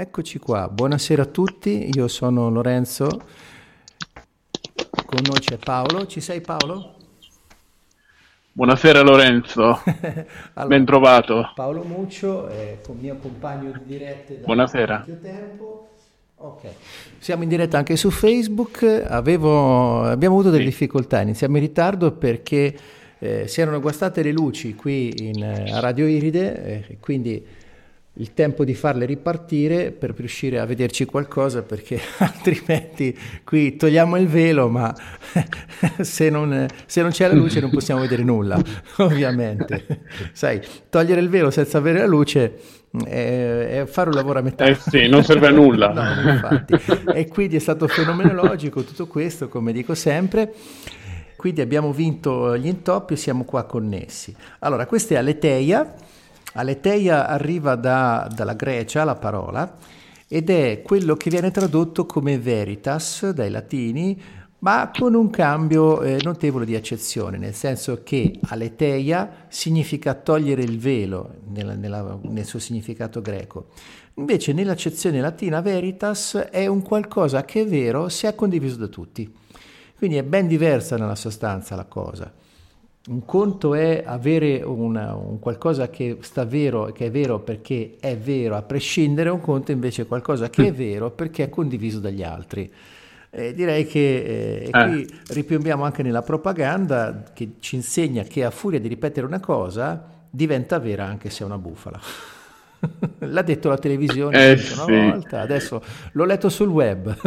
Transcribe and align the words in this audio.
Eccoci 0.00 0.38
qua, 0.38 0.68
buonasera 0.68 1.22
a 1.22 1.26
tutti, 1.26 1.90
io 1.92 2.06
sono 2.06 2.50
Lorenzo, 2.50 3.08
con 5.04 5.18
noi 5.24 5.40
c'è 5.40 5.56
Paolo, 5.56 6.06
ci 6.06 6.20
sei 6.20 6.40
Paolo? 6.40 6.94
Buonasera 8.52 9.00
Lorenzo, 9.00 9.82
allora, 10.54 10.66
ben 10.68 10.84
trovato. 10.84 11.50
Paolo 11.52 11.82
Muccio, 11.82 12.48
con 12.86 12.96
mio 13.00 13.16
compagno 13.16 13.72
di 13.72 13.80
dirette 13.86 14.38
da 14.38 14.46
Buonasera. 14.46 15.04
tempo. 15.20 15.88
Ok, 16.36 16.68
siamo 17.18 17.42
in 17.42 17.48
diretta 17.48 17.78
anche 17.78 17.96
su 17.96 18.12
Facebook, 18.12 19.04
Avevo, 19.04 20.04
abbiamo 20.04 20.36
avuto 20.36 20.50
delle 20.50 20.62
sì. 20.62 20.70
difficoltà, 20.70 21.22
iniziamo 21.22 21.56
in 21.56 21.62
ritardo 21.64 22.12
perché 22.12 22.72
eh, 23.18 23.48
si 23.48 23.60
erano 23.60 23.80
guastate 23.80 24.22
le 24.22 24.30
luci 24.30 24.76
qui 24.76 25.12
in, 25.26 25.42
eh, 25.42 25.72
a 25.72 25.80
Radio 25.80 26.06
Iride, 26.06 26.86
eh, 26.86 26.98
quindi 27.00 27.44
il 28.18 28.34
tempo 28.34 28.64
di 28.64 28.74
farle 28.74 29.04
ripartire 29.04 29.92
per 29.92 30.14
riuscire 30.16 30.58
a 30.58 30.64
vederci 30.64 31.04
qualcosa 31.04 31.62
perché 31.62 32.00
altrimenti 32.18 33.16
qui 33.44 33.76
togliamo 33.76 34.16
il 34.16 34.26
velo 34.26 34.68
ma 34.68 34.94
se 36.00 36.28
non, 36.28 36.66
se 36.86 37.02
non 37.02 37.10
c'è 37.10 37.28
la 37.28 37.34
luce 37.34 37.60
non 37.60 37.70
possiamo 37.70 38.00
vedere 38.00 38.22
nulla 38.22 38.60
ovviamente. 38.98 40.02
Sai 40.32 40.60
togliere 40.88 41.20
il 41.20 41.28
velo 41.28 41.50
senza 41.50 41.78
avere 41.78 42.00
la 42.00 42.06
luce 42.06 42.58
è, 43.06 43.82
è 43.82 43.86
fare 43.86 44.08
un 44.08 44.16
lavoro 44.16 44.40
a 44.40 44.42
metà. 44.42 44.64
Eh 44.64 44.74
sì 44.74 45.06
non 45.08 45.22
serve 45.22 45.46
a 45.46 45.50
nulla. 45.50 45.92
No, 45.92 46.30
infatti. 46.30 46.74
e 47.14 47.28
quindi 47.28 47.56
è 47.56 47.60
stato 47.60 47.86
fenomenologico 47.86 48.82
tutto 48.82 49.06
questo 49.06 49.48
come 49.48 49.72
dico 49.72 49.94
sempre. 49.94 50.52
Quindi 51.36 51.60
abbiamo 51.60 51.92
vinto 51.92 52.58
gli 52.58 52.66
intoppi 52.66 53.12
e 53.12 53.16
siamo 53.16 53.44
qua 53.44 53.62
connessi 53.62 54.34
allora 54.58 54.86
questa 54.86 55.14
è 55.14 55.18
Aleteia 55.18 55.94
Aleteia 56.54 57.28
arriva 57.28 57.74
da, 57.74 58.28
dalla 58.34 58.54
Grecia, 58.54 59.04
la 59.04 59.16
parola, 59.16 59.76
ed 60.26 60.50
è 60.50 60.82
quello 60.82 61.16
che 61.16 61.30
viene 61.30 61.50
tradotto 61.50 62.04
come 62.06 62.38
veritas 62.38 63.30
dai 63.30 63.50
latini, 63.50 64.20
ma 64.60 64.90
con 64.92 65.14
un 65.14 65.30
cambio 65.30 66.02
eh, 66.02 66.18
notevole 66.22 66.64
di 66.64 66.74
accezione, 66.74 67.38
nel 67.38 67.54
senso 67.54 68.02
che 68.02 68.40
aleteia 68.48 69.46
significa 69.48 70.14
togliere 70.14 70.62
il 70.62 70.78
velo 70.78 71.36
nella, 71.48 71.74
nella, 71.74 72.18
nel 72.22 72.44
suo 72.44 72.58
significato 72.58 73.20
greco. 73.20 73.68
Invece 74.14 74.52
nell'accezione 74.52 75.20
latina 75.20 75.60
veritas 75.60 76.34
è 76.50 76.66
un 76.66 76.82
qualcosa 76.82 77.44
che 77.44 77.60
è 77.60 77.66
vero 77.66 78.08
se 78.08 78.28
è 78.28 78.34
condiviso 78.34 78.76
da 78.76 78.88
tutti. 78.88 79.32
Quindi 79.96 80.16
è 80.16 80.24
ben 80.24 80.48
diversa 80.48 80.96
nella 80.96 81.14
sostanza 81.14 81.76
la 81.76 81.84
cosa. 81.84 82.32
Un 83.08 83.24
conto 83.24 83.74
è 83.74 84.02
avere 84.04 84.62
una, 84.62 85.14
un 85.14 85.38
qualcosa 85.38 85.88
che 85.88 86.18
sta 86.20 86.44
vero, 86.44 86.92
che 86.92 87.06
è 87.06 87.10
vero 87.10 87.38
perché 87.40 87.96
è 87.98 88.18
vero 88.18 88.54
a 88.54 88.60
prescindere, 88.60 89.30
un 89.30 89.40
conto 89.40 89.72
invece 89.72 90.02
è 90.02 90.06
qualcosa 90.06 90.50
che 90.50 90.66
è 90.66 90.72
vero 90.74 91.10
perché 91.10 91.44
è 91.44 91.48
condiviso 91.48 92.00
dagli 92.00 92.22
altri. 92.22 92.70
Eh, 93.30 93.54
direi 93.54 93.86
che 93.86 94.64
eh, 94.64 94.70
qui 94.70 95.04
eh. 95.04 95.08
ripiombiamo 95.28 95.84
anche 95.84 96.02
nella 96.02 96.20
propaganda 96.20 97.24
che 97.32 97.52
ci 97.60 97.76
insegna 97.76 98.24
che 98.24 98.44
a 98.44 98.50
furia 98.50 98.78
di 98.78 98.88
ripetere 98.88 99.24
una 99.24 99.40
cosa 99.40 100.04
diventa 100.28 100.78
vera 100.78 101.06
anche 101.06 101.30
se 101.30 101.44
è 101.44 101.46
una 101.46 101.56
bufala. 101.56 101.98
L'ha 103.20 103.42
detto 103.42 103.70
la 103.70 103.78
televisione 103.78 104.38
eh, 104.38 104.52
una 104.74 104.84
sì. 104.84 104.92
volta, 104.92 105.40
adesso 105.40 105.82
l'ho 106.12 106.24
letto 106.26 106.50
sul 106.50 106.68
web. 106.68 107.16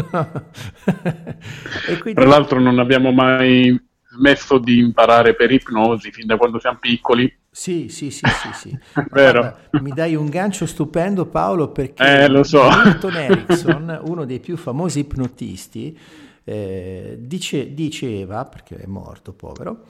quindi... 1.99 2.13
Tra 2.13 2.25
l'altro 2.25 2.59
non 2.59 2.77
abbiamo 2.77 3.11
mai 3.11 3.89
smesso 4.13 4.57
di 4.57 4.79
imparare 4.79 5.35
per 5.35 5.51
ipnosi 5.51 6.11
fin 6.11 6.25
da 6.25 6.37
quando 6.37 6.59
siamo 6.59 6.77
piccoli. 6.79 7.33
Sì, 7.49 7.89
sì, 7.89 8.11
sì, 8.11 8.25
sì, 8.27 8.49
sì. 8.53 8.79
Vero. 9.11 9.39
Guarda, 9.39 9.79
mi 9.81 9.91
dai 9.91 10.15
un 10.15 10.29
gancio 10.29 10.65
stupendo 10.65 11.25
Paolo 11.25 11.69
perché 11.69 12.23
eh, 12.23 12.27
lo 12.27 12.43
so. 12.43 12.63
Milton 12.83 13.15
Erickson, 13.17 14.01
uno 14.05 14.25
dei 14.25 14.39
più 14.39 14.57
famosi 14.57 14.99
ipnotisti, 14.99 15.97
eh, 16.43 17.17
dice, 17.19 17.73
diceva, 17.73 18.45
perché 18.45 18.77
è 18.77 18.85
morto 18.85 19.33
povero, 19.33 19.85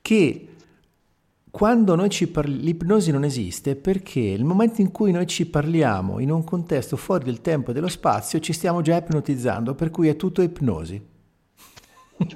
che 0.00 0.48
quando 1.50 1.94
noi 1.94 2.08
ci 2.08 2.28
parliamo, 2.28 2.62
l'ipnosi 2.62 3.10
non 3.10 3.24
esiste 3.24 3.76
perché 3.76 4.20
il 4.20 4.44
momento 4.44 4.80
in 4.80 4.90
cui 4.90 5.12
noi 5.12 5.26
ci 5.26 5.46
parliamo 5.46 6.18
in 6.18 6.30
un 6.30 6.44
contesto 6.44 6.96
fuori 6.96 7.24
del 7.24 7.42
tempo 7.42 7.70
e 7.70 7.74
dello 7.74 7.88
spazio 7.88 8.40
ci 8.40 8.52
stiamo 8.52 8.80
già 8.80 8.96
ipnotizzando, 8.96 9.74
per 9.74 9.90
cui 9.90 10.08
è 10.08 10.16
tutto 10.16 10.40
ipnosi. 10.40 11.10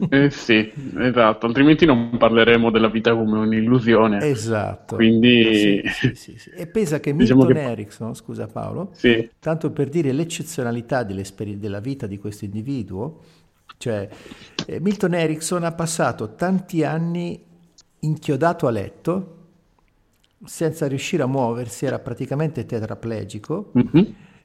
Eh 0.09 0.31
sì, 0.31 0.73
esatto, 0.99 1.47
altrimenti 1.47 1.85
non 1.85 2.17
parleremo 2.17 2.71
della 2.71 2.89
vita 2.89 3.15
come 3.15 3.39
un'illusione. 3.39 4.19
Esatto. 4.29 4.97
Quindi... 4.97 5.83
Sì, 5.87 6.15
sì, 6.15 6.39
sì, 6.39 6.51
e 6.51 6.67
pensa 6.67 7.01
che 7.01 7.13
Milton 7.13 7.39
diciamo 7.39 7.61
che... 7.61 7.71
Erickson, 7.73 8.15
scusa 8.15 8.47
Paolo, 8.47 8.93
tanto 9.39 9.71
per 9.71 9.89
dire 9.89 10.13
l'eccezionalità 10.13 11.03
della 11.03 11.81
vita 11.81 12.07
di 12.07 12.19
questo 12.19 12.45
individuo, 12.45 13.21
cioè 13.79 14.09
eh, 14.67 14.81
Milton 14.81 15.15
Erickson 15.15 15.65
ha 15.65 15.73
passato 15.73 16.35
tanti 16.35 16.85
anni 16.85 17.43
inchiodato 18.01 18.67
a 18.67 18.71
letto, 18.71 19.33
senza 20.45 20.87
riuscire 20.87 21.23
a 21.23 21.27
muoversi, 21.27 21.87
era 21.87 21.99
praticamente 21.99 22.67
tetraplegico 22.67 23.73
mm-hmm. 23.77 24.05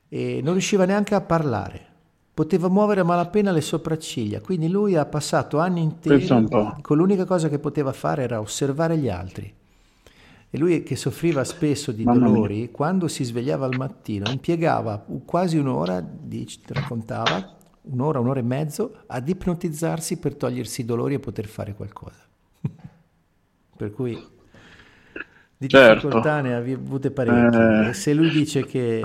e 0.09 0.40
non 0.41 0.53
riusciva 0.53 0.85
neanche 0.85 1.16
a 1.16 1.22
parlare 1.22 1.90
poteva 2.33 2.69
muovere 2.69 3.01
a 3.01 3.03
malapena 3.03 3.51
le 3.51 3.61
sopracciglia, 3.61 4.41
quindi 4.41 4.69
lui 4.69 4.95
ha 4.95 5.05
passato 5.05 5.59
anni 5.59 5.81
interi 5.81 6.27
con 6.81 6.97
l'unica 6.97 7.25
cosa 7.25 7.49
che 7.49 7.59
poteva 7.59 7.91
fare 7.91 8.23
era 8.23 8.39
osservare 8.39 8.97
gli 8.97 9.09
altri. 9.09 9.53
E 10.53 10.57
lui 10.57 10.83
che 10.83 10.97
soffriva 10.97 11.45
spesso 11.45 11.93
di 11.93 12.03
Mamma 12.03 12.27
dolori, 12.27 12.57
mia. 12.57 12.69
quando 12.71 13.07
si 13.07 13.23
svegliava 13.23 13.65
al 13.65 13.77
mattino, 13.77 14.29
impiegava 14.29 15.05
quasi 15.23 15.57
un'ora, 15.57 16.05
raccontava, 16.67 17.55
un'ora, 17.83 18.19
un'ora 18.19 18.39
e 18.39 18.43
mezzo, 18.43 18.97
ad 19.07 19.29
ipnotizzarsi 19.29 20.17
per 20.17 20.35
togliersi 20.35 20.81
i 20.81 20.85
dolori 20.85 21.13
e 21.13 21.19
poter 21.19 21.45
fare 21.45 21.73
qualcosa. 21.73 22.19
per 23.77 23.91
cui 23.91 24.21
di 25.61 25.69
certo. 25.69 25.93
difficoltà 25.93 26.41
ne 26.41 26.55
ha 26.55 26.57
avute 26.57 27.11
parecchie. 27.11 27.89
Eh... 27.89 27.93
Se 27.93 28.13
lui 28.13 28.29
dice 28.29 28.65
che 28.65 29.01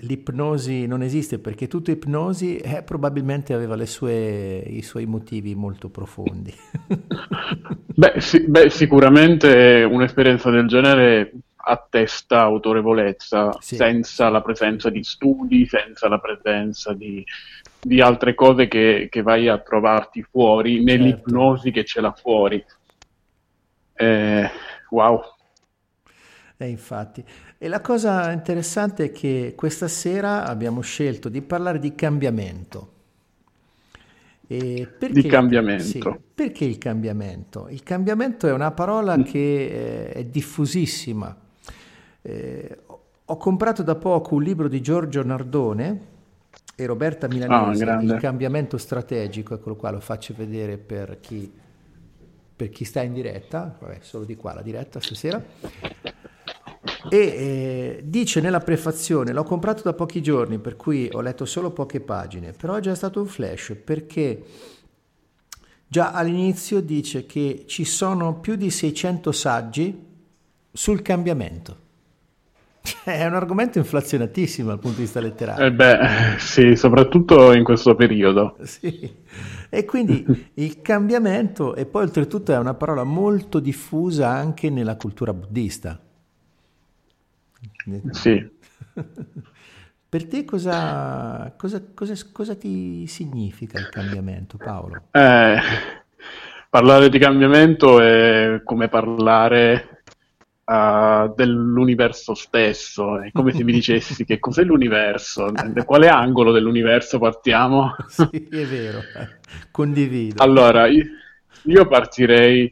l'ipnosi 0.00 0.86
non 0.86 1.02
esiste 1.02 1.38
perché 1.38 1.68
tutta 1.68 1.90
ipnosi 1.90 2.56
eh, 2.56 2.82
probabilmente 2.82 3.54
aveva 3.54 3.82
sue, 3.86 4.58
i 4.58 4.82
suoi 4.82 5.06
motivi 5.06 5.54
molto 5.54 5.88
profondi. 5.88 6.54
beh, 7.94 8.14
sì, 8.18 8.46
beh, 8.46 8.70
sicuramente 8.70 9.86
un'esperienza 9.88 10.50
del 10.50 10.66
genere 10.66 11.32
attesta 11.68 12.42
autorevolezza 12.42 13.56
sì. 13.60 13.74
senza 13.74 14.28
la 14.28 14.40
presenza 14.40 14.88
di 14.88 15.02
studi, 15.02 15.66
senza 15.66 16.08
la 16.08 16.18
presenza 16.18 16.92
di, 16.92 17.24
di 17.80 18.00
altre 18.00 18.34
cose 18.34 18.68
che, 18.68 19.08
che, 19.10 19.22
vai 19.22 19.48
a 19.48 19.58
trovarti 19.58 20.22
fuori, 20.22 20.84
nell'ipnosi 20.84 21.64
certo. 21.64 21.80
che 21.80 21.84
ce 21.84 22.00
l'ha 22.00 22.12
fuori. 22.12 22.64
Eh, 23.94 24.50
wow. 24.90 25.35
Eh, 26.58 26.68
infatti. 26.68 27.22
E 27.58 27.68
la 27.68 27.80
cosa 27.80 28.32
interessante 28.32 29.04
è 29.04 29.12
che 29.12 29.52
questa 29.56 29.88
sera 29.88 30.46
abbiamo 30.46 30.80
scelto 30.80 31.28
di 31.28 31.42
parlare 31.42 31.78
di 31.78 31.94
cambiamento. 31.94 32.92
Perché, 34.46 35.08
di 35.10 35.26
cambiamento. 35.26 35.82
Sì, 35.82 36.02
perché 36.34 36.64
il 36.64 36.78
cambiamento? 36.78 37.68
Il 37.68 37.82
cambiamento 37.82 38.46
è 38.46 38.52
una 38.52 38.70
parola 38.70 39.18
mm. 39.18 39.22
che 39.22 39.64
eh, 39.66 40.08
è 40.12 40.24
diffusissima. 40.24 41.36
Eh, 42.22 42.78
ho 43.24 43.36
comprato 43.36 43.82
da 43.82 43.96
poco 43.96 44.36
un 44.36 44.42
libro 44.42 44.68
di 44.68 44.80
Giorgio 44.80 45.24
Nardone 45.24 46.14
e 46.76 46.86
Roberta 46.86 47.26
Milanese, 47.26 47.84
ah, 47.84 48.00
Il 48.00 48.16
cambiamento 48.20 48.78
strategico, 48.78 49.54
eccolo 49.54 49.74
qua, 49.74 49.90
lo 49.90 50.00
faccio 50.00 50.32
vedere 50.36 50.78
per 50.78 51.18
chi, 51.20 51.52
per 52.54 52.68
chi 52.68 52.84
sta 52.84 53.02
in 53.02 53.14
diretta, 53.14 53.76
vabbè, 53.80 53.98
solo 54.00 54.24
di 54.24 54.36
qua 54.36 54.54
la 54.54 54.62
diretta 54.62 55.00
stasera 55.00 55.42
e 57.08 57.18
eh, 57.18 58.00
dice 58.04 58.40
nella 58.40 58.60
prefazione, 58.60 59.32
l'ho 59.32 59.42
comprato 59.42 59.82
da 59.82 59.92
pochi 59.92 60.22
giorni, 60.22 60.58
per 60.58 60.76
cui 60.76 61.08
ho 61.12 61.20
letto 61.20 61.44
solo 61.44 61.70
poche 61.70 62.00
pagine, 62.00 62.52
però 62.52 62.74
è 62.74 62.80
già 62.80 62.94
stato 62.94 63.20
un 63.20 63.26
flash 63.26 63.76
perché 63.82 64.42
già 65.86 66.12
all'inizio 66.12 66.80
dice 66.80 67.26
che 67.26 67.64
ci 67.66 67.84
sono 67.84 68.40
più 68.40 68.56
di 68.56 68.70
600 68.70 69.32
saggi 69.32 70.04
sul 70.72 71.02
cambiamento. 71.02 71.84
È 73.04 73.24
un 73.26 73.34
argomento 73.34 73.78
inflazionatissimo 73.78 74.68
dal 74.68 74.78
punto 74.78 74.98
di 74.98 75.02
vista 75.02 75.20
letterario. 75.20 75.64
Eh 75.64 75.72
beh, 75.72 75.98
sì, 76.38 76.76
soprattutto 76.76 77.52
in 77.52 77.64
questo 77.64 77.94
periodo. 77.94 78.56
Sì. 78.62 79.14
E 79.68 79.84
quindi 79.84 80.24
il 80.54 80.80
cambiamento, 80.82 81.74
e 81.74 81.86
poi 81.86 82.04
oltretutto 82.04 82.52
è 82.52 82.58
una 82.58 82.74
parola 82.74 83.04
molto 83.04 83.58
diffusa 83.58 84.28
anche 84.28 84.70
nella 84.70 84.96
cultura 84.96 85.32
buddista. 85.32 86.00
Sì. 88.10 88.50
per 90.08 90.26
te 90.26 90.44
cosa, 90.44 91.54
cosa, 91.56 91.82
cosa, 91.94 92.14
cosa, 92.32 92.54
ti 92.56 93.06
significa 93.06 93.78
il 93.78 93.88
cambiamento, 93.88 94.56
Paolo? 94.56 95.02
Eh, 95.10 95.58
parlare 96.68 97.08
di 97.08 97.18
cambiamento 97.18 98.00
è 98.00 98.60
come 98.64 98.88
parlare 98.88 100.02
uh, 100.66 101.32
dell'universo 101.34 102.34
stesso. 102.34 103.20
È 103.20 103.30
come 103.32 103.52
se 103.52 103.64
mi 103.64 103.72
dicessi 103.72 104.24
che 104.24 104.38
cos'è 104.38 104.62
l'universo, 104.62 105.50
da 105.50 105.84
quale 105.84 106.08
angolo 106.08 106.52
dell'universo 106.52 107.18
partiamo? 107.18 107.94
sì, 108.08 108.48
è 108.50 108.64
vero, 108.64 109.00
condivido. 109.70 110.42
Allora, 110.42 110.86
io 110.88 111.86
partirei 111.86 112.64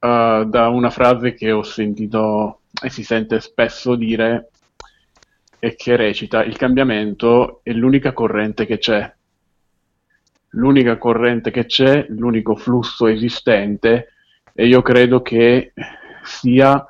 uh, 0.00 0.44
da 0.44 0.68
una 0.68 0.90
frase 0.90 1.34
che 1.34 1.50
ho 1.50 1.62
sentito 1.62 2.57
e 2.80 2.90
si 2.90 3.02
sente 3.02 3.40
spesso 3.40 3.94
dire 3.94 4.50
e 5.58 5.74
che 5.74 5.96
recita 5.96 6.44
il 6.44 6.56
cambiamento 6.56 7.60
è 7.62 7.72
l'unica 7.72 8.12
corrente 8.12 8.66
che 8.66 8.78
c'è. 8.78 9.12
L'unica 10.52 10.96
corrente 10.96 11.50
che 11.50 11.66
c'è, 11.66 12.06
l'unico 12.08 12.56
flusso 12.56 13.06
esistente 13.06 14.12
e 14.54 14.66
io 14.66 14.82
credo 14.82 15.20
che 15.20 15.72
sia 16.22 16.84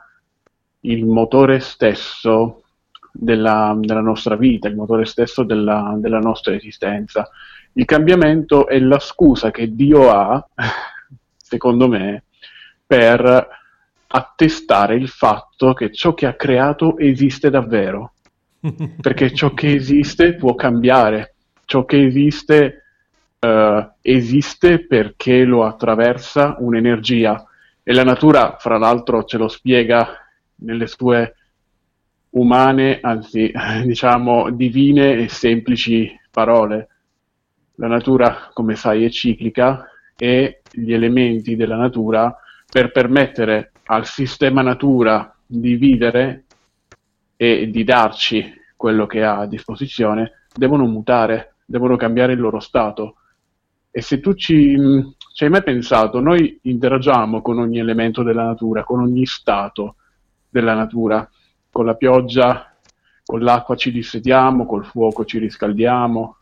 il 0.81 1.05
motore 1.06 1.61
stesso 1.61 2.62
della, 3.11 3.75
della 3.79 4.00
nostra 4.00 4.37
vita, 4.37 4.69
il 4.69 4.76
motore 4.76 5.06
stesso 5.06 5.43
della, 5.43 5.94
della 5.99 6.20
nostra 6.20 6.55
esistenza. 6.55 7.29
Il 7.73 7.84
cambiamento 7.84 8.69
è 8.69 8.79
la 8.79 8.99
scusa 8.99 9.50
che 9.50 9.75
Dio 9.75 10.11
ha, 10.11 10.46
secondo 11.37 11.88
me, 11.88 12.25
per 12.87 13.57
attestare 14.08 14.96
il 14.96 15.08
fatto 15.08 15.75
che 15.75 15.93
ciò 15.93 16.14
che 16.14 16.26
ha 16.26 16.34
creato 16.34 16.99
esiste 16.99 17.50
davvero. 17.50 18.14
Perché 19.00 19.32
ciò 19.32 19.55
che 19.55 19.72
esiste 19.72 20.34
può 20.34 20.55
cambiare, 20.55 21.34
ciò 21.64 21.84
che 21.84 22.05
esiste 22.05 22.82
uh, 23.40 23.90
esiste 24.02 24.87
perché 24.87 25.44
lo 25.44 25.64
attraversa 25.64 26.56
un'energia. 26.58 27.44
E 27.82 27.93
la 27.93 28.05
natura, 28.05 28.56
fra 28.58 28.78
l'altro, 28.78 29.25
ce 29.25 29.38
lo 29.38 29.49
spiega 29.49 30.08
nelle 30.56 30.87
sue 30.87 31.34
umane, 32.31 32.99
anzi 33.00 33.50
diciamo 33.84 34.50
divine 34.50 35.14
e 35.14 35.28
semplici 35.28 36.10
parole. 36.31 36.88
La 37.76 37.87
natura, 37.87 38.50
come 38.52 38.75
sai, 38.75 39.05
è 39.05 39.08
ciclica 39.08 39.88
e 40.16 40.62
gli 40.70 40.93
elementi 40.93 41.55
della 41.55 41.76
natura 41.76 42.37
per 42.70 42.93
permettere 42.93 43.73
al 43.85 44.05
sistema 44.06 44.61
natura 44.62 45.35
di 45.47 45.76
vivere 45.76 46.44
e 47.37 47.70
di 47.70 47.85
darci 47.85 48.53
quello 48.76 49.06
che 49.06 49.25
ha 49.25 49.38
a 49.38 49.47
disposizione, 49.47 50.44
devono 50.55 50.87
mutare, 50.87 51.55
devono 51.65 51.97
cambiare 51.97 52.35
il 52.35 52.41
loro 52.41 52.61
stato. 52.61 53.17
E 53.91 54.03
se 54.03 54.20
tu 54.20 54.35
ci, 54.35 54.76
ci 55.32 55.44
hai 55.44 55.50
mai 55.50 55.62
pensato, 55.62 56.20
noi 56.20 56.59
interagiamo 56.62 57.41
con 57.41 57.59
ogni 57.59 57.79
elemento 57.79 58.23
della 58.23 58.44
natura, 58.44 58.85
con 58.85 59.00
ogni 59.00 59.25
stato 59.25 59.97
della 60.49 60.75
natura, 60.75 61.29
con 61.70 61.87
la 61.87 61.94
pioggia, 61.94 62.76
con 63.25 63.41
l'acqua 63.41 63.76
ci 63.76 63.91
dissetiamo, 63.91 64.67
col 64.67 64.85
fuoco 64.85 65.25
ci 65.25 65.38
riscaldiamo, 65.38 66.37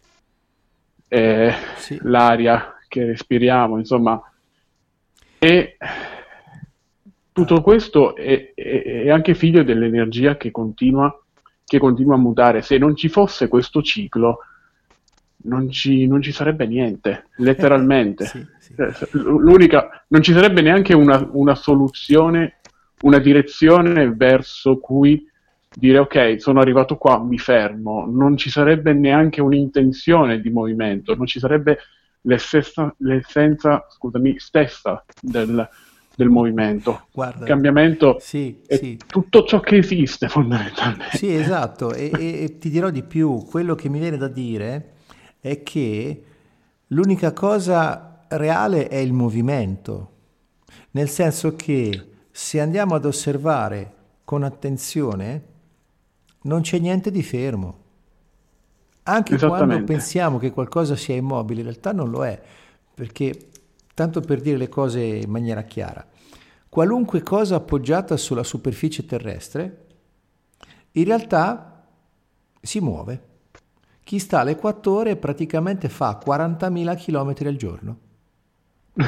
eh, 1.08 1.54
sì. 1.76 1.98
l'aria 2.02 2.76
che 2.88 3.04
respiriamo, 3.04 3.78
insomma. 3.78 4.20
E 5.38 5.76
tutto 7.36 7.60
questo 7.60 8.16
è, 8.16 8.54
è, 8.54 9.02
è 9.04 9.10
anche 9.10 9.34
figlio 9.34 9.62
dell'energia 9.62 10.38
che 10.38 10.50
continua, 10.50 11.14
che 11.66 11.78
continua, 11.78 12.14
a 12.14 12.18
mutare. 12.18 12.62
Se 12.62 12.78
non 12.78 12.96
ci 12.96 13.10
fosse 13.10 13.46
questo 13.48 13.82
ciclo, 13.82 14.38
non 15.42 15.70
ci, 15.70 16.06
non 16.06 16.22
ci 16.22 16.32
sarebbe 16.32 16.66
niente, 16.66 17.26
letteralmente. 17.36 18.24
sì, 18.24 18.46
sì. 18.58 18.72
Eh, 18.78 18.90
l'unica, 19.10 20.02
non 20.08 20.22
ci 20.22 20.32
sarebbe 20.32 20.62
neanche 20.62 20.94
una, 20.94 21.28
una 21.32 21.54
soluzione, 21.54 22.60
una 23.02 23.18
direzione 23.18 24.10
verso 24.14 24.78
cui 24.78 25.30
dire 25.68 25.98
ok, 25.98 26.40
sono 26.40 26.60
arrivato 26.60 26.96
qua, 26.96 27.22
mi 27.22 27.36
fermo, 27.36 28.06
non 28.10 28.38
ci 28.38 28.48
sarebbe 28.48 28.94
neanche 28.94 29.42
un'intenzione 29.42 30.40
di 30.40 30.48
movimento, 30.48 31.14
non 31.14 31.26
ci 31.26 31.38
sarebbe 31.38 31.80
l'essenza, 32.22 32.94
l'essenza 33.00 33.86
scusami, 33.90 34.38
stessa 34.38 35.04
del, 35.20 35.68
del 36.16 36.28
movimento. 36.30 37.06
Guarda, 37.12 37.40
il 37.40 37.46
cambiamento 37.46 38.16
sì, 38.18 38.62
è 38.66 38.76
sì. 38.76 38.98
tutto 39.06 39.44
ciò 39.44 39.60
che 39.60 39.76
esiste 39.76 40.26
fondamentalmente. 40.28 41.16
Sì, 41.16 41.32
esatto, 41.32 41.92
e, 41.92 42.10
e, 42.12 42.42
e 42.42 42.58
ti 42.58 42.70
dirò 42.70 42.90
di 42.90 43.02
più, 43.02 43.44
quello 43.44 43.76
che 43.76 43.88
mi 43.88 44.00
viene 44.00 44.16
da 44.16 44.28
dire 44.28 44.94
è 45.40 45.62
che 45.62 46.24
l'unica 46.88 47.32
cosa 47.32 48.24
reale 48.28 48.88
è 48.88 48.96
il 48.96 49.12
movimento, 49.12 50.10
nel 50.92 51.08
senso 51.08 51.54
che 51.54 52.08
se 52.30 52.60
andiamo 52.60 52.94
ad 52.94 53.04
osservare 53.04 53.92
con 54.24 54.42
attenzione, 54.42 55.42
non 56.42 56.62
c'è 56.62 56.78
niente 56.78 57.10
di 57.10 57.22
fermo. 57.22 57.84
Anche 59.04 59.36
quando 59.36 59.84
pensiamo 59.84 60.38
che 60.38 60.50
qualcosa 60.50 60.96
sia 60.96 61.14
immobile, 61.14 61.60
in 61.60 61.66
realtà 61.66 61.92
non 61.92 62.10
lo 62.10 62.24
è, 62.24 62.40
perché 62.92 63.50
Tanto 63.96 64.20
per 64.20 64.42
dire 64.42 64.58
le 64.58 64.68
cose 64.68 65.00
in 65.00 65.30
maniera 65.30 65.62
chiara, 65.62 66.06
qualunque 66.68 67.22
cosa 67.22 67.56
appoggiata 67.56 68.18
sulla 68.18 68.42
superficie 68.42 69.06
terrestre, 69.06 69.86
in 70.92 71.04
realtà 71.04 71.88
si 72.60 72.78
muove. 72.80 73.22
Chi 74.04 74.18
sta 74.18 74.40
all'equatore 74.40 75.16
praticamente 75.16 75.88
fa 75.88 76.20
40.000 76.22 77.02
km 77.02 77.46
al 77.46 77.56
giorno. 77.56 77.98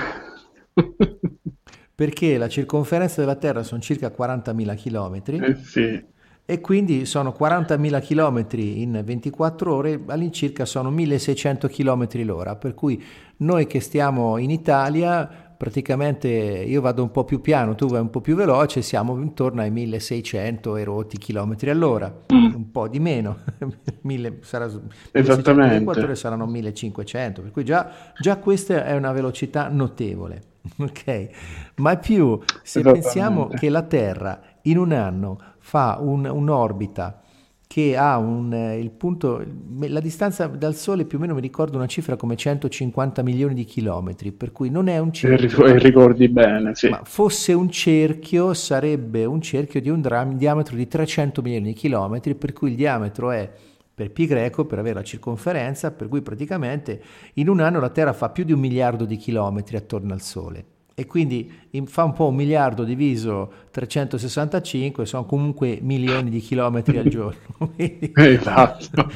Perché 1.94 2.38
la 2.38 2.48
circonferenza 2.48 3.20
della 3.20 3.36
Terra 3.36 3.62
sono 3.62 3.82
circa 3.82 4.08
40.000 4.08 4.74
km. 4.74 5.44
Eh 5.44 5.54
sì 5.56 6.02
e 6.50 6.62
quindi 6.62 7.04
sono 7.04 7.36
40.000 7.38 8.00
km 8.00 8.46
in 8.58 9.02
24 9.04 9.74
ore, 9.74 10.00
all'incirca 10.06 10.64
sono 10.64 10.90
1.600 10.90 11.68
km 11.68 12.24
l'ora, 12.24 12.56
per 12.56 12.72
cui 12.72 13.04
noi 13.40 13.66
che 13.66 13.80
stiamo 13.80 14.38
in 14.38 14.48
Italia, 14.48 15.28
praticamente 15.28 16.26
io 16.28 16.80
vado 16.80 17.02
un 17.02 17.10
po' 17.10 17.24
più 17.24 17.42
piano, 17.42 17.74
tu 17.74 17.86
vai 17.88 18.00
un 18.00 18.08
po' 18.08 18.22
più 18.22 18.34
veloce, 18.34 18.80
siamo 18.80 19.20
intorno 19.20 19.60
ai 19.60 19.70
1.600 19.70 20.78
erotti 20.78 21.18
km 21.18 21.54
all'ora, 21.66 22.10
un 22.30 22.70
po' 22.70 22.88
di 22.88 22.98
meno, 22.98 23.40
1000, 24.00 24.38
sarà, 24.40 24.70
Esattamente. 25.12 26.00
ore 26.00 26.14
saranno 26.14 26.46
1.500, 26.46 27.42
per 27.42 27.50
cui 27.50 27.62
già, 27.62 27.92
già 28.18 28.38
questa 28.38 28.86
è 28.86 28.96
una 28.96 29.12
velocità 29.12 29.68
notevole. 29.68 30.42
Ok, 30.78 31.28
ma 31.76 31.96
più 31.96 32.38
se 32.62 32.82
pensiamo 32.82 33.48
che 33.48 33.70
la 33.70 33.82
Terra 33.82 34.40
in 34.62 34.76
un 34.76 34.92
anno 34.92 35.38
fa 35.68 35.98
un, 36.00 36.24
un'orbita 36.24 37.20
che 37.66 37.94
ha 37.94 38.16
un, 38.16 38.54
eh, 38.54 38.78
il 38.78 38.90
punto, 38.90 39.44
la 39.80 40.00
distanza 40.00 40.46
dal 40.46 40.74
Sole 40.74 41.04
più 41.04 41.18
o 41.18 41.20
meno 41.20 41.34
mi 41.34 41.42
ricordo 41.42 41.76
una 41.76 41.86
cifra 41.86 42.16
come 42.16 42.36
150 42.36 43.22
milioni 43.22 43.52
di 43.52 43.64
chilometri, 43.64 44.32
per 44.32 44.50
cui 44.50 44.70
non 44.70 44.88
è 44.88 44.96
un 44.96 45.12
cerchio. 45.12 45.66
E 45.66 45.78
ricordi 45.78 46.26
bene, 46.30 46.74
sì. 46.74 46.88
Ma 46.88 47.02
fosse 47.04 47.52
un 47.52 47.68
cerchio, 47.68 48.54
sarebbe 48.54 49.26
un 49.26 49.42
cerchio 49.42 49.82
di 49.82 49.90
un 49.90 50.00
diametro 50.38 50.74
di 50.74 50.88
300 50.88 51.42
milioni 51.42 51.66
di 51.66 51.74
chilometri, 51.74 52.34
per 52.34 52.54
cui 52.54 52.70
il 52.70 52.76
diametro 52.76 53.30
è 53.30 53.50
per 53.94 54.10
pi 54.10 54.24
greco, 54.24 54.64
per 54.64 54.78
avere 54.78 54.94
la 54.94 55.02
circonferenza, 55.02 55.90
per 55.90 56.08
cui 56.08 56.22
praticamente 56.22 57.02
in 57.34 57.50
un 57.50 57.60
anno 57.60 57.78
la 57.78 57.90
Terra 57.90 58.14
fa 58.14 58.30
più 58.30 58.44
di 58.44 58.52
un 58.52 58.60
miliardo 58.60 59.04
di 59.04 59.16
chilometri 59.18 59.76
attorno 59.76 60.14
al 60.14 60.22
Sole 60.22 60.64
e 60.98 61.06
quindi 61.06 61.48
fa 61.84 62.02
un 62.02 62.12
po' 62.12 62.26
un 62.26 62.34
miliardo 62.34 62.82
diviso 62.82 63.52
365, 63.70 65.06
sono 65.06 65.26
comunque 65.26 65.78
milioni 65.80 66.28
di 66.28 66.40
chilometri 66.40 66.98
al 66.98 67.06
giorno. 67.06 67.70
esatto. 67.78 69.08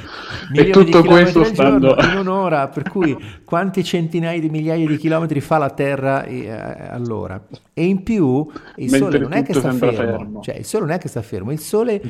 e 0.55 0.71
tutto 0.71 1.03
questo 1.03 1.43
stando... 1.43 1.97
in 1.99 2.19
un'ora, 2.19 2.69
per 2.69 2.89
cui 2.89 3.17
quante 3.45 3.83
centinaia 3.83 4.39
di 4.39 4.49
migliaia 4.49 4.87
di 4.87 4.97
chilometri 4.97 5.41
fa 5.41 5.59
la 5.59 5.71
Terra 5.71 6.23
eh, 6.23 6.49
allora? 6.49 7.45
E 7.75 7.85
in 7.85 8.05
più 8.05 8.49
il 8.77 8.89
Mentre 8.89 8.99
Sole 8.99 9.19
non 9.19 9.33
è 9.33 9.43
che 9.43 9.55
sta 9.55 9.73
fermo, 9.73 9.97
fermo, 9.97 10.41
cioè 10.41 10.55
il 10.55 10.65
Sole 10.65 10.85
non 10.85 10.95
è 10.95 10.99
che 10.99 11.09
sta 11.09 11.23
fermo, 11.23 11.51
il 11.51 11.59
Sole 11.59 12.01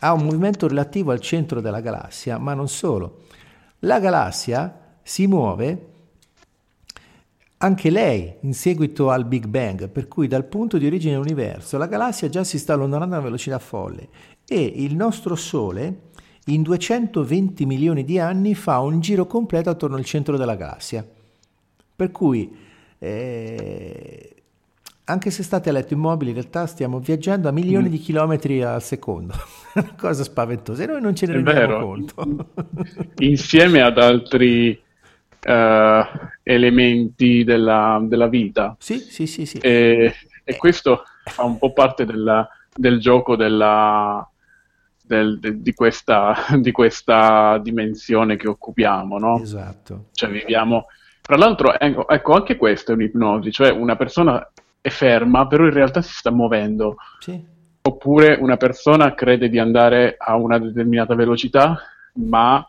ha 0.00 0.12
un 0.12 0.24
movimento 0.24 0.66
relativo 0.66 1.12
al 1.12 1.20
centro 1.20 1.60
della 1.60 1.80
galassia, 1.80 2.36
ma 2.38 2.52
non 2.52 2.66
solo. 2.66 3.18
La 3.82 4.00
galassia 4.00 4.76
si 5.04 5.28
muove 5.28 5.97
anche 7.58 7.90
lei 7.90 8.34
in 8.40 8.54
seguito 8.54 9.10
al 9.10 9.24
Big 9.24 9.46
Bang, 9.46 9.88
per 9.88 10.06
cui 10.06 10.28
dal 10.28 10.44
punto 10.44 10.78
di 10.78 10.86
origine 10.86 11.12
dell'universo 11.14 11.76
la 11.76 11.86
galassia 11.86 12.28
già 12.28 12.44
si 12.44 12.58
sta 12.58 12.74
allontanando 12.74 13.14
a 13.14 13.18
una 13.18 13.26
velocità 13.26 13.58
folle 13.58 14.08
e 14.46 14.62
il 14.62 14.94
nostro 14.94 15.34
Sole 15.34 16.06
in 16.46 16.62
220 16.62 17.66
milioni 17.66 18.04
di 18.04 18.18
anni 18.18 18.54
fa 18.54 18.78
un 18.78 19.00
giro 19.00 19.26
completo 19.26 19.70
attorno 19.70 19.96
al 19.96 20.04
centro 20.04 20.36
della 20.36 20.54
galassia. 20.54 21.06
Per 21.96 22.10
cui, 22.12 22.56
eh, 22.98 24.34
anche 25.04 25.30
se 25.30 25.42
state 25.42 25.68
a 25.68 25.72
letto 25.72 25.94
immobili, 25.94 26.30
in 26.30 26.36
realtà 26.36 26.66
stiamo 26.66 27.00
viaggiando 27.00 27.48
a 27.48 27.52
milioni 27.52 27.88
mm. 27.88 27.90
di 27.90 27.98
chilometri 27.98 28.62
al 28.62 28.82
secondo. 28.82 29.34
Una 29.74 29.94
cosa 29.96 30.22
spaventosa 30.22 30.84
e 30.84 30.86
noi 30.86 31.00
non 31.00 31.14
ce 31.14 31.26
ne 31.26 31.32
rendiamo 31.32 31.80
conto. 31.80 32.54
Insieme 33.18 33.82
ad 33.82 33.98
altri 33.98 34.80
uh, 35.44 36.28
elementi 36.42 37.44
della, 37.44 38.00
della, 38.02 38.26
vita. 38.26 38.76
Sì, 38.78 38.98
sì, 38.98 39.26
sì. 39.26 39.46
sì. 39.46 39.58
E, 39.58 40.14
e, 40.44 40.56
questo 40.56 41.04
fa 41.24 41.44
un 41.44 41.58
po' 41.58 41.72
parte 41.72 42.04
della, 42.04 42.48
del 42.74 42.98
gioco 42.98 43.36
della, 43.36 44.28
del, 45.02 45.38
de, 45.38 45.62
di, 45.62 45.72
questa, 45.74 46.34
di, 46.58 46.72
questa, 46.72 47.58
dimensione 47.58 48.36
che 48.36 48.48
occupiamo, 48.48 49.18
no? 49.18 49.40
Esatto. 49.40 50.06
Cioè 50.12 50.30
viviamo... 50.30 50.86
Tra 51.20 51.36
l'altro, 51.36 51.78
ecco, 51.78 52.08
ecco, 52.08 52.32
anche 52.32 52.56
questo 52.56 52.92
è 52.92 52.94
un'ipnosi, 52.94 53.52
cioè 53.52 53.70
una 53.70 53.96
persona 53.96 54.50
è 54.80 54.88
ferma, 54.88 55.46
però 55.46 55.64
in 55.64 55.72
realtà 55.72 56.00
si 56.00 56.14
sta 56.14 56.30
muovendo. 56.30 56.96
Sì. 57.18 57.56
Oppure 57.82 58.36
una 58.40 58.56
persona 58.56 59.14
crede 59.14 59.48
di 59.48 59.58
andare 59.58 60.16
a 60.18 60.36
una 60.36 60.58
determinata 60.58 61.14
velocità, 61.14 61.78
ma 62.14 62.67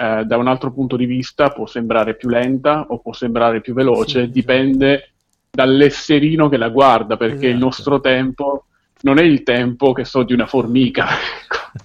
eh, 0.00 0.24
da 0.24 0.38
un 0.38 0.46
altro 0.46 0.72
punto 0.72 0.96
di 0.96 1.04
vista 1.04 1.50
può 1.50 1.66
sembrare 1.66 2.16
più 2.16 2.30
lenta 2.30 2.86
o 2.88 3.00
può 3.00 3.12
sembrare 3.12 3.60
più 3.60 3.74
veloce, 3.74 4.24
sì, 4.24 4.30
dipende 4.30 5.10
dall'esserino 5.50 6.48
che 6.48 6.56
la 6.56 6.70
guarda, 6.70 7.18
perché 7.18 7.34
esatto. 7.34 7.52
il 7.52 7.58
nostro 7.58 8.00
tempo 8.00 8.64
non 9.02 9.18
è 9.18 9.22
il 9.22 9.42
tempo 9.42 9.92
che 9.92 10.06
so 10.06 10.22
di 10.22 10.32
una 10.32 10.46
formica. 10.46 11.06
Ecco. 11.50 11.78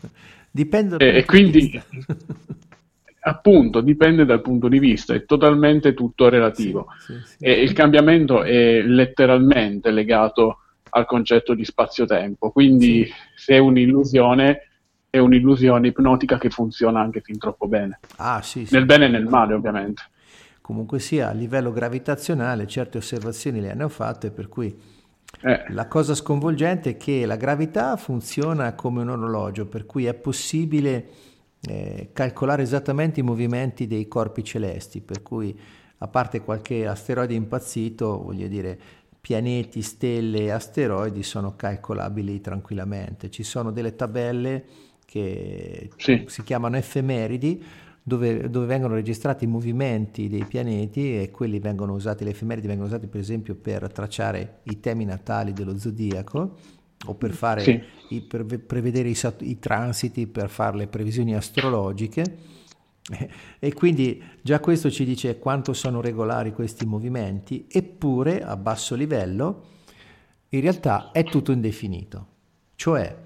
Dipende 0.50 0.96
e, 0.98 1.18
e 1.18 1.26
quindi 1.26 1.82
appunto 3.28 3.82
dipende 3.82 4.24
dal 4.24 4.42
punto 4.42 4.70
di 4.70 4.80
vista, 4.80 5.14
è 5.14 5.26
totalmente 5.26 5.94
tutto 5.94 6.30
relativo. 6.30 6.88
Sì, 7.00 7.14
sì. 7.26 7.44
E 7.44 7.52
il 7.62 7.74
cambiamento 7.74 8.44
è 8.44 8.82
letteralmente 8.82 9.92
legato 9.92 10.60
al 10.92 11.06
concetto 11.06 11.54
di 11.54 11.66
spazio-tempo, 11.66 12.52
quindi 12.52 13.12
se 13.36 13.56
è 13.56 13.58
un'illusione 13.58 14.62
è 15.16 15.20
un'illusione 15.20 15.88
ipnotica 15.88 16.38
che 16.38 16.50
funziona 16.50 17.00
anche 17.00 17.22
fin 17.22 17.38
troppo 17.38 17.68
bene. 17.68 18.00
Ah, 18.18 18.42
sì, 18.42 18.68
Nel 18.72 18.86
bene 18.86 19.06
e 19.06 19.10
nel 19.10 19.26
male, 19.26 19.54
ovviamente. 19.54 20.04
Comunque 20.60 21.00
sia, 21.00 21.30
a 21.30 21.32
livello 21.32 21.72
gravitazionale 21.72 22.68
certe 22.68 22.98
osservazioni 22.98 23.62
le 23.62 23.72
hanno 23.72 23.88
fatte, 23.88 24.32
per 24.32 24.50
cui 24.50 24.76
eh. 25.42 25.66
La 25.70 25.88
cosa 25.88 26.16
sconvolgente 26.16 26.92
è 26.92 26.98
che 26.98 27.26
la 27.26 27.36
gravità 27.36 27.98
funziona 27.98 28.74
come 28.74 29.02
un 29.02 29.10
orologio, 29.10 29.68
per 29.68 29.86
cui 29.86 30.06
è 30.06 30.14
possibile 30.14 31.08
eh, 31.62 32.10
calcolare 32.14 32.64
esattamente 32.64 33.20
i 33.20 33.24
movimenti 33.24 33.88
dei 33.88 34.08
corpi 34.08 34.44
celesti, 34.44 35.02
per 35.02 35.22
cui 35.22 35.58
a 36.00 36.08
parte 36.08 36.42
qualche 36.42 36.88
asteroide 36.88 37.34
impazzito, 37.34 38.22
voglio 38.22 38.48
dire, 38.48 38.78
pianeti, 39.20 39.82
stelle 39.82 40.40
e 40.40 40.52
asteroidi 40.52 41.24
sono 41.24 41.56
calcolabili 41.56 42.42
tranquillamente. 42.42 43.30
Ci 43.30 43.44
sono 43.44 43.72
delle 43.72 43.96
tabelle 43.96 44.66
che 45.16 45.90
sì. 45.96 46.26
si 46.28 46.44
chiamano 46.44 46.76
effemeridi, 46.76 47.64
dove, 48.04 48.50
dove, 48.50 48.66
vengono 48.66 48.96
registrati 48.96 49.46
i 49.46 49.48
movimenti 49.48 50.28
dei 50.28 50.44
pianeti 50.44 51.22
e 51.22 51.32
quelli 51.32 51.60
vengono 51.60 51.94
usati, 51.94 52.26
le 52.26 52.32
effemeridi 52.32 52.68
vengono 52.68 52.90
usati 52.90 53.08
per 53.08 53.22
esempio 53.22 53.56
per 53.56 53.90
tracciare 53.94 54.60
i 54.64 54.82
temi 54.82 55.06
natali 55.06 55.54
dello 55.54 55.78
zodiaco 55.78 56.58
o 57.06 57.16
per, 57.16 57.32
fare 57.32 57.62
sì. 57.62 57.82
i, 58.10 58.22
per 58.24 58.46
prevedere 58.46 59.08
i, 59.08 59.18
i, 59.40 59.58
transiti, 59.58 60.28
per 60.28 60.50
fare 60.50 60.76
le 60.76 60.88
previsioni 60.88 61.34
astrologiche. 61.34 62.54
E 63.60 63.74
quindi 63.74 64.22
già 64.42 64.60
questo 64.60 64.90
ci 64.90 65.06
dice 65.06 65.38
quanto 65.38 65.74
sono 65.74 66.02
regolari 66.02 66.52
questi 66.52 66.86
movimenti, 66.86 67.68
eppure 67.72 68.44
a 68.44 68.58
basso 68.58 68.96
livello 68.96 69.68
in 70.50 70.60
realtà 70.60 71.12
è 71.12 71.24
tutto 71.24 71.52
indefinito. 71.52 72.28
Cioè 72.76 73.25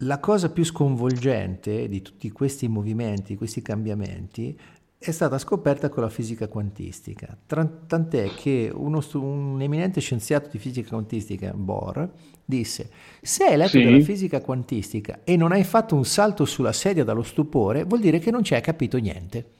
la 0.00 0.18
cosa 0.18 0.50
più 0.50 0.64
sconvolgente 0.64 1.88
di 1.88 2.02
tutti 2.02 2.30
questi 2.30 2.68
movimenti, 2.68 3.36
questi 3.36 3.62
cambiamenti, 3.62 4.58
è 4.98 5.10
stata 5.10 5.38
scoperta 5.38 5.88
con 5.88 6.02
la 6.02 6.08
fisica 6.08 6.48
quantistica. 6.48 7.36
Tant'è 7.46 8.34
che 8.34 8.70
uno, 8.74 9.02
un 9.14 9.60
eminente 9.60 10.00
scienziato 10.00 10.48
di 10.50 10.58
fisica 10.58 10.88
quantistica, 10.88 11.52
Bohr, 11.52 12.10
disse: 12.44 12.90
Se 13.22 13.44
hai 13.44 13.56
letto 13.56 13.78
sì. 13.78 13.84
della 13.84 14.00
fisica 14.00 14.40
quantistica 14.40 15.20
e 15.22 15.36
non 15.36 15.52
hai 15.52 15.64
fatto 15.64 15.94
un 15.94 16.04
salto 16.04 16.44
sulla 16.44 16.72
sedia 16.72 17.04
dallo 17.04 17.22
stupore, 17.22 17.84
vuol 17.84 18.00
dire 18.00 18.18
che 18.18 18.30
non 18.30 18.42
ci 18.42 18.54
hai 18.54 18.62
capito 18.62 18.98
niente. 18.98 19.55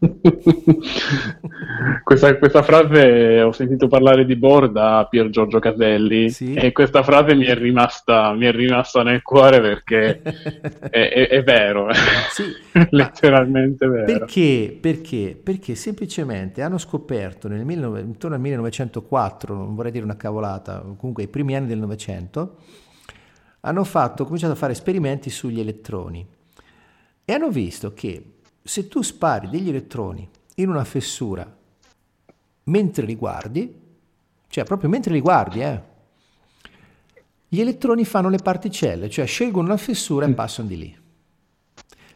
questa, 2.04 2.38
questa, 2.38 2.62
frase 2.62 3.42
ho 3.42 3.50
sentito 3.50 3.88
parlare 3.88 4.24
di 4.24 4.36
Bohr 4.36 4.70
da 4.70 5.08
Pier 5.10 5.28
Giorgio 5.28 5.58
Caselli 5.58 6.30
sì. 6.30 6.54
e 6.54 6.70
questa 6.70 7.02
frase 7.02 7.34
mi 7.34 7.46
è 7.46 7.56
rimasta, 7.56 8.32
mi 8.32 8.46
è 8.46 8.52
rimasta 8.52 9.02
nel 9.02 9.22
cuore 9.22 9.60
perché 9.60 10.22
è, 10.22 10.88
è, 10.88 11.28
è, 11.28 11.42
vero, 11.42 11.88
sì, 12.30 12.44
letteralmente 12.90 13.88
vero. 13.88 14.04
Perché? 14.04 14.78
Perché? 14.80 15.36
Perché 15.42 15.74
semplicemente 15.74 16.62
hanno 16.62 16.78
scoperto 16.78 17.48
nel 17.48 17.64
19, 17.64 18.00
intorno 18.00 18.36
al 18.36 18.42
1904, 18.42 19.52
non 19.52 19.74
vorrei 19.74 19.90
dire 19.90 20.04
una 20.04 20.16
cavolata, 20.16 20.80
comunque 20.96 21.24
i 21.24 21.28
primi 21.28 21.56
anni 21.56 21.66
del 21.66 21.78
Novecento, 21.78 22.58
hanno 23.62 23.82
fatto, 23.82 24.24
cominciato 24.24 24.52
a 24.52 24.56
fare 24.56 24.74
esperimenti 24.74 25.28
sugli 25.28 25.58
elettroni 25.58 26.24
e 27.24 27.32
hanno 27.32 27.50
visto 27.50 27.92
che 27.92 28.37
se 28.68 28.86
tu 28.86 29.00
spari 29.00 29.48
degli 29.48 29.70
elettroni 29.70 30.28
in 30.56 30.68
una 30.68 30.84
fessura 30.84 31.56
mentre 32.64 33.06
li 33.06 33.16
guardi, 33.16 33.74
cioè 34.46 34.64
proprio 34.64 34.90
mentre 34.90 35.14
li 35.14 35.22
guardi, 35.22 35.62
eh, 35.62 35.82
gli 37.48 37.60
elettroni 37.60 38.04
fanno 38.04 38.28
le 38.28 38.36
particelle, 38.36 39.08
cioè 39.08 39.24
scelgono 39.24 39.68
una 39.68 39.78
fessura 39.78 40.26
e 40.26 40.34
passano 40.34 40.68
di 40.68 40.76
lì. 40.76 40.98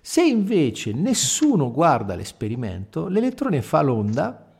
Se 0.02 0.22
invece 0.22 0.92
nessuno 0.92 1.70
guarda 1.70 2.14
l'esperimento, 2.14 3.08
l'elettrone 3.08 3.62
fa 3.62 3.80
l'onda 3.80 4.52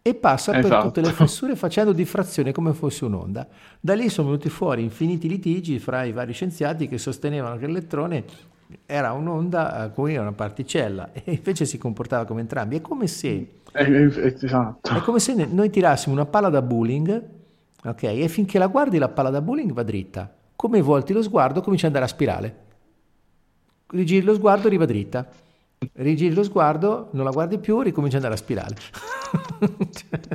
e 0.00 0.14
passa 0.14 0.56
esatto. 0.56 0.68
per 0.68 0.82
tutte 0.84 1.00
le 1.02 1.12
fessure 1.12 1.54
facendo 1.54 1.92
diffrazione 1.92 2.52
come 2.52 2.72
fosse 2.72 3.04
un'onda. 3.04 3.46
Da 3.78 3.94
lì 3.94 4.08
sono 4.08 4.28
venuti 4.28 4.48
fuori 4.48 4.82
infiniti 4.82 5.28
litigi 5.28 5.78
fra 5.80 6.02
i 6.04 6.12
vari 6.12 6.32
scienziati 6.32 6.88
che 6.88 6.96
sostenevano 6.96 7.58
che 7.58 7.66
l'elettrone 7.66 8.24
era 8.84 9.12
un'onda, 9.12 9.90
come 9.94 10.12
era 10.12 10.22
una 10.22 10.32
particella, 10.32 11.10
e 11.14 11.22
invece 11.32 11.64
si 11.64 11.78
comportava 11.78 12.24
come 12.24 12.40
entrambi. 12.40 12.76
È 12.76 12.80
come 12.80 13.06
se, 13.06 13.60
esatto. 13.72 14.90
è 14.90 15.00
come 15.00 15.18
se 15.18 15.34
noi 15.34 15.70
tirassimo 15.70 16.14
una 16.14 16.26
palla 16.26 16.48
da 16.48 16.62
bowling, 16.62 17.22
ok? 17.84 18.02
E 18.02 18.28
finché 18.28 18.58
la 18.58 18.66
guardi 18.66 18.98
la 18.98 19.08
palla 19.08 19.30
da 19.30 19.40
bowling 19.40 19.72
va 19.72 19.82
dritta. 19.82 20.32
Come 20.54 20.80
volti 20.80 21.12
lo 21.12 21.22
sguardo 21.22 21.60
comincia 21.60 21.86
ad 21.86 21.94
andare 21.94 22.10
a 22.10 22.14
spirale. 22.14 22.56
Rigiri 23.88 24.24
lo 24.24 24.34
sguardo, 24.34 24.66
arriva 24.66 24.86
dritta. 24.86 25.28
Rigiri 25.92 26.34
lo 26.34 26.42
sguardo, 26.42 27.08
non 27.12 27.24
la 27.24 27.30
guardi 27.30 27.58
più, 27.58 27.80
ricomincia 27.82 28.16
ad 28.16 28.24
andare 28.24 28.40
a 28.40 28.44
spirale. 28.44 28.76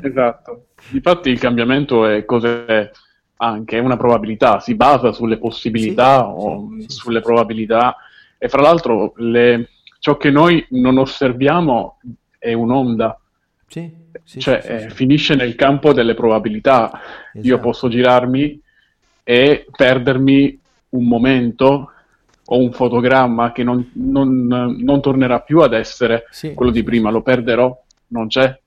esatto. 0.02 0.66
Infatti 0.92 1.30
il 1.30 1.40
cambiamento 1.40 2.06
è 2.06 2.24
cos'è 2.24 2.90
anche 3.36 3.78
una 3.80 3.96
probabilità, 3.96 4.60
si 4.60 4.76
basa 4.76 5.12
sulle 5.12 5.36
possibilità 5.36 6.18
sì, 6.18 6.24
o 6.28 6.68
sì, 6.78 6.86
sulle 6.88 7.18
sì, 7.18 7.24
probabilità 7.24 7.96
e 8.42 8.48
fra 8.48 8.60
l'altro 8.60 9.12
le, 9.18 9.68
ciò 10.00 10.16
che 10.16 10.28
noi 10.32 10.66
non 10.70 10.98
osserviamo 10.98 12.00
è 12.36 12.52
un'onda, 12.52 13.16
sì, 13.68 13.88
sì, 14.24 14.40
cioè 14.40 14.60
sì, 14.60 14.68
eh, 14.68 14.90
finisce 14.90 15.36
nel 15.36 15.54
campo 15.54 15.92
delle 15.92 16.14
probabilità. 16.14 16.90
Esatto. 17.32 17.46
Io 17.46 17.60
posso 17.60 17.88
girarmi 17.88 18.60
e 19.22 19.64
perdermi 19.70 20.58
un 20.88 21.06
momento 21.06 21.92
o 22.44 22.58
un 22.58 22.72
fotogramma 22.72 23.52
che 23.52 23.62
non, 23.62 23.92
non, 23.92 24.48
non 24.76 25.00
tornerà 25.00 25.38
più 25.38 25.60
ad 25.60 25.72
essere 25.72 26.24
quello 26.56 26.72
di 26.72 26.82
prima, 26.82 27.10
lo 27.10 27.22
perderò, 27.22 27.80
non 28.08 28.26
c'è. 28.26 28.58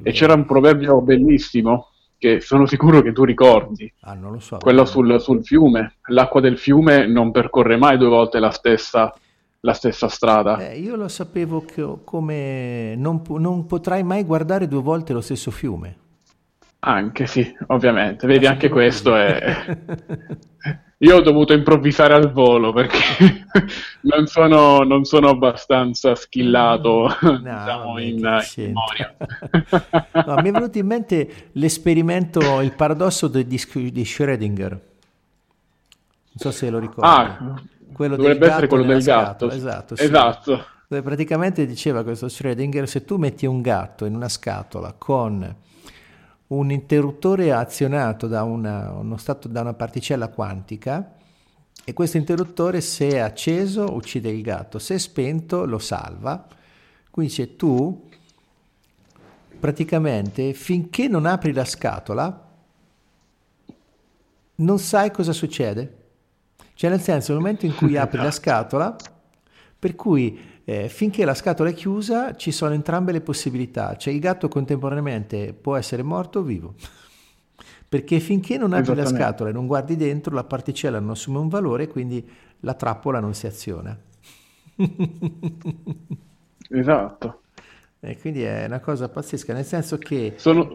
e 0.00 0.12
c'era 0.12 0.34
un 0.34 0.46
proverbio 0.46 1.00
bellissimo 1.00 1.88
che 2.22 2.40
sono 2.40 2.66
sicuro 2.66 3.02
che 3.02 3.10
tu 3.10 3.24
ricordi. 3.24 3.92
Ah, 4.02 4.14
non 4.14 4.30
lo 4.30 4.38
so. 4.38 4.58
Quello 4.58 4.84
sul, 4.84 5.20
sul, 5.20 5.44
fiume. 5.44 5.96
L'acqua 6.06 6.40
del 6.40 6.56
fiume 6.56 7.08
non 7.08 7.32
percorre 7.32 7.76
mai 7.76 7.98
due 7.98 8.06
volte 8.06 8.38
la 8.38 8.52
stessa, 8.52 9.12
la 9.58 9.72
stessa 9.72 10.06
strada. 10.06 10.56
Eh, 10.68 10.78
io 10.78 10.94
lo 10.94 11.08
sapevo 11.08 11.64
che, 11.64 11.84
come 12.04 12.94
non, 12.94 13.22
non 13.38 13.66
potrai 13.66 14.04
mai 14.04 14.22
guardare 14.22 14.68
due 14.68 14.82
volte 14.82 15.12
lo 15.12 15.20
stesso 15.20 15.50
fiume. 15.50 15.96
Anche 16.78 17.26
sì, 17.26 17.52
ovviamente. 17.66 18.24
Vedi, 18.28 18.46
anche 18.46 18.68
questo 18.68 19.16
è... 19.16 19.76
Io 21.02 21.16
ho 21.16 21.20
dovuto 21.20 21.52
improvvisare 21.52 22.14
al 22.14 22.30
volo 22.30 22.72
perché 22.72 22.98
non, 24.02 24.26
sono, 24.26 24.82
non, 24.82 25.04
sono, 25.04 25.30
abbastanza 25.30 26.14
skillato 26.14 27.08
no, 27.22 27.38
diciamo, 27.38 27.98
in, 27.98 28.18
in 28.18 28.44
memoria. 28.56 29.16
no, 30.26 30.34
mi 30.36 30.48
è 30.48 30.52
venuto 30.52 30.78
in 30.78 30.86
mente 30.86 31.48
l'esperimento, 31.52 32.60
il 32.60 32.72
paradosso 32.72 33.26
di, 33.26 33.44
di 33.44 33.56
Schrödinger. 34.04 34.70
Non 34.70 34.80
so 36.36 36.52
se 36.52 36.70
lo 36.70 36.78
ricordi. 36.78 37.00
Ah, 37.02 37.60
quello 37.92 38.14
dovrebbe 38.14 38.46
essere 38.46 38.68
quello 38.68 38.84
del 38.84 39.02
gatto. 39.02 39.50
Scatola. 39.50 39.54
Esatto. 39.54 39.96
Sì. 39.96 40.04
esatto. 40.04 40.66
Dove 40.86 41.02
praticamente 41.02 41.66
diceva 41.66 42.04
questo 42.04 42.26
Schrödinger, 42.26 42.84
se 42.84 43.04
tu 43.04 43.16
metti 43.16 43.44
un 43.44 43.60
gatto 43.60 44.04
in 44.04 44.14
una 44.14 44.28
scatola 44.28 44.94
con 44.96 45.52
un 46.54 46.70
interruttore 46.70 47.52
azionato 47.52 48.26
da 48.26 48.42
una, 48.42 49.16
stato, 49.16 49.48
da 49.48 49.62
una 49.62 49.74
particella 49.74 50.28
quantica 50.28 51.14
e 51.84 51.92
questo 51.94 52.18
interruttore 52.18 52.80
se 52.80 53.08
è 53.08 53.18
acceso 53.18 53.94
uccide 53.94 54.30
il 54.30 54.42
gatto, 54.42 54.78
se 54.78 54.94
è 54.94 54.98
spento 54.98 55.64
lo 55.64 55.78
salva. 55.78 56.46
Quindi 57.10 57.32
c'è 57.32 57.56
tu 57.56 58.08
praticamente 59.58 60.52
finché 60.52 61.08
non 61.08 61.26
apri 61.26 61.52
la 61.52 61.64
scatola 61.64 62.50
non 64.56 64.78
sai 64.78 65.10
cosa 65.10 65.32
succede. 65.32 65.98
Cioè 66.74 66.90
nel 66.90 67.00
senso, 67.00 67.32
nel 67.32 67.40
momento 67.40 67.66
in 67.66 67.74
cui 67.74 67.96
apri 67.96 68.18
la 68.18 68.30
scatola, 68.30 68.94
per 69.78 69.94
cui 69.94 70.38
eh, 70.64 70.88
finché 70.88 71.24
la 71.24 71.34
scatola 71.34 71.70
è 71.70 71.74
chiusa 71.74 72.34
ci 72.36 72.52
sono 72.52 72.74
entrambe 72.74 73.12
le 73.12 73.20
possibilità, 73.20 73.96
cioè 73.96 74.12
il 74.12 74.20
gatto 74.20 74.48
contemporaneamente 74.48 75.52
può 75.52 75.76
essere 75.76 76.02
morto 76.02 76.40
o 76.40 76.42
vivo. 76.42 76.74
Perché 77.88 78.20
finché 78.20 78.56
non 78.56 78.72
apri 78.72 78.94
la 78.94 79.04
scatola 79.04 79.50
e 79.50 79.52
non 79.52 79.66
guardi 79.66 79.96
dentro, 79.96 80.34
la 80.34 80.44
particella 80.44 80.98
non 80.98 81.10
assume 81.10 81.38
un 81.38 81.48
valore, 81.48 81.88
quindi 81.88 82.26
la 82.60 82.72
trappola 82.72 83.20
non 83.20 83.34
si 83.34 83.46
aziona. 83.46 83.94
esatto. 86.70 87.40
E 88.00 88.18
quindi 88.18 88.42
è 88.42 88.64
una 88.64 88.80
cosa 88.80 89.10
pazzesca, 89.10 89.52
nel 89.52 89.66
senso 89.66 89.98
che... 89.98 90.34
Sono, 90.36 90.74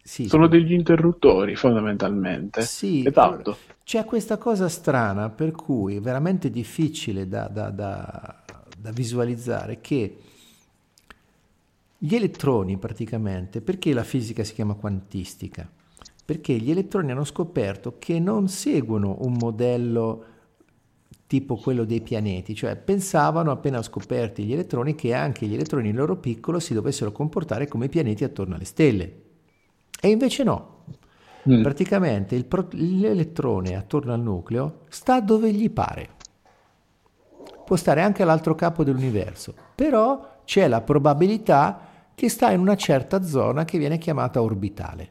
sì, 0.00 0.28
sono 0.28 0.46
degli 0.46 0.72
interruttori 0.72 1.56
fondamentalmente. 1.56 2.62
Sì, 2.62 3.04
esatto. 3.04 3.58
C'è 3.82 4.04
questa 4.04 4.36
cosa 4.36 4.68
strana 4.68 5.30
per 5.30 5.50
cui 5.50 5.96
è 5.96 6.00
veramente 6.00 6.50
difficile 6.50 7.26
da, 7.26 7.48
da, 7.48 7.70
da, 7.70 8.44
da 8.86 8.92
visualizzare 8.92 9.80
che 9.80 10.16
gli 11.98 12.14
elettroni 12.14 12.76
praticamente, 12.78 13.60
perché 13.60 13.92
la 13.92 14.04
fisica 14.04 14.44
si 14.44 14.54
chiama 14.54 14.74
quantistica? 14.74 15.68
Perché 16.24 16.54
gli 16.54 16.70
elettroni 16.70 17.10
hanno 17.10 17.24
scoperto 17.24 17.96
che 17.98 18.20
non 18.20 18.48
seguono 18.48 19.16
un 19.20 19.32
modello 19.32 20.24
tipo 21.26 21.56
quello 21.56 21.84
dei 21.84 22.00
pianeti, 22.00 22.54
cioè 22.54 22.76
pensavano 22.76 23.50
appena 23.50 23.82
scoperti 23.82 24.44
gli 24.44 24.52
elettroni 24.52 24.94
che 24.94 25.12
anche 25.12 25.46
gli 25.46 25.54
elettroni 25.54 25.88
in 25.88 25.96
loro 25.96 26.16
piccolo 26.16 26.60
si 26.60 26.72
dovessero 26.72 27.10
comportare 27.10 27.66
come 27.66 27.86
i 27.86 27.88
pianeti 27.88 28.22
attorno 28.22 28.54
alle 28.54 28.64
stelle. 28.64 29.22
E 30.00 30.08
invece 30.08 30.44
no. 30.44 30.84
Mm. 31.48 31.62
Praticamente 31.62 32.40
pro- 32.44 32.68
l'elettrone 32.70 33.74
attorno 33.74 34.12
al 34.12 34.20
nucleo 34.20 34.82
sta 34.88 35.20
dove 35.20 35.52
gli 35.52 35.70
pare. 35.70 36.15
Può 37.66 37.74
stare 37.74 38.00
anche 38.00 38.22
all'altro 38.22 38.54
capo 38.54 38.84
dell'universo, 38.84 39.52
però 39.74 40.38
c'è 40.44 40.68
la 40.68 40.82
probabilità 40.82 41.80
che 42.14 42.28
sta 42.28 42.52
in 42.52 42.60
una 42.60 42.76
certa 42.76 43.22
zona 43.24 43.64
che 43.64 43.76
viene 43.76 43.98
chiamata 43.98 44.40
orbitale. 44.40 45.10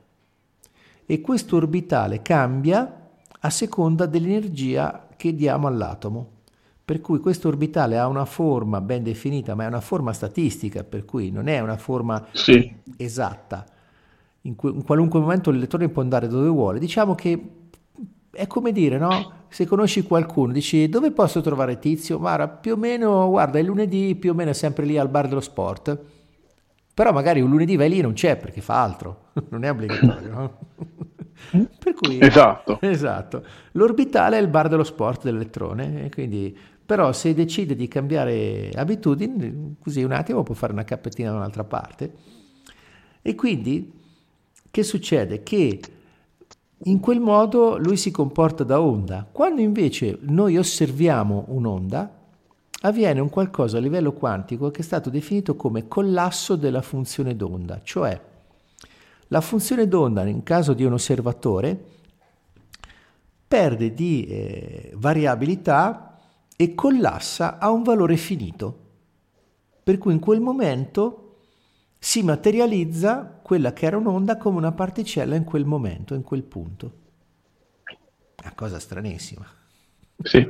E 1.05 1.19
questo 1.19 1.57
orbitale 1.57 2.21
cambia 2.21 3.09
a 3.37 3.49
seconda 3.49 4.05
dell'energia 4.05 5.07
che 5.17 5.35
diamo 5.35 5.67
all'atomo. 5.67 6.29
Per 6.85 7.01
cui 7.01 7.19
questo 7.19 7.49
orbitale 7.49 7.97
ha 7.97 8.07
una 8.07 8.25
forma 8.25 8.79
ben 8.79 9.03
definita, 9.03 9.53
ma 9.53 9.65
è 9.65 9.67
una 9.67 9.81
forma 9.81 10.13
statistica, 10.13 10.83
per 10.83 11.03
cui 11.03 11.31
non 11.31 11.47
è 11.47 11.59
una 11.59 11.77
forma 11.77 12.25
sì. 12.31 12.73
esatta. 12.95 13.65
In, 14.41 14.55
in, 14.61 14.83
qualunque 14.83 15.19
momento 15.19 15.51
l'elettrone 15.51 15.89
può 15.89 16.01
andare 16.01 16.27
dove 16.27 16.47
vuole. 16.47 16.79
Diciamo 16.79 17.15
che 17.15 17.39
è 18.35 18.47
come 18.47 18.71
dire, 18.71 18.97
no? 18.97 19.43
Se 19.47 19.65
conosci 19.65 20.03
qualcuno, 20.03 20.51
dici 20.51 20.89
dove 20.89 21.11
posso 21.11 21.41
trovare 21.41 21.79
Tizio? 21.79 22.19
Guarda, 22.19 22.47
più 22.47 22.73
o 22.73 22.75
meno, 22.75 23.29
guarda, 23.29 23.59
il 23.59 23.65
lunedì 23.65 24.15
più 24.15 24.31
o 24.31 24.33
meno 24.33 24.51
è 24.51 24.53
sempre 24.53 24.85
lì 24.85 24.97
al 24.97 25.09
bar 25.09 25.27
dello 25.27 25.41
sport. 25.41 25.97
Però 26.93 27.11
magari 27.11 27.41
un 27.41 27.49
lunedì 27.49 27.75
vai 27.75 27.89
lì 27.89 27.99
e 27.99 28.01
non 28.01 28.13
c'è 28.13 28.37
perché 28.37 28.61
fa 28.61 28.81
altro, 28.81 29.25
non 29.49 29.63
è 29.63 29.71
obbligatorio, 29.71 30.29
no? 30.29 30.57
per 31.79 31.93
cui, 31.93 32.19
esatto. 32.19 32.79
esatto. 32.83 33.43
L'orbitale 33.73 34.37
è 34.37 34.41
il 34.41 34.47
bar 34.47 34.67
dello 34.67 34.83
sport 34.83 35.23
dell'elettrone, 35.23 36.09
quindi, 36.11 36.57
però 36.85 37.11
se 37.11 37.33
decide 37.33 37.75
di 37.75 37.87
cambiare 37.87 38.69
abitudini, 38.73 39.75
così 39.81 40.03
un 40.03 40.11
attimo 40.11 40.43
può 40.43 40.55
fare 40.55 40.73
una 40.73 40.83
cappettina 40.83 41.31
da 41.31 41.37
un'altra 41.37 41.63
parte. 41.63 42.13
E 43.21 43.35
quindi 43.35 43.91
che 44.71 44.83
succede? 44.83 45.41
Che 45.41 45.79
in 46.83 46.99
quel 46.99 47.19
modo 47.19 47.77
lui 47.77 47.97
si 47.97 48.11
comporta 48.11 48.63
da 48.63 48.81
onda. 48.81 49.27
Quando 49.31 49.61
invece 49.61 50.17
noi 50.21 50.57
osserviamo 50.57 51.45
un'onda, 51.47 52.11
avviene 52.81 53.19
un 53.19 53.29
qualcosa 53.29 53.77
a 53.77 53.81
livello 53.81 54.13
quantico 54.13 54.69
che 54.69 54.81
è 54.81 54.83
stato 54.83 55.09
definito 55.09 55.55
come 55.55 55.87
collasso 55.87 56.55
della 56.55 56.81
funzione 56.81 57.35
d'onda, 57.35 57.79
cioè 57.83 58.19
la 59.29 59.41
funzione 59.41 59.87
d'onda 59.87 60.23
in 60.25 60.43
caso 60.43 60.73
di 60.73 60.83
un 60.83 60.93
osservatore 60.93 61.83
perde 63.47 63.93
di 63.93 64.25
eh, 64.25 64.91
variabilità 64.95 66.19
e 66.55 66.75
collassa 66.75 67.57
a 67.57 67.71
un 67.71 67.83
valore 67.83 68.17
finito, 68.17 68.79
per 69.83 69.97
cui 69.97 70.13
in 70.13 70.19
quel 70.19 70.41
momento 70.41 71.24
si 71.97 72.23
materializza 72.23 73.39
quella 73.41 73.73
che 73.73 73.85
era 73.85 73.97
un'onda 73.97 74.37
come 74.37 74.57
una 74.57 74.71
particella 74.71 75.35
in 75.35 75.43
quel 75.43 75.65
momento, 75.65 76.13
in 76.13 76.23
quel 76.23 76.43
punto. 76.43 76.91
Una 78.41 78.53
cosa 78.53 78.79
stranissima. 78.79 79.45
Sì. 80.21 80.47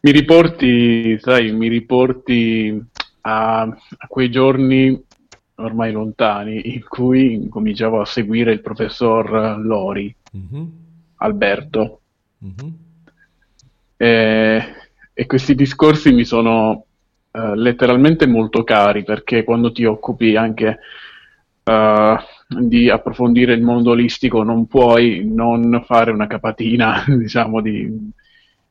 Mi 0.00 0.10
riporti, 0.10 1.18
sai, 1.20 1.52
mi 1.52 1.68
riporti 1.68 2.82
a, 3.22 3.60
a 3.62 4.06
quei 4.08 4.30
giorni 4.30 5.04
ormai 5.56 5.92
lontani 5.92 6.72
in 6.74 6.82
cui 6.88 7.46
cominciavo 7.48 8.00
a 8.00 8.06
seguire 8.06 8.52
il 8.52 8.60
professor 8.60 9.58
Lori, 9.58 10.14
mm-hmm. 10.36 10.64
Alberto. 11.16 12.00
Mm-hmm. 12.44 12.72
E, 13.96 14.64
e, 15.12 15.26
questi 15.26 15.54
discorsi 15.54 16.12
mi 16.12 16.24
sono 16.24 16.86
uh, 17.32 17.54
letteralmente 17.54 18.26
molto 18.26 18.64
cari 18.64 19.04
perché 19.04 19.44
quando 19.44 19.72
ti 19.72 19.84
occupi 19.84 20.36
anche 20.36 20.78
uh, 21.64 22.16
di 22.58 22.90
approfondire 22.90 23.52
il 23.54 23.62
mondo 23.62 23.90
olistico 23.90 24.42
non 24.42 24.66
puoi 24.66 25.22
non 25.24 25.82
fare 25.86 26.10
una 26.10 26.26
capatina, 26.26 27.04
diciamo, 27.08 27.60
di, 27.60 28.10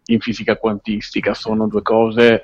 in 0.05 0.19
fisica 0.19 0.57
quantistica. 0.57 1.33
Sono 1.33 1.67
due 1.67 1.81
cose 1.81 2.43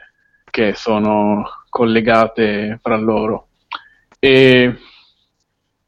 che 0.50 0.74
sono 0.74 1.44
collegate 1.70 2.80
fra 2.82 2.96
loro. 2.96 3.48
E 4.20 4.74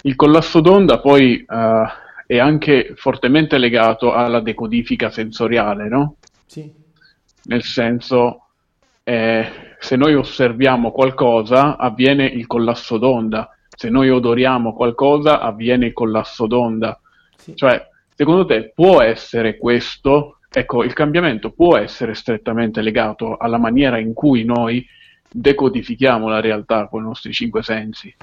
il 0.01 0.15
collasso 0.15 0.59
d'onda 0.59 0.99
poi 0.99 1.45
uh, 1.47 1.85
è 2.25 2.37
anche 2.37 2.93
fortemente 2.95 3.57
legato 3.57 4.13
alla 4.13 4.41
decodifica 4.41 5.09
sensoriale, 5.09 5.87
no? 5.87 6.17
Sì. 6.45 6.69
Nel 7.43 7.63
senso, 7.63 8.47
eh, 9.03 9.49
se 9.79 9.95
noi 9.95 10.15
osserviamo 10.15 10.91
qualcosa, 10.91 11.77
avviene 11.77 12.25
il 12.25 12.47
collasso 12.47 12.97
d'onda. 12.97 13.55
Se 13.69 13.89
noi 13.89 14.09
odoriamo 14.09 14.73
qualcosa, 14.73 15.39
avviene 15.39 15.87
il 15.87 15.93
collasso 15.93 16.47
d'onda. 16.47 16.99
Sì. 17.35 17.55
Cioè, 17.55 17.87
secondo 18.15 18.45
te 18.45 18.71
può 18.73 19.01
essere 19.01 19.57
questo? 19.57 20.39
Ecco, 20.49 20.83
il 20.83 20.93
cambiamento 20.93 21.51
può 21.51 21.77
essere 21.77 22.15
strettamente 22.15 22.81
legato 22.81 23.37
alla 23.37 23.57
maniera 23.57 23.99
in 23.99 24.13
cui 24.13 24.43
noi 24.43 24.85
decodifichiamo 25.29 26.27
la 26.27 26.39
realtà 26.39 26.87
con 26.87 27.03
i 27.03 27.05
nostri 27.05 27.31
cinque 27.33 27.61
sensi. 27.61 28.13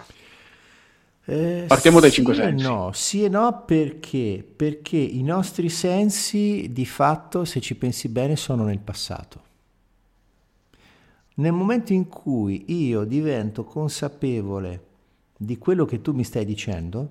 Eh, 1.27 1.65
Partiamo 1.69 2.01
dai 2.01 2.11
sì 2.11 2.17
cinque 2.17 2.35
sensi. 2.35 2.65
No, 2.65 2.91
sì 2.93 3.25
e 3.25 3.29
no 3.29 3.63
perché? 3.65 4.45
Perché 4.57 4.97
i 4.97 5.23
nostri 5.23 5.69
sensi 5.69 6.73
di 6.73 6.85
fatto, 6.85 7.45
se 7.45 7.61
ci 7.61 7.77
pensi 7.77 8.09
bene, 8.09 8.37
sono 8.37 8.65
nel 8.65 8.81
passato. 8.81 9.43
Nel 11.35 11.53
momento 11.53 11.93
in 11.93 12.09
cui 12.09 12.65
io 12.69 13.05
divento 13.05 13.65
consapevole 13.65 14.87
di 15.37 15.59
quello 15.59 15.85
che 15.85 16.01
tu 16.01 16.13
mi 16.13 16.23
stai 16.23 16.45
dicendo, 16.45 17.11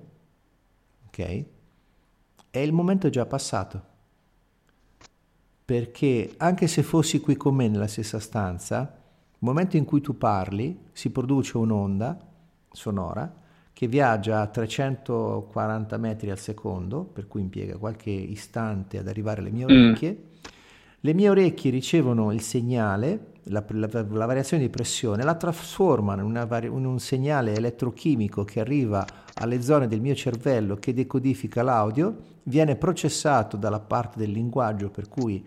ok? 1.08 1.44
È 2.50 2.58
il 2.58 2.72
momento 2.72 3.10
già 3.10 3.26
passato. 3.26 3.92
Perché 5.64 6.34
anche 6.38 6.66
se 6.66 6.82
fossi 6.82 7.20
qui 7.20 7.36
con 7.36 7.54
me 7.54 7.68
nella 7.68 7.86
stessa 7.86 8.18
stanza, 8.18 8.78
nel 8.78 9.38
momento 9.38 9.76
in 9.76 9.84
cui 9.84 10.00
tu 10.00 10.16
parli 10.16 10.78
si 10.92 11.10
produce 11.10 11.58
un'onda 11.58 12.18
sonora 12.70 13.42
che 13.74 13.88
viaggia 13.88 14.40
a 14.40 14.46
340 14.46 15.96
metri 15.98 16.30
al 16.30 16.38
secondo, 16.38 17.02
per 17.02 17.26
cui 17.26 17.40
impiega 17.40 17.76
qualche 17.76 18.10
istante 18.10 18.98
ad 18.98 19.08
arrivare 19.08 19.40
alle 19.40 19.50
mie 19.50 19.64
mm. 19.64 19.68
orecchie. 19.68 20.10
Mm. 20.12 20.32
Le 21.00 21.12
mie 21.12 21.28
orecchie 21.28 21.70
ricevono 21.70 22.32
il 22.32 22.40
segnale, 22.40 23.32
la, 23.44 23.64
la, 23.68 23.88
la 23.92 24.26
variazione 24.26 24.62
di 24.62 24.68
pressione, 24.68 25.22
la 25.22 25.34
trasformano 25.34 26.22
in, 26.22 26.44
vari, 26.48 26.66
in, 26.66 26.84
un 26.84 26.98
segnale 26.98 27.54
elettrochimico 27.54 28.44
che 28.44 28.60
arriva 28.60 29.04
alle 29.34 29.60
zone 29.62 29.88
del 29.88 30.00
mio 30.00 30.14
cervello 30.14 30.76
che 30.76 30.94
decodifica 30.94 31.62
l'audio, 31.62 32.16
viene 32.44 32.76
processato 32.76 33.56
dalla 33.56 33.80
parte 33.80 34.18
del 34.18 34.30
linguaggio 34.30 34.90
per 34.90 35.08
cui 35.08 35.44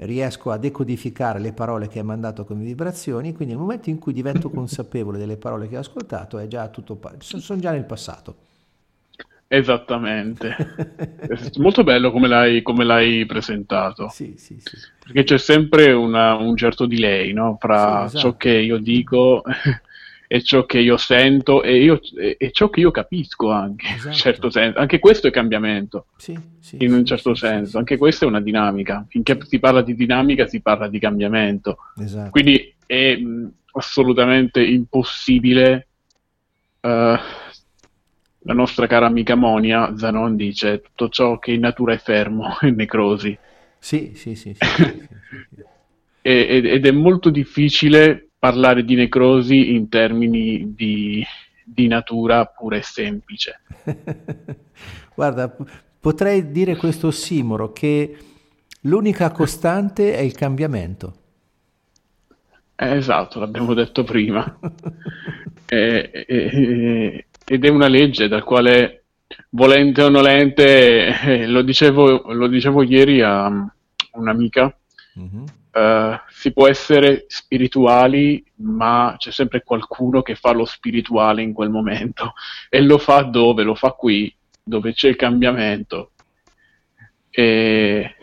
riesco 0.00 0.50
a 0.50 0.58
decodificare 0.58 1.40
le 1.40 1.52
parole 1.52 1.88
che 1.88 1.98
hai 1.98 2.04
mandato 2.04 2.44
come 2.44 2.62
vibrazioni, 2.62 3.34
quindi 3.34 3.54
nel 3.54 3.62
momento 3.62 3.90
in 3.90 3.98
cui 3.98 4.12
divento 4.12 4.50
consapevole 4.50 5.18
delle 5.18 5.36
parole 5.36 5.68
che 5.68 5.76
ho 5.76 5.80
ascoltato, 5.80 6.38
è 6.38 6.46
già 6.46 6.68
tutto, 6.68 7.00
sono 7.18 7.60
già 7.60 7.72
nel 7.72 7.84
passato. 7.84 8.46
Esattamente. 9.50 10.54
Molto 11.56 11.82
bello 11.82 12.12
come 12.12 12.28
l'hai, 12.28 12.60
come 12.60 12.84
l'hai 12.84 13.24
presentato. 13.24 14.08
Sì, 14.10 14.34
sì, 14.36 14.58
sì. 14.62 14.76
Perché 15.02 15.24
c'è 15.24 15.38
sempre 15.38 15.90
una, 15.92 16.34
un 16.34 16.54
certo 16.54 16.84
delay 16.84 17.32
no? 17.32 17.56
fra 17.58 18.04
esatto. 18.04 18.18
ciò 18.18 18.36
che 18.36 18.50
io 18.50 18.76
dico 18.76 19.42
è 20.26 20.40
ciò 20.44 20.66
che 20.66 20.80
io 20.80 20.98
sento 20.98 21.62
e, 21.62 21.82
io, 21.82 21.98
è 22.36 22.50
ciò 22.50 22.68
che 22.68 22.80
io 22.80 22.90
capisco 22.90 23.50
anche, 23.50 23.86
esatto. 23.86 24.02
in 24.02 24.12
un 24.12 24.18
certo 24.18 24.50
senso. 24.50 24.78
Anche 24.78 24.98
questo 24.98 25.28
è 25.28 25.30
cambiamento, 25.30 26.08
sì, 26.18 26.38
sì, 26.60 26.76
in 26.80 26.92
un 26.92 27.06
certo 27.06 27.34
senso. 27.34 27.78
Anche 27.78 27.96
questa 27.96 28.26
è 28.26 28.28
una 28.28 28.42
dinamica. 28.42 29.06
Finché 29.08 29.38
si 29.46 29.58
parla 29.58 29.80
di 29.80 29.94
dinamica 29.94 30.46
si 30.46 30.60
parla 30.60 30.88
di 30.88 30.98
cambiamento. 30.98 31.78
Esatto. 31.96 32.28
Quindi 32.28 32.74
è 32.84 33.16
mh, 33.16 33.50
assolutamente 33.72 34.62
impossibile. 34.62 35.86
Uh, 36.80 37.16
la 38.48 38.54
nostra 38.54 38.86
cara 38.86 39.04
amica 39.04 39.34
Monia, 39.34 39.94
Zanon 39.94 40.34
dice 40.34 40.80
tutto 40.80 41.10
ciò 41.10 41.38
che 41.38 41.52
in 41.52 41.60
natura 41.60 41.92
è 41.92 41.98
fermo 41.98 42.56
è 42.58 42.70
necrosi. 42.70 43.36
Sì, 43.78 44.12
sì, 44.14 44.34
sì. 44.34 44.54
sì 44.54 45.06
ed 46.20 46.84
è 46.84 46.90
molto 46.90 47.30
difficile 47.30 48.30
parlare 48.38 48.84
di 48.84 48.94
necrosi 48.94 49.74
in 49.74 49.88
termini 49.88 50.74
di, 50.74 51.24
di 51.64 51.86
natura 51.86 52.44
pura 52.44 52.76
e 52.76 52.82
semplice. 52.82 53.60
Guarda, 55.14 55.54
potrei 56.00 56.50
dire 56.50 56.76
questo 56.76 57.06
ossimoro, 57.06 57.72
che 57.72 58.16
l'unica 58.82 59.30
costante 59.30 60.14
è 60.14 60.20
il 60.20 60.32
cambiamento. 60.32 61.14
Eh, 62.76 62.96
esatto, 62.96 63.40
l'abbiamo 63.40 63.72
detto 63.72 64.04
prima. 64.04 64.58
eh, 65.66 66.10
eh, 66.26 67.26
ed 67.48 67.64
è 67.64 67.68
una 67.68 67.88
legge 67.88 68.28
dal 68.28 68.44
quale, 68.44 69.04
volente 69.50 70.02
o 70.02 70.10
nolente, 70.10 71.06
eh, 71.06 71.46
lo, 71.48 71.62
dicevo, 71.62 72.32
lo 72.32 72.46
dicevo 72.46 72.82
ieri 72.82 73.22
a 73.22 73.50
un'amica, 74.12 74.76
mm-hmm. 75.18 75.44
Uh, 75.70 76.18
si 76.30 76.52
può 76.52 76.66
essere 76.66 77.26
spirituali, 77.28 78.44
ma 78.56 79.14
c'è 79.16 79.30
sempre 79.30 79.62
qualcuno 79.62 80.22
che 80.22 80.34
fa 80.34 80.50
lo 80.50 80.64
spirituale 80.64 81.42
in 81.42 81.52
quel 81.52 81.70
momento 81.70 82.32
e 82.68 82.80
lo 82.80 82.98
fa 82.98 83.22
dove? 83.22 83.62
Lo 83.62 83.76
fa 83.76 83.92
qui, 83.92 84.34
dove 84.60 84.92
c'è 84.92 85.08
il 85.08 85.16
cambiamento. 85.16 86.12
E... 87.30 88.16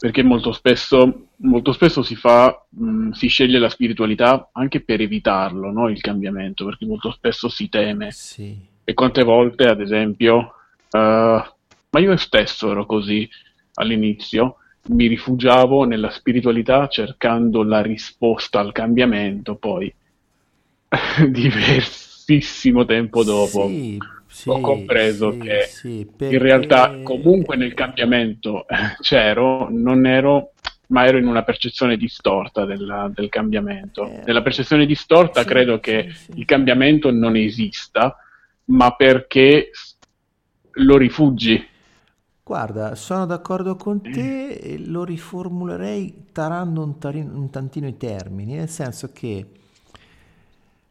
Perché 0.00 0.22
molto 0.22 0.52
spesso, 0.52 1.26
molto 1.36 1.72
spesso 1.72 2.02
si, 2.02 2.16
fa, 2.16 2.64
mh, 2.70 2.84
mm, 2.84 3.10
si 3.10 3.28
sceglie 3.28 3.58
la 3.58 3.68
spiritualità 3.68 4.48
anche 4.52 4.80
per 4.80 5.00
evitarlo, 5.00 5.70
no? 5.70 5.88
il 5.88 6.00
cambiamento, 6.00 6.64
perché 6.64 6.86
molto 6.86 7.10
spesso 7.12 7.48
si 7.50 7.68
teme. 7.68 8.10
Sì. 8.10 8.56
E 8.82 8.94
quante 8.94 9.22
volte, 9.22 9.64
ad 9.64 9.80
esempio, 9.80 10.54
uh, 10.90 10.98
ma 10.98 11.98
io 11.98 12.16
stesso 12.16 12.70
ero 12.70 12.86
così 12.86 13.28
all'inizio, 13.74 14.56
mi 14.88 15.06
rifugiavo 15.06 15.84
nella 15.84 16.10
spiritualità 16.10 16.88
cercando 16.88 17.62
la 17.62 17.82
risposta 17.82 18.58
al 18.60 18.72
cambiamento, 18.72 19.56
poi 19.56 19.92
diversissimo 21.28 22.84
tempo 22.86 23.22
dopo 23.22 23.68
sì, 23.68 23.98
sì, 24.40 24.48
ho 24.48 24.60
compreso 24.60 25.32
sì, 25.32 25.38
che 25.38 25.68
perché... 26.16 26.34
in 26.34 26.42
realtà 26.42 27.00
comunque 27.02 27.56
nel 27.56 27.74
cambiamento 27.74 28.66
eh, 28.68 28.96
c'ero, 29.00 29.68
non 29.70 30.06
ero, 30.06 30.52
ma 30.88 31.04
ero 31.06 31.18
in 31.18 31.26
una 31.26 31.42
percezione 31.42 31.96
distorta 31.96 32.64
della, 32.64 33.10
del 33.12 33.28
cambiamento. 33.28 34.06
Eh, 34.06 34.22
Nella 34.24 34.42
percezione 34.42 34.86
distorta 34.86 35.44
credo 35.44 35.80
che 35.80 36.08
il 36.34 36.44
cambiamento 36.44 37.10
non 37.10 37.36
esista, 37.36 38.16
ma 38.66 38.94
perché 38.94 39.70
lo 40.72 40.96
rifugi 40.96 41.68
Guarda, 42.50 42.96
sono 42.96 43.26
d'accordo 43.26 43.76
con 43.76 44.02
te 44.02 44.48
e 44.54 44.76
lo 44.84 45.04
riformulerei 45.04 46.30
tarando 46.32 46.82
un, 46.82 46.98
tarino, 46.98 47.32
un 47.32 47.48
tantino 47.48 47.86
i 47.86 47.96
termini, 47.96 48.56
nel 48.56 48.68
senso 48.68 49.12
che 49.12 49.46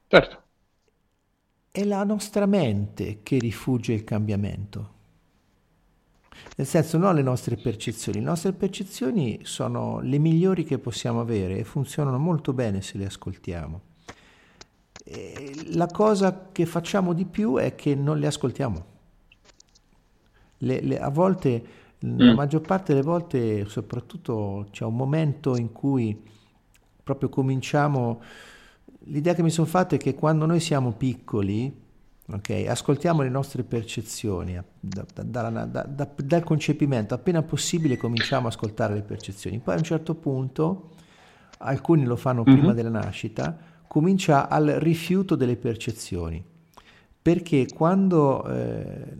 certo. 0.08 0.44
È 1.72 1.84
la 1.84 2.04
nostra 2.04 2.46
mente 2.46 3.20
che 3.24 3.38
rifugge 3.38 3.94
il 3.94 4.04
cambiamento. 4.04 4.98
Nel 6.56 6.68
senso, 6.68 6.98
non 6.98 7.16
le 7.16 7.22
nostre 7.22 7.56
percezioni. 7.56 8.20
Le 8.20 8.26
nostre 8.26 8.54
percezioni 8.54 9.40
sono 9.44 10.00
le 10.02 10.18
migliori 10.18 10.64
che 10.64 10.78
possiamo 10.78 11.20
avere 11.22 11.58
e 11.58 11.64
funzionano 11.64 12.18
molto 12.18 12.54
bene 12.54 12.82
se 12.82 12.98
le 12.98 13.06
ascoltiamo. 13.06 13.82
E 15.04 15.54
la 15.74 15.88
cosa 15.88 16.50
che 16.52 16.66
facciamo 16.66 17.14
di 17.14 17.26
più 17.26 17.58
è 17.58 17.76
che 17.76 17.96
non 17.96 18.20
le 18.20 18.28
ascoltiamo 18.28 18.98
le, 20.60 20.82
le, 20.82 21.00
a 21.00 21.10
volte, 21.10 21.64
mm. 22.06 22.20
la 22.20 22.34
maggior 22.34 22.62
parte 22.62 22.94
delle 22.94 23.06
volte, 23.06 23.66
soprattutto 23.68 24.68
c'è 24.72 24.86
un 24.86 24.96
momento 24.96 25.56
in 25.56 25.72
cui 25.72 26.22
proprio 27.04 27.30
cominciamo, 27.30 28.22
l'idea 29.10 29.34
che 29.34 29.44
mi 29.44 29.50
sono 29.50 29.68
fatta 29.68 29.96
è 29.96 30.00
che 30.00 30.16
quando 30.16 30.46
noi 30.46 30.60
siamo 30.60 30.92
piccoli, 30.94 31.88
Okay, 32.32 32.68
ascoltiamo 32.68 33.24
le 33.24 33.30
nostre 33.30 33.64
percezioni 33.64 34.56
da, 34.80 35.04
da, 35.16 35.50
da, 35.50 36.10
dal 36.16 36.44
concepimento, 36.44 37.16
appena 37.16 37.42
possibile 37.42 37.98
cominciamo 37.98 38.46
ad 38.46 38.54
ascoltare 38.54 38.94
le 38.94 39.02
percezioni. 39.02 39.58
Poi 39.58 39.74
a 39.74 39.78
un 39.78 39.84
certo 39.84 40.14
punto, 40.14 40.92
alcuni 41.58 42.04
lo 42.06 42.16
fanno 42.16 42.44
mm-hmm. 42.44 42.56
prima 42.56 42.74
della 42.74 42.90
nascita, 42.90 43.58
comincia 43.88 44.48
al 44.48 44.68
rifiuto 44.68 45.36
delle 45.36 45.56
percezioni. 45.56 46.44
Perché 47.20 47.66
quando 47.74 48.46
eh, 48.48 49.18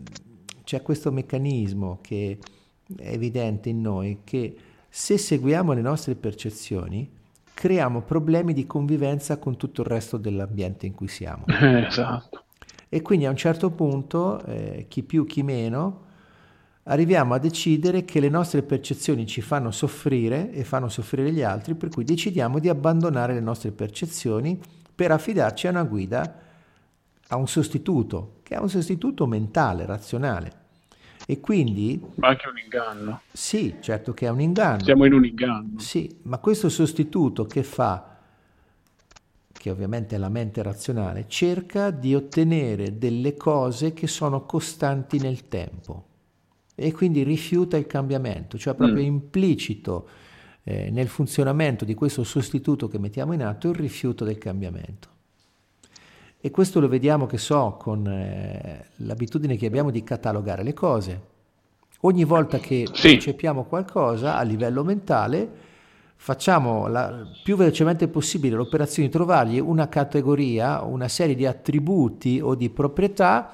c'è 0.62 0.80
questo 0.80 1.10
meccanismo 1.10 1.98
che 2.00 2.38
è 2.96 3.08
evidente 3.08 3.70
in 3.70 3.80
noi 3.80 4.20
che 4.22 4.56
se 4.88 5.18
seguiamo 5.18 5.72
le 5.72 5.82
nostre 5.82 6.14
percezioni 6.14 7.10
creiamo 7.60 8.00
problemi 8.00 8.54
di 8.54 8.66
convivenza 8.66 9.36
con 9.36 9.58
tutto 9.58 9.82
il 9.82 9.86
resto 9.86 10.16
dell'ambiente 10.16 10.86
in 10.86 10.94
cui 10.94 11.08
siamo. 11.08 11.44
esatto. 11.46 12.44
E 12.88 13.02
quindi 13.02 13.26
a 13.26 13.30
un 13.30 13.36
certo 13.36 13.70
punto, 13.70 14.42
eh, 14.46 14.86
chi 14.88 15.02
più 15.02 15.26
chi 15.26 15.42
meno, 15.42 16.04
arriviamo 16.84 17.34
a 17.34 17.38
decidere 17.38 18.06
che 18.06 18.18
le 18.18 18.30
nostre 18.30 18.62
percezioni 18.62 19.26
ci 19.26 19.42
fanno 19.42 19.72
soffrire 19.72 20.50
e 20.52 20.64
fanno 20.64 20.88
soffrire 20.88 21.32
gli 21.32 21.42
altri, 21.42 21.74
per 21.74 21.90
cui 21.90 22.02
decidiamo 22.02 22.58
di 22.60 22.70
abbandonare 22.70 23.34
le 23.34 23.40
nostre 23.40 23.72
percezioni 23.72 24.58
per 24.94 25.10
affidarci 25.10 25.66
a 25.66 25.70
una 25.70 25.84
guida, 25.84 26.38
a 27.28 27.36
un 27.36 27.46
sostituto, 27.46 28.36
che 28.42 28.54
è 28.54 28.58
un 28.58 28.70
sostituto 28.70 29.26
mentale, 29.26 29.84
razionale. 29.84 30.59
E 31.30 31.38
quindi... 31.38 32.04
Ma 32.16 32.26
anche 32.26 32.48
un 32.48 32.58
inganno. 32.58 33.20
Sì, 33.30 33.76
certo 33.78 34.12
che 34.12 34.26
è 34.26 34.30
un 34.30 34.40
inganno. 34.40 34.82
Siamo 34.82 35.04
in 35.04 35.12
un 35.12 35.24
inganno. 35.24 35.78
Sì, 35.78 36.18
ma 36.22 36.38
questo 36.38 36.68
sostituto 36.68 37.44
che 37.44 37.62
fa, 37.62 38.18
che 39.52 39.70
ovviamente 39.70 40.16
è 40.16 40.18
la 40.18 40.28
mente 40.28 40.60
razionale, 40.60 41.26
cerca 41.28 41.92
di 41.92 42.16
ottenere 42.16 42.98
delle 42.98 43.36
cose 43.36 43.92
che 43.92 44.08
sono 44.08 44.44
costanti 44.44 45.20
nel 45.20 45.46
tempo 45.46 46.06
e 46.74 46.90
quindi 46.90 47.22
rifiuta 47.22 47.76
il 47.76 47.86
cambiamento, 47.86 48.58
cioè 48.58 48.74
proprio 48.74 49.04
mm. 49.04 49.06
implicito 49.06 50.08
eh, 50.64 50.90
nel 50.90 51.06
funzionamento 51.06 51.84
di 51.84 51.94
questo 51.94 52.24
sostituto 52.24 52.88
che 52.88 52.98
mettiamo 52.98 53.34
in 53.34 53.44
atto 53.44 53.68
il 53.68 53.76
rifiuto 53.76 54.24
del 54.24 54.38
cambiamento. 54.38 55.18
E 56.42 56.50
questo 56.50 56.80
lo 56.80 56.88
vediamo, 56.88 57.26
che 57.26 57.36
so, 57.36 57.76
con 57.78 58.06
eh, 58.06 58.86
l'abitudine 58.96 59.56
che 59.56 59.66
abbiamo 59.66 59.90
di 59.90 60.02
catalogare 60.02 60.62
le 60.62 60.72
cose. 60.72 61.20
Ogni 62.00 62.24
volta 62.24 62.58
che 62.58 62.88
sì. 62.90 63.12
percepiamo 63.12 63.64
qualcosa 63.64 64.38
a 64.38 64.42
livello 64.42 64.82
mentale, 64.82 65.48
facciamo 66.16 66.86
la, 66.86 67.26
più 67.42 67.56
velocemente 67.56 68.08
possibile 68.08 68.56
l'operazione 68.56 69.08
di 69.08 69.14
trovargli 69.14 69.58
una 69.58 69.88
categoria, 69.90 70.80
una 70.80 71.08
serie 71.08 71.34
di 71.34 71.44
attributi 71.44 72.40
o 72.42 72.54
di 72.54 72.70
proprietà 72.70 73.52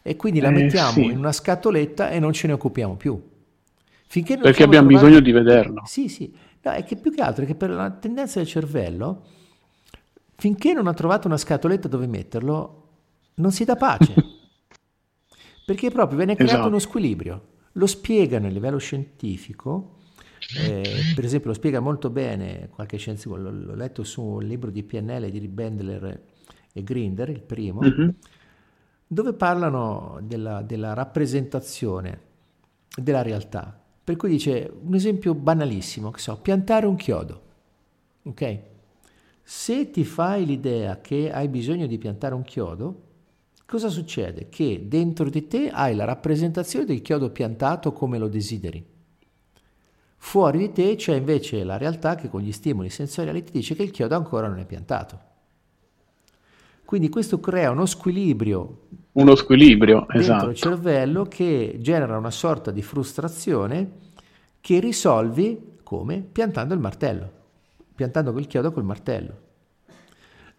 e 0.00 0.14
quindi 0.14 0.38
la 0.38 0.50
eh, 0.50 0.52
mettiamo 0.52 0.92
sì. 0.92 1.04
in 1.06 1.18
una 1.18 1.32
scatoletta 1.32 2.10
e 2.10 2.20
non 2.20 2.32
ce 2.32 2.46
ne 2.46 2.52
occupiamo 2.52 2.94
più. 2.94 3.20
Perché 4.42 4.62
abbiamo 4.62 4.88
trovati... 4.88 5.06
bisogno 5.06 5.20
di 5.20 5.32
vederlo. 5.32 5.82
Sì, 5.84 6.08
sì. 6.08 6.32
No, 6.62 6.70
è 6.70 6.84
che 6.84 6.94
più 6.94 7.12
che 7.12 7.22
altro 7.22 7.42
è 7.42 7.46
che 7.46 7.56
per 7.56 7.70
la 7.70 7.90
tendenza 7.90 8.38
del 8.38 8.46
cervello 8.46 9.22
finché 10.40 10.72
non 10.72 10.86
ha 10.86 10.94
trovato 10.94 11.26
una 11.26 11.36
scatoletta 11.36 11.86
dove 11.86 12.06
metterlo, 12.06 12.88
non 13.34 13.52
si 13.52 13.64
dà 13.64 13.76
pace. 13.76 14.14
Perché 15.66 15.90
proprio 15.90 16.16
viene 16.16 16.34
creato 16.34 16.54
esatto. 16.54 16.68
uno 16.68 16.78
squilibrio. 16.78 17.48
Lo 17.72 17.86
spiegano 17.86 18.46
a 18.46 18.50
livello 18.50 18.78
scientifico, 18.78 19.98
eh, 20.58 20.82
per 21.14 21.24
esempio 21.24 21.50
lo 21.50 21.54
spiega 21.54 21.78
molto 21.78 22.08
bene 22.08 22.70
qualche 22.74 22.96
scienziato, 22.96 23.36
l'ho, 23.36 23.50
l'ho 23.50 23.74
letto 23.74 24.02
su 24.02 24.22
un 24.22 24.42
libro 24.42 24.70
di 24.70 24.82
PNL 24.82 25.30
di 25.30 25.46
Bendler 25.46 26.22
e 26.72 26.82
Grinder, 26.82 27.28
il 27.28 27.42
primo, 27.42 27.82
mm-hmm. 27.82 28.08
dove 29.06 29.34
parlano 29.34 30.20
della, 30.22 30.62
della 30.62 30.94
rappresentazione 30.94 32.20
della 32.96 33.22
realtà. 33.22 33.78
Per 34.02 34.16
cui 34.16 34.30
dice 34.30 34.72
un 34.82 34.94
esempio 34.94 35.34
banalissimo, 35.34 36.10
che 36.10 36.18
so, 36.18 36.38
piantare 36.38 36.86
un 36.86 36.96
chiodo. 36.96 37.42
Ok? 38.22 38.69
Se 39.52 39.90
ti 39.90 40.04
fai 40.04 40.46
l'idea 40.46 41.00
che 41.00 41.28
hai 41.32 41.48
bisogno 41.48 41.88
di 41.88 41.98
piantare 41.98 42.36
un 42.36 42.44
chiodo, 42.44 43.02
cosa 43.66 43.88
succede? 43.88 44.48
Che 44.48 44.84
dentro 44.86 45.28
di 45.28 45.48
te 45.48 45.70
hai 45.70 45.96
la 45.96 46.04
rappresentazione 46.04 46.84
del 46.84 47.02
chiodo 47.02 47.30
piantato 47.30 47.92
come 47.92 48.16
lo 48.16 48.28
desideri. 48.28 48.82
Fuori 50.18 50.58
di 50.58 50.70
te 50.70 50.94
c'è 50.94 51.16
invece 51.16 51.64
la 51.64 51.78
realtà 51.78 52.14
che 52.14 52.28
con 52.28 52.42
gli 52.42 52.52
stimoli 52.52 52.90
sensoriali 52.90 53.42
ti 53.42 53.50
dice 53.50 53.74
che 53.74 53.82
il 53.82 53.90
chiodo 53.90 54.14
ancora 54.14 54.46
non 54.46 54.60
è 54.60 54.64
piantato. 54.64 55.20
Quindi 56.84 57.08
questo 57.08 57.40
crea 57.40 57.72
uno 57.72 57.86
squilibrio. 57.86 58.82
Uno 59.10 59.34
squilibrio, 59.34 60.06
dentro 60.06 60.18
esatto. 60.20 60.50
il 60.50 60.56
cervello 60.56 61.24
che 61.24 61.78
genera 61.80 62.16
una 62.16 62.30
sorta 62.30 62.70
di 62.70 62.82
frustrazione 62.82 63.90
che 64.60 64.78
risolvi 64.78 65.78
come? 65.82 66.20
Piantando 66.20 66.72
il 66.72 66.80
martello, 66.80 67.39
piantando 68.00 68.32
quel 68.32 68.46
chiodo 68.46 68.72
col 68.72 68.84
martello. 68.84 69.34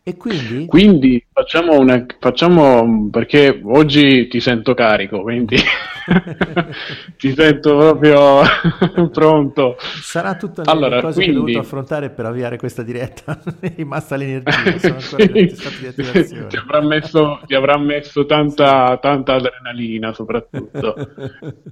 E 0.04 0.15
quindi? 0.15 0.67
Quindi 0.67 1.23
facciamo 1.32 1.80
una, 1.80 2.06
facciamo, 2.19 3.10
perché 3.10 3.62
oggi 3.63 4.27
ti 4.27 4.39
sento 4.39 4.75
carico, 4.75 5.21
quindi 5.21 5.56
ti 7.17 7.34
sento 7.34 7.77
proprio 7.77 8.41
pronto. 9.12 9.75
Sarà 9.80 10.36
tutte 10.36 10.62
le 10.63 10.71
allora, 10.71 11.01
cose 11.01 11.15
quindi... 11.15 11.32
che 11.32 11.38
ho 11.38 11.41
dovuto 11.41 11.60
affrontare 11.60 12.10
per 12.12 12.25
avviare 12.25 12.58
questa 12.58 12.84
diretta, 12.84 13.41
è 13.60 13.73
rimasta 13.75 14.15
l'energia, 14.15 14.77
sono 14.77 14.97
ancora 14.97 16.23
sì, 16.23 16.45
ti 16.47 16.58
avrà 16.58 16.82
messo, 16.82 17.41
ti 17.47 17.56
avrà 17.56 17.77
messo 17.77 18.25
tanta, 18.27 18.97
tanta 19.01 19.34
adrenalina 19.34 20.13
soprattutto. 20.13 20.95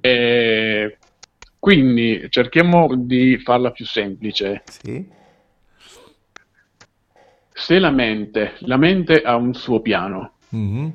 e, 0.01 0.97
quindi 1.59 2.25
cerchiamo 2.29 2.89
di 2.95 3.37
farla 3.37 3.69
più 3.69 3.85
semplice. 3.85 4.63
Sì 4.65 5.17
se 7.59 7.77
la 7.77 7.91
mente, 7.91 8.53
la 8.59 8.77
mente 8.77 9.21
ha 9.21 9.35
un 9.35 9.53
suo 9.53 9.81
piano, 9.81 10.35
mm-hmm. 10.55 10.89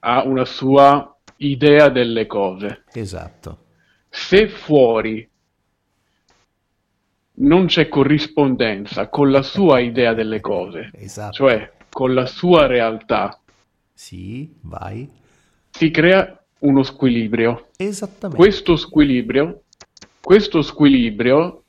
ha 0.00 0.22
una 0.24 0.46
sua 0.46 1.14
idea 1.36 1.90
delle 1.90 2.26
cose. 2.26 2.84
Esatto. 2.92 3.66
Se 4.08 4.48
fuori 4.48 5.28
non 7.32 7.66
c'è 7.66 7.88
corrispondenza 7.88 9.08
con 9.08 9.30
la 9.30 9.42
sua 9.42 9.80
idea 9.80 10.14
delle 10.14 10.40
cose, 10.40 10.90
esatto. 10.94 11.32
cioè 11.32 11.72
con 11.90 12.14
la 12.14 12.26
sua 12.26 12.66
realtà, 12.66 13.38
sì, 13.92 14.50
vai. 14.62 15.08
Si 15.70 15.90
crea 15.90 16.42
uno 16.60 16.82
squilibrio. 16.82 17.68
Esattamente. 17.76 18.42
Questo 18.42 18.76
squilibrio, 18.76 19.64
questo 20.20 20.62
squilibrio 20.62 21.64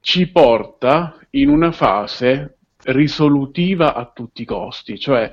ci 0.00 0.28
porta 0.28 1.17
in 1.30 1.48
una 1.48 1.72
fase 1.72 2.58
risolutiva 2.84 3.94
a 3.94 4.10
tutti 4.12 4.42
i 4.42 4.44
costi, 4.44 4.98
cioè 4.98 5.30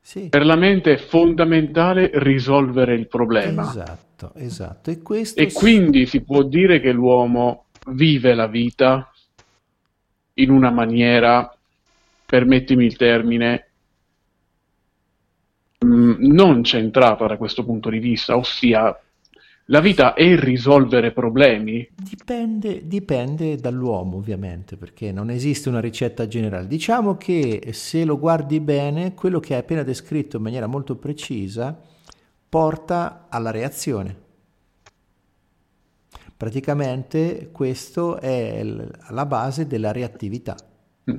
sì. 0.00 0.28
per 0.28 0.44
la 0.44 0.56
mente 0.56 0.94
è 0.94 0.96
fondamentale 0.96 2.10
risolvere 2.14 2.94
il 2.94 3.08
problema. 3.08 3.62
Esatto, 3.62 4.32
esatto. 4.34 4.90
E, 4.90 5.02
questo 5.02 5.40
e 5.40 5.52
quindi 5.52 6.06
si 6.06 6.22
può 6.22 6.42
dire 6.42 6.80
che 6.80 6.92
l'uomo 6.92 7.66
vive 7.88 8.34
la 8.34 8.46
vita 8.46 9.10
in 10.34 10.50
una 10.50 10.70
maniera, 10.70 11.54
permettimi 12.24 12.86
il 12.86 12.96
termine, 12.96 13.68
mm, 15.84 16.14
non 16.32 16.64
centrata 16.64 17.26
da 17.26 17.36
questo 17.36 17.64
punto 17.64 17.90
di 17.90 17.98
vista, 17.98 18.36
ossia 18.36 18.98
la 19.70 19.80
vita 19.80 20.14
è 20.14 20.36
risolvere 20.36 21.12
problemi? 21.12 21.88
Dipende, 21.94 22.88
dipende, 22.88 23.54
dall'uomo 23.54 24.16
ovviamente, 24.16 24.76
perché 24.76 25.12
non 25.12 25.30
esiste 25.30 25.68
una 25.68 25.78
ricetta 25.78 26.26
generale. 26.26 26.66
Diciamo 26.66 27.16
che 27.16 27.68
se 27.72 28.04
lo 28.04 28.18
guardi 28.18 28.58
bene, 28.58 29.14
quello 29.14 29.38
che 29.38 29.54
hai 29.54 29.60
appena 29.60 29.84
descritto 29.84 30.38
in 30.38 30.42
maniera 30.42 30.66
molto 30.66 30.96
precisa 30.96 31.80
porta 32.48 33.26
alla 33.28 33.52
reazione. 33.52 34.28
Praticamente 36.36 37.50
questo 37.52 38.18
è 38.18 38.64
la 39.10 39.26
base 39.26 39.68
della 39.68 39.92
reattività. 39.92 40.56
Mm. 41.08 41.16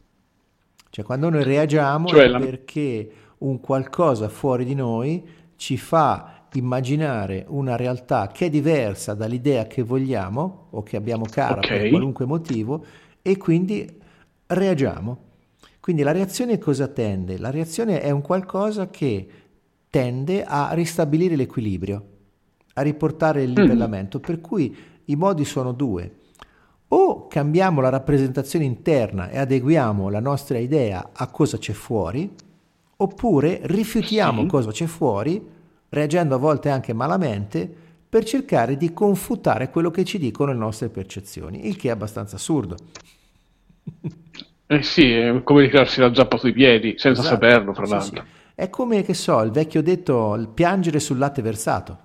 Cioè 0.90 1.06
quando 1.06 1.30
noi 1.30 1.44
reagiamo 1.44 2.08
cioè, 2.08 2.28
la... 2.28 2.40
perché 2.40 3.12
un 3.38 3.62
qualcosa 3.62 4.28
fuori 4.28 4.66
di 4.66 4.76
noi 4.76 5.26
ci 5.56 5.78
fa 5.78 6.41
immaginare 6.54 7.46
una 7.48 7.76
realtà 7.76 8.28
che 8.28 8.48
è 8.48 8.50
diversa 8.50 9.14
dall'idea 9.14 9.68
che 9.68 9.84
vogliamo 9.84 10.68
o 10.72 10.84
che 10.84 10.98
abbiamo 10.98 11.26
cara 11.30 11.60
okay. 11.60 11.82
per 11.82 11.90
qualunque 11.90 12.26
motivo 12.26 12.86
e 13.22 13.38
quindi 13.38 13.88
reagiamo. 14.48 15.30
Quindi 15.80 16.04
la 16.04 16.12
reazione 16.12 16.58
cosa 16.58 16.88
tende? 16.88 17.38
La 17.38 17.50
reazione 17.50 18.02
è 18.02 18.12
un 18.12 18.22
qualcosa 18.22 18.90
che 18.90 19.28
tende 19.90 20.44
a 20.44 20.74
ristabilire 20.74 21.36
l'equilibrio, 21.36 22.06
a 22.74 22.82
riportare 22.82 23.44
il 23.44 23.52
mm. 23.52 23.56
livellamento, 23.56 24.18
mm. 24.20 24.22
per 24.22 24.42
cui 24.42 24.76
i 25.06 25.16
modi 25.16 25.46
sono 25.46 25.72
due. 25.72 26.18
O 26.90 27.28
cambiamo 27.28 27.82
la 27.82 27.90
rappresentazione 27.90 28.66
interna 28.66 29.30
e 29.30 29.40
adeguiamo 29.40 30.10
la 30.10 30.20
nostra 30.20 30.58
idea 30.58 31.12
a 31.14 31.28
cosa 31.28 31.58
c'è 31.58 31.74
fuori, 31.74 32.30
oppure 32.98 33.62
rifiutiamo 33.64 34.42
sì. 34.42 34.48
cosa 34.48 34.72
c'è 34.72 34.86
fuori 34.86 35.60
reagendo 35.92 36.36
a 36.36 36.38
volte 36.38 36.70
anche 36.70 36.94
malamente, 36.94 37.70
per 38.10 38.24
cercare 38.26 38.76
di 38.78 38.94
confutare 38.94 39.70
quello 39.70 39.92
che 39.92 40.04
ci 40.04 40.18
dicono 40.18 40.52
le 40.52 40.58
nostre 40.58 40.90
percezioni, 40.90 41.68
il 41.68 41.76
che 41.78 41.90
è 41.90 41.92
abbastanza 41.92 42.36
assurdo. 42.38 42.76
Eh 44.68 44.84
sì, 44.84 45.12
è 45.12 45.44
come 45.44 45.64
ritirarsi 45.64 46.00
la 46.00 46.14
zappa 46.14 46.38
sui 46.38 46.54
piedi, 46.54 46.96
senza 46.98 47.22
esatto. 47.22 47.36
saperlo, 47.36 47.74
fra 47.74 47.86
sì, 47.86 47.92
l'altro. 47.92 48.24
Sì. 48.24 48.40
È 48.56 48.70
come, 48.70 49.04
che 49.04 49.14
so, 49.14 49.42
il 49.42 49.52
vecchio 49.52 49.82
detto, 49.82 50.36
il 50.36 50.48
piangere 50.48 51.00
sul 51.00 51.18
latte 51.18 51.42
versato. 51.42 51.98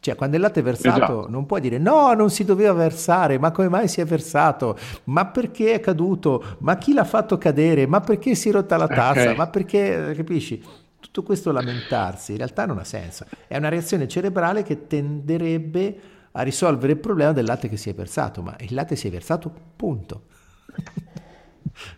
Cioè, 0.00 0.14
quando 0.16 0.36
il 0.36 0.42
latte 0.42 0.60
è 0.60 0.62
versato 0.62 0.96
esatto. 0.96 1.26
non 1.28 1.44
puoi 1.44 1.60
dire 1.60 1.78
no, 1.78 2.12
non 2.12 2.30
si 2.30 2.44
doveva 2.44 2.72
versare, 2.72 3.38
ma 3.38 3.50
come 3.50 3.68
mai 3.68 3.88
si 3.88 4.00
è 4.00 4.04
versato? 4.04 4.78
Ma 5.04 5.26
perché 5.26 5.72
è 5.72 5.80
caduto? 5.80 6.56
Ma 6.58 6.76
chi 6.76 6.92
l'ha 6.92 7.04
fatto 7.04 7.36
cadere? 7.36 7.86
Ma 7.86 8.00
perché 8.00 8.34
si 8.34 8.48
è 8.48 8.52
rotta 8.52 8.76
la 8.76 8.86
tazza? 8.86 9.22
Okay. 9.22 9.36
Ma 9.36 9.48
perché, 9.48 10.12
capisci? 10.16 10.62
Tutto 11.00 11.22
questo 11.22 11.52
lamentarsi 11.52 12.32
in 12.32 12.38
realtà 12.38 12.66
non 12.66 12.78
ha 12.78 12.84
senso, 12.84 13.26
è 13.46 13.56
una 13.56 13.68
reazione 13.68 14.08
cerebrale 14.08 14.62
che 14.62 14.86
tenderebbe 14.86 16.00
a 16.32 16.42
risolvere 16.42 16.92
il 16.92 16.98
problema 16.98 17.32
del 17.32 17.44
latte 17.44 17.68
che 17.68 17.76
si 17.76 17.90
è 17.90 17.94
versato, 17.94 18.42
ma 18.42 18.56
il 18.60 18.74
latte 18.74 18.96
si 18.96 19.08
è 19.08 19.10
versato, 19.10 19.52
punto. 19.76 20.22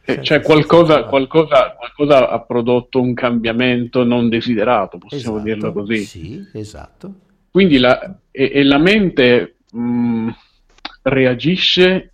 Eh, 0.05 0.23
cioè 0.23 0.43
qualcosa, 0.43 1.05
qualcosa, 1.05 1.75
qualcosa, 1.75 2.29
ha 2.29 2.41
prodotto 2.41 3.01
un 3.01 3.15
cambiamento 3.15 4.05
non 4.05 4.29
desiderato, 4.29 4.99
possiamo 4.99 5.37
esatto, 5.37 5.43
dirlo 5.43 5.73
così. 5.73 6.05
Sì, 6.05 6.47
esatto. 6.53 7.15
Quindi 7.51 7.79
la, 7.79 8.19
e, 8.31 8.51
e 8.53 8.63
la 8.63 8.77
mente 8.77 9.57
mh, 9.73 10.31
reagisce 11.03 12.13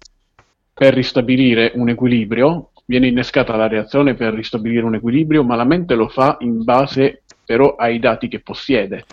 per 0.72 0.94
ristabilire 0.94 1.72
un 1.74 1.88
equilibrio 1.88 2.70
viene 2.86 3.08
innescata 3.08 3.56
la 3.56 3.66
reazione 3.66 4.14
per 4.14 4.32
ristabilire 4.32 4.86
un 4.86 4.94
equilibrio, 4.94 5.42
ma 5.42 5.56
la 5.56 5.64
mente 5.64 5.94
lo 5.94 6.08
fa 6.08 6.36
in 6.40 6.64
base 6.64 7.22
però 7.44 7.74
ai 7.76 7.98
dati 7.98 8.28
che 8.28 8.40
possiede, 8.40 9.04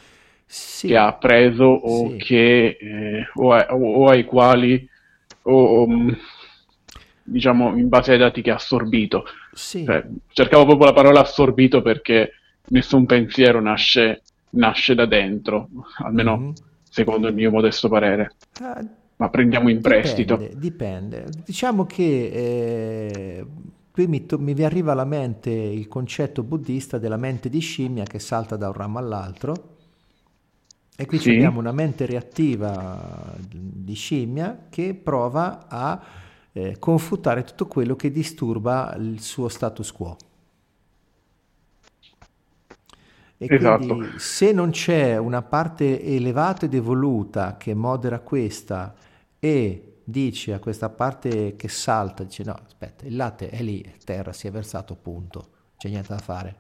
sì. 0.46 0.88
che 0.88 0.98
ha 0.98 1.08
appreso 1.08 1.66
o, 1.66 2.10
sì. 2.12 2.18
che, 2.18 2.78
eh, 2.80 3.28
o, 3.34 3.52
a, 3.52 3.68
o, 3.70 4.08
ai 4.08 4.24
quali, 4.24 4.88
o, 5.44 5.88
mm, 5.88 6.10
diciamo 7.24 7.76
in 7.76 7.90
base 7.90 8.14
ai 8.14 8.20
dati 8.20 8.42
che 8.42 8.52
ha 8.52 8.56
assorbito. 8.56 9.26
Sì. 9.52 9.84
Cioè, 9.86 10.06
cercavo 10.32 10.66
proprio 10.66 10.88
la 10.88 10.94
parola 10.94 11.20
assorbito 11.22 11.82
perché 11.82 12.34
nessun 12.70 13.06
pensiero 13.06 13.60
nasce, 13.60 14.22
nasce 14.52 14.96
da 14.96 15.06
dentro, 15.06 15.70
almeno 16.04 16.38
mm-hmm. 16.38 16.52
secondo 16.90 17.28
il 17.28 17.36
mio 17.36 17.52
modesto 17.52 17.90
parere. 17.90 18.36
Uh, 18.60 18.88
ma 19.24 19.30
prendiamo 19.30 19.70
in 19.70 19.80
prestito. 19.80 20.36
Dipende, 20.36 20.60
dipende. 20.60 21.26
Diciamo 21.46 21.86
che 21.86 22.30
eh, 22.34 23.46
qui 23.90 24.08
mi, 24.08 24.26
mi, 24.38 24.64
arriva 24.64 24.92
alla 24.92 25.06
mente 25.06 25.50
il 25.50 25.88
concetto 25.88 26.44
buddista 26.44 26.98
della 26.98 27.16
mente 27.16 27.48
di 27.48 27.60
scimmia 27.60 28.04
che 28.04 28.20
salta 28.20 28.58
da 28.58 28.68
un 28.68 28.74
ramo 28.74 29.00
all'altro. 29.00 29.72
E 30.98 31.06
qui 31.06 31.20
sì. 31.20 31.30
abbiamo 31.30 31.60
una 31.60 31.72
mente 31.72 32.06
reattiva 32.06 33.34
di 33.50 33.94
scimmia 33.94 34.66
che 34.70 34.94
prova 34.94 35.68
a 35.70 36.02
eh, 36.52 36.78
confutare 36.78 37.46
tutto 37.46 37.66
quello 37.68 37.96
che 37.96 38.12
disturba 38.12 38.94
il 39.00 39.22
suo 39.22 39.48
status 39.48 39.92
quo. 39.94 40.18
E 43.38 43.48
esatto. 43.50 43.88
quindi 43.88 44.20
se 44.20 44.52
non 44.52 44.72
c'è 44.72 45.18
una 45.18 45.42
parte 45.42 46.02
elevata 46.02 46.66
ed 46.66 46.74
evoluta 46.74 47.56
che 47.58 47.74
modera 47.74 48.20
questa 48.20 48.94
e 49.44 49.98
dice 50.06 50.54
a 50.54 50.60
questa 50.60 50.88
parte 50.88 51.58
che 51.58 51.68
salta, 51.68 52.24
dice 52.24 52.46
no, 52.46 52.56
aspetta, 52.66 53.06
il 53.06 53.18
latte 53.18 53.50
è 53.50 53.62
lì, 53.62 53.86
terra 54.06 54.32
si 54.32 54.48
è 54.48 54.52
versato, 54.52 54.96
punto, 54.96 55.50
c'è 55.76 55.90
niente 55.90 56.14
da 56.14 56.20
fare. 56.20 56.56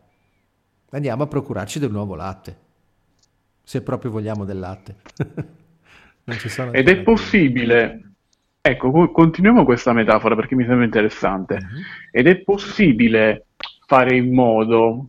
Andiamo 0.89 1.23
a 1.23 1.27
procurarci 1.27 1.79
del 1.79 1.91
nuovo 1.91 2.15
latte, 2.15 2.57
se 3.63 3.81
proprio 3.83 4.11
vogliamo 4.11 4.43
del 4.43 4.59
latte. 4.59 4.97
Ed 6.73 6.89
è 6.89 7.03
possibile, 7.03 8.15
ecco, 8.59 9.11
continuiamo 9.11 9.63
questa 9.63 9.93
metafora 9.93 10.35
perché 10.35 10.55
mi 10.55 10.65
sembra 10.65 10.83
interessante, 10.83 11.53
uh-huh. 11.53 11.81
ed 12.11 12.27
è 12.27 12.35
possibile 12.41 13.45
fare 13.85 14.17
in 14.17 14.33
modo 14.33 15.07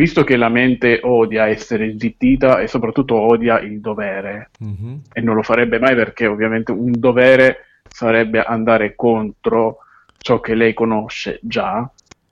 visto 0.00 0.24
che 0.24 0.36
la 0.36 0.48
mente 0.48 1.00
odia 1.02 1.46
essere 1.46 1.94
zittita 1.98 2.60
e 2.60 2.68
soprattutto 2.68 3.16
odia 3.16 3.60
il 3.60 3.80
dovere, 3.82 4.48
mm-hmm. 4.64 4.96
e 5.12 5.20
non 5.20 5.34
lo 5.34 5.42
farebbe 5.42 5.78
mai 5.78 5.94
perché 5.94 6.26
ovviamente 6.26 6.72
un 6.72 6.92
dovere 6.92 7.66
sarebbe 7.86 8.42
andare 8.42 8.94
contro 8.94 9.80
ciò 10.16 10.40
che 10.40 10.54
lei 10.54 10.72
conosce 10.72 11.38
già, 11.42 11.86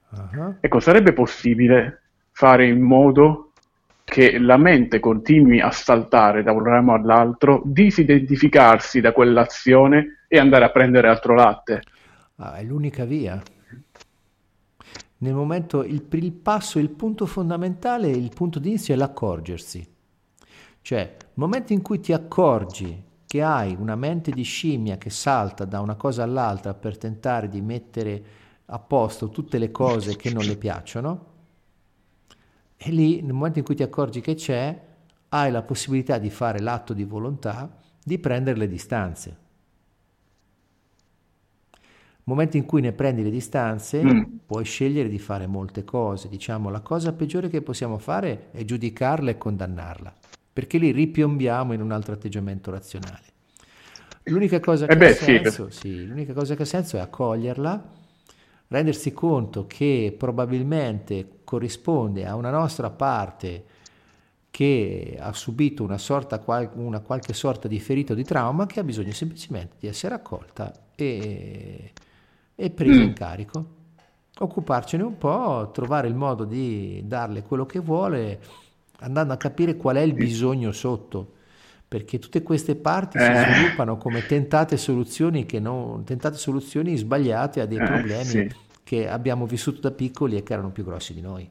uh-huh. 0.08 0.54
ecco, 0.60 0.80
sarebbe 0.80 1.12
possibile 1.12 2.00
fare 2.32 2.66
in 2.66 2.80
modo 2.80 3.50
che 4.02 4.38
la 4.38 4.56
mente 4.56 4.98
continui 4.98 5.60
a 5.60 5.70
saltare 5.70 6.42
da 6.42 6.52
un 6.52 6.64
ramo 6.64 6.94
all'altro, 6.94 7.60
disidentificarsi 7.66 9.02
da 9.02 9.12
quell'azione 9.12 10.24
e 10.26 10.38
andare 10.38 10.64
a 10.64 10.70
prendere 10.70 11.08
altro 11.08 11.34
latte. 11.34 11.82
Ah, 12.36 12.54
è 12.54 12.62
l'unica 12.62 13.04
via. 13.04 13.38
Nel 15.18 15.34
momento, 15.34 15.82
il, 15.82 16.06
il 16.10 16.32
passo, 16.32 16.78
il 16.78 16.90
punto 16.90 17.26
fondamentale, 17.26 18.08
il 18.08 18.30
punto 18.34 18.58
di 18.58 18.68
inizio 18.68 18.94
è 18.94 18.96
l'accorgersi. 18.96 19.86
Cioè, 20.80 21.16
nel 21.18 21.30
momento 21.34 21.72
in 21.72 21.82
cui 21.82 22.00
ti 22.00 22.12
accorgi 22.12 23.04
che 23.26 23.42
hai 23.42 23.76
una 23.78 23.96
mente 23.96 24.30
di 24.30 24.42
scimmia 24.42 24.96
che 24.96 25.10
salta 25.10 25.64
da 25.64 25.80
una 25.80 25.96
cosa 25.96 26.22
all'altra 26.22 26.72
per 26.72 26.96
tentare 26.96 27.48
di 27.48 27.60
mettere 27.60 28.24
a 28.66 28.78
posto 28.78 29.28
tutte 29.28 29.58
le 29.58 29.70
cose 29.70 30.16
che 30.16 30.32
non 30.32 30.44
le 30.44 30.56
piacciono, 30.56 31.26
e 32.80 32.90
lì, 32.90 33.20
nel 33.22 33.32
momento 33.32 33.58
in 33.58 33.64
cui 33.64 33.74
ti 33.74 33.82
accorgi 33.82 34.20
che 34.20 34.34
c'è, 34.34 34.86
hai 35.30 35.50
la 35.50 35.62
possibilità 35.62 36.18
di 36.18 36.30
fare 36.30 36.60
l'atto 36.60 36.94
di 36.94 37.02
volontà 37.02 37.76
di 38.02 38.18
prendere 38.18 38.56
le 38.56 38.68
distanze. 38.68 39.36
Momento 42.28 42.58
in 42.58 42.66
cui 42.66 42.82
ne 42.82 42.92
prendi 42.92 43.22
le 43.22 43.30
distanze, 43.30 44.04
mm. 44.04 44.22
puoi 44.44 44.62
scegliere 44.64 45.08
di 45.08 45.18
fare 45.18 45.46
molte 45.46 45.82
cose. 45.82 46.28
Diciamo, 46.28 46.68
la 46.68 46.80
cosa 46.80 47.14
peggiore 47.14 47.48
che 47.48 47.62
possiamo 47.62 47.96
fare 47.96 48.50
è 48.52 48.64
giudicarla 48.64 49.30
e 49.30 49.38
condannarla, 49.38 50.12
perché 50.52 50.76
lì 50.76 50.90
ripiombiamo 50.90 51.72
in 51.72 51.80
un 51.80 51.90
altro 51.90 52.12
atteggiamento 52.12 52.70
razionale. 52.70 53.24
L'unica 54.24 54.60
cosa 54.60 54.84
che, 54.84 54.92
eh 54.92 54.96
beh, 54.98 55.10
ha, 55.10 55.14
senso, 55.14 55.70
sì. 55.70 55.80
Sì, 55.80 56.06
l'unica 56.06 56.34
cosa 56.34 56.54
che 56.54 56.62
ha 56.62 56.66
senso 56.66 56.98
è 56.98 57.00
accoglierla 57.00 57.96
rendersi 58.68 59.12
conto 59.12 59.66
che 59.66 60.14
probabilmente 60.16 61.40
corrisponde 61.44 62.26
a 62.26 62.34
una 62.34 62.50
nostra 62.50 62.90
parte 62.90 63.64
che 64.50 65.16
ha 65.18 65.32
subito 65.32 65.82
una, 65.82 65.96
sorta, 65.96 66.42
una 66.74 67.00
qualche 67.00 67.32
sorta 67.32 67.68
di 67.68 67.80
ferito 67.80 68.12
di 68.12 68.24
trauma 68.24 68.66
che 68.66 68.80
ha 68.80 68.84
bisogno 68.84 69.12
semplicemente 69.12 69.76
di 69.78 69.86
essere 69.86 70.14
accolta 70.14 70.74
e, 70.94 71.92
e 72.60 72.70
presa 72.70 72.98
mm. 72.98 73.04
in 73.04 73.12
carico. 73.12 73.66
Occuparcene 74.40 75.04
un 75.04 75.16
po', 75.16 75.70
trovare 75.72 76.08
il 76.08 76.14
modo 76.14 76.44
di 76.44 77.02
darle 77.04 77.42
quello 77.42 77.66
che 77.66 77.78
vuole, 77.78 78.40
andando 78.98 79.32
a 79.32 79.36
capire 79.36 79.76
qual 79.76 79.96
è 79.96 80.00
il 80.00 80.14
bisogno 80.14 80.72
sotto 80.72 81.36
perché 81.88 82.18
tutte 82.18 82.42
queste 82.42 82.76
parti 82.76 83.16
eh. 83.16 83.20
si 83.22 83.52
sviluppano 83.52 83.96
come 83.96 84.26
tentate 84.26 84.76
soluzioni, 84.76 85.46
non, 85.52 86.04
tentate 86.04 86.36
soluzioni 86.36 86.96
sbagliate 86.96 87.62
a 87.62 87.66
dei 87.66 87.78
eh, 87.78 87.84
problemi 87.84 88.24
sì. 88.24 88.54
che 88.84 89.08
abbiamo 89.08 89.46
vissuto 89.46 89.80
da 89.80 89.90
piccoli 89.90 90.36
e 90.36 90.42
che 90.42 90.52
erano 90.52 90.70
più 90.70 90.84
grossi 90.84 91.14
di 91.14 91.22
noi. 91.22 91.48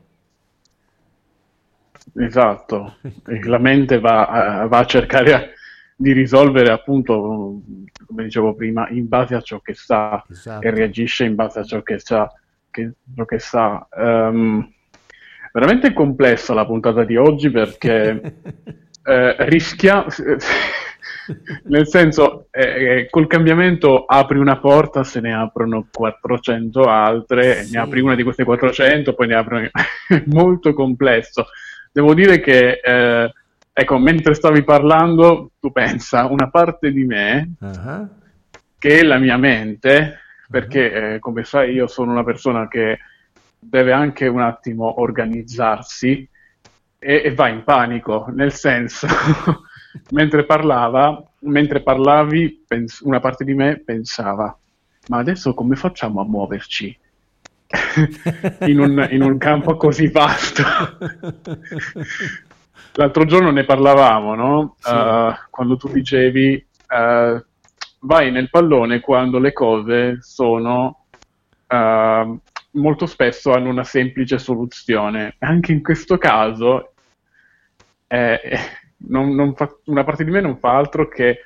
Esatto, 2.13 2.97
la 3.45 3.57
mente 3.57 3.99
va, 3.99 4.67
va 4.69 4.77
a 4.77 4.85
cercare 4.85 5.55
di 5.99 6.13
risolvere 6.13 6.71
appunto, 6.71 7.59
come 8.05 8.23
dicevo 8.23 8.53
prima, 8.53 8.87
in 8.89 9.07
base 9.07 9.33
a 9.33 9.41
ciò 9.41 9.59
che 9.59 9.73
sa 9.73 10.23
esatto. 10.29 10.65
e 10.65 10.69
reagisce 10.69 11.25
in 11.25 11.33
base 11.33 11.59
a 11.59 11.63
ciò 11.63 11.81
che 11.81 11.97
sa. 11.97 12.31
Che, 12.69 12.91
ciò 13.15 13.25
che 13.25 13.39
sa. 13.39 13.87
Um, 13.91 14.71
veramente 15.51 15.93
complessa 15.93 16.53
la 16.53 16.67
puntata 16.67 17.03
di 17.03 17.17
oggi 17.17 17.49
perché 17.49 18.21
eh, 19.03 19.35
rischia, 19.49 20.05
nel 21.65 21.87
senso, 21.87 22.47
eh, 22.51 22.61
eh, 22.61 23.09
col 23.09 23.25
cambiamento 23.25 24.05
apri 24.05 24.37
una 24.37 24.59
porta, 24.59 25.03
se 25.03 25.19
ne 25.19 25.33
aprono 25.33 25.87
400 25.91 26.83
altre, 26.83 27.63
sì. 27.63 27.73
ne 27.73 27.79
apri 27.79 28.01
una 28.01 28.13
di 28.13 28.21
queste 28.21 28.43
400, 28.43 29.15
poi 29.15 29.27
ne 29.27 29.35
apri 29.35 29.71
molto 30.27 30.73
complesso. 30.73 31.47
Devo 31.91 32.13
dire 32.13 32.39
che, 32.39 32.79
eh, 32.83 33.31
ecco, 33.79 33.99
mentre 33.99 34.33
stavi 34.33 34.63
parlando, 34.63 35.51
tu 35.59 35.71
pensa, 35.71 36.25
una 36.25 36.49
parte 36.49 36.91
di 36.91 37.03
me, 37.03 37.53
uh-huh. 37.59 38.09
che 38.79 38.99
è 38.99 39.03
la 39.03 39.19
mia 39.19 39.37
mente, 39.37 40.17
perché 40.49 41.13
eh, 41.13 41.19
come 41.19 41.43
sai 41.43 41.73
io 41.73 41.85
sono 41.85 42.11
una 42.11 42.23
persona 42.23 42.67
che 42.67 42.97
deve 43.59 43.91
anche 43.91 44.25
un 44.25 44.41
attimo 44.41 44.99
organizzarsi, 44.99 46.27
e, 46.97 47.21
e 47.23 47.33
va 47.35 47.49
in 47.49 47.63
panico, 47.63 48.25
nel 48.33 48.51
senso, 48.51 49.05
mentre 50.09 50.43
parlava, 50.45 51.23
mentre 51.41 51.83
parlavi, 51.83 52.63
pens- 52.67 53.01
una 53.01 53.19
parte 53.19 53.43
di 53.43 53.53
me 53.53 53.77
pensava, 53.77 54.57
ma 55.09 55.19
adesso 55.19 55.53
come 55.53 55.75
facciamo 55.75 56.19
a 56.19 56.25
muoverci? 56.25 56.97
in, 58.65 58.79
un, 58.79 59.07
in 59.11 59.21
un 59.21 59.37
campo 59.37 59.77
così 59.77 60.07
vasto. 60.07 60.63
L'altro 62.97 63.25
giorno 63.25 63.51
ne 63.51 63.63
parlavamo, 63.63 64.33
no? 64.33 64.75
Sì. 64.79 64.91
Uh, 64.91 65.33
quando 65.51 65.77
tu 65.77 65.87
dicevi 65.89 66.67
uh, 66.89 67.43
vai 67.99 68.31
nel 68.31 68.49
pallone 68.49 69.01
quando 69.01 69.37
le 69.37 69.53
cose 69.53 70.17
sono 70.21 71.05
uh, 71.67 72.39
molto 72.71 73.05
spesso 73.05 73.51
hanno 73.51 73.69
una 73.69 73.83
semplice 73.83 74.39
soluzione. 74.39 75.35
Anche 75.39 75.71
in 75.71 75.83
questo 75.83 76.17
caso, 76.17 76.93
eh, 78.07 78.39
non, 79.07 79.35
non 79.35 79.53
fa, 79.53 79.69
una 79.85 80.03
parte 80.03 80.23
di 80.23 80.31
me 80.31 80.41
non 80.41 80.57
fa 80.57 80.75
altro 80.75 81.07
che, 81.07 81.39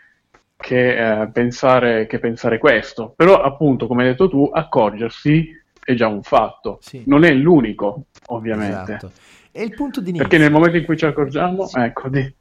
che, 0.55 1.21
eh, 1.21 1.29
pensare, 1.31 2.07
che, 2.07 2.19
pensare, 2.19 2.57
questo. 2.57 3.13
Però, 3.15 3.41
appunto, 3.41 3.87
come 3.87 4.03
hai 4.03 4.09
detto 4.09 4.29
tu, 4.29 4.49
accorgersi 4.53 5.59
è 5.83 5.93
già 5.95 6.07
un 6.07 6.21
fatto. 6.21 6.77
Sì. 6.81 7.03
Non 7.07 7.23
è 7.23 7.33
l'unico, 7.33 8.05
ovviamente. 8.27 8.93
Esatto. 8.95 9.11
E 9.51 9.63
il 9.63 9.73
punto 9.73 9.99
di 9.99 10.09
inizio. 10.09 10.27
Perché 10.27 10.43
nel 10.43 10.51
momento 10.51 10.77
in 10.77 10.85
cui 10.85 10.97
ci 10.97 11.05
accorgiamo, 11.05 11.65
sì. 11.65 11.79
ecco, 11.79 12.09
di... 12.09 12.33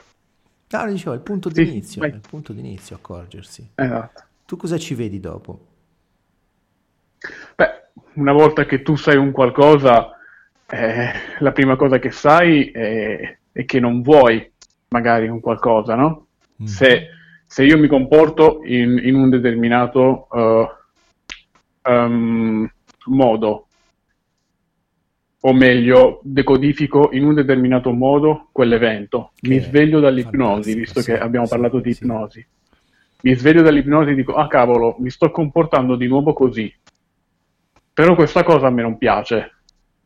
No, 0.69 0.85
dicevo, 0.87 1.11
è 1.11 1.15
il 1.15 1.21
punto 1.21 1.49
di 1.49 1.65
sì, 1.65 1.69
inizio, 1.69 2.03
è 2.03 2.07
il 2.07 2.21
punto 2.27 2.53
di 2.53 2.59
inizio 2.59 2.95
accorgersi. 2.95 3.71
Esatto. 3.75 4.23
Tu 4.45 4.55
cosa 4.55 4.77
ci 4.77 4.95
vedi 4.95 5.19
dopo? 5.19 5.67
Beh, 7.55 7.89
una 8.13 8.31
volta 8.31 8.65
che 8.65 8.81
tu 8.81 8.95
sai 8.95 9.17
un 9.17 9.31
qualcosa, 9.31 10.17
eh, 10.69 11.11
la 11.39 11.51
prima 11.51 11.75
cosa 11.75 11.99
che 11.99 12.11
sai 12.11 12.71
è, 12.71 13.37
è, 13.51 13.65
che 13.65 13.79
non 13.81 14.01
vuoi 14.01 14.49
magari 14.89 15.27
un 15.27 15.41
qualcosa, 15.41 15.95
no? 15.95 16.27
Mm. 16.61 16.65
Se, 16.65 17.07
se, 17.45 17.63
io 17.63 17.77
mi 17.77 17.87
comporto 17.87 18.61
in, 18.63 18.99
in 19.03 19.15
un 19.15 19.29
determinato 19.29 20.27
uh, 20.31 21.91
um, 21.91 22.69
modo, 23.07 23.67
o 25.43 25.53
meglio, 25.53 26.19
decodifico 26.23 27.09
in 27.13 27.25
un 27.25 27.33
determinato 27.33 27.91
modo 27.91 28.49
quell'evento, 28.51 29.31
che 29.35 29.49
mi 29.49 29.59
sveglio 29.59 29.99
dall'ipnosi, 29.99 30.75
visto 30.75 31.01
che 31.01 31.17
abbiamo 31.17 31.45
sì, 31.45 31.51
parlato 31.51 31.79
di 31.79 31.89
ipnosi. 31.89 32.45
Mi 33.23 33.35
sveglio 33.35 33.61
dall'ipnosi 33.61 34.11
e 34.11 34.15
dico, 34.15 34.33
ah 34.33 34.47
cavolo, 34.47 34.95
mi 34.99 35.09
sto 35.09 35.31
comportando 35.31 35.95
di 35.95 36.07
nuovo 36.07 36.33
così 36.33 36.71
però 37.93 38.15
questa 38.15 38.43
cosa 38.43 38.67
a 38.67 38.69
me 38.69 38.81
non 38.81 38.97
piace. 38.97 39.57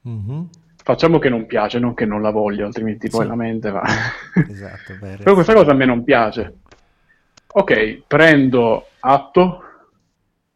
Mm-hmm. 0.07 0.41
Facciamo 0.83 1.19
che 1.19 1.29
non 1.29 1.45
piace, 1.45 1.79
non 1.79 1.93
che 1.93 2.05
non 2.05 2.21
la 2.21 2.31
voglio, 2.31 2.65
altrimenti 2.65 3.09
poi 3.09 3.23
sì. 3.23 3.27
la 3.27 3.35
mente 3.35 3.71
va. 3.71 3.83
esatto, 4.49 4.93
Però 4.99 5.33
questa 5.33 5.53
cosa 5.53 5.71
a 5.71 5.75
me 5.75 5.85
non 5.85 6.03
piace. 6.03 6.57
Ok, 7.47 8.03
prendo 8.07 8.87
atto 8.99 9.61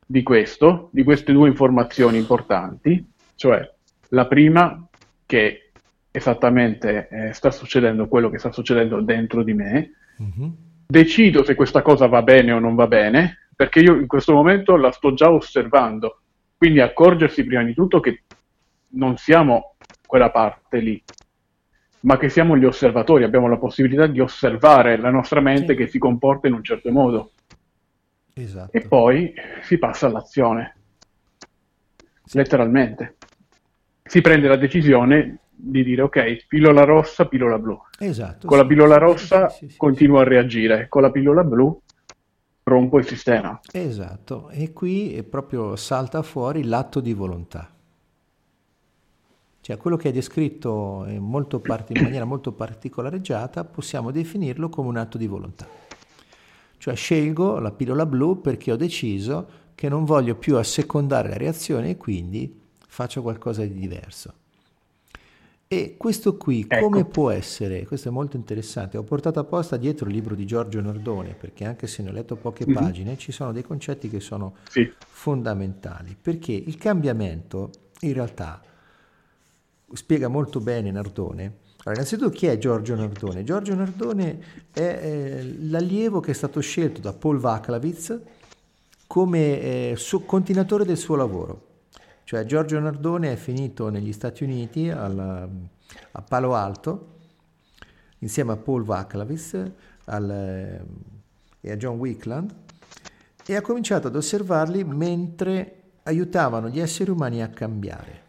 di 0.06 0.22
questo, 0.22 0.89
di 0.92 1.04
queste 1.04 1.32
due 1.32 1.48
informazioni 1.48 2.18
importanti, 2.18 3.10
cioè 3.36 3.72
la 4.10 4.28
prima 4.28 4.88
che 5.26 5.72
esattamente 6.12 7.08
eh, 7.10 7.34
sta 7.34 7.52
succedendo 7.52 8.08
quello 8.08 8.30
che 8.30 8.39
sta 8.39 8.52
succedendo 8.52 9.02
dentro 9.02 9.43
di 9.43 9.54
me, 9.54 9.91
mm-hmm. 10.22 10.50
decido 10.88 11.43
se 11.43 11.56
questa 11.56 11.82
cosa 11.82 12.08
va 12.08 12.22
bene 12.22 12.52
o 12.52 12.60
non 12.60 12.76
va 12.76 12.88
bene, 12.88 13.50
perché 13.56 13.80
io 13.80 13.95
in 13.95 14.08
questo 14.08 14.34
momento 14.34 14.76
la 14.76 14.91
sto 14.91 15.13
già 15.13 15.32
osservando 15.32 16.22
quindi 16.60 16.82
accorgersi 16.82 17.45
prima 17.45 17.63
di 17.63 17.74
tutto 17.74 18.02
che 18.02 18.24
non 18.89 19.15
siamo 19.15 19.76
quella 20.06 20.30
parte 20.30 20.80
lì, 20.80 21.02
ma 22.02 22.17
che 22.17 22.28
siamo 22.28 22.58
gli 22.58 22.65
osservatori, 22.65 23.24
abbiamo 23.24 23.48
la 23.48 23.58
possibilità 23.58 24.08
di 24.08 24.19
osservare 24.19 24.98
la 24.98 25.10
nostra 25.10 25.40
mente 25.40 25.73
sì. 25.73 25.75
che 25.75 25.88
si 25.88 25.98
comporta 26.00 26.48
in 26.48 26.56
un 26.56 26.63
certo 26.65 26.92
modo. 26.92 27.31
Esatto. 28.33 28.75
E 28.75 28.81
poi 28.81 29.33
si 29.62 29.77
passa 29.77 30.08
all'azione, 30.08 30.75
sì. 32.25 32.36
letteralmente. 32.36 33.15
Si 34.10 34.21
prende 34.21 34.47
la 34.47 34.55
decisione 34.55 35.37
di 35.51 35.83
dire 35.83 36.01
ok, 36.01 36.47
pillola 36.47 36.83
rossa, 36.83 37.27
pillola 37.27 37.60
blu. 37.60 37.79
Esatto, 37.99 38.47
con 38.47 38.57
sì, 38.57 38.63
la 38.63 38.67
pillola 38.67 38.97
rossa 38.97 39.53
continuo 39.77 40.17
a 40.17 40.23
reagire, 40.23 40.87
con 40.89 41.03
la 41.03 41.12
pillola 41.12 41.43
blu 41.43 41.79
rompo 42.63 42.97
il 42.97 43.05
sistema. 43.05 43.60
Esatto, 43.71 44.49
e 44.49 44.73
qui 44.73 45.23
proprio 45.29 45.75
salta 45.75 46.23
fuori 46.23 46.63
l'atto 46.63 47.01
di 47.01 47.13
volontà. 47.13 47.71
Cioè 49.62 49.77
quello 49.77 49.95
che 49.95 50.10
è 50.10 50.12
descritto 50.12 51.05
in, 51.07 51.21
molto 51.21 51.60
part- 51.60 51.91
in 51.91 52.01
maniera 52.01 52.25
molto 52.25 52.51
particolareggiata 52.51 53.63
possiamo 53.63 54.10
definirlo 54.10 54.69
come 54.69 54.89
un 54.89 54.97
atto 54.97 55.19
di 55.19 55.27
volontà. 55.27 55.67
Cioè 56.77 56.95
scelgo 56.95 57.60
la 57.60 57.71
pillola 57.71 58.07
blu 58.07 58.41
perché 58.41 58.71
ho 58.71 58.75
deciso 58.75 59.47
che 59.75 59.87
non 59.87 60.03
voglio 60.03 60.33
più 60.33 60.57
assecondare 60.57 61.29
la 61.29 61.37
reazione 61.37 61.91
e 61.91 61.97
quindi 61.97 62.58
faccio 63.00 63.21
qualcosa 63.21 63.62
di 63.62 63.73
diverso. 63.73 64.33
E 65.69 65.95
questo 65.97 66.35
qui 66.35 66.65
ecco. 66.67 66.83
come 66.83 67.06
può 67.06 67.29
essere? 67.29 67.85
Questo 67.85 68.10
è 68.10 68.12
molto 68.12 68.35
interessante. 68.35 68.97
Ho 68.97 69.04
portato 69.04 69.39
apposta 69.39 69.77
dietro 69.77 70.10
il 70.10 70.15
libro 70.15 70.35
di 70.35 70.45
Giorgio 70.45 70.81
Nardone 70.81 71.33
perché 71.33 71.63
anche 71.63 71.87
se 71.87 72.04
ne 72.04 72.10
ho 72.10 72.12
letto 72.12 72.35
poche 72.35 72.65
mm-hmm. 72.65 72.75
pagine 72.75 73.17
ci 73.17 73.31
sono 73.31 73.54
dei 73.54 73.63
concetti 73.63 74.10
che 74.10 74.19
sono 74.19 74.56
sì. 74.67 74.91
fondamentali. 74.97 76.17
Perché 76.19 76.52
il 76.52 76.75
cambiamento 76.75 77.69
in 78.02 78.12
realtà 78.12 78.62
spiega 79.93 80.27
molto 80.27 80.60
bene 80.60 80.91
Nardone. 80.91 81.43
Allora, 81.83 82.02
innanzitutto 82.02 82.31
chi 82.31 82.47
è 82.47 82.58
Giorgio 82.58 82.95
Nardone? 82.95 83.45
Giorgio 83.45 83.75
Nardone 83.75 84.43
è 84.73 84.81
eh, 84.81 85.56
l'allievo 85.62 86.19
che 86.19 86.31
è 86.31 86.33
stato 86.33 86.60
scelto 86.60 87.00
da 87.00 87.13
Paul 87.13 87.37
Vaclavitz 87.37 88.19
come 89.08 89.62
eh, 89.62 89.93
su- 89.95 90.25
continuatore 90.25 90.83
del 90.83 90.97
suo 90.97 91.15
lavoro. 91.15 91.67
Cioè 92.30 92.46
Giorgio 92.46 92.80
Nardone 92.80 93.32
è 93.32 93.36
finito 93.36 93.90
negli 93.90 94.13
Stati 94.13 94.44
Uniti 94.44 94.88
alla, 94.88 95.50
a 96.12 96.21
Palo 96.21 96.54
Alto 96.54 97.15
insieme 98.19 98.52
a 98.52 98.56
Paul 98.56 98.84
Vaclavis 98.84 99.60
al, 100.06 100.30
eh, 100.30 100.86
e 101.60 101.71
a 101.71 101.75
John 101.75 101.98
Wickland 101.98 102.54
e 103.44 103.56
ha 103.56 103.62
cominciato 103.62 104.10
ad 104.10 104.15
osservarli 104.15 104.84
mentre 104.84 105.82
aiutavano 106.04 106.69
gli 106.69 106.80
esseri 106.80 107.10
umani 107.10 107.42
a 107.42 107.50
cambiare. 107.50 108.21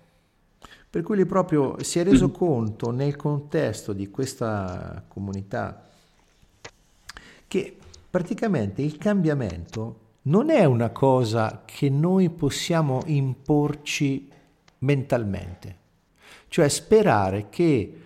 Per 0.89 1.03
cui 1.03 1.17
lui 1.17 1.27
proprio 1.27 1.83
si 1.83 1.99
è 1.99 2.03
reso 2.03 2.31
conto 2.31 2.93
nel 2.93 3.17
contesto 3.17 3.93
di 3.93 4.09
questa 4.09 5.05
comunità 5.09 5.91
che 7.47 7.77
praticamente 8.09 8.81
il 8.81 8.97
cambiamento 8.97 10.00
non 10.23 10.51
è 10.51 10.65
una 10.65 10.91
cosa 10.91 11.63
che 11.65 11.89
noi 11.89 12.29
possiamo 12.29 13.03
imporci 13.07 14.29
mentalmente, 14.79 15.79
cioè 16.49 16.69
sperare 16.69 17.49
che 17.49 18.01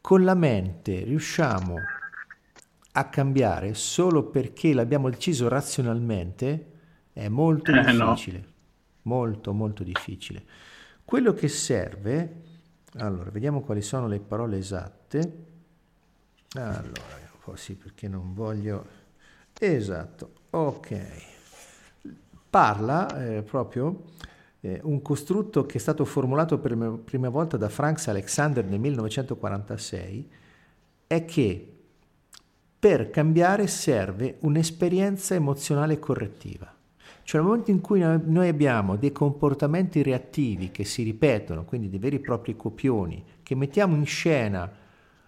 con 0.00 0.24
la 0.24 0.34
mente 0.34 1.04
riusciamo 1.04 1.76
a 2.96 3.08
cambiare 3.08 3.74
solo 3.74 4.24
perché 4.24 4.72
l'abbiamo 4.72 5.08
deciso 5.10 5.48
razionalmente 5.48 6.72
è 7.12 7.28
molto 7.28 7.70
eh, 7.70 7.82
difficile, 7.82 8.38
no. 8.38 8.44
molto 9.02 9.52
molto 9.52 9.84
difficile. 9.84 10.42
Quello 11.04 11.32
che 11.34 11.48
serve, 11.48 12.42
allora 12.94 13.30
vediamo 13.30 13.60
quali 13.60 13.82
sono 13.82 14.08
le 14.08 14.18
parole 14.18 14.58
esatte, 14.58 15.42
allora, 16.54 17.22
po' 17.40 17.56
sì 17.56 17.74
perché 17.74 18.08
non 18.08 18.32
voglio, 18.32 18.86
esatto, 19.58 20.32
ok 20.50 21.32
parla 22.54 23.08
eh, 23.18 23.42
proprio 23.42 24.04
eh, 24.60 24.78
un 24.84 25.02
costrutto 25.02 25.66
che 25.66 25.78
è 25.78 25.80
stato 25.80 26.04
formulato 26.04 26.56
per 26.60 26.76
la 26.76 26.88
prima 26.90 27.28
volta 27.28 27.56
da 27.56 27.68
Franks 27.68 28.06
Alexander 28.06 28.64
nel 28.64 28.78
1946, 28.78 30.30
è 31.08 31.24
che 31.24 31.72
per 32.78 33.10
cambiare 33.10 33.66
serve 33.66 34.36
un'esperienza 34.42 35.34
emozionale 35.34 35.98
correttiva. 35.98 36.72
Cioè 37.24 37.40
nel 37.40 37.50
momento 37.50 37.72
in 37.72 37.80
cui 37.80 37.98
noi 37.98 38.46
abbiamo 38.46 38.94
dei 38.94 39.10
comportamenti 39.10 40.04
reattivi 40.04 40.70
che 40.70 40.84
si 40.84 41.02
ripetono, 41.02 41.64
quindi 41.64 41.90
dei 41.90 41.98
veri 41.98 42.16
e 42.16 42.20
propri 42.20 42.54
copioni, 42.54 43.24
che 43.42 43.56
mettiamo 43.56 43.96
in 43.96 44.06
scena 44.06 44.70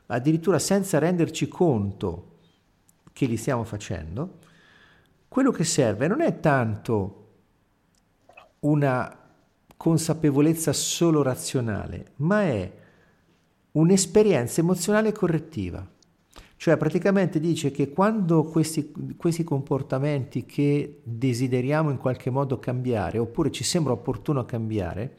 addirittura 0.06 0.60
senza 0.60 1.00
renderci 1.00 1.48
conto 1.48 2.34
che 3.12 3.26
li 3.26 3.36
stiamo 3.36 3.64
facendo, 3.64 4.44
quello 5.36 5.50
che 5.50 5.64
serve 5.64 6.08
non 6.08 6.22
è 6.22 6.40
tanto 6.40 7.24
una 8.60 9.14
consapevolezza 9.76 10.72
solo 10.72 11.20
razionale, 11.20 12.12
ma 12.16 12.40
è 12.44 12.72
un'esperienza 13.72 14.62
emozionale 14.62 15.12
correttiva. 15.12 15.86
Cioè 16.56 16.78
praticamente 16.78 17.38
dice 17.38 17.70
che 17.70 17.90
quando 17.90 18.44
questi, 18.44 18.90
questi, 19.18 19.44
comportamenti 19.44 20.46
che 20.46 21.00
desideriamo 21.02 21.90
in 21.90 21.98
qualche 21.98 22.30
modo 22.30 22.58
cambiare, 22.58 23.18
oppure 23.18 23.50
ci 23.50 23.62
sembra 23.62 23.92
opportuno 23.92 24.46
cambiare, 24.46 25.16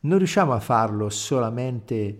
non 0.00 0.18
riusciamo 0.18 0.52
a 0.52 0.58
farlo 0.58 1.10
solamente 1.10 2.18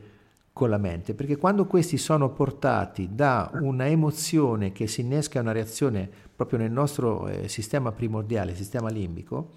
con 0.53 0.71
la 0.71 0.79
mente, 0.79 1.15
perché 1.15 1.37
quando 1.37 1.67
questi 1.67 1.99
sono 1.99 2.31
portati 2.31 3.09
da 3.13 3.51
una 3.55 3.89
emozione 3.89 4.71
che 4.71 4.87
si 4.87 5.01
innesca 5.01 5.41
una 5.41 5.53
reazione 5.53 6.27
proprio 6.39 6.61
nel 6.61 6.71
nostro 6.71 7.27
eh, 7.27 7.49
sistema 7.49 7.91
primordiale, 7.91 8.55
sistema 8.55 8.91
limbico, 8.91 9.55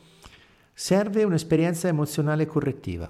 serve 0.73 1.23
un'esperienza 1.23 1.88
emozionale 1.88 2.47
correttiva, 2.47 3.07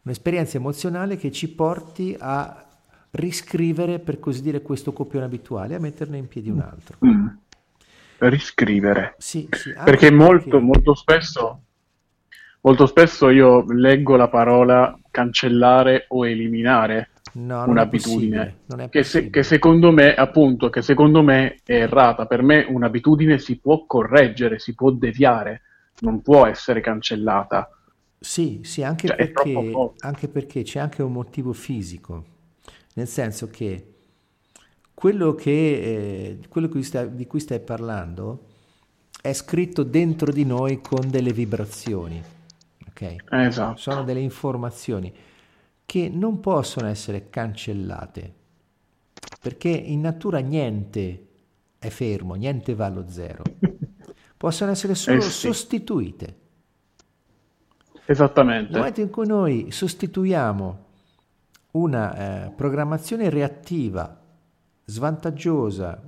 un'esperienza 0.00 0.56
emozionale 0.56 1.18
che 1.18 1.30
ci 1.30 1.50
porti 1.50 2.16
a 2.18 2.66
riscrivere, 3.10 3.98
per 3.98 4.18
così 4.18 4.40
dire, 4.40 4.62
questo 4.62 4.94
copione 4.94 5.26
abituale, 5.26 5.74
a 5.74 5.78
metterne 5.78 6.16
in 6.16 6.26
piedi 6.26 6.48
un 6.48 6.60
altro. 6.60 6.96
Mm. 7.04 7.26
Riscrivere. 8.16 9.14
Sì, 9.18 9.46
sì, 9.50 9.74
perché 9.84 10.10
molto, 10.10 10.48
perché... 10.48 10.64
molto 10.64 10.94
spesso 10.94 11.60
molto 12.62 12.86
spesso 12.86 13.28
io 13.28 13.62
leggo 13.74 14.16
la 14.16 14.28
parola 14.28 14.98
cancellare 15.10 16.06
o 16.08 16.26
eliminare 16.26 17.10
no, 17.36 17.64
un'abitudine 17.66 18.58
che, 18.90 19.02
se, 19.02 19.30
che, 19.30 19.42
secondo 19.42 19.90
me 19.90 20.14
appunto 20.14 20.68
che 20.70 20.82
secondo 20.82 21.22
me 21.22 21.56
è 21.64 21.74
errata. 21.74 22.26
Per 22.26 22.42
me 22.42 22.66
un'abitudine 22.68 23.38
si 23.38 23.58
può 23.58 23.84
correggere 23.86 24.58
si 24.58 24.74
può 24.74 24.90
deviare 24.90 25.62
non 26.00 26.20
può 26.20 26.46
essere 26.46 26.80
cancellata. 26.80 27.70
Sì 28.18 28.60
sì 28.62 28.82
anche, 28.82 29.08
cioè, 29.08 29.16
perché, 29.16 29.72
anche 29.98 30.28
perché 30.28 30.62
c'è 30.62 30.80
anche 30.80 31.02
un 31.02 31.12
motivo 31.12 31.52
fisico 31.52 32.24
nel 32.94 33.06
senso 33.06 33.48
che 33.50 33.92
quello, 34.94 35.34
che, 35.34 35.50
eh, 35.50 36.38
quello 36.48 36.68
che 36.68 36.82
stai, 36.82 37.14
di 37.14 37.26
cui 37.26 37.40
stai 37.40 37.60
parlando 37.60 38.46
è 39.20 39.34
scritto 39.34 39.82
dentro 39.82 40.32
di 40.32 40.44
noi 40.46 40.80
con 40.80 41.10
delle 41.10 41.32
vibrazioni 41.32 42.34
ok? 42.96 43.16
Esatto. 43.30 43.76
Sono 43.76 44.02
delle 44.02 44.20
informazioni 44.20 45.12
che 45.86 46.10
non 46.12 46.40
possono 46.40 46.88
essere 46.88 47.30
cancellate, 47.30 48.34
perché 49.40 49.68
in 49.68 50.00
natura 50.00 50.40
niente 50.40 51.26
è 51.78 51.88
fermo, 51.88 52.34
niente 52.34 52.74
va 52.74 52.86
allo 52.86 53.08
zero. 53.08 53.44
Possono 54.36 54.72
essere 54.72 54.94
solo 54.94 55.18
eh 55.18 55.22
sì. 55.22 55.30
sostituite. 55.30 56.38
Esattamente. 58.04 58.70
Nel 58.72 58.80
momento 58.80 59.00
in 59.00 59.10
cui 59.10 59.26
noi 59.26 59.70
sostituiamo 59.70 60.84
una 61.72 62.46
eh, 62.46 62.50
programmazione 62.50 63.30
reattiva, 63.30 64.20
svantaggiosa, 64.84 66.02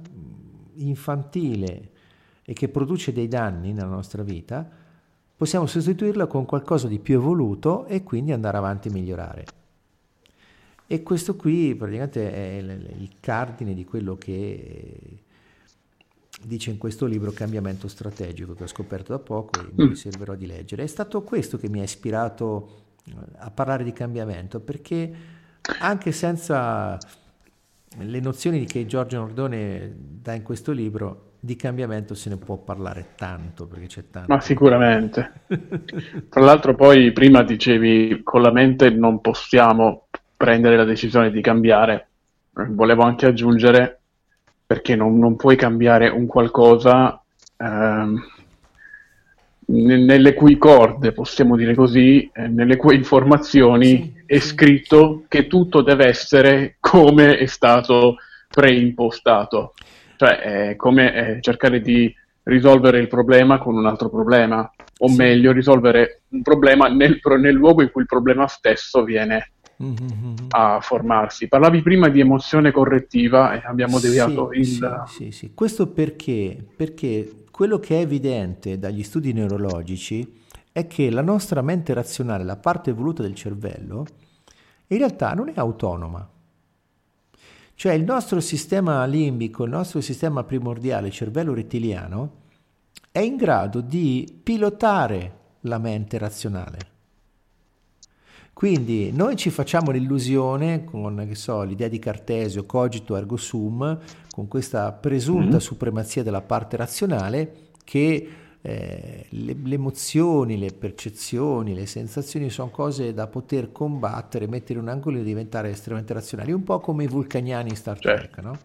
infantile 0.74 1.90
e 2.44 2.52
che 2.52 2.68
produce 2.68 3.12
dei 3.12 3.28
danni 3.28 3.72
nella 3.72 3.88
nostra 3.88 4.22
vita, 4.22 4.68
possiamo 5.36 5.66
sostituirla 5.66 6.26
con 6.26 6.44
qualcosa 6.44 6.88
di 6.88 6.98
più 6.98 7.14
evoluto 7.14 7.86
e 7.86 8.02
quindi 8.02 8.32
andare 8.32 8.56
avanti 8.56 8.88
e 8.88 8.92
migliorare. 8.92 9.44
E 10.90 11.02
questo 11.02 11.36
qui 11.36 11.74
praticamente 11.74 12.32
è 12.32 12.56
il, 12.56 12.70
il 13.00 13.10
cardine 13.20 13.74
di 13.74 13.84
quello 13.84 14.16
che 14.16 15.20
dice 16.42 16.70
in 16.70 16.78
questo 16.78 17.04
libro 17.04 17.30
Cambiamento 17.32 17.88
strategico 17.88 18.54
che 18.54 18.62
ho 18.62 18.66
scoperto 18.66 19.12
da 19.12 19.18
poco 19.18 19.60
e 19.60 19.64
mi 19.74 19.84
mm. 19.84 19.88
riserverò 19.88 20.34
di 20.34 20.46
leggere. 20.46 20.84
È 20.84 20.86
stato 20.86 21.22
questo 21.22 21.58
che 21.58 21.68
mi 21.68 21.80
ha 21.80 21.82
ispirato 21.82 22.84
eh, 23.04 23.12
a 23.36 23.50
parlare 23.50 23.84
di 23.84 23.92
cambiamento 23.92 24.60
perché 24.60 25.12
anche 25.80 26.10
senza 26.10 26.98
le 27.98 28.20
nozioni 28.20 28.64
che 28.64 28.86
Giorgio 28.86 29.18
Nordone 29.18 29.94
dà 29.94 30.32
in 30.32 30.42
questo 30.42 30.72
libro 30.72 31.24
di 31.40 31.54
cambiamento 31.54 32.14
se 32.14 32.30
ne 32.30 32.36
può 32.36 32.56
parlare 32.56 33.10
tanto 33.14 33.66
perché 33.66 33.86
c'è 33.86 34.10
tanto. 34.10 34.32
Ma 34.32 34.40
sicuramente. 34.40 35.42
Tra 36.28 36.40
l'altro 36.40 36.74
poi 36.74 37.12
prima 37.12 37.42
dicevi 37.42 38.22
con 38.24 38.42
la 38.42 38.50
mente 38.50 38.90
non 38.90 39.20
possiamo 39.20 40.07
prendere 40.38 40.76
la 40.76 40.84
decisione 40.84 41.30
di 41.30 41.42
cambiare. 41.42 42.06
Volevo 42.52 43.02
anche 43.02 43.26
aggiungere 43.26 44.00
perché 44.64 44.94
non, 44.94 45.18
non 45.18 45.36
puoi 45.36 45.56
cambiare 45.56 46.08
un 46.08 46.26
qualcosa 46.26 47.20
ehm, 47.56 48.22
nelle 49.70 50.34
cui 50.34 50.56
corde, 50.56 51.12
possiamo 51.12 51.56
dire 51.56 51.74
così, 51.74 52.30
eh, 52.32 52.46
nelle 52.46 52.76
cui 52.76 52.94
informazioni 52.94 53.84
sì, 53.86 54.22
è 54.26 54.38
sì. 54.38 54.48
scritto 54.48 55.24
che 55.28 55.46
tutto 55.46 55.82
deve 55.82 56.06
essere 56.06 56.76
come 56.80 57.36
è 57.36 57.46
stato 57.46 58.16
preimpostato. 58.48 59.74
Cioè 60.16 60.38
è 60.38 60.76
come 60.76 61.12
è 61.12 61.40
cercare 61.40 61.80
di 61.80 62.12
risolvere 62.44 62.98
il 62.98 63.08
problema 63.08 63.58
con 63.58 63.76
un 63.76 63.86
altro 63.86 64.08
problema, 64.08 64.70
o 64.98 65.08
sì. 65.08 65.16
meglio, 65.16 65.52
risolvere 65.52 66.22
un 66.28 66.42
problema 66.42 66.88
nel, 66.88 67.20
nel, 67.40 67.54
luogo 67.54 67.82
in 67.82 67.90
cui 67.90 68.02
il 68.02 68.08
problema 68.08 68.46
stesso 68.46 69.02
viene 69.04 69.52
mm-hmm. 69.82 70.34
a 70.50 70.80
formarsi. 70.80 71.48
Parlavi 71.48 71.82
prima 71.82 72.08
di 72.08 72.20
emozione 72.20 72.70
correttiva 72.72 73.52
e 73.52 73.62
abbiamo 73.64 73.98
deviato 73.98 74.50
sì, 74.52 74.58
il... 74.58 75.04
Sì, 75.06 75.14
sì, 75.14 75.30
sì. 75.30 75.54
Questo 75.54 75.88
perché? 75.88 76.64
Perché 76.76 77.44
quello 77.50 77.78
che 77.78 77.98
è 77.98 78.02
evidente 78.02 78.78
dagli 78.78 79.02
studi 79.02 79.32
neurologici 79.32 80.40
è 80.72 80.86
che 80.86 81.10
la 81.10 81.22
nostra 81.22 81.60
mente 81.62 81.92
razionale, 81.92 82.44
la 82.44 82.56
parte 82.56 82.90
evoluta 82.90 83.22
del 83.22 83.34
cervello, 83.34 84.06
in 84.86 84.98
realtà 84.98 85.32
non 85.34 85.48
è 85.48 85.54
autonoma. 85.56 86.28
Cioè 87.74 87.92
il 87.92 88.04
nostro 88.04 88.40
sistema 88.40 89.04
limbico, 89.04 89.64
il 89.64 89.70
nostro 89.70 90.00
sistema 90.00 90.42
primordiale, 90.44 91.08
il 91.08 91.12
cervello 91.12 91.54
rettiliano, 91.54 92.32
è 93.10 93.20
in 93.20 93.36
grado 93.36 93.80
di 93.80 94.40
pilotare 94.42 95.36
la 95.62 95.78
mente 95.78 96.18
razionale. 96.18 96.78
Quindi 98.58 99.12
noi 99.12 99.36
ci 99.36 99.50
facciamo 99.50 99.92
l'illusione 99.92 100.82
con 100.82 101.30
so, 101.34 101.62
l'idea 101.62 101.86
di 101.86 102.00
Cartesio, 102.00 102.66
cogito 102.66 103.14
ergo 103.14 103.36
sum, 103.36 103.96
con 104.32 104.48
questa 104.48 104.90
presunta 104.90 105.50
mm-hmm. 105.50 105.58
supremazia 105.58 106.24
della 106.24 106.40
parte 106.40 106.76
razionale 106.76 107.52
che 107.84 108.28
eh, 108.60 109.26
le, 109.28 109.56
le, 109.62 109.74
emozioni, 109.74 110.58
le 110.58 110.72
percezioni, 110.72 111.72
le 111.72 111.86
sensazioni 111.86 112.50
sono 112.50 112.70
cose 112.70 113.14
da 113.14 113.28
poter 113.28 113.70
combattere, 113.70 114.48
mettere 114.48 114.80
in 114.80 114.86
un 114.86 114.90
angolo 114.90 115.18
e 115.18 115.22
diventare 115.22 115.70
estremamente 115.70 116.14
razionali, 116.14 116.50
un 116.50 116.64
po' 116.64 116.80
come 116.80 117.04
i 117.04 117.06
vulcaniani 117.06 117.68
in 117.68 117.76
Star 117.76 117.96
certo. 118.00 118.26
Trek, 118.26 118.44
no? 118.44 118.58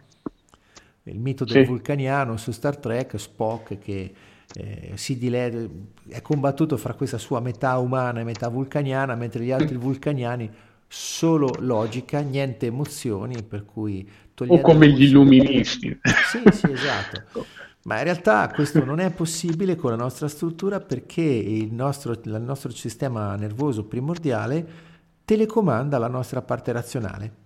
Il 1.03 1.19
mito 1.19 1.45
del 1.45 1.65
sì. 1.65 1.69
vulcaniano 1.69 2.35
su 2.37 2.49
Star 2.49 2.77
Trek, 2.77 3.19
Spock 3.19 3.77
che 3.77 4.11
eh, 4.55 4.91
si 4.95 5.17
dile- 5.17 5.69
è 6.07 6.21
combattuto 6.21 6.77
fra 6.77 6.93
questa 6.93 7.17
sua 7.17 7.39
metà 7.39 7.77
umana 7.77 8.19
e 8.19 8.23
metà 8.23 8.49
vulcaniana, 8.49 9.15
mentre 9.15 9.43
gli 9.43 9.51
altri 9.51 9.77
vulcaniani 9.77 10.49
solo 10.87 11.49
logica, 11.59 12.19
niente 12.19 12.67
emozioni, 12.67 13.41
per 13.43 13.65
cui 13.65 14.07
o 14.35 14.61
come 14.61 14.89
gli 14.89 15.03
illuministi. 15.03 15.99
Sì, 16.01 16.41
sì, 16.51 16.71
esatto. 16.71 17.45
Ma 17.85 17.97
in 17.97 18.05
realtà 18.05 18.49
questo 18.49 18.83
non 18.85 18.99
è 18.99 19.11
possibile 19.11 19.75
con 19.75 19.91
la 19.91 19.97
nostra 19.97 20.29
struttura 20.29 20.79
perché 20.79 21.21
il 21.21 21.73
nostro, 21.73 22.13
il 22.13 22.41
nostro 22.41 22.71
sistema 22.71 23.35
nervoso 23.35 23.83
primordiale 23.83 24.65
telecomanda 25.25 25.97
la 25.97 26.07
nostra 26.07 26.41
parte 26.41 26.71
razionale. 26.71 27.41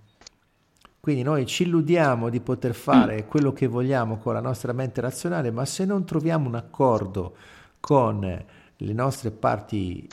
Quindi 1.08 1.24
noi 1.24 1.45
ci 1.45 1.64
illudiamo 1.64 2.28
di 2.28 2.41
poter 2.41 2.74
fare 2.74 3.28
quello 3.28 3.53
che 3.53 3.66
vogliamo 3.66 4.18
con 4.18 4.34
la 4.34 4.41
nostra 4.41 4.74
mente 4.74 4.99
razionale, 4.99 5.51
ma 5.51 5.64
se 5.64 5.86
non 5.86 6.03
troviamo 6.03 6.49
un 6.49 6.55
accordo 6.55 7.38
con 7.80 8.45
le 8.76 8.93
nostre 8.93 9.32
parti 9.32 10.05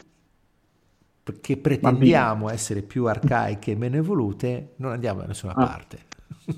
che 1.40 1.56
pretendiamo 1.56 2.32
Bambino. 2.32 2.48
essere 2.48 2.82
più 2.82 3.06
arcaiche 3.06 3.72
e 3.72 3.74
meno 3.74 3.96
evolute, 3.96 4.74
non 4.76 4.92
andiamo 4.92 5.22
da 5.22 5.26
nessuna 5.26 5.54
ah. 5.54 5.66
parte. 5.66 5.98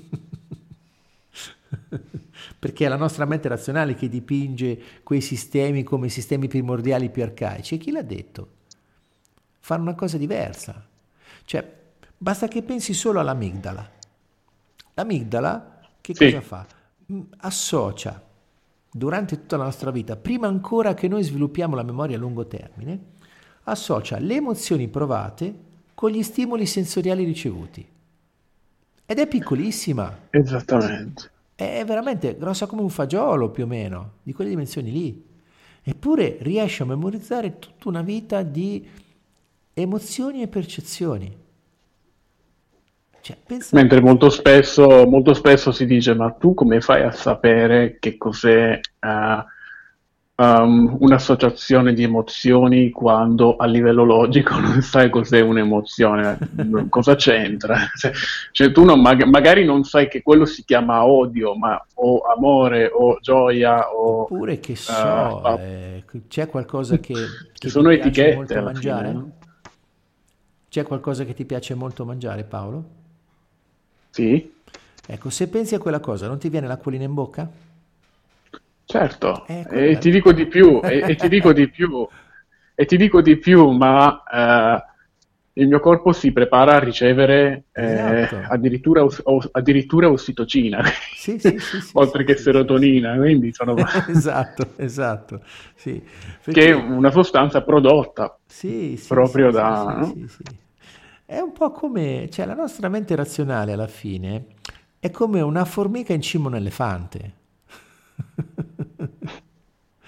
Perché 2.59 2.85
è 2.85 2.89
la 2.89 2.95
nostra 2.95 3.25
mente 3.25 3.47
razionale 3.47 3.95
che 3.95 4.07
dipinge 4.07 4.79
quei 5.01 5.21
sistemi 5.21 5.81
come 5.81 6.09
sistemi 6.09 6.47
primordiali 6.47 7.09
più 7.09 7.23
arcaici. 7.23 7.73
E 7.73 7.77
chi 7.79 7.89
l'ha 7.89 8.03
detto? 8.03 8.49
Fanno 9.57 9.81
una 9.81 9.95
cosa 9.95 10.19
diversa. 10.19 10.87
Cioè, 11.43 11.73
basta 12.15 12.47
che 12.47 12.61
pensi 12.61 12.93
solo 12.93 13.19
all'amigdala. 13.19 13.95
L'amigdala 14.97 15.79
che 16.01 16.15
sì. 16.15 16.25
cosa 16.25 16.41
fa? 16.41 16.65
Mm, 17.11 17.21
associa 17.37 18.23
durante 18.91 19.39
tutta 19.39 19.57
la 19.57 19.65
nostra 19.65 19.91
vita, 19.91 20.15
prima 20.15 20.47
ancora 20.47 20.95
che 20.95 21.07
noi 21.07 21.21
sviluppiamo 21.21 21.75
la 21.75 21.83
memoria 21.83 22.17
a 22.17 22.19
lungo 22.19 22.47
termine, 22.47 22.99
associa 23.63 24.17
le 24.17 24.35
emozioni 24.35 24.87
provate 24.87 25.65
con 25.93 26.09
gli 26.09 26.23
stimoli 26.23 26.65
sensoriali 26.65 27.23
ricevuti. 27.23 27.87
Ed 29.05 29.19
è 29.19 29.27
piccolissima. 29.27 30.27
Esattamente. 30.31 31.31
È 31.53 31.83
veramente 31.85 32.35
grossa 32.35 32.65
come 32.65 32.81
un 32.81 32.89
fagiolo 32.89 33.51
più 33.51 33.65
o 33.65 33.67
meno, 33.67 34.13
di 34.23 34.33
quelle 34.33 34.49
dimensioni 34.49 34.91
lì. 34.91 35.25
Eppure 35.83 36.37
riesce 36.41 36.81
a 36.83 36.87
memorizzare 36.87 37.59
tutta 37.59 37.87
una 37.89 38.01
vita 38.01 38.41
di 38.41 38.87
emozioni 39.73 40.41
e 40.41 40.47
percezioni. 40.47 41.45
Cioè, 43.27 43.35
pensa... 43.45 43.75
Mentre 43.75 43.99
molto 43.99 44.29
spesso, 44.29 45.05
molto 45.05 45.33
spesso, 45.33 45.73
si 45.73 45.85
dice, 45.85 46.13
ma 46.13 46.31
tu 46.31 46.53
come 46.53 46.79
fai 46.79 47.03
a 47.03 47.11
sapere 47.11 47.97
che 47.99 48.17
cos'è 48.17 48.79
uh, 49.01 50.41
um, 50.41 50.95
un'associazione 51.01 51.93
di 51.93 52.03
emozioni 52.03 52.89
quando 52.89 53.57
a 53.57 53.65
livello 53.65 54.05
logico 54.05 54.55
non 54.61 54.81
sai 54.81 55.09
cos'è 55.09 55.41
un'emozione? 55.41 56.37
Cosa 56.87 57.15
c'entra? 57.15 57.75
Cioè, 57.99 58.13
cioè 58.53 58.71
tu 58.71 58.85
non, 58.85 59.01
mag- 59.01 59.25
magari 59.25 59.65
non 59.65 59.83
sai 59.83 60.07
che 60.07 60.21
quello 60.21 60.45
si 60.45 60.63
chiama 60.63 61.05
odio, 61.05 61.53
ma 61.53 61.85
o 61.95 62.21
amore 62.21 62.89
o 62.93 63.17
gioia 63.19 63.93
o... 63.93 64.21
Oppure 64.21 64.61
che 64.61 64.77
so, 64.77 65.41
uh, 65.43 65.59
eh, 65.59 66.03
c'è 66.29 66.47
qualcosa 66.47 66.95
che, 67.03 67.13
che 67.51 67.67
sono 67.67 67.89
etichette 67.89 68.61
mangiare? 68.61 69.07
Fine, 69.09 69.19
no? 69.19 69.31
C'è 70.69 70.83
qualcosa 70.83 71.25
che 71.25 71.33
ti 71.33 71.43
piace 71.43 71.73
molto 71.73 72.05
mangiare, 72.05 72.45
Paolo? 72.45 72.97
Sì. 74.09 74.53
Ecco, 75.05 75.29
se 75.29 75.47
pensi 75.47 75.75
a 75.75 75.79
quella 75.79 75.99
cosa, 75.99 76.27
non 76.27 76.37
ti 76.37 76.49
viene 76.49 76.67
l'acquolina 76.67 77.03
in 77.03 77.13
bocca? 77.13 77.49
Certo, 78.89 79.45
eh, 79.47 79.65
e 79.69 79.97
ti 79.97 80.09
dico 80.09 80.31
di 80.31 80.45
più, 80.45 80.79
e, 80.81 81.03
e, 81.05 81.15
ti 81.15 81.27
dico 81.27 81.51
di 81.51 81.69
più, 81.69 82.07
e 82.73 82.85
ti 82.85 82.95
dico 82.95 83.21
di 83.21 83.37
più, 83.37 83.69
ma 83.71 84.23
eh, 84.23 85.61
il 85.61 85.67
mio 85.67 85.79
corpo 85.79 86.13
si 86.13 86.31
prepara 86.31 86.75
a 86.75 86.79
ricevere 86.79 87.65
eh, 87.73 88.21
esatto. 88.21 88.53
addirittura, 88.53 89.03
os, 89.03 89.49
addirittura, 89.51 90.09
ossitocina, 90.09 90.83
sì, 91.15 91.37
sì, 91.37 91.57
sì, 91.59 91.89
oltre 91.93 92.23
che 92.23 92.37
serotonina, 92.37 93.15
quindi 93.17 93.51
sono... 93.51 93.75
esatto, 94.07 94.73
esatto, 94.77 95.41
Perché... 96.43 96.61
Che 96.61 96.67
è 96.69 96.73
una 96.73 97.11
sostanza 97.11 97.63
prodotta 97.63 98.37
proprio 99.07 99.51
da... 99.51 99.97
No? 99.99 100.13
È 101.29 101.39
un 101.39 101.51
po' 101.51 101.71
come, 101.71 102.29
cioè 102.31 102.45
la 102.45 102.53
nostra 102.53 102.87
mente 102.87 103.13
razionale 103.13 103.73
alla 103.73 103.87
fine 103.87 104.45
è 104.97 105.11
come 105.11 105.41
una 105.41 105.65
formica 105.65 106.13
in 106.13 106.21
cima 106.21 106.45
a 106.45 106.47
un 106.51 106.55
elefante. 106.55 107.33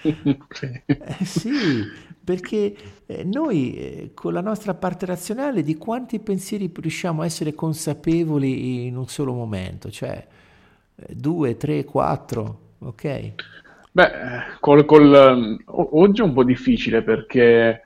eh, 0.00 1.24
sì, 1.26 1.84
perché 2.24 2.74
eh, 3.04 3.22
noi 3.24 3.74
eh, 3.74 4.12
con 4.14 4.32
la 4.32 4.40
nostra 4.40 4.72
parte 4.72 5.04
razionale 5.04 5.62
di 5.62 5.76
quanti 5.76 6.20
pensieri 6.20 6.72
riusciamo 6.74 7.20
a 7.20 7.26
essere 7.26 7.52
consapevoli 7.52 8.86
in 8.86 8.96
un 8.96 9.06
solo 9.06 9.34
momento, 9.34 9.90
cioè 9.90 10.26
eh, 10.94 11.14
due, 11.14 11.58
tre, 11.58 11.84
quattro, 11.84 12.76
ok? 12.78 13.32
Beh, 13.92 14.10
col, 14.58 14.86
col, 14.86 15.58
oggi 15.66 16.22
è 16.22 16.24
un 16.24 16.32
po' 16.32 16.44
difficile 16.44 17.02
perché 17.02 17.84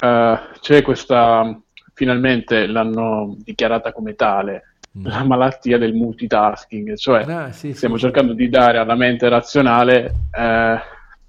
c'è 0.00 0.80
questa 0.80 1.60
finalmente 2.00 2.66
l'hanno 2.66 3.36
dichiarata 3.44 3.92
come 3.92 4.14
tale, 4.14 4.76
mm. 4.98 5.04
la 5.04 5.22
malattia 5.22 5.76
del 5.76 5.92
multitasking, 5.92 6.96
cioè 6.96 7.24
ah, 7.24 7.52
sì, 7.52 7.74
stiamo 7.74 7.96
sì, 7.96 8.04
cercando 8.04 8.32
sì. 8.32 8.38
di 8.38 8.48
dare 8.48 8.78
alla 8.78 8.94
mente 8.94 9.28
razionale 9.28 10.14
eh, 10.34 10.78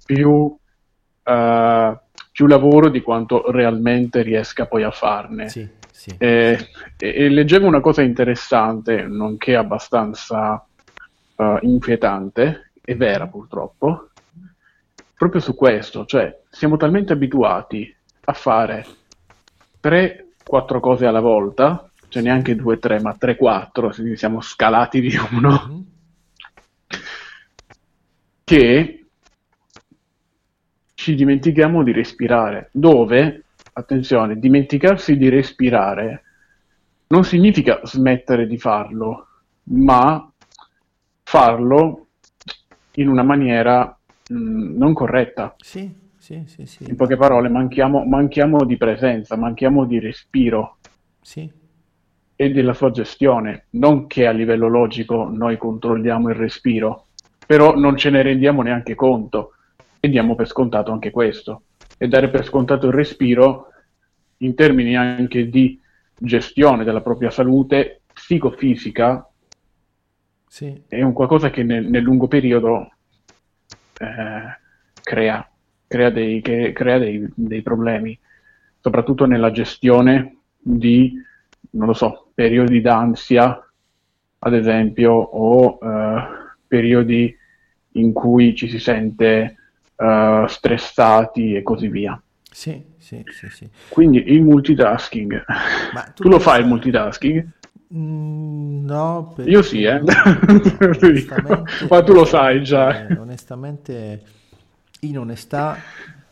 più, 0.02 0.56
eh, 1.24 1.98
più, 2.32 2.46
lavoro 2.46 2.88
di 2.88 3.02
quanto 3.02 3.50
realmente 3.50 4.22
riesca 4.22 4.64
poi 4.64 4.82
a 4.82 4.90
farne. 4.90 5.48
E, 6.16 6.68
e, 6.96 7.14
e, 7.14 7.28
leggevo 7.28 7.66
una 7.66 7.80
cosa 7.80 8.00
interessante, 8.00 9.02
nonché 9.02 9.54
abbastanza 9.54 10.66
uh, 11.36 11.58
inquietante, 11.60 12.70
e 12.82 12.94
vera 12.96 13.26
purtroppo, 13.26 14.08
proprio 15.18 15.40
su 15.42 15.54
questo, 15.54 16.06
cioè 16.06 16.40
siamo 16.48 16.78
talmente 16.78 17.12
abituati 17.12 17.94
a 18.24 18.32
fare 18.32 18.86
tre 19.78 20.31
quattro 20.44 20.80
cose 20.80 21.06
alla 21.06 21.20
volta, 21.20 21.90
cioè 22.08 22.22
neanche 22.22 22.54
due, 22.54 22.78
tre, 22.78 23.00
ma 23.00 23.14
tre, 23.14 23.36
quattro, 23.36 23.92
siamo 24.14 24.40
scalati 24.40 25.00
di 25.00 25.14
uno, 25.30 25.66
mm-hmm. 25.68 25.80
che 28.44 29.04
ci 30.94 31.14
dimentichiamo 31.14 31.82
di 31.82 31.92
respirare, 31.92 32.68
dove, 32.72 33.44
attenzione, 33.72 34.38
dimenticarsi 34.38 35.16
di 35.16 35.28
respirare 35.28 36.22
non 37.08 37.24
significa 37.24 37.80
smettere 37.84 38.46
di 38.46 38.58
farlo, 38.58 39.26
ma 39.64 40.30
farlo 41.22 42.06
in 42.92 43.08
una 43.08 43.22
maniera 43.22 43.96
mh, 44.28 44.34
mm, 44.34 44.76
non 44.76 44.94
corretta. 44.94 45.54
Sì. 45.58 46.00
Sì, 46.32 46.44
sì, 46.46 46.64
sì. 46.64 46.84
In 46.88 46.96
poche 46.96 47.16
parole, 47.16 47.50
manchiamo, 47.50 48.04
manchiamo, 48.06 48.64
di 48.64 48.78
presenza, 48.78 49.36
manchiamo 49.36 49.84
di 49.84 49.98
respiro 49.98 50.78
sì. 51.20 51.50
e 52.34 52.50
della 52.50 52.72
sua 52.72 52.90
gestione. 52.90 53.66
Non 53.70 54.06
che 54.06 54.26
a 54.26 54.30
livello 54.30 54.68
logico 54.68 55.28
noi 55.30 55.58
controlliamo 55.58 56.30
il 56.30 56.34
respiro, 56.34 57.08
però 57.46 57.76
non 57.76 57.98
ce 57.98 58.08
ne 58.08 58.22
rendiamo 58.22 58.62
neanche 58.62 58.94
conto 58.94 59.56
e 60.00 60.08
diamo 60.08 60.34
per 60.34 60.48
scontato 60.48 60.90
anche 60.90 61.10
questo. 61.10 61.64
E 61.98 62.08
dare 62.08 62.30
per 62.30 62.46
scontato 62.46 62.86
il 62.86 62.94
respiro 62.94 63.66
in 64.38 64.54
termini 64.54 64.96
anche 64.96 65.50
di 65.50 65.78
gestione 66.16 66.82
della 66.82 67.02
propria 67.02 67.30
salute 67.30 68.00
psicofisica 68.10 69.28
sì. 70.46 70.82
è 70.88 71.02
un 71.02 71.12
qualcosa 71.12 71.50
che 71.50 71.62
nel, 71.62 71.86
nel 71.86 72.02
lungo 72.02 72.26
periodo 72.26 72.90
eh, 73.98 74.58
crea, 75.02 75.51
crea, 75.92 76.08
dei, 76.08 76.40
crea 76.40 76.98
dei, 76.98 77.28
dei 77.34 77.60
problemi, 77.60 78.18
soprattutto 78.80 79.26
nella 79.26 79.50
gestione 79.50 80.38
di, 80.58 81.12
non 81.72 81.86
lo 81.86 81.92
so, 81.92 82.30
periodi 82.34 82.80
d'ansia, 82.80 83.62
ad 84.38 84.54
esempio, 84.54 85.12
o 85.12 85.78
uh, 85.78 86.20
periodi 86.66 87.36
in 87.92 88.14
cui 88.14 88.54
ci 88.54 88.70
si 88.70 88.78
sente 88.78 89.56
uh, 89.96 90.46
stressati 90.46 91.54
e 91.54 91.62
così 91.62 91.88
via. 91.88 92.20
Sì, 92.50 92.82
sì, 92.96 93.22
sì, 93.28 93.48
sì. 93.50 93.68
Quindi 93.90 94.32
il 94.32 94.42
multitasking. 94.42 95.44
Tu, 96.14 96.22
tu 96.22 96.28
lo 96.30 96.38
fai 96.38 96.60
il 96.62 96.66
multitasking? 96.66 97.46
Mm, 97.94 98.86
no, 98.86 99.34
io 99.44 99.60
sì, 99.60 99.82
eh. 99.82 100.00
ma 101.88 102.02
tu 102.02 102.14
lo 102.14 102.24
sai 102.24 102.62
già. 102.62 103.06
Eh, 103.06 103.18
onestamente, 103.18 104.22
in 105.04 105.18
onestà, 105.18 105.76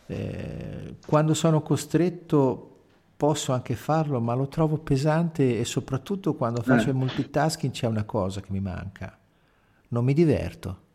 eh, 0.07 0.97
quando 1.07 1.35
sono 1.35 1.61
costretto 1.61 2.66
posso 3.16 3.53
anche 3.53 3.75
farlo, 3.75 4.21
ma 4.21 4.35
lo 4.35 4.49
trovo 4.49 4.79
pesante 4.79 5.59
e 5.59 5.64
soprattutto 5.64 6.35
quando 6.35 6.62
faccio 6.62 6.87
eh. 6.87 6.91
il 6.91 6.97
multitasking 6.97 7.73
c'è 7.73 7.87
una 7.87 8.05
cosa 8.05 8.41
che 8.41 8.49
mi 8.51 8.61
manca. 8.61 9.16
Non 9.89 10.05
mi 10.05 10.14
diverto. 10.14 10.89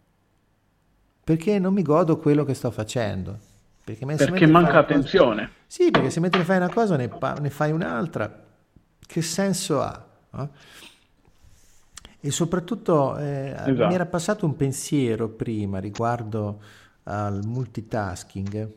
Perché 1.23 1.59
non 1.59 1.73
mi 1.73 1.81
godo 1.81 2.17
quello 2.17 2.45
che 2.45 2.53
sto 2.53 2.71
facendo. 2.71 3.37
Perché, 3.83 4.05
perché 4.05 4.47
manca 4.47 4.79
attenzione. 4.79 5.41
Cosa... 5.41 5.53
Sì, 5.67 5.91
perché 5.91 6.09
se 6.09 6.19
mentre 6.19 6.43
fai 6.43 6.57
una 6.57 6.73
cosa 6.73 6.95
ne, 6.95 7.09
pa- 7.09 7.33
ne 7.33 7.49
fai 7.49 7.71
un'altra, 7.71 8.43
che 9.05 9.21
senso 9.21 9.81
ha? 9.81 10.05
No? 10.31 10.49
E 12.19 12.31
soprattutto 12.31 13.17
eh, 13.17 13.49
esatto. 13.49 13.87
mi 13.87 13.93
era 13.93 14.05
passato 14.05 14.45
un 14.45 14.55
pensiero 14.55 15.27
prima 15.27 15.79
riguardo 15.79 16.59
al 17.05 17.45
multitasking. 17.45 18.71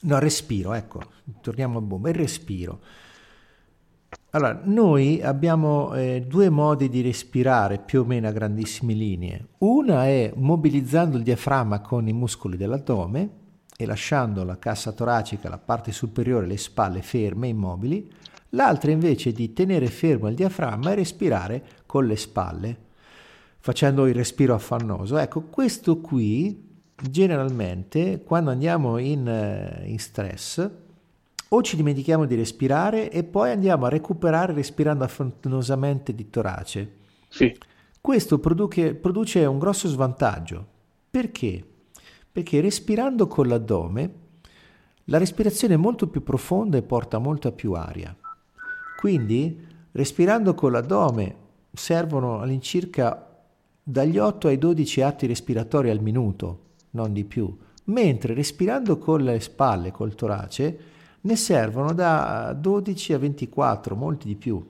No, 0.00 0.18
respiro, 0.18 0.72
ecco, 0.72 1.00
torniamo 1.40 1.78
a 1.78 1.82
bomba, 1.82 2.08
il 2.08 2.14
respiro. 2.14 2.80
Allora, 4.30 4.60
noi 4.64 5.22
abbiamo 5.22 5.94
eh, 5.94 6.24
due 6.26 6.50
modi 6.50 6.88
di 6.88 7.00
respirare 7.00 7.78
più 7.78 8.02
o 8.02 8.04
meno 8.04 8.28
a 8.28 8.32
grandissime 8.32 8.92
linee. 8.92 9.46
Una 9.58 10.06
è 10.06 10.32
mobilizzando 10.34 11.16
il 11.16 11.22
diaframma 11.22 11.80
con 11.80 12.06
i 12.06 12.12
muscoli 12.12 12.56
dell'addome 12.56 13.30
e 13.76 13.86
lasciando 13.86 14.44
la 14.44 14.58
cassa 14.58 14.92
toracica, 14.92 15.48
la 15.48 15.58
parte 15.58 15.90
superiore, 15.90 16.46
le 16.46 16.58
spalle 16.58 17.00
ferme, 17.00 17.48
immobili. 17.48 18.12
L'altra 18.50 18.90
invece 18.90 19.30
è 19.30 19.32
di 19.32 19.52
tenere 19.54 19.86
fermo 19.86 20.28
il 20.28 20.34
diaframma 20.34 20.92
e 20.92 20.96
respirare 20.96 21.64
con 21.86 22.06
le 22.06 22.16
spalle, 22.16 22.76
facendo 23.58 24.06
il 24.06 24.14
respiro 24.14 24.54
affannoso. 24.54 25.16
Ecco, 25.16 25.42
questo 25.42 26.00
qui 26.00 26.65
generalmente 27.02 28.22
quando 28.24 28.50
andiamo 28.50 28.98
in, 28.98 29.28
eh, 29.28 29.84
in 29.86 29.98
stress 29.98 30.70
o 31.48 31.62
ci 31.62 31.76
dimentichiamo 31.76 32.24
di 32.24 32.34
respirare 32.34 33.10
e 33.10 33.22
poi 33.22 33.50
andiamo 33.50 33.86
a 33.86 33.90
recuperare 33.90 34.52
respirando 34.52 35.04
affannosamente 35.04 36.14
di 36.14 36.30
torace. 36.30 36.96
Sì. 37.28 37.56
Questo 38.00 38.38
produce, 38.38 38.94
produce 38.94 39.44
un 39.44 39.58
grosso 39.58 39.88
svantaggio. 39.88 40.66
Perché? 41.10 41.64
Perché 42.32 42.60
respirando 42.60 43.26
con 43.26 43.48
l'addome 43.48 44.24
la 45.04 45.18
respirazione 45.18 45.74
è 45.74 45.78
molto 45.78 46.08
più 46.08 46.22
profonda 46.22 46.78
e 46.78 46.82
porta 46.82 47.18
molta 47.18 47.52
più 47.52 47.72
aria. 47.74 48.14
Quindi 48.98 49.64
respirando 49.92 50.54
con 50.54 50.72
l'addome 50.72 51.36
servono 51.72 52.40
all'incirca 52.40 53.22
dagli 53.82 54.18
8 54.18 54.48
ai 54.48 54.58
12 54.58 55.00
atti 55.02 55.26
respiratori 55.26 55.90
al 55.90 56.00
minuto 56.00 56.64
non 56.96 57.12
di 57.12 57.24
più, 57.24 57.54
mentre 57.84 58.34
respirando 58.34 58.98
con 58.98 59.22
le 59.22 59.38
spalle, 59.38 59.92
col 59.92 60.14
torace, 60.14 60.78
ne 61.20 61.36
servono 61.36 61.92
da 61.92 62.56
12 62.58 63.12
a 63.12 63.18
24, 63.18 63.94
molti 63.94 64.26
di 64.26 64.36
più, 64.36 64.64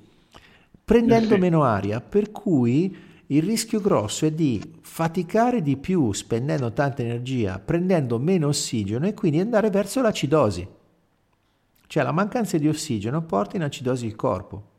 prendendo 0.85 1.35
sì. 1.35 1.41
meno 1.41 1.62
aria, 1.62 2.01
per 2.01 2.33
cui 2.33 2.97
il 3.27 3.43
rischio 3.43 3.81
grosso 3.81 4.27
è 4.27 4.33
di 4.33 4.61
faticare 4.81 5.62
di 5.62 5.77
più 5.77 6.12
spendendo 6.12 6.72
tanta 6.72 7.03
energia, 7.03 7.59
prendendo 7.59 8.18
meno 8.18 8.49
ossigeno 8.49 9.07
e 9.07 9.14
quindi 9.14 9.41
andare 9.41 9.70
verso 9.70 10.01
l'acidosi. 10.01 10.66
Cioè 11.89 12.03
la 12.03 12.12
mancanza 12.12 12.59
di 12.59 12.68
ossigeno 12.68 13.22
porta 13.22 13.57
in 13.57 13.62
acidosi 13.62 14.07
il 14.07 14.16
corpo. 14.16 14.74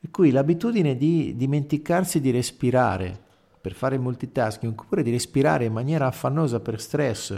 Per 0.00 0.10
cui 0.10 0.30
l'abitudine 0.30 0.96
di 0.96 1.34
dimenticarsi 1.36 2.20
di 2.20 2.30
respirare 2.30 3.24
per 3.66 3.74
fare 3.74 3.96
il 3.96 4.00
multitasking 4.00 4.78
oppure 4.78 5.02
di 5.02 5.10
respirare 5.10 5.64
in 5.64 5.72
maniera 5.72 6.06
affannosa 6.06 6.60
per 6.60 6.80
stress 6.80 7.36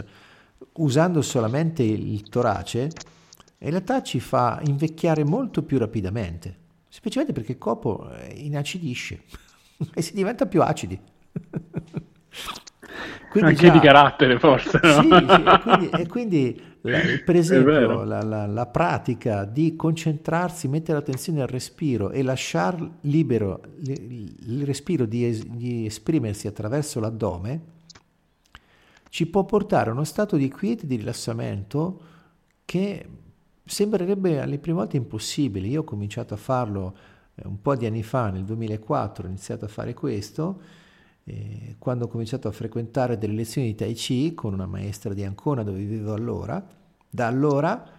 usando 0.73 1.23
solamente 1.23 1.81
il 1.81 2.21
torace, 2.29 2.91
in 3.57 3.69
realtà 3.71 4.03
ci 4.03 4.19
fa 4.19 4.61
invecchiare 4.63 5.23
molto 5.23 5.63
più 5.63 5.79
rapidamente, 5.79 6.55
semplicemente 6.87 7.33
perché 7.33 7.53
il 7.53 7.57
corpo 7.57 8.11
eh, 8.11 8.31
inacidisce 8.35 9.23
e 9.91 10.03
si 10.03 10.13
diventa 10.13 10.45
più 10.45 10.61
acidi. 10.61 10.99
Quindi 13.31 13.49
Anche 13.49 13.65
già, 13.65 13.71
di 13.71 13.79
carattere 13.79 14.37
forse. 14.37 14.79
No? 14.83 15.01
Sì, 15.01 15.07
sì, 15.09 15.09
e 15.09 15.59
quindi, 15.59 15.89
e 15.89 16.07
quindi 16.07 16.61
per 16.81 17.35
esempio 17.35 18.03
la, 18.03 18.21
la, 18.23 18.45
la, 18.45 18.65
pratica 18.67 19.43
di 19.43 19.75
concentrarsi, 19.75 20.69
mettere 20.69 20.97
attenzione 20.97 21.41
al 21.41 21.47
respiro 21.47 22.11
e 22.11 22.23
lasciare 22.23 22.89
libero 23.01 23.61
il, 23.81 24.33
il 24.47 24.65
respiro 24.65 25.05
di, 25.05 25.43
di 25.55 25.85
esprimersi 25.85 26.47
attraverso 26.47 26.99
l'addome, 27.01 27.77
ci 29.09 29.25
può 29.25 29.43
portare 29.43 29.89
a 29.89 29.93
uno 29.93 30.05
stato 30.05 30.37
di 30.37 30.47
quiete 30.49 30.83
e 30.83 30.87
di 30.87 30.95
rilassamento 30.95 32.01
che 32.63 33.05
sembrerebbe 33.65 34.39
alle 34.39 34.57
prime 34.57 34.77
volte 34.77 34.97
impossibile. 34.97 35.67
Io 35.67 35.81
ho 35.81 35.83
cominciato 35.83 36.33
a 36.33 36.37
farlo 36.37 36.95
eh, 37.35 37.41
un 37.45 37.61
po' 37.61 37.75
di 37.75 37.87
anni 37.87 38.03
fa, 38.03 38.29
nel 38.29 38.43
2004 38.45 39.25
ho 39.25 39.27
iniziato 39.27 39.65
a 39.65 39.67
fare 39.69 39.93
questo 39.93 40.61
eh, 41.23 41.75
quando 41.77 42.05
ho 42.05 42.07
cominciato 42.07 42.47
a 42.47 42.51
frequentare 42.51 43.17
delle 43.17 43.33
lezioni 43.33 43.67
di 43.67 43.75
Tai 43.75 43.93
Chi 43.93 44.33
con 44.33 44.53
una 44.53 44.65
maestra 44.65 45.13
di 45.13 45.23
Ancona 45.23 45.63
dove 45.63 45.77
vivevo 45.77 46.13
allora, 46.13 46.65
da 47.09 47.27
allora 47.27 47.97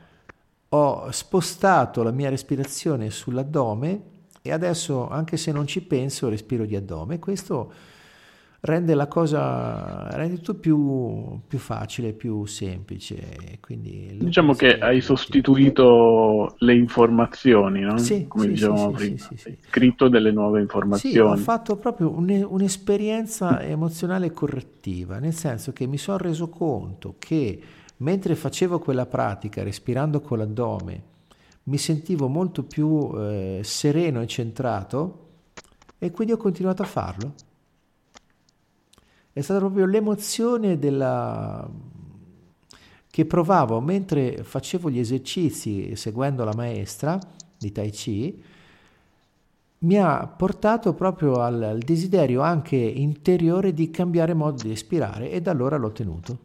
ho 0.68 1.10
spostato 1.10 2.02
la 2.02 2.12
mia 2.12 2.28
respirazione 2.28 3.10
sull'addome 3.10 4.02
e 4.42 4.52
adesso, 4.52 5.08
anche 5.08 5.36
se 5.36 5.52
non 5.52 5.66
ci 5.66 5.82
penso, 5.82 6.28
respiro 6.28 6.64
di 6.64 6.76
addome. 6.76 7.18
Questo 7.18 7.72
rende 8.62 8.94
la 8.94 9.06
cosa 9.06 10.08
rende 10.10 10.36
tutto 10.36 10.54
più, 10.54 11.40
più 11.46 11.58
facile, 11.58 12.12
più 12.12 12.44
semplice. 12.44 13.58
Quindi 13.60 14.18
diciamo 14.20 14.54
che 14.54 14.78
hai 14.78 15.00
sostituito 15.00 16.54
le 16.58 16.74
informazioni, 16.74 17.80
no? 17.80 17.96
sì, 17.98 18.26
come 18.26 18.44
sì, 18.44 18.50
dicevamo 18.50 18.96
sì, 18.98 19.12
prima, 19.12 19.28
hai 19.46 19.58
scritto 19.68 20.08
delle 20.08 20.30
nuove 20.30 20.60
informazioni. 20.60 21.14
Sì, 21.14 21.20
ho 21.20 21.36
fatto 21.36 21.76
proprio 21.76 22.10
un, 22.10 22.46
un'esperienza 22.48 23.62
emozionale 23.62 24.30
correttiva, 24.32 25.18
nel 25.18 25.34
senso 25.34 25.72
che 25.72 25.86
mi 25.86 25.98
sono 25.98 26.18
reso 26.18 26.48
conto 26.48 27.14
che 27.18 27.60
mentre 27.98 28.34
facevo 28.34 28.78
quella 28.78 29.06
pratica, 29.06 29.62
respirando 29.62 30.20
con 30.20 30.38
l'addome, 30.38 31.08
mi 31.64 31.78
sentivo 31.78 32.28
molto 32.28 32.64
più 32.64 33.10
eh, 33.16 33.60
sereno 33.62 34.20
e 34.20 34.26
centrato 34.26 35.28
e 35.98 36.10
quindi 36.10 36.32
ho 36.32 36.38
continuato 36.38 36.82
a 36.82 36.86
farlo 36.86 37.34
è 39.32 39.40
stata 39.40 39.60
proprio 39.60 39.86
l'emozione 39.86 40.78
della... 40.78 41.68
che 43.10 43.24
provavo 43.26 43.80
mentre 43.80 44.42
facevo 44.42 44.90
gli 44.90 44.98
esercizi 44.98 45.94
seguendo 45.96 46.44
la 46.44 46.54
maestra 46.54 47.18
di 47.56 47.72
Tai 47.72 47.90
Chi, 47.90 48.42
mi 49.82 49.96
ha 49.96 50.26
portato 50.26 50.92
proprio 50.94 51.40
al, 51.40 51.62
al 51.62 51.78
desiderio 51.78 52.42
anche 52.42 52.76
interiore 52.76 53.72
di 53.72 53.90
cambiare 53.90 54.34
modo 54.34 54.62
di 54.62 54.68
respirare 54.68 55.30
e 55.30 55.40
da 55.40 55.52
allora 55.52 55.76
l'ho 55.76 55.92
tenuto. 55.92 56.38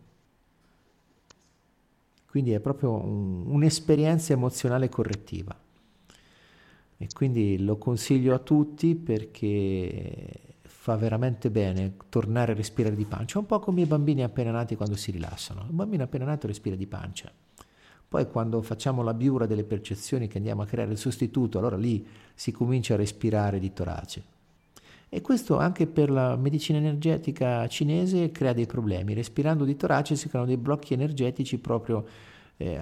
Quindi 2.28 2.52
è 2.52 2.60
proprio 2.60 2.92
un, 2.92 3.46
un'esperienza 3.48 4.34
emozionale 4.34 4.90
correttiva. 4.90 5.58
E 6.98 7.08
quindi 7.14 7.62
lo 7.64 7.78
consiglio 7.78 8.34
a 8.34 8.40
tutti 8.40 8.96
perché 8.96 10.45
fa 10.86 10.96
veramente 10.98 11.50
bene 11.50 11.96
tornare 12.10 12.52
a 12.52 12.56
respirare 12.56 12.96
di 12.96 13.06
pancia, 13.06 13.40
un 13.40 13.48
po' 13.48 13.58
come 13.58 13.82
i 13.82 13.88
bambini 13.88 14.22
appena 14.22 14.52
nati 14.52 14.76
quando 14.76 14.96
si 14.96 15.10
rilassano. 15.10 15.66
Un 15.68 15.76
bambino 15.76 16.04
appena 16.04 16.26
nato 16.26 16.46
respira 16.46 16.76
di 16.76 16.86
pancia. 16.86 17.32
Poi 18.08 18.30
quando 18.30 18.62
facciamo 18.62 19.02
la 19.02 19.16
biura 19.16 19.48
delle 19.48 19.64
percezioni 19.64 20.28
che 20.28 20.38
andiamo 20.38 20.62
a 20.62 20.68
creare 20.68 20.92
il 20.92 21.00
sostituto, 21.00 21.58
allora 21.58 21.76
lì 21.76 22.06
si 22.36 22.52
comincia 22.52 22.94
a 22.94 22.98
respirare 22.98 23.58
di 23.58 23.74
torace. 23.74 24.24
E 25.10 25.22
questo 25.22 25.58
anche 25.58 25.88
per 25.88 26.12
la 26.12 26.36
medicina 26.36 26.78
energetica 26.78 27.68
cinese 27.68 28.30
crea 28.30 28.54
dei 28.54 28.68
problemi. 28.68 29.16
Respirando 29.16 29.66
di 29.66 29.76
torace 29.76 30.16
si 30.16 30.30
creano 30.30 30.46
dei 30.46 30.58
blocchi 30.58 30.94
energetici 30.94 31.58
proprio 31.58 32.06
eh, 32.58 32.80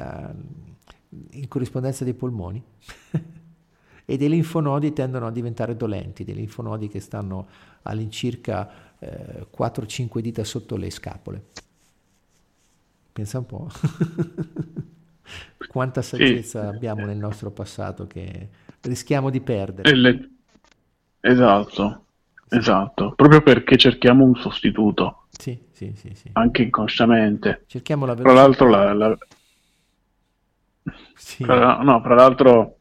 in 1.30 1.48
corrispondenza 1.48 2.04
dei 2.04 2.16
polmoni. 2.16 2.62
e 4.06 4.18
dei 4.18 4.30
linfonodi 4.30 4.94
tendono 4.94 5.28
a 5.28 5.32
diventare 5.32 5.76
dolenti, 5.76 6.24
dei 6.24 6.36
linfonodi 6.36 6.88
che 6.88 7.00
stanno 7.00 7.48
all'incirca 7.84 8.70
eh, 9.00 9.48
4-5 9.56 10.20
dita 10.20 10.44
sotto 10.44 10.76
le 10.76 10.90
scapole. 10.90 11.44
Pensa 13.12 13.38
un 13.38 13.46
po'. 13.46 13.70
Quanta 15.68 16.02
saggezza 16.02 16.62
sì. 16.62 16.76
abbiamo 16.76 17.06
nel 17.06 17.18
nostro 17.18 17.52
passato 17.52 18.08
che 18.08 18.50
rischiamo 18.82 19.30
di 19.30 19.42
perdere. 19.42 19.96
Le... 19.96 20.30
Esatto, 21.20 22.06
sì. 22.48 22.58
esatto, 22.58 23.14
proprio 23.16 23.42
perché 23.42 23.78
cerchiamo 23.78 24.26
un 24.26 24.36
sostituto. 24.36 25.28
Sì, 25.30 25.58
sì, 25.72 25.94
sì, 25.96 26.14
sì. 26.14 26.30
Anche 26.34 26.64
inconsciamente. 26.64 27.64
Cerchiamo 27.68 28.06
la 28.06 28.14
velocità. 28.14 28.34
Tra 28.34 28.48
l'altro, 28.48 28.70
la, 28.70 28.94
la... 28.94 29.18
Sì. 31.16 31.44
Fra, 31.44 31.82
no, 31.82 32.02
fra 32.02 32.16
l'altro, 32.16 32.78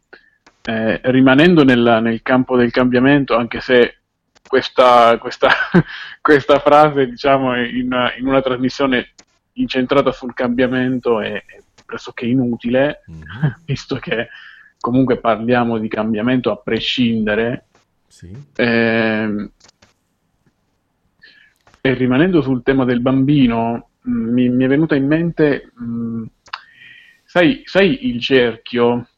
eh, 0.65 1.01
rimanendo 1.05 1.65
nel, 1.65 2.01
nel 2.03 2.23
campo 2.23 2.57
del 2.57 2.71
cambiamento, 2.71 3.37
anche 3.37 3.61
se 3.61 3.99
questa, 4.47 5.19
questa, 5.19 5.49
questa 6.21 6.59
frase, 6.61 7.09
diciamo, 7.09 7.57
in, 7.57 7.91
in, 8.19 8.27
una 8.27 8.43
trasmissione 8.43 9.13
incentrata 9.55 10.13
sul 10.13 10.35
cambiamento 10.35 11.21
è, 11.21 11.33
è 11.33 11.63
pressoché 11.85 12.27
inutile, 12.27 13.03
mm-hmm. 13.11 13.53
visto 13.67 13.97
che 13.97 14.29
comunque 14.79 15.19
parliamo 15.19 15.79
di 15.79 15.89
cambiamento 15.89 16.51
a 16.51 16.57
prescindere. 16.57 17.67
Sì. 18.07 18.31
Eh, 18.57 19.51
e 21.85 21.95
rimanendo 21.95 22.43
sul 22.43 22.63
tema 22.63 22.85
del 22.85 23.01
bambino, 23.01 23.89
mh, 24.03 24.11
mm, 24.11 24.33
mi, 24.33 24.49
mi, 24.49 24.65
è 24.65 24.69
venuta 24.69 24.95
in 24.95 25.07
mente, 25.07 25.73
mh, 25.75 25.85
mm, 25.85 26.25
sai, 27.25 27.63
sai, 27.65 28.07
il 28.09 28.21
cerchio 28.21 29.09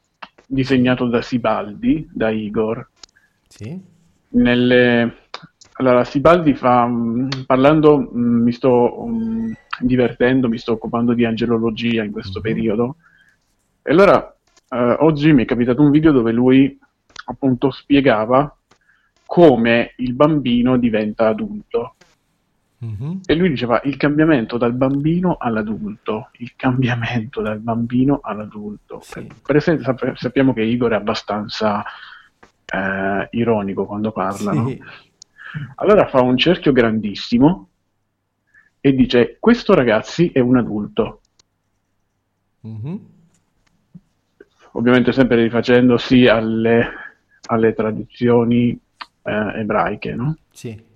disegnato 0.46 1.06
da 1.06 1.22
Sibaldi, 1.22 2.08
da 2.12 2.30
Igor? 2.30 2.88
Sì. 3.48 3.80
Nelle, 4.28 5.16
allora, 5.74 6.04
Sibaldi 6.04 6.54
fa, 6.54 6.86
mm, 6.86 7.28
parlando, 7.46 8.08
mi 8.12 8.52
sto 8.52 9.08
divertendo, 9.80 10.48
mi 10.48 10.58
sto 10.58 10.72
occupando 10.72 11.14
di 11.14 11.24
angelologia 11.24 12.04
in 12.04 12.12
questo 12.12 12.40
mm-hmm. 12.40 12.54
periodo, 12.54 12.96
e 13.82 13.90
allora 13.92 14.34
eh, 14.68 14.96
oggi 15.00 15.32
mi 15.32 15.42
è 15.42 15.46
capitato 15.46 15.82
un 15.82 15.90
video 15.90 16.12
dove 16.12 16.32
lui 16.32 16.78
appunto 17.26 17.70
spiegava 17.70 18.56
come 19.26 19.92
il 19.96 20.14
bambino 20.14 20.76
diventa 20.76 21.28
adulto. 21.28 21.96
Mm-hmm. 22.84 23.20
E 23.24 23.34
lui 23.34 23.48
diceva 23.48 23.80
il 23.84 23.96
cambiamento 23.96 24.58
dal 24.58 24.74
bambino 24.74 25.36
all'adulto, 25.38 26.28
il 26.38 26.52
cambiamento 26.54 27.40
dal 27.40 27.58
bambino 27.58 28.20
all'adulto. 28.22 29.00
Sì. 29.02 29.26
Per 29.44 29.56
esempio, 29.56 29.84
sap- 29.84 30.14
sappiamo 30.14 30.52
che 30.52 30.62
Igor 30.62 30.92
è 30.92 30.96
abbastanza 30.96 31.82
eh, 32.66 33.28
ironico 33.30 33.86
quando 33.86 34.12
parla, 34.12 34.52
sì. 34.52 34.58
no? 34.58 34.76
Allora 35.76 36.06
fa 36.08 36.20
un 36.20 36.36
cerchio 36.36 36.72
grandissimo 36.72 37.68
e 38.80 38.92
dice 38.92 39.36
questo 39.38 39.74
ragazzi 39.74 40.30
è 40.32 40.40
un 40.40 40.56
adulto. 40.56 41.20
Mm-hmm. 42.66 42.96
Ovviamente 44.72 45.12
sempre 45.12 45.40
rifacendosi 45.40 46.26
alle, 46.26 46.88
alle 47.46 47.72
tradizioni 47.72 48.76
eh, 49.22 49.60
ebraiche, 49.60 50.14
no? 50.14 50.36
Sì 50.50 50.92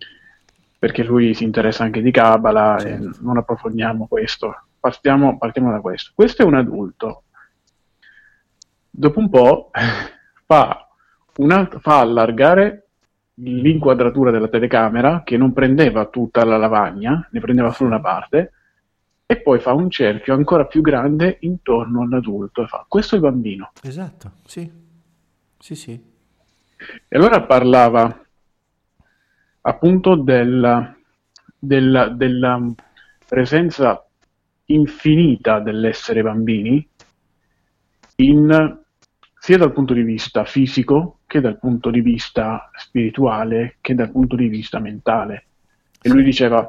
perché 0.79 1.03
lui 1.03 1.35
si 1.35 1.45
interessa 1.45 1.83
anche 1.83 2.01
di 2.01 2.11
Kabbalah 2.11 2.79
certo. 2.79 3.05
e 3.05 3.11
non 3.20 3.37
approfondiamo 3.37 4.07
questo. 4.07 4.66
Partiamo, 4.79 5.37
partiamo, 5.37 5.72
da 5.72 5.81
questo. 5.81 6.12
Questo 6.14 6.43
è 6.43 6.45
un 6.45 6.55
adulto. 6.55 7.24
Dopo 8.89 9.18
un 9.18 9.29
po' 9.29 9.70
fa, 10.47 10.89
una, 11.37 11.68
fa 11.81 12.01
allargare 12.01 12.89
l'inquadratura 13.35 14.31
della 14.31 14.49
telecamera 14.49 15.22
che 15.24 15.37
non 15.37 15.53
prendeva 15.53 16.07
tutta 16.07 16.45
la 16.45 16.57
lavagna, 16.57 17.29
ne 17.31 17.41
prendeva 17.41 17.72
solo 17.72 17.91
una 17.91 18.01
parte, 18.01 18.53
e 19.26 19.41
poi 19.41 19.59
fa 19.59 19.74
un 19.74 19.91
cerchio 19.91 20.33
ancora 20.33 20.64
più 20.64 20.81
grande 20.81 21.37
intorno 21.41 22.03
all'adulto 22.03 22.62
e 22.62 22.66
fa 22.66 22.85
questo 22.89 23.14
è 23.14 23.18
il 23.18 23.24
bambino. 23.24 23.72
Esatto, 23.83 24.33
sì, 24.47 24.70
sì, 25.59 25.74
sì. 25.74 25.93
E 27.09 27.16
allora 27.16 27.43
parlava 27.43 28.26
appunto 29.63 30.15
della, 30.17 30.97
della, 31.59 32.09
della 32.09 32.75
presenza 33.27 34.05
infinita 34.67 35.61
dell'essere 35.61 36.23
bambini 36.23 36.87
in, 38.17 38.79
sia 39.39 39.59
dal 39.59 39.73
punto 39.73 39.95
di 39.95 40.03
vista 40.03 40.45
fisico 40.45 41.21
che 41.27 41.41
dal 41.41 41.59
punto 41.59 41.91
di 41.91 42.01
vista 42.01 42.71
spirituale 42.75 43.77
che 43.81 43.95
dal 43.95 44.11
punto 44.11 44.37
di 44.37 44.49
vista 44.49 44.79
mentale. 44.79 45.47
E 46.01 46.09
lui 46.09 46.23
diceva, 46.23 46.69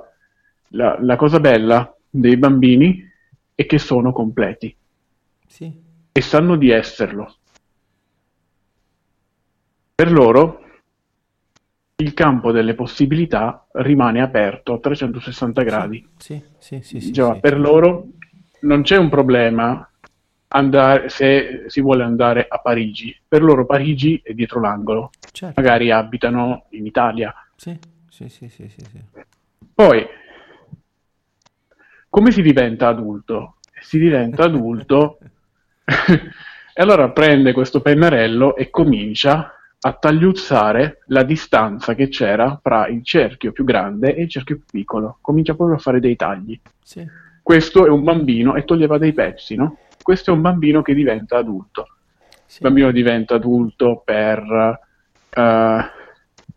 la, 0.69 0.97
la 0.99 1.15
cosa 1.15 1.39
bella 1.39 1.95
dei 2.09 2.37
bambini 2.37 3.07
è 3.55 3.65
che 3.65 3.79
sono 3.79 4.11
completi 4.11 4.75
sì. 5.45 5.71
e 6.11 6.21
sanno 6.21 6.55
di 6.55 6.69
esserlo. 6.69 7.35
Per 9.95 10.11
loro 10.11 10.61
il 11.99 12.13
campo 12.13 12.51
delle 12.51 12.75
possibilità 12.75 13.65
rimane 13.73 14.21
aperto 14.21 14.73
a 14.73 14.79
360 14.79 15.63
gradi. 15.63 16.07
Sì, 16.17 16.41
sì, 16.57 16.81
sì, 16.81 16.99
sì, 16.99 17.11
Già, 17.11 17.35
Per 17.35 17.59
loro 17.59 18.07
non 18.61 18.83
c'è 18.83 18.97
un 18.97 19.09
problema 19.09 19.89
andare, 20.49 21.09
se 21.09 21.65
si 21.67 21.81
vuole 21.81 22.03
andare 22.03 22.45
a 22.47 22.59
Parigi. 22.59 23.15
Per 23.27 23.43
loro 23.43 23.65
Parigi 23.65 24.19
è 24.23 24.33
dietro 24.33 24.61
l'angolo. 24.61 25.09
Certo. 25.31 25.59
Magari 25.59 25.91
abitano 25.91 26.67
in 26.69 26.85
Italia. 26.85 27.33
Sì, 27.55 27.77
sì, 28.07 28.29
sì, 28.29 28.47
sì, 28.47 28.69
sì, 28.69 28.85
sì. 28.89 29.01
Poi, 29.73 30.05
come 32.07 32.31
si 32.31 32.41
diventa 32.41 32.87
adulto? 32.87 33.57
Si 33.81 33.99
diventa 33.99 34.45
adulto 34.45 35.19
e 35.85 36.81
allora 36.81 37.09
prende 37.09 37.51
questo 37.51 37.81
pennarello 37.81 38.55
e 38.55 38.69
comincia 38.69 39.53
a 39.81 39.93
tagliuzzare 39.93 41.03
la 41.07 41.23
distanza 41.23 41.95
che 41.95 42.09
c'era 42.09 42.59
tra 42.61 42.87
il 42.87 43.03
cerchio 43.03 43.51
più 43.51 43.63
grande 43.63 44.13
e 44.15 44.23
il 44.23 44.29
cerchio 44.29 44.57
più 44.57 44.65
piccolo. 44.69 45.17
Comincia 45.21 45.55
proprio 45.55 45.77
a 45.77 45.79
fare 45.79 45.99
dei 45.99 46.15
tagli. 46.15 46.59
Sì. 46.83 47.07
Questo 47.41 47.85
è 47.85 47.89
un 47.89 48.03
bambino 48.03 48.55
e 48.55 48.65
toglieva 48.65 48.97
dei 48.97 49.13
pezzi, 49.13 49.55
no? 49.55 49.77
Questo 50.01 50.31
è 50.31 50.33
un 50.33 50.41
bambino 50.41 50.81
che 50.81 50.93
diventa 50.93 51.37
adulto. 51.37 51.87
Sì. 52.45 52.57
Il 52.57 52.67
bambino 52.67 52.91
diventa 52.91 53.35
adulto 53.35 54.01
per, 54.03 54.41
uh, 54.41 55.81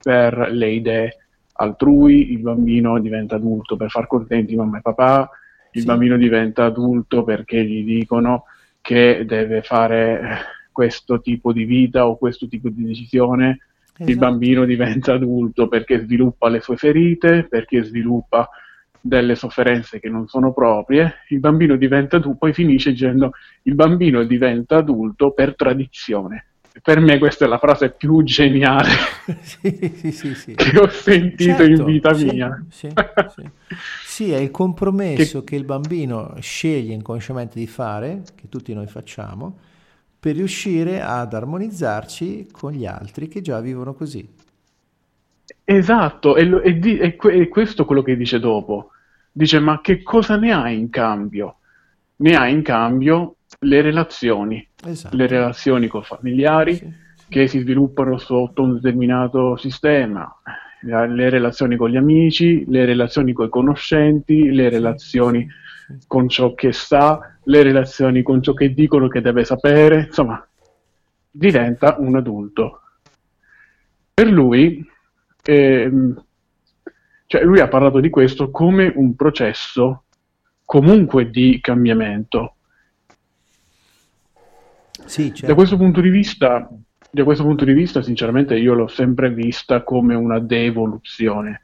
per 0.03 0.49
le 0.51 0.71
idee 0.71 1.17
altrui, 1.55 2.33
il 2.33 2.41
bambino 2.41 2.99
diventa 2.99 3.37
adulto 3.37 3.77
per 3.77 3.91
far 3.91 4.07
contenti 4.09 4.57
mamma 4.57 4.79
e 4.79 4.83
papà, 4.83 5.31
il 5.73 5.81
sì. 5.83 5.87
bambino 5.87 6.17
diventa 6.17 6.65
adulto 6.65 7.23
perché 7.23 7.65
gli 7.65 7.85
dicono 7.85 8.47
che 8.81 9.25
deve 9.27 9.63
fare 9.63 10.61
questo 10.73 11.21
tipo 11.21 11.53
di 11.53 11.65
vita 11.65 12.07
o 12.07 12.17
questo 12.17 12.49
tipo 12.49 12.69
di 12.69 12.85
decisione, 12.85 13.59
esatto. 13.93 14.11
il 14.11 14.19
bambino 14.19 14.65
diventa 14.65 15.13
adulto 15.15 15.69
perché 15.69 16.01
sviluppa 16.01 16.49
le 16.49 16.61
sue 16.61 16.77
ferite, 16.77 17.47
perché 17.49 17.85
sviluppa 17.85 18.49
delle 19.05 19.35
sofferenze 19.35 19.99
che 19.99 20.09
non 20.09 20.29
sono 20.29 20.53
proprie, 20.53 21.15
il 21.29 21.41
bambino 21.41 21.77
diventa 21.77 22.17
adulto, 22.17 22.39
poi 22.39 22.53
finisce 22.53 22.93
dicendo 22.93 23.33
il 23.63 23.75
bambino 23.75 24.23
diventa 24.25 24.77
adulto 24.77 25.33
per 25.33 25.57
tradizione. 25.57 26.47
Per 26.81 27.01
me 27.01 27.19
questa 27.19 27.45
è 27.45 27.49
la 27.49 27.59
frase 27.59 27.91
più 27.91 28.23
geniale 28.23 28.89
sì, 29.43 30.11
sì, 30.11 30.35
sì, 30.35 30.55
che 30.55 30.79
ho 30.79 30.89
sentito 30.89 31.57
certo, 31.57 31.65
in 31.65 31.85
vita 31.85 32.15
mia. 32.15 32.65
Sì, 34.07 34.33
è 34.33 34.39
il 34.39 34.51
compromesso 34.51 35.41
che... 35.41 35.51
che 35.51 35.57
il 35.57 35.65
bambino 35.65 36.35
sceglie 36.41 36.95
inconsciamente 36.95 37.59
di 37.59 37.67
fare, 37.67 38.23
che 38.35 38.49
tutti 38.49 38.73
noi 38.73 38.87
facciamo, 38.87 39.59
per 40.23 40.37
riuscire 40.37 41.01
ad 41.01 41.35
armonizzarci 41.35 42.47
con 42.53 42.71
gli 42.71 42.87
altri 42.87 43.27
che 43.27 43.41
già 43.41 43.61
vivono 43.61 43.93
così. 43.93 44.25
Esatto, 45.65 46.37
e, 46.37 46.45
lo, 46.45 46.61
e, 46.61 46.79
di, 46.79 46.97
e, 46.97 47.17
e 47.21 47.49
questo 47.49 47.83
è 47.83 47.85
quello 47.85 48.03
che 48.03 48.17
dice 48.17 48.39
dopo. 48.39 48.93
Dice, 49.33 49.59
ma 49.59 49.81
che 49.81 50.05
cosa 50.05 50.37
ne 50.37 50.53
hai 50.53 50.79
in 50.79 50.91
cambio? 50.91 51.57
Ne 52.19 52.37
hai 52.37 52.53
in 52.53 52.63
cambio 52.63 53.39
le 53.63 53.81
relazioni, 53.81 54.65
esatto. 54.87 55.17
le 55.17 55.27
relazioni 55.27 55.89
con 55.89 56.05
familiari 56.05 56.77
sì, 56.77 56.85
sì. 57.17 57.25
che 57.29 57.49
si 57.49 57.59
sviluppano 57.59 58.17
sotto 58.17 58.63
un 58.63 58.75
determinato 58.75 59.57
sistema, 59.57 60.33
le 60.83 61.31
relazioni 61.31 61.75
con 61.75 61.91
gli 61.91 61.97
amici, 61.97 62.65
le 62.69 62.85
relazioni 62.85 63.33
con 63.33 63.47
i 63.47 63.51
conoscenti, 63.51 64.53
le 64.53 64.69
relazioni 64.69 65.49
con 66.07 66.29
ciò 66.29 66.55
che 66.55 66.73
sa, 66.73 67.32
le 67.45 67.63
relazioni 67.63 68.23
con 68.23 68.43
ciò 68.43 68.53
che 68.55 68.73
dicono 68.73 69.09
che 69.09 69.21
deve 69.21 69.45
sapere, 69.45 70.05
insomma, 70.07 70.47
diventa 71.31 71.97
un 71.99 72.17
adulto. 72.17 72.81
Per 74.15 74.27
lui, 74.27 74.87
ehm, 75.43 76.25
cioè 77.27 77.43
lui 77.43 77.61
ha 77.61 77.69
parlato 77.69 78.01
di 78.01 78.11
questo 78.11 78.51
come 78.51 78.93
un 78.95 79.17
processo 79.17 80.05
comunque 80.65 81.31
di 81.31 81.59
cambiamento. 81.61 82.57
Sì, 85.05 85.29
certo. 85.29 85.47
Da 85.47 85.55
questo 85.55 85.77
punto 85.77 86.01
di 86.01 86.11
vista, 86.11 86.71
da 87.11 87.25
questo 87.25 87.43
punto 87.43 87.65
di 87.65 87.73
vista, 87.73 88.03
sinceramente, 88.03 88.57
io 88.57 88.75
l'ho 88.75 88.87
sempre 88.87 89.31
vista 89.31 89.83
come 89.83 90.15
una 90.15 90.39
devoluzione 90.39 91.63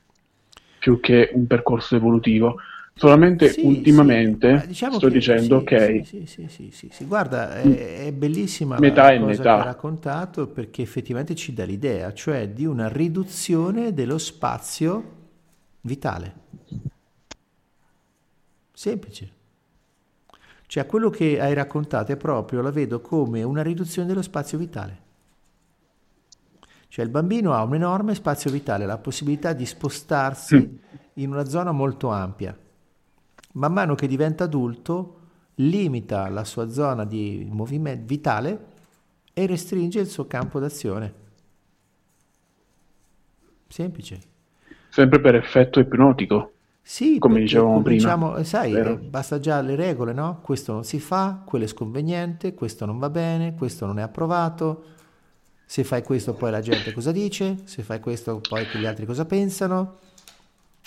più 0.78 1.00
che 1.00 1.30
un 1.34 1.46
percorso 1.46 1.96
evolutivo 1.96 2.56
Solamente 2.98 3.50
sì, 3.50 3.60
ultimamente 3.64 4.62
sì, 4.62 4.66
diciamo 4.66 4.96
sto 4.96 5.08
dicendo 5.08 5.62
sì, 5.64 5.74
ok. 5.74 6.00
Sì, 6.04 6.26
sì, 6.26 6.46
sì, 6.48 6.70
sì, 6.72 6.88
sì. 6.90 7.04
guarda, 7.04 7.54
è, 7.54 8.06
è 8.06 8.12
bellissima 8.12 8.76
metà 8.80 9.04
la 9.04 9.12
e 9.12 9.18
cosa 9.20 9.30
metà. 9.30 9.42
che 9.42 9.48
hai 9.48 9.64
raccontato 9.64 10.46
perché 10.48 10.82
effettivamente 10.82 11.36
ci 11.36 11.54
dà 11.54 11.62
l'idea, 11.62 12.12
cioè 12.12 12.48
di 12.48 12.66
una 12.66 12.88
riduzione 12.88 13.94
dello 13.94 14.18
spazio 14.18 15.12
vitale. 15.82 16.34
Semplice. 18.72 19.32
Cioè 20.66 20.84
quello 20.84 21.08
che 21.08 21.40
hai 21.40 21.54
raccontato 21.54 22.10
è 22.10 22.16
proprio, 22.16 22.62
la 22.62 22.72
vedo 22.72 23.00
come 23.00 23.44
una 23.44 23.62
riduzione 23.62 24.08
dello 24.08 24.22
spazio 24.22 24.58
vitale. 24.58 25.06
Cioè 26.88 27.04
il 27.04 27.12
bambino 27.12 27.52
ha 27.54 27.62
un 27.62 27.76
enorme 27.76 28.16
spazio 28.16 28.50
vitale, 28.50 28.86
la 28.86 28.98
possibilità 28.98 29.52
di 29.52 29.64
spostarsi 29.64 30.56
mm. 30.56 30.76
in 31.14 31.30
una 31.30 31.44
zona 31.44 31.70
molto 31.70 32.08
ampia 32.08 32.58
man 33.58 33.72
mano 33.72 33.94
che 33.94 34.06
diventa 34.06 34.44
adulto 34.44 35.16
limita 35.56 36.28
la 36.28 36.44
sua 36.44 36.70
zona 36.70 37.04
di 37.04 37.46
movimento 37.50 38.04
vitale 38.06 38.66
e 39.32 39.46
restringe 39.46 40.00
il 40.00 40.06
suo 40.06 40.26
campo 40.26 40.60
d'azione. 40.60 41.26
Semplice. 43.66 44.20
Sempre 44.88 45.20
per 45.20 45.34
effetto 45.34 45.80
ipnotico. 45.80 46.52
Sì, 46.80 47.18
come 47.18 47.40
dicevamo 47.40 47.82
prima. 47.82 48.42
Sai, 48.44 48.72
Vero? 48.72 48.96
basta 48.96 49.38
già 49.38 49.60
le 49.60 49.74
regole, 49.74 50.12
no? 50.12 50.40
Questo 50.40 50.72
non 50.72 50.84
si 50.84 50.98
fa, 50.98 51.42
quello 51.44 51.64
è 51.64 51.68
sconveniente, 51.68 52.54
questo 52.54 52.86
non 52.86 52.98
va 52.98 53.10
bene, 53.10 53.54
questo 53.54 53.84
non 53.84 53.98
è 53.98 54.02
approvato. 54.02 54.84
Se 55.66 55.84
fai 55.84 56.02
questo 56.02 56.32
poi 56.32 56.50
la 56.50 56.60
gente 56.60 56.92
cosa 56.92 57.12
dice, 57.12 57.58
se 57.64 57.82
fai 57.82 58.00
questo 58.00 58.40
poi 58.40 58.64
gli 58.72 58.86
altri 58.86 59.04
cosa 59.04 59.26
pensano. 59.26 59.98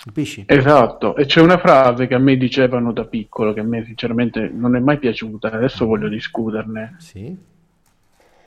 Capisci? 0.04 0.46
Esatto, 0.48 1.16
e 1.16 1.26
c'è 1.26 1.42
una 1.42 1.60
frase 1.60 2.08
che 2.08 2.16
a 2.16 2.20
me 2.20 2.36
dicevano 2.36 2.92
da 2.92 3.06
piccolo, 3.06 3.54
che 3.54 3.60
a 3.60 3.64
me 3.64 3.86
sinceramente 3.86 4.50
non 4.52 4.76
è 4.76 4.80
mai 4.80 4.98
piaciuta, 4.98 5.52
adesso 5.52 5.86
voglio 5.86 6.10
discuterne. 6.10 6.96
Sì. 6.98 7.38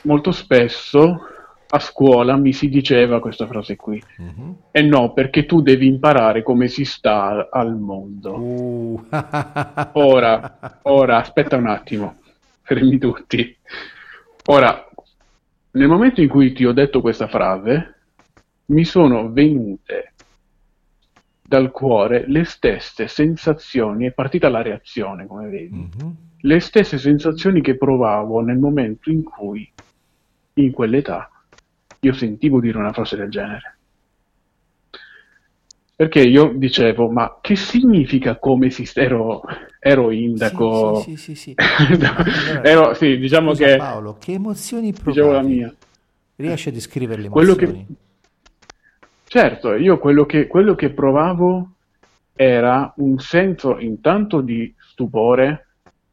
Molto 0.03 0.33
spesso 0.33 1.21
a 1.69 1.79
scuola 1.79 2.37
mi 2.37 2.53
si 2.53 2.69
diceva 2.69 3.21
questa 3.21 3.47
frase 3.47 3.77
qui. 3.77 4.03
Uh-huh. 4.19 4.63
E 4.73 4.83
no, 4.83 5.13
perché 5.13 5.47
tu 5.47 5.63
devi 5.63 5.87
imparare 5.87 6.43
come 6.43 6.67
si 6.67 6.85
sta 6.85 7.49
al 7.49 7.77
mondo. 7.77 8.35
Uh. 8.35 9.05
ora, 9.93 10.81
ora, 10.83 11.19
aspetta 11.19 11.57
un 11.57 11.69
attimo, 11.69 12.17
fermi 12.63 12.99
tutti. 12.99 13.57
Ora, 14.47 14.89
nel 15.71 15.87
momento 15.87 16.21
in 16.21 16.29
cui 16.29 16.53
ti 16.53 16.65
ho 16.65 16.73
detto 16.73 17.01
questa 17.01 17.29
frase, 17.29 17.95
mi 18.67 18.85
sono 18.85 19.31
venute 19.31 20.14
dal 21.47 21.71
cuore 21.71 22.25
le 22.27 22.45
stesse 22.45 23.07
sensazioni, 23.07 24.07
è 24.07 24.13
partita 24.13 24.49
la 24.49 24.63
reazione, 24.63 25.27
come 25.27 25.49
vedi, 25.49 25.77
mm-hmm. 25.77 26.13
le 26.41 26.61
stesse 26.61 26.97
sensazioni 26.97 27.61
che 27.61 27.77
provavo 27.77 28.41
nel 28.41 28.57
momento 28.57 29.11
in 29.11 29.23
cui, 29.23 29.71
in 30.55 30.73
quell'età, 30.73 31.31
io 32.01 32.13
sentivo 32.15 32.61
dire 32.61 32.79
una 32.79 32.93
frase 32.93 33.17
del 33.17 33.29
genere. 33.29 33.77
Perché 35.97 36.23
io 36.23 36.53
dicevo, 36.57 37.09
ma 37.09 37.39
che 37.41 37.55
significa 37.55 38.37
come 38.37 38.71
si 38.71 38.89
ero, 38.95 39.43
ero 39.79 40.11
indaco? 40.11 41.01
Sì, 41.01 41.17
sì, 41.17 41.35
sì, 41.37 41.55
sì, 41.55 41.55
ero, 42.65 42.95
sì 42.95 43.17
diciamo 43.17 43.55
Scusa, 43.55 43.65
che... 43.67 43.77
Paolo, 43.77 44.17
che 44.19 44.33
emozioni 44.33 44.93
provavi? 44.93 45.13
Dicevo 45.13 45.33
la 45.33 45.43
mia. 45.43 45.75
Riesci 46.37 46.71
a 46.71 46.73
descrivere 46.73 47.21
le 47.21 47.27
emozioni? 47.29 47.55
Quello 47.55 47.73
che, 47.73 47.87
Certo, 49.35 49.75
io 49.75 49.99
quello 49.99 50.27
che, 50.27 50.47
quello 50.47 50.77
che 50.77 50.91
provavo 50.91 51.71
era 52.37 52.93
un 52.99 53.19
senso 53.19 53.81
intanto 53.81 54.41
di 54.41 54.73
stupore, 54.79 55.67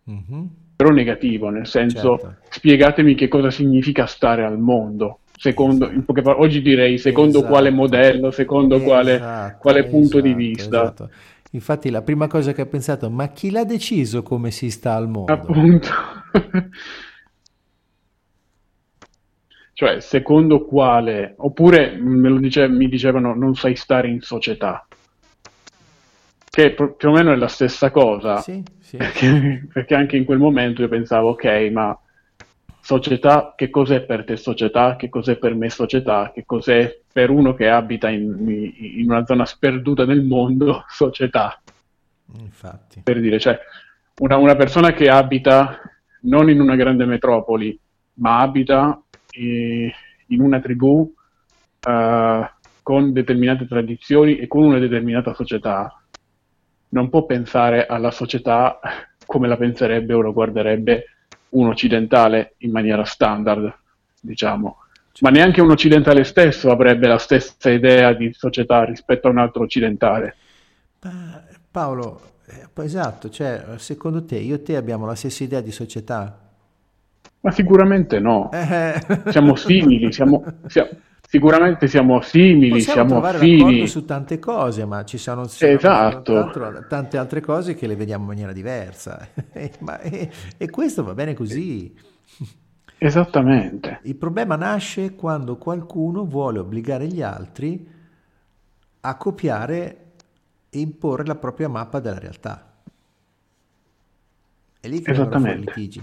mm-hmm. 0.09 0.45
però 0.75 0.89
negativo, 0.89 1.49
nel 1.49 1.67
senso 1.67 2.17
certo. 2.17 2.37
spiegatemi 2.49 3.13
che 3.13 3.27
cosa 3.27 3.51
significa 3.51 4.07
stare 4.07 4.43
al 4.43 4.57
mondo. 4.57 5.19
Secondo, 5.37 5.85
esatto. 5.85 5.99
in 5.99 6.03
poche 6.03 6.23
parole, 6.23 6.45
oggi 6.45 6.63
direi 6.63 6.97
secondo 6.97 7.37
esatto. 7.37 7.51
quale 7.53 7.69
modello, 7.69 8.31
secondo 8.31 8.77
esatto, 8.77 8.89
quale, 8.89 9.57
quale 9.59 9.83
punto 9.83 10.19
di 10.19 10.29
esatto, 10.29 10.43
vista. 10.43 10.81
Esatto. 10.81 11.09
Infatti 11.51 11.91
la 11.91 12.01
prima 12.01 12.25
cosa 12.25 12.53
che 12.53 12.63
ho 12.63 12.67
pensato, 12.67 13.07
ma 13.11 13.27
chi 13.27 13.51
l'ha 13.51 13.65
deciso 13.65 14.23
come 14.23 14.49
si 14.49 14.71
sta 14.71 14.95
al 14.95 15.07
mondo? 15.07 15.31
Appunto. 15.31 15.89
Cioè, 19.81 19.99
secondo 19.99 20.63
quale, 20.63 21.33
oppure 21.37 21.97
dice, 22.39 22.67
mi 22.67 22.87
dicevano 22.87 23.33
non 23.33 23.55
sai 23.55 23.75
stare 23.75 24.09
in 24.09 24.21
società, 24.21 24.85
che 26.47 26.75
più 26.75 27.09
o 27.09 27.11
meno 27.11 27.31
è 27.31 27.35
la 27.35 27.47
stessa 27.47 27.89
cosa, 27.89 28.37
sì, 28.41 28.63
sì. 28.79 28.97
Perché, 28.97 29.65
perché, 29.73 29.95
anche 29.95 30.17
in 30.17 30.25
quel 30.25 30.37
momento 30.37 30.83
io 30.83 30.87
pensavo, 30.87 31.29
ok, 31.29 31.45
ma 31.71 31.99
società, 32.79 33.55
che 33.57 33.71
cos'è 33.71 34.01
per 34.01 34.23
te 34.23 34.37
società, 34.37 34.97
che 34.97 35.09
cos'è 35.09 35.37
per 35.37 35.55
me 35.55 35.71
società, 35.71 36.29
che 36.31 36.43
cos'è 36.45 36.99
per 37.11 37.31
uno 37.31 37.55
che 37.55 37.67
abita 37.67 38.07
in, 38.07 38.75
in 38.77 39.09
una 39.09 39.25
zona 39.25 39.45
sperduta 39.45 40.05
nel 40.05 40.21
mondo 40.21 40.85
società. 40.93 41.59
Infatti. 42.37 43.01
Per 43.03 43.19
dire, 43.19 43.39
cioè, 43.39 43.57
una, 44.19 44.37
una 44.37 44.55
persona 44.55 44.93
che 44.93 45.09
abita 45.09 45.79
non 46.25 46.51
in 46.51 46.61
una 46.61 46.75
grande 46.75 47.05
metropoli, 47.05 47.75
ma 48.17 48.41
abita 48.41 49.00
in 49.31 50.41
una 50.41 50.59
tribù 50.59 50.99
uh, 51.87 52.45
con 52.81 53.13
determinate 53.13 53.67
tradizioni 53.67 54.37
e 54.37 54.47
con 54.47 54.63
una 54.63 54.79
determinata 54.79 55.33
società, 55.33 56.01
non 56.89 57.09
può 57.09 57.25
pensare 57.25 57.85
alla 57.85 58.11
società 58.11 58.79
come 59.25 59.47
la 59.47 59.57
penserebbe 59.57 60.13
o 60.13 60.21
la 60.21 60.31
guarderebbe 60.31 61.05
un 61.49 61.67
occidentale 61.67 62.55
in 62.59 62.71
maniera 62.71 63.03
standard, 63.05 63.73
diciamo. 64.19 64.77
Ma 65.19 65.29
neanche 65.29 65.61
un 65.61 65.69
occidentale 65.69 66.23
stesso 66.23 66.71
avrebbe 66.71 67.07
la 67.07 67.17
stessa 67.17 67.69
idea 67.69 68.13
di 68.13 68.33
società 68.33 68.83
rispetto 68.83 69.27
a 69.27 69.31
un 69.31 69.37
altro 69.37 69.63
occidentale. 69.63 70.35
Paolo, 71.69 72.33
eh, 72.47 72.83
esatto, 72.83 73.29
cioè, 73.29 73.63
secondo 73.77 74.25
te 74.25 74.37
io 74.37 74.55
e 74.55 74.61
te 74.61 74.75
abbiamo 74.75 75.05
la 75.05 75.15
stessa 75.15 75.43
idea 75.43 75.61
di 75.61 75.71
società? 75.71 76.50
Ma 77.41 77.51
sicuramente 77.51 78.19
no. 78.19 78.51
Eh. 78.51 79.01
Siamo 79.29 79.55
simili, 79.55 80.11
siamo, 80.11 80.43
siamo, 80.67 80.89
sicuramente 81.27 81.87
siamo 81.87 82.21
simili, 82.21 82.69
Possiamo 82.69 83.07
siamo 83.09 83.25
affini. 83.25 83.87
su 83.87 84.05
tante 84.05 84.37
cose, 84.37 84.85
ma 84.85 85.03
ci 85.05 85.17
sono, 85.17 85.45
esatto. 85.45 86.85
tante 86.87 87.17
altre 87.17 87.41
cose 87.41 87.73
che 87.73 87.87
le 87.87 87.95
vediamo 87.95 88.23
in 88.23 88.29
maniera 88.29 88.51
diversa. 88.51 89.27
ma, 89.79 89.99
e, 89.99 90.29
e 90.55 90.69
questo 90.69 91.03
va 91.03 91.15
bene 91.15 91.33
così. 91.33 91.93
Esattamente. 92.99 94.01
Il 94.03 94.15
problema 94.15 94.55
nasce 94.55 95.15
quando 95.15 95.57
qualcuno 95.57 96.23
vuole 96.23 96.59
obbligare 96.59 97.07
gli 97.07 97.23
altri 97.23 97.89
a 99.01 99.17
copiare 99.17 100.11
e 100.69 100.79
imporre 100.79 101.25
la 101.25 101.35
propria 101.35 101.67
mappa 101.67 101.99
della 101.99 102.19
realtà. 102.19 102.71
È 104.79 104.87
lì 104.87 105.01
che 105.01 105.11
vengono 105.11 105.39
fuori 105.39 105.59
litigi. 105.59 106.01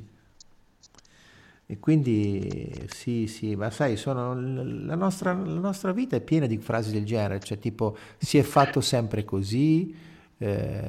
E 1.70 1.78
quindi 1.80 2.86
sì, 2.86 3.26
sì, 3.26 3.54
ma 3.54 3.68
sai, 3.68 3.98
sono, 3.98 4.32
la, 4.32 4.94
nostra, 4.94 5.34
la, 5.34 5.60
nostra, 5.60 5.92
vita 5.92 6.16
è 6.16 6.20
piena 6.22 6.46
di 6.46 6.56
frasi 6.56 6.92
del 6.92 7.04
genere, 7.04 7.40
cioè 7.40 7.58
tipo 7.58 7.94
si 8.16 8.38
è 8.38 8.42
fatto 8.42 8.80
sempre 8.80 9.22
così, 9.26 9.94
eh, 10.38 10.80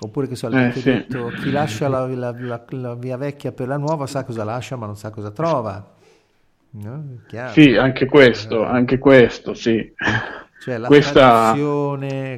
oppure 0.00 0.26
che 0.26 0.34
so, 0.34 0.48
eh, 0.48 0.72
sì. 0.72 0.82
detto, 0.82 1.26
chi 1.42 1.50
lascia 1.50 1.88
la, 1.88 2.06
la, 2.06 2.64
la, 2.70 2.94
via 2.94 3.18
vecchia 3.18 3.52
per 3.52 3.68
la 3.68 3.76
nuova 3.76 4.06
sa 4.06 4.24
cosa 4.24 4.44
lascia 4.44 4.76
ma 4.76 4.86
non 4.86 4.96
sa 4.96 5.10
cosa 5.10 5.30
trova. 5.30 5.94
No? 6.70 7.04
Sì, 7.52 7.76
anche 7.76 8.06
questo, 8.06 8.62
eh. 8.62 8.66
anche 8.66 8.96
questo, 8.96 9.52
sì. 9.52 9.92
Cioè 10.60 10.78
la 10.78 10.86
Questa... 10.86 11.54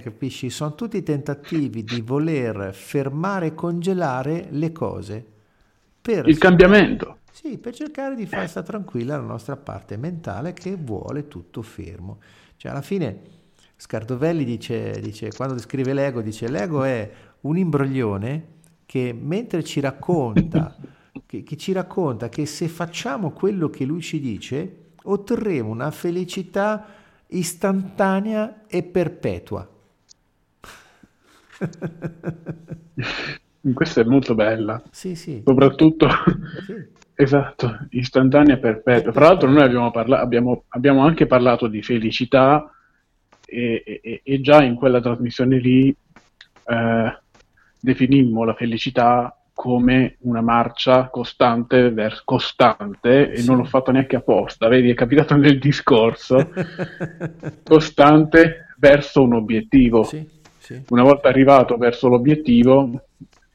capisci? 0.03 0.51
Sono 0.51 0.75
tutti 0.75 1.01
tentativi 1.05 1.85
di 1.85 2.01
voler 2.01 2.75
fermare 2.75 3.47
e 3.47 3.55
congelare 3.55 4.49
le 4.51 4.73
cose. 4.73 5.25
Per 6.03 6.27
il 6.27 6.39
cambiamento 6.39 7.19
sì, 7.31 7.59
per 7.59 7.75
cercare 7.75 8.15
di 8.15 8.27
far 8.27 8.49
stare 8.49 8.67
tranquilla 8.67 9.17
la 9.17 9.23
nostra 9.23 9.57
parte 9.57 9.97
mentale 9.97 10.53
che 10.53 10.77
vuole 10.77 11.29
tutto 11.29 11.63
fermo. 11.63 12.21
Cioè, 12.57 12.73
alla 12.73 12.83
fine 12.83 13.39
Scardovelli 13.77 14.45
dice, 14.45 15.01
dice 15.01 15.31
quando 15.35 15.55
descrive 15.55 15.95
l'ego, 15.95 16.21
dice 16.21 16.49
l'ego 16.49 16.83
è 16.83 17.11
un 17.43 17.57
imbroglione 17.57 18.59
che 18.85 19.17
mentre 19.19 19.65
ci 19.65 19.81
racconta, 19.81 20.77
che, 21.25 21.43
che 21.43 21.57
ci 21.57 21.73
racconta 21.73 22.29
che 22.29 22.45
se 22.45 22.69
facciamo 22.69 23.31
quello 23.31 23.71
che 23.71 23.87
lui 23.87 24.03
ci 24.03 24.21
dice, 24.21 24.91
otterremo 25.03 25.71
una 25.71 25.91
felicità 25.91 26.85
istantanea 27.29 28.67
e 28.67 28.83
perpetua. 28.83 29.67
Questa 33.73 34.01
è 34.01 34.05
molto 34.05 34.35
bella. 34.35 34.83
Sì, 34.91 35.15
sì. 35.15 35.43
Soprattutto 35.45 36.09
sì. 36.67 36.99
Esatto, 37.21 37.87
istantanea 37.91 38.57
perpetua. 38.57 39.13
Fra 39.13 39.27
l'altro 39.27 39.51
noi 39.51 39.63
abbiamo, 39.63 39.91
parla- 39.91 40.21
abbiamo, 40.21 40.65
abbiamo 40.69 41.05
anche 41.05 41.27
parlato 41.27 41.67
di 41.67 41.83
felicità 41.83 42.73
e, 43.45 43.83
e, 44.03 44.21
e, 44.25 44.41
già 44.41 44.63
in 44.63 44.75
quella 44.75 45.03
trasmissione 45.03 45.59
lì 45.59 45.95
eh, 46.65 47.19
definimmo 47.79 48.45
la 48.45 48.55
felicità 48.55 49.37
come 49.53 50.17
una 50.21 50.41
marcia 50.41 51.09
costante, 51.11 51.91
ver- 51.91 52.23
costante 52.25 53.31
e 53.33 53.37
sì. 53.37 53.47
non 53.47 53.59
l'ho 53.59 53.65
fatto 53.65 53.91
neanche 53.91 54.17
apposta, 54.17 54.69
vedi, 54.69 54.89
è 54.89 54.95
capitato 54.95 55.37
nel 55.37 55.59
discorso, 55.59 56.51
costante 57.65 58.75
verso 58.79 59.23
un 59.23 59.35
obiettivo. 59.35 60.05
Sì, 60.05 60.27
sì. 60.57 60.83
Una 60.89 61.03
volta 61.03 61.29
arrivato 61.29 61.77
verso 61.77 62.09
l'obiettivo, 62.09 63.03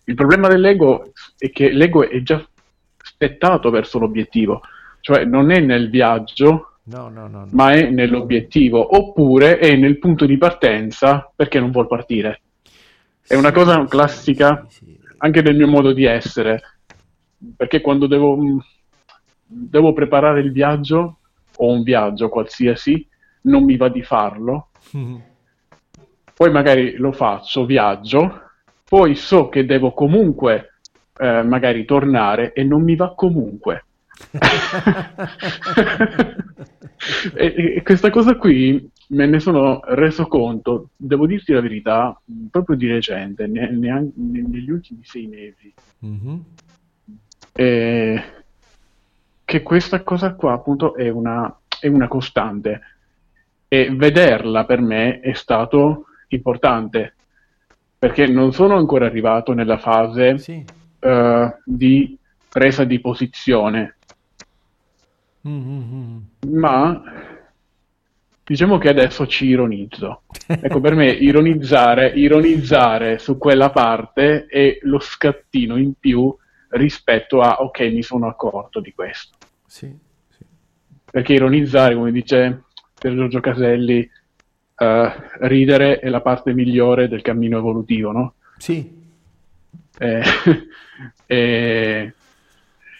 il 0.03 0.13
problema 0.13 0.47
dell'ego 0.49 1.13
è 1.35 1.49
che 1.49 1.71
l'ego 1.71 2.07
è 2.07 2.21
già 2.21 2.47
spettato 3.15 3.69
verso 3.69 3.97
l'obiettivo, 3.97 4.61
cioè 4.99 5.23
non 5.23 5.49
è 5.51 5.59
nel 5.59 5.89
viaggio, 5.89 6.71
No, 6.87 7.09
no, 7.09 7.27
no, 7.27 7.47
ma 7.49 7.71
è 7.71 7.89
nell'obiettivo, 7.89 8.95
oppure 8.95 9.57
è 9.57 9.75
nel 9.75 9.97
punto 9.97 10.27
di 10.27 10.37
partenza 10.37 11.31
perché 11.35 11.59
non 11.59 11.71
vuol 11.71 11.87
partire. 11.87 12.41
È 13.25 13.33
una 13.33 13.51
cosa 13.51 13.83
classica 13.85 14.67
anche 15.17 15.41
del 15.41 15.55
mio 15.55 15.67
modo 15.67 15.93
di 15.93 16.03
essere, 16.03 16.61
perché 17.55 17.81
quando 17.81 18.05
devo, 18.05 18.37
devo 19.47 19.93
preparare 19.93 20.41
il 20.41 20.51
viaggio 20.51 21.17
o 21.55 21.71
un 21.71 21.81
viaggio 21.81 22.29
qualsiasi, 22.29 23.07
non 23.41 23.63
mi 23.63 23.77
va 23.77 23.89
di 23.89 24.03
farlo. 24.03 24.69
Mm-hmm. 24.95 25.15
Poi 26.35 26.51
magari 26.51 26.97
lo 26.97 27.11
faccio, 27.13 27.65
viaggio, 27.65 28.41
poi 28.87 29.15
so 29.15 29.49
che 29.49 29.65
devo 29.65 29.91
comunque 29.91 30.74
eh, 31.17 31.43
magari 31.43 31.85
tornare 31.85 32.53
e 32.53 32.63
non 32.63 32.83
mi 32.83 32.95
va 32.95 33.13
comunque. 33.13 33.85
e, 37.35 37.75
e, 37.75 37.81
questa 37.83 38.09
cosa 38.09 38.35
qui 38.35 38.89
me 39.09 39.25
ne 39.25 39.39
sono 39.39 39.81
reso 39.83 40.27
conto, 40.27 40.89
devo 40.95 41.27
dirti 41.27 41.53
la 41.53 41.61
verità, 41.61 42.19
proprio 42.49 42.75
di 42.75 42.87
recente, 42.87 43.47
ne, 43.47 43.69
ne, 43.69 44.11
negli 44.15 44.71
ultimi 44.71 45.01
sei 45.03 45.27
mesi, 45.27 45.73
mm-hmm. 46.05 46.35
e, 47.53 48.23
che 49.45 49.61
questa 49.61 50.01
cosa 50.01 50.33
qua 50.33 50.53
appunto 50.53 50.95
è 50.95 51.07
una, 51.09 51.55
è 51.79 51.87
una 51.87 52.07
costante 52.07 52.81
e 53.67 53.93
vederla 53.93 54.65
per 54.65 54.81
me 54.81 55.19
è 55.19 55.33
stato 55.33 56.05
importante 56.29 57.13
perché 57.97 58.27
non 58.27 58.53
sono 58.53 58.75
ancora 58.75 59.05
arrivato 59.05 59.53
nella 59.53 59.77
fase 59.77 60.37
sì. 60.37 60.65
Uh, 61.05 61.53
di 61.63 62.17
presa 62.49 62.83
di 62.83 62.99
posizione 62.99 63.97
mm-hmm. 65.47 66.17
ma 66.51 67.01
Diciamo 68.47 68.77
che 68.77 68.89
adesso 68.89 69.25
ci 69.25 69.47
ironizzo. 69.47 70.21
Ecco, 70.45 70.79
per 70.79 70.93
me 70.93 71.07
ironizzare, 71.07 72.09
ironizzare 72.09 73.17
su 73.17 73.39
quella 73.39 73.71
parte 73.71 74.45
è 74.45 74.77
lo 74.81 74.99
scattino 74.99 75.77
in 75.77 75.93
più 75.99 76.31
rispetto 76.69 77.41
a 77.41 77.61
ok, 77.61 77.79
mi 77.91 78.03
sono 78.03 78.27
accorto 78.27 78.81
di 78.81 78.93
questo. 78.93 79.35
Sì, 79.65 79.91
sì. 80.29 80.45
Perché 81.09 81.33
ironizzare, 81.33 81.95
come 81.95 82.11
dice 82.11 82.65
per 82.93 83.15
Giorgio 83.15 83.39
Caselli, 83.39 84.07
uh, 84.77 85.07
ridere 85.39 85.97
è 85.97 86.09
la 86.09 86.21
parte 86.21 86.53
migliore 86.53 87.07
del 87.07 87.23
cammino 87.23 87.57
evolutivo, 87.57 88.11
no? 88.11 88.33
Sì. 88.57 89.04
E, 89.97 90.21
e, 91.25 92.13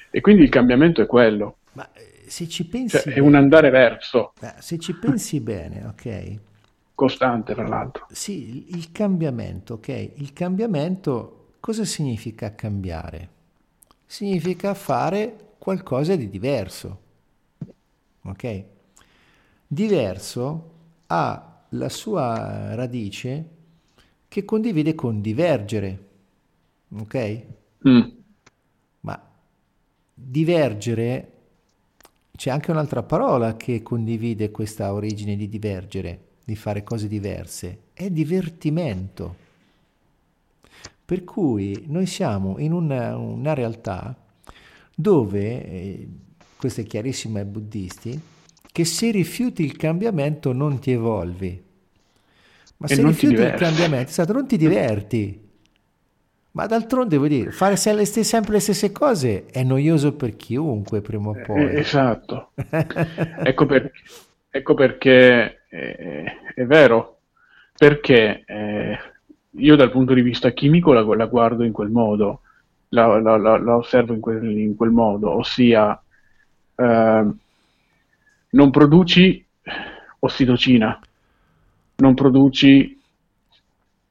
e 0.09 0.21
quindi 0.21 0.43
il 0.43 0.49
cambiamento 0.49 1.01
è 1.01 1.05
quello. 1.05 1.57
Ma 1.73 1.89
se 2.25 2.47
ci 2.47 2.65
pensi... 2.65 2.97
Cioè, 2.97 3.13
è 3.13 3.19
un 3.19 3.35
andare 3.35 3.69
verso. 3.69 4.33
Se 4.59 4.79
ci 4.79 4.93
pensi 4.95 5.39
bene, 5.39 5.85
ok? 5.85 6.39
Costante, 6.95 7.53
tra 7.53 7.67
l'altro. 7.67 8.07
Sì, 8.11 8.75
il 8.75 8.91
cambiamento, 8.91 9.75
ok? 9.75 9.87
Il 10.15 10.31
cambiamento 10.33 11.47
cosa 11.59 11.83
significa 11.83 12.55
cambiare? 12.55 13.29
Significa 14.05 14.73
fare 14.73 15.53
qualcosa 15.57 16.15
di 16.15 16.29
diverso, 16.29 16.99
ok? 18.21 18.63
Diverso 19.67 20.71
ha 21.07 21.63
la 21.69 21.89
sua 21.89 22.75
radice 22.75 23.49
che 24.27 24.45
condivide 24.45 24.95
con 24.95 25.21
divergere, 25.21 25.99
ok? 27.01 27.45
Mm. 27.87 28.01
Ma 29.01 29.21
divergere 30.13 31.31
c'è 32.35 32.49
anche 32.49 32.71
un'altra 32.71 33.03
parola 33.03 33.55
che 33.55 33.81
condivide 33.81 34.51
questa 34.51 34.93
origine 34.93 35.35
di 35.35 35.47
divergere, 35.47 36.19
di 36.43 36.55
fare 36.55 36.83
cose 36.83 37.07
diverse, 37.07 37.79
è 37.93 38.09
divertimento. 38.09 39.43
Per 41.05 41.23
cui 41.23 41.85
noi 41.87 42.05
siamo 42.07 42.57
in 42.57 42.73
una, 42.73 43.15
una 43.15 43.53
realtà 43.53 44.15
dove, 44.95 45.65
eh, 45.65 46.07
questo 46.57 46.81
è 46.81 46.83
chiarissimo 46.83 47.37
ai 47.37 47.45
buddisti, 47.45 48.19
che 48.71 48.85
se 48.85 49.11
rifiuti 49.11 49.63
il 49.63 49.77
cambiamento 49.77 50.51
non 50.51 50.79
ti 50.79 50.91
evolvi. 50.91 51.63
Ma 52.77 52.87
e 52.87 52.95
se 52.95 53.03
rifiuti 53.03 53.41
il 53.41 53.53
cambiamento, 53.53 54.09
esatto, 54.09 54.33
non 54.33 54.47
ti 54.47 54.57
diverti. 54.57 55.44
Ma 56.55 56.67
d'altronde 56.67 57.17
vuol 57.17 57.27
dire, 57.27 57.51
fare 57.51 57.75
sempre 57.75 58.53
le 58.53 58.59
stesse 58.61 58.91
cose 58.93 59.45
è 59.45 59.61
noioso 59.63 60.15
per 60.15 60.37
chiunque 60.37 61.01
prima 61.01 61.29
o 61.29 61.35
poi. 61.45 61.63
Eh, 61.63 61.79
esatto. 61.79 62.51
ecco, 63.43 63.65
per, 63.65 63.91
ecco, 64.49 64.73
perché 64.73 65.63
eh, 65.67 66.23
è 66.55 66.63
vero, 66.63 67.17
perché 67.77 68.43
eh, 68.45 68.97
io 69.49 69.75
dal 69.75 69.91
punto 69.91 70.13
di 70.13 70.21
vista 70.21 70.51
chimico 70.51 70.93
la, 70.93 71.01
la 71.01 71.25
guardo 71.25 71.65
in 71.65 71.73
quel 71.73 71.89
modo, 71.89 72.39
la, 72.89 73.19
la, 73.19 73.35
la 73.37 73.75
osservo 73.75 74.13
in 74.13 74.21
quel, 74.21 74.57
in 74.57 74.77
quel, 74.77 74.91
modo, 74.91 75.31
ossia 75.31 76.01
eh, 76.73 77.25
non 78.49 78.71
produci 78.71 79.45
ossitocina, 80.19 80.97
non 81.97 82.13
produci 82.13 82.94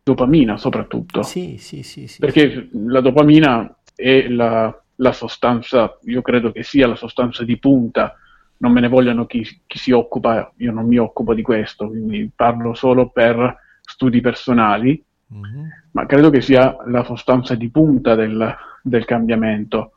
dopamina 0.05 0.59
soprattutto. 0.59 1.23
Sì, 1.23 1.57
sì, 1.59 1.83
sì. 1.83 2.07
sì 2.07 2.21
Perché 2.21 2.51
sì. 2.51 2.69
la 2.87 3.01
dopamina 3.01 3.75
è 3.95 4.29
la, 4.29 4.83
la, 4.97 5.13
sostanza, 5.13 5.99
io 6.05 6.21
credo 6.21 6.53
che 6.53 6.63
sia 6.63 6.87
la 6.87 6.95
sostanza 6.95 7.43
di 7.43 7.59
punta, 7.59 8.15
non 8.59 8.71
me 8.71 8.81
ne 8.81 8.89
vogliano 8.89 9.25
chi, 9.25 9.43
chi, 9.67 9.79
si 9.79 9.91
occupa, 9.93 10.53
io 10.59 10.73
non 10.73 10.87
mi 10.87 10.99
occupo 10.99 11.33
di 11.33 11.43
questo, 11.43 11.89
quindi 11.89 12.31
parlo 12.35 12.75
solo 12.75 13.09
per 13.09 13.57
studi 13.81 14.21
personali, 14.21 15.03
mm-hmm. 15.33 15.67
ma 15.93 16.07
credo 16.07 16.29
che 16.29 16.43
sia 16.43 16.77
la 16.87 17.03
sostanza 17.03 17.55
di 17.55 17.71
punta 17.71 18.15
del, 18.15 18.55
del 18.83 19.05
cambiamento, 19.07 19.93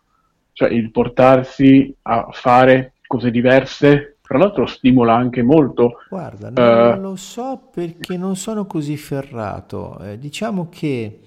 cioè 0.53 0.69
il 0.69 0.89
portarsi 0.89 1.93
a 2.03 2.29
fare 2.31 2.93
cose 3.05 3.29
diverse 3.29 4.16
tra 4.27 4.37
l'altro 4.37 4.65
stimola 4.65 5.15
anche 5.15 5.41
molto. 5.41 5.99
Guarda, 6.09 6.49
non 6.49 6.97
uh, 6.97 7.01
lo 7.01 7.15
so 7.15 7.69
perché 7.71 8.17
non 8.17 8.35
sono 8.35 8.65
così 8.65 8.97
ferrato. 8.97 9.97
Eh, 9.99 10.19
diciamo 10.19 10.67
che 10.69 11.19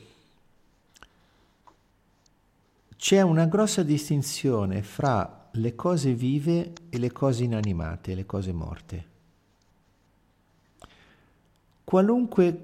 c'è 2.95 3.23
una 3.23 3.47
grossa 3.47 3.83
distinzione 3.83 4.83
fra 4.83 5.49
le 5.53 5.75
cose 5.75 6.13
vive 6.13 6.73
e 6.91 6.99
le 6.99 7.11
cose 7.11 7.45
inanimate, 7.45 8.15
le 8.15 8.27
cose 8.27 8.53
morte. 8.53 9.05
Qualunque 11.83 12.63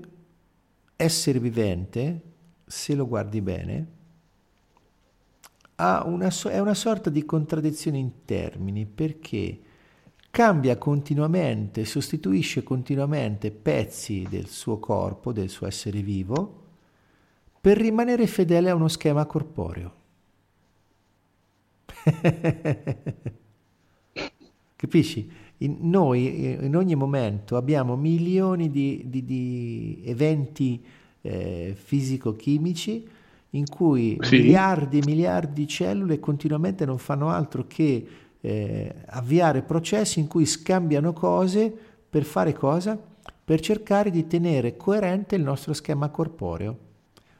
essere 0.96 1.38
vivente, 1.38 2.20
se 2.66 2.94
lo 2.94 3.08
guardi 3.08 3.40
bene, 3.40 3.86
una, 5.76 6.28
è 6.28 6.58
una 6.58 6.74
sorta 6.74 7.08
di 7.08 7.24
contraddizione 7.24 7.96
in 7.96 8.24
termini 8.26 8.84
perché 8.84 9.60
cambia 10.36 10.76
continuamente, 10.76 11.86
sostituisce 11.86 12.62
continuamente 12.62 13.50
pezzi 13.50 14.26
del 14.28 14.48
suo 14.48 14.78
corpo, 14.78 15.32
del 15.32 15.48
suo 15.48 15.66
essere 15.66 16.02
vivo, 16.02 16.64
per 17.58 17.78
rimanere 17.78 18.26
fedele 18.26 18.68
a 18.68 18.74
uno 18.74 18.88
schema 18.88 19.24
corporeo. 19.24 19.94
Capisci? 24.76 25.32
In, 25.56 25.78
noi 25.88 26.52
in 26.62 26.76
ogni 26.76 26.96
momento 26.96 27.56
abbiamo 27.56 27.96
milioni 27.96 28.70
di, 28.70 29.04
di, 29.06 29.24
di 29.24 30.02
eventi 30.04 30.84
eh, 31.22 31.74
fisico-chimici 31.74 33.08
in 33.50 33.64
cui 33.70 34.18
sì. 34.20 34.36
miliardi 34.36 34.98
e 34.98 35.02
miliardi 35.06 35.62
di 35.62 35.66
cellule 35.66 36.20
continuamente 36.20 36.84
non 36.84 36.98
fanno 36.98 37.30
altro 37.30 37.66
che 37.66 38.06
eh, 38.46 38.94
avviare 39.06 39.62
processi 39.62 40.20
in 40.20 40.28
cui 40.28 40.46
scambiano 40.46 41.12
cose 41.12 41.72
per 42.08 42.22
fare 42.22 42.52
cosa? 42.52 42.96
Per 43.44 43.60
cercare 43.60 44.10
di 44.10 44.28
tenere 44.28 44.76
coerente 44.76 45.34
il 45.34 45.42
nostro 45.42 45.72
schema 45.72 46.10
corporeo. 46.10 46.78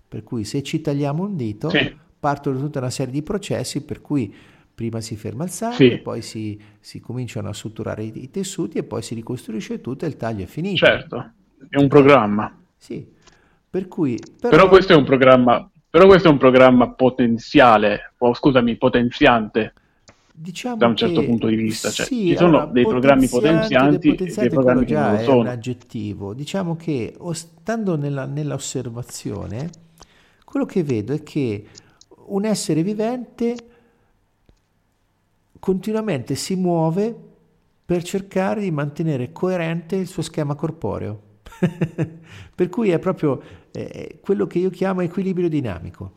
Per 0.09 0.25
cui 0.25 0.45
se 0.45 0.63
ci 0.65 0.81
tagliamo 0.81 1.23
un 1.23 1.37
dito, 1.37 1.69
sì. 1.69 1.97
partono 2.19 2.59
tutta 2.59 2.81
una 2.81 2.91
serie 2.91 3.13
di 3.13 3.23
processi 3.23 3.85
per 3.85 4.01
cui 4.01 4.35
prima 4.75 5.01
si 5.01 5.17
ferma 5.17 5.45
il 5.45 5.51
sangue, 5.51 5.91
sì. 5.91 5.97
poi 5.99 6.23
si, 6.23 6.61
si, 6.81 7.01
cominciano 7.01 7.49
a 7.49 7.53
suturare 7.53 8.03
i, 8.03 8.13
i, 8.25 8.31
tessuti 8.31 8.79
e 8.79 8.83
poi 8.83 9.03
si 9.03 9.15
ricostruisce 9.15 9.81
tutto 9.81 10.05
e 10.05 10.09
il 10.09 10.17
taglio 10.17 10.43
è 10.43 10.47
finito. 10.47 10.85
Certo, 10.85 11.33
è 11.69 11.81
un 11.81 11.89
programma. 11.89 12.53
Sì, 12.77 13.07
per 13.71 13.87
cui... 13.89 14.19
Però, 14.41 14.51
però 14.51 14.69
questo 14.69 14.93
è 14.93 14.97
un 14.97 15.05
programma 15.05 15.71
Però 15.89 16.07
questo 16.07 16.29
è 16.29 16.31
un 16.31 16.39
programma 16.39 16.91
potenziale, 16.91 18.13
oh, 18.19 18.35
scusami, 18.35 18.77
potenziante. 18.77 19.73
Diciamo 20.39 20.77
da 20.77 20.87
un 20.87 20.97
certo 20.97 21.25
punto 21.25 21.47
di 21.47 21.57
vista, 21.57 21.91
cioè, 21.91 22.05
sì, 22.05 22.29
ci 22.29 22.37
sono 22.37 22.59
allora, 22.59 22.67
dei 22.67 22.85
programmi 22.85 23.27
potenzianti 23.27 24.15
e 24.15 24.25
dei 24.27 24.49
programmi 24.51 24.85
che 24.85 24.93
non 24.93 25.13
lo 25.13 25.19
sono. 25.21 25.37
È 25.37 25.41
un 25.41 25.47
aggettivo. 25.47 26.35
Diciamo 26.35 26.77
che 26.77 27.17
stando 27.33 27.97
nella, 27.97 28.27
nell'osservazione, 28.27 29.71
quello 30.45 30.67
che 30.67 30.83
vedo 30.83 31.15
è 31.15 31.23
che 31.23 31.67
un 32.27 32.45
essere 32.45 32.83
vivente 32.83 33.57
continuamente 35.59 36.35
si 36.35 36.55
muove 36.55 37.17
per 37.87 38.03
cercare 38.03 38.61
di 38.61 38.71
mantenere 38.71 39.33
coerente 39.33 39.97
il 39.97 40.07
suo 40.07 40.21
schema 40.21 40.55
corporeo. 40.55 41.23
per 42.55 42.69
cui 42.69 42.91
è 42.91 42.99
proprio 42.99 43.41
eh, 43.71 44.19
quello 44.21 44.47
che 44.47 44.59
io 44.59 44.69
chiamo 44.69 45.01
equilibrio 45.01 45.49
dinamico. 45.49 46.13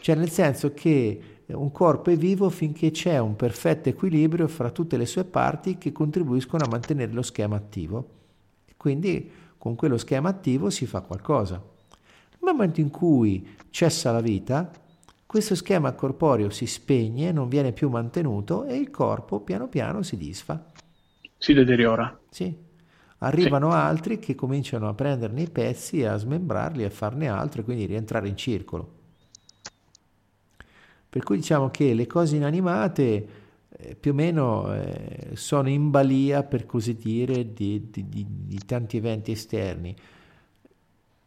Cioè 0.00 0.16
nel 0.16 0.28
senso 0.28 0.74
che 0.74 1.31
un 1.52 1.72
corpo 1.72 2.10
è 2.10 2.16
vivo 2.16 2.48
finché 2.50 2.90
c'è 2.90 3.18
un 3.18 3.36
perfetto 3.36 3.88
equilibrio 3.88 4.48
fra 4.48 4.70
tutte 4.70 4.96
le 4.96 5.06
sue 5.06 5.24
parti 5.24 5.78
che 5.78 5.92
contribuiscono 5.92 6.64
a 6.64 6.68
mantenere 6.68 7.12
lo 7.12 7.22
schema 7.22 7.56
attivo. 7.56 8.08
Quindi 8.76 9.30
con 9.58 9.76
quello 9.76 9.96
schema 9.96 10.30
attivo 10.30 10.70
si 10.70 10.86
fa 10.86 11.00
qualcosa. 11.00 11.54
Nel 11.54 12.52
momento 12.52 12.80
in 12.80 12.90
cui 12.90 13.56
cessa 13.70 14.10
la 14.10 14.20
vita, 14.20 14.70
questo 15.24 15.54
schema 15.54 15.92
corporeo 15.92 16.50
si 16.50 16.66
spegne, 16.66 17.32
non 17.32 17.48
viene 17.48 17.72
più 17.72 17.88
mantenuto 17.88 18.64
e 18.64 18.76
il 18.76 18.90
corpo 18.90 19.40
piano 19.40 19.68
piano 19.68 20.02
si 20.02 20.16
disfa. 20.16 20.72
Si 21.38 21.52
deteriora. 21.52 22.18
Sì. 22.28 22.54
Arrivano 23.18 23.70
sì. 23.70 23.76
altri 23.76 24.18
che 24.18 24.34
cominciano 24.34 24.88
a 24.88 24.94
prenderne 24.94 25.42
i 25.42 25.50
pezzi, 25.50 26.04
a 26.04 26.16
smembrarli, 26.16 26.84
a 26.84 26.90
farne 26.90 27.28
altro 27.28 27.60
e 27.60 27.64
quindi 27.64 27.86
rientrare 27.86 28.28
in 28.28 28.36
circolo. 28.36 29.00
Per 31.12 31.22
cui 31.24 31.36
diciamo 31.36 31.68
che 31.68 31.92
le 31.92 32.06
cose 32.06 32.36
inanimate 32.36 33.28
eh, 33.68 33.94
più 34.00 34.12
o 34.12 34.14
meno 34.14 34.72
eh, 34.72 35.32
sono 35.34 35.68
in 35.68 35.90
balia, 35.90 36.42
per 36.42 36.64
così 36.64 36.96
dire, 36.96 37.52
di, 37.52 37.90
di, 37.90 38.08
di, 38.08 38.24
di 38.26 38.58
tanti 38.64 38.96
eventi 38.96 39.30
esterni. 39.30 39.94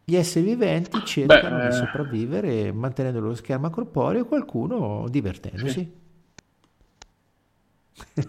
Gli 0.04 0.16
esseri 0.16 0.44
viventi 0.44 1.00
cercano 1.06 1.58
Beh, 1.58 1.62
di 1.62 1.68
eh. 1.68 1.72
sopravvivere 1.72 2.72
mantenendo 2.72 3.20
lo 3.20 3.36
schermo 3.36 3.70
corporeo 3.70 4.24
e 4.24 4.28
qualcuno 4.28 5.06
divertendosi. 5.08 5.94
Sì. 8.14 8.24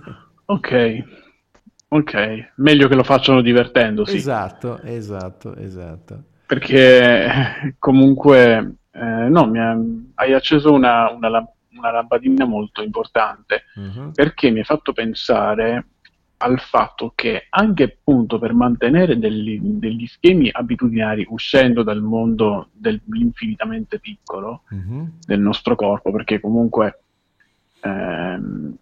ok, 0.45 1.05
ok, 1.89 2.53
meglio 2.57 2.87
che 2.87 2.95
lo 2.95 3.03
facciano 3.03 3.41
divertendosi. 3.41 4.15
Esatto, 4.15 4.83
esatto, 4.83 5.57
esatto. 5.57 6.23
Perché 6.47 7.75
comunque, 7.79 8.75
eh, 8.99 9.29
no, 9.29 9.47
mi 9.47 9.59
ha, 9.59 9.79
hai 10.15 10.33
acceso 10.33 10.73
una, 10.73 11.11
una, 11.11 11.29
una 11.29 11.91
lampadina 11.91 12.47
molto 12.47 12.83
importante, 12.83 13.65
uh-huh. 13.75 14.13
perché 14.13 14.51
mi 14.51 14.61
ha 14.61 14.65
fatto 14.65 14.93
pensare 14.93 15.87
al 16.39 16.59
fatto 16.61 17.13
che 17.15 17.47
anche 17.49 17.83
appunto 17.83 18.39
per 18.39 18.53
mantenere 18.53 19.19
degli, 19.19 19.59
degli 19.61 20.07
schemi 20.07 20.51
abitudinari 20.53 21.27
uscendo 21.29 21.83
dal 21.83 22.03
mondo 22.03 22.69
dell'infinitamente 22.73 23.99
piccolo 23.99 24.63
uh-huh. 24.71 25.11
del 25.27 25.41
nostro 25.41 25.77
corpo, 25.77 26.11
perché 26.11 26.41
comunque 26.41 27.01
ehm, 27.81 28.77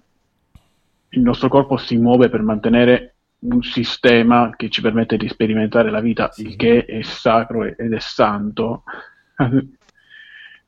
il 1.10 1.20
nostro 1.20 1.48
corpo 1.48 1.76
si 1.76 1.96
muove 1.96 2.28
per 2.28 2.42
mantenere 2.42 3.14
un 3.44 3.62
sistema 3.62 4.52
che 4.56 4.70
ci 4.70 4.80
permette 4.80 5.16
di 5.16 5.28
sperimentare 5.28 5.90
la 5.90 6.00
vita, 6.00 6.30
sì. 6.30 6.46
il 6.46 6.56
che 6.56 6.84
è 6.84 7.02
sacro 7.02 7.64
ed 7.64 7.92
è 7.92 8.00
santo. 8.00 8.84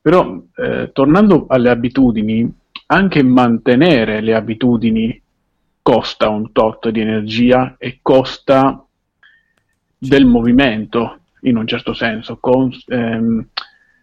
Però 0.07 0.41
eh, 0.55 0.93
tornando 0.93 1.47
alle 1.49 1.69
abitudini, 1.69 2.49
anche 2.87 3.25
mantenere 3.25 4.21
le 4.21 4.35
abitudini 4.37 5.21
costa 5.83 6.29
un 6.29 6.53
tot 6.53 6.91
di 6.91 7.01
energia 7.01 7.75
e 7.77 7.99
costa 8.03 8.87
del 9.99 10.25
movimento 10.25 11.23
in 11.41 11.57
un 11.57 11.67
certo 11.67 11.93
senso, 11.93 12.39
con, 12.39 12.71
ehm, 12.87 13.49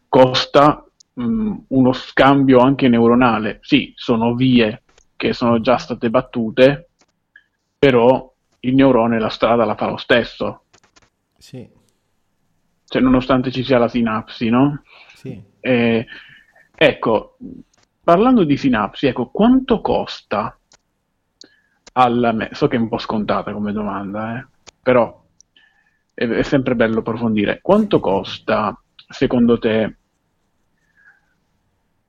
costa 0.10 0.86
mh, 1.14 1.24
mm, 1.24 1.54
uno 1.70 1.94
scambio 1.94 2.60
anche 2.60 2.90
neuronale. 2.90 3.60
Sì, 3.62 3.94
sono 3.96 4.36
vie 4.36 4.84
che 5.16 5.32
sono 5.32 5.62
già 5.62 5.78
state 5.78 6.10
battute, 6.10 6.90
però 7.80 8.30
il 8.60 8.76
neurone 8.76 9.22
la 9.22 9.30
strada 9.30 9.64
la 9.64 9.76
fa 9.76 9.90
lo 9.90 9.96
stesso. 9.96 10.64
Sì. 11.38 11.82
Cioè, 12.94 13.02
nonostante 13.02 13.50
ci 13.50 13.64
sia 13.64 13.80
la 13.80 13.88
sinapsi, 13.88 14.50
no? 14.50 14.84
Sì. 15.16 15.42
Eh, 15.62 16.06
ecco, 16.76 17.38
parlando 18.04 18.44
di 18.44 18.56
sinapsi, 18.56 19.08
ecco, 19.08 19.32
quanto 19.32 19.82
costa 19.82 20.56
alla... 21.94 22.50
So 22.52 22.68
che 22.68 22.76
è 22.76 22.80
un 22.80 22.90
po' 22.90 23.00
scontata 23.00 23.52
come 23.52 23.72
domanda, 23.72 24.38
eh? 24.38 24.46
però 24.80 25.24
è, 26.14 26.24
è 26.24 26.44
sempre 26.44 26.76
bello 26.76 27.00
approfondire. 27.00 27.62
Quanto 27.64 28.00
costa, 28.00 28.80
secondo 29.10 29.58
te, 29.58 29.98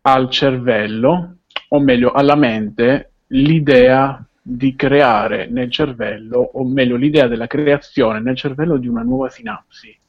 al 0.02 0.28
cervello, 0.28 1.36
o 1.66 1.80
meglio 1.80 2.12
alla 2.12 2.36
mente, 2.36 3.12
l'idea 3.28 4.22
di 4.42 4.76
creare 4.76 5.46
nel 5.46 5.70
cervello, 5.70 6.40
o 6.40 6.62
meglio 6.62 6.96
l'idea 6.96 7.26
della 7.26 7.46
creazione 7.46 8.20
nel 8.20 8.36
cervello 8.36 8.76
di 8.76 8.86
una 8.86 9.02
nuova 9.02 9.30
sinapsi? 9.30 10.02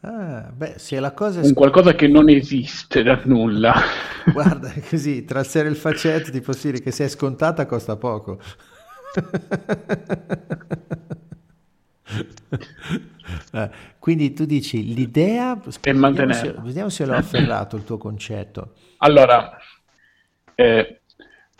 Ah, 0.00 0.48
beh, 0.54 0.74
se 0.76 1.00
la 1.00 1.12
cosa 1.12 1.40
è 1.40 1.44
un 1.44 1.54
qualcosa 1.54 1.94
che 1.94 2.06
non 2.06 2.28
esiste 2.28 3.02
da 3.02 3.20
nulla. 3.24 3.74
Guarda, 4.32 4.72
così, 4.88 5.24
tra 5.24 5.40
il 5.40 5.46
serio 5.46 5.70
e 5.70 5.72
il 5.72 5.78
faccetto 5.78 6.30
ti 6.30 6.40
posso 6.40 6.68
dire 6.68 6.80
che 6.80 6.92
se 6.92 7.04
è 7.04 7.08
scontata 7.08 7.66
costa 7.66 7.96
poco. 7.96 8.38
eh, 13.52 13.70
quindi 13.98 14.32
tu 14.32 14.44
dici 14.44 14.94
l'idea... 14.94 15.60
Mantenere. 15.94 16.02
Vediamo 16.12 16.32
se, 16.32 16.54
vediamo 16.62 16.88
se 16.90 17.04
l'ho 17.04 17.14
afferrato 17.14 17.74
il 17.76 17.82
tuo 17.82 17.98
concetto. 17.98 18.74
Allora, 18.98 19.58
eh, 20.54 21.00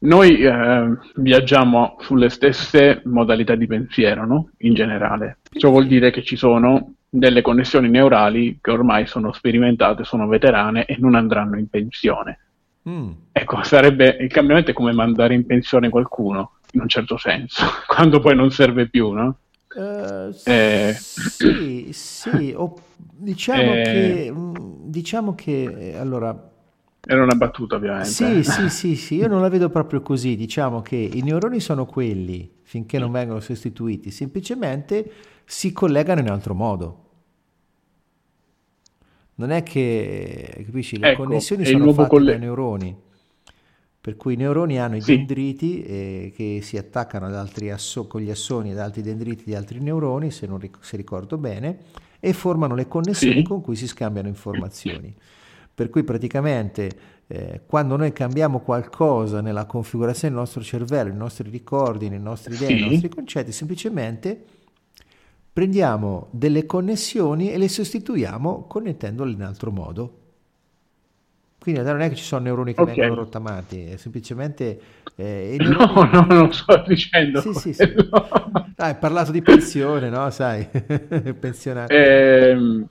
noi 0.01 0.41
eh, 0.41 0.97
viaggiamo 1.17 1.97
sulle 1.99 2.29
stesse 2.29 3.03
modalità 3.07 3.57
di 3.57 3.67
pensiero, 3.67 4.25
no? 4.25 4.51
In 4.59 4.75
generale. 4.75 5.39
Ciò 5.51 5.71
vuol 5.71 5.89
dire 5.89 6.13
che 6.13 6.23
ci 6.23 6.37
sono 6.37 6.95
delle 7.09 7.43
connessioni 7.43 7.89
neurali 7.89 8.59
che 8.61 8.71
ormai 8.71 9.07
sono 9.07 9.33
sperimentate, 9.33 10.05
sono 10.05 10.27
veterane 10.27 10.85
e 10.85 10.97
non 10.99 11.15
andranno 11.15 11.59
in 11.59 11.69
pensione. 11.69 12.41
Mm. 12.89 13.11
Ecco, 13.33 13.63
sarebbe 13.63 14.17
il 14.21 14.31
cambiamento 14.31 14.71
è 14.71 14.75
come 14.75 14.93
mandare 14.93 15.35
in 15.35 15.47
pensione 15.47 15.89
qualcuno, 15.89 16.53
in 16.73 16.81
un 16.81 16.89
certo 16.89 17.17
senso, 17.17 17.65
quando 17.87 18.21
poi 18.21 18.35
non 18.37 18.51
serve 18.51 18.89
più, 18.89 19.11
no? 19.11 19.39
Uh, 19.75 20.35
eh, 20.45 20.97
sì, 20.99 21.91
sì, 21.93 22.55
o, 22.57 22.75
diciamo, 22.97 23.75
eh, 23.75 23.83
che, 23.83 24.33
mm, 24.33 24.55
diciamo 24.85 25.35
che 25.35 25.95
allora 25.99 26.49
era 27.11 27.23
una 27.23 27.37
battuta, 27.37 27.77
ovviamente. 27.77 28.09
Sì, 28.09 28.43
sì, 28.43 28.69
sì, 28.69 28.97
sì, 28.97 29.15
io 29.17 29.29
non 29.29 29.41
la 29.41 29.49
vedo 29.49 29.71
proprio 29.71 30.03
così. 30.03 30.37
Diciamo 30.37 30.83
che 30.83 30.97
i 30.97 31.23
neuroni 31.23 31.61
sono 31.61 31.87
quelli 31.87 32.51
finché 32.63 32.99
non 32.99 33.11
vengono 33.11 33.41
sostituiti, 33.41 34.11
semplicemente 34.11 35.11
si 35.51 35.73
collegano 35.73 36.21
in 36.21 36.29
altro 36.29 36.55
modo. 36.55 37.05
Non 39.37 39.51
è 39.51 39.63
che, 39.63 40.63
capisci, 40.67 40.99
le 40.99 41.13
ecco, 41.13 41.23
connessioni 41.23 41.65
sono 41.65 41.91
fatte 41.95 42.09
coll- 42.09 42.27
dai 42.27 42.39
neuroni, 42.39 42.95
per 43.99 44.17
cui 44.17 44.35
i 44.35 44.37
neuroni 44.37 44.79
hanno 44.79 44.97
i 44.97 45.01
sì. 45.01 45.17
dendriti 45.17 45.83
eh, 45.83 46.33
che 46.37 46.61
si 46.63 46.77
attaccano 46.77 47.27
ad 47.27 47.35
altri 47.35 47.71
asso- 47.71 48.07
con 48.07 48.21
gli 48.21 48.31
assoni 48.31 48.73
ad 48.73 48.79
altri 48.79 49.01
dendriti 49.01 49.45
di 49.45 49.55
altri 49.55 49.81
neuroni, 49.81 50.31
se, 50.31 50.47
non 50.47 50.59
ric- 50.59 50.85
se 50.85 50.99
ricordo 50.99 51.39
bene, 51.39 51.79
e 52.21 52.35
formano 52.35 52.75
le 52.75 52.87
connessioni 52.87 53.37
sì. 53.37 53.43
con 53.43 53.63
cui 53.63 53.75
si 53.75 53.87
scambiano 53.87 54.29
informazioni. 54.29 55.15
Per 55.75 55.89
cui 55.89 56.03
praticamente 56.03 56.91
eh, 57.27 57.63
quando 57.65 57.97
noi 57.97 58.13
cambiamo 58.13 58.61
qualcosa 58.61 59.41
nella 59.41 59.65
configurazione 59.65 60.35
del 60.35 60.43
nostro 60.43 60.61
cervello, 60.61 61.09
nei 61.09 61.19
nostri 61.19 61.49
ricordi, 61.49 62.11
nei 62.11 62.21
nostri 62.21 62.55
idee, 62.55 62.67
sì. 62.67 62.75
nei 62.75 62.91
nostri 62.91 63.09
concetti, 63.09 63.53
semplicemente 63.53 64.45
prendiamo 65.59 66.29
delle 66.31 66.67
connessioni 66.67 67.51
e 67.51 67.59
le 67.59 67.69
sostituiamo 67.69 68.67
connettendole 68.69 69.33
in 69.33 69.43
altro 69.43 69.73
modo. 69.73 70.13
Quindi 71.59 71.83
non 71.83 72.01
è 72.01 72.09
che 72.09 72.15
ci 72.15 72.23
sono 72.23 72.43
neuroni 72.43 72.75
che 72.75 72.81
okay. 72.81 72.95
vengono 72.95 73.23
rottamati, 73.23 73.87
è 73.87 73.97
semplicemente... 73.97 74.81
Eh, 75.17 75.57
neuroni... 75.59 76.11
No, 76.13 76.25
no, 76.27 76.27
non 76.33 76.53
sto 76.53 76.85
dicendo 76.87 77.41
Sì, 77.41 77.53
sì, 77.55 77.73
sì. 77.73 77.83
Ah, 78.77 78.85
hai 78.87 78.95
parlato 78.95 79.33
di 79.33 79.43
pensione, 79.43 80.09
no? 80.09 80.31
Sai, 80.31 80.65
pensionato. 81.37 81.93
Eh, 81.93 82.87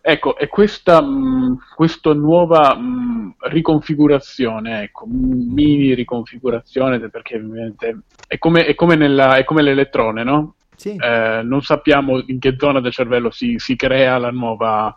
ecco, 0.00 0.36
è 0.36 0.46
questa, 0.46 1.02
mh, 1.02 1.58
questa 1.74 2.14
nuova 2.14 2.76
mh, 2.76 3.34
riconfigurazione, 3.48 4.84
ecco, 4.84 5.06
mini 5.08 5.92
riconfigurazione, 5.94 7.00
perché 7.00 7.34
ovviamente 7.34 8.02
è 8.28 8.38
come, 8.38 8.64
è 8.64 8.76
come, 8.76 8.94
nella, 8.94 9.34
è 9.34 9.42
come 9.42 9.62
l'elettrone, 9.62 10.22
no? 10.22 10.54
Sì. 10.78 10.94
Eh, 10.94 11.40
non 11.42 11.60
sappiamo 11.62 12.22
in 12.24 12.38
che 12.38 12.54
zona 12.56 12.80
del 12.80 12.92
cervello 12.92 13.30
si, 13.30 13.56
si 13.58 13.74
crea 13.74 14.16
la 14.16 14.30
nuova, 14.30 14.96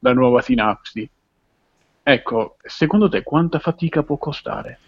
la 0.00 0.12
nuova 0.12 0.42
sinapsi. 0.42 1.08
Ecco, 2.02 2.56
secondo 2.62 3.08
te 3.08 3.22
quanta 3.22 3.58
fatica 3.58 4.02
può 4.02 4.18
costare? 4.18 4.78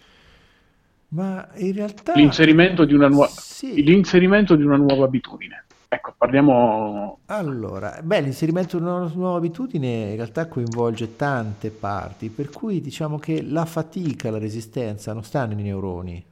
Ma 1.08 1.48
in 1.54 1.72
realtà... 1.72 2.12
L'inserimento 2.14 2.84
di 2.84 2.92
una, 2.92 3.08
nuova, 3.08 3.28
sì. 3.28 3.82
l'inserimento 3.82 4.56
di 4.56 4.62
una 4.62 4.76
nuova 4.76 5.06
abitudine. 5.06 5.64
Ecco, 5.88 6.14
parliamo... 6.18 7.20
Allora, 7.26 7.98
beh, 8.02 8.20
l'inserimento 8.20 8.76
di 8.76 8.84
una 8.84 9.10
nuova 9.14 9.38
abitudine 9.38 10.10
in 10.10 10.16
realtà 10.16 10.48
coinvolge 10.48 11.16
tante 11.16 11.70
parti, 11.70 12.28
per 12.28 12.50
cui 12.50 12.82
diciamo 12.82 13.18
che 13.18 13.40
la 13.40 13.64
fatica, 13.64 14.30
la 14.30 14.38
resistenza 14.38 15.14
non 15.14 15.24
sta 15.24 15.46
nei 15.46 15.62
neuroni, 15.62 16.22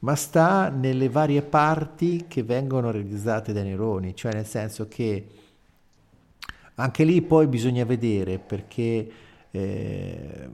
ma 0.00 0.14
sta 0.14 0.68
nelle 0.68 1.08
varie 1.08 1.42
parti 1.42 2.26
che 2.28 2.42
vengono 2.42 2.90
realizzate 2.90 3.52
dai 3.52 3.64
neuroni, 3.64 4.14
cioè 4.14 4.32
nel 4.32 4.46
senso 4.46 4.86
che 4.88 5.26
anche 6.76 7.04
lì 7.04 7.20
poi 7.22 7.48
bisogna 7.48 7.84
vedere 7.84 8.38
perché 8.38 9.10
eh, 9.50 10.48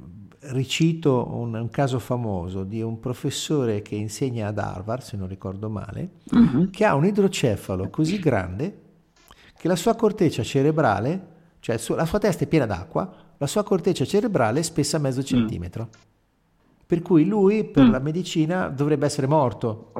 ricito 0.52 1.28
un, 1.30 1.54
un, 1.54 1.70
caso 1.70 1.98
famoso 1.98 2.64
di 2.64 2.80
un 2.80 2.98
professore 3.00 3.82
che 3.82 3.94
insegna 3.94 4.48
ad 4.48 4.58
Harvard, 4.58 5.02
se 5.02 5.16
non 5.16 5.28
ricordo 5.28 5.68
male, 5.68 6.10
uh-huh. 6.30 6.70
che 6.70 6.84
ha 6.84 6.94
un 6.94 7.04
idrocefalo 7.04 7.90
così 7.90 8.18
grande 8.18 8.82
che 9.56 9.68
la 9.68 9.76
sua 9.76 9.94
corteccia 9.94 10.42
cerebrale, 10.42 11.26
cioè 11.60 11.78
su, 11.78 11.94
la 11.94 12.04
sua 12.04 12.18
testa 12.18 12.44
è 12.44 12.46
piena 12.46 12.66
d'acqua, 12.66 13.10
la 13.36 13.46
sua 13.46 13.62
corteccia 13.62 14.04
cerebrale 14.04 14.60
è 14.60 14.62
spessa 14.62 14.98
mezzo 14.98 15.20
mm. 15.20 15.24
Per 16.86 17.02
cui 17.02 17.24
lui 17.24 17.64
per 17.64 17.84
mm. 17.84 17.90
la 17.90 17.98
medicina 17.98 18.68
dovrebbe 18.68 19.06
essere 19.06 19.26
morto. 19.26 19.92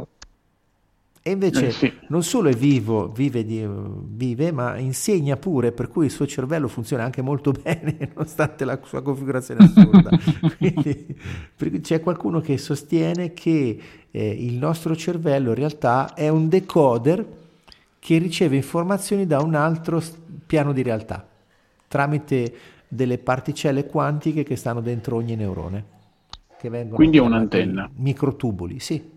E 1.27 1.31
invece 1.31 1.69
eh, 1.69 1.71
sì. 1.71 1.91
non 2.09 2.23
solo 2.23 2.51
è 2.51 2.53
vivo, 2.53 3.09
vive, 3.09 3.47
di, 3.47 3.67
vive, 3.67 4.53
ma 4.53 4.77
insegna 4.77 5.39
pure, 5.39 5.73
per 5.73 5.89
cui 5.89 6.05
il 6.05 6.11
suo 6.11 6.27
cervello 6.27 6.69
funziona 6.69 7.03
anche 7.03 7.23
molto 7.23 7.51
bene, 7.63 8.11
nonostante 8.15 8.67
la 8.67 8.79
sua 8.85 9.01
configurazione 9.01 9.65
assurda. 9.65 10.11
Quindi 11.57 11.81
c'è 11.81 12.01
qualcuno 12.01 12.41
che 12.41 12.59
sostiene 12.59 13.33
che 13.33 13.81
eh, 14.11 14.29
il 14.29 14.53
nostro 14.59 14.95
cervello 14.95 15.49
in 15.49 15.55
realtà 15.55 16.13
è 16.13 16.29
un 16.29 16.51
decoder 16.51 17.27
che 17.99 18.19
riceve 18.19 18.57
informazioni 18.57 19.27
da 19.27 19.41
un 19.41 19.55
altro 19.55 20.03
piano 20.45 20.75
di 20.75 20.83
realtà, 20.83 21.27
tramite 21.89 22.55
delle 22.87 23.17
particelle 23.17 23.87
quantiche 23.87 24.43
che 24.43 24.57
stanno 24.57 24.83
dentro 24.83 25.17
ogni 25.17 25.37
neurone. 25.37 25.94
Quindi 26.95 27.19
è 27.19 27.21
un'antenna. 27.21 27.91
Microtubuli, 27.95 28.79
sì. 28.81 29.13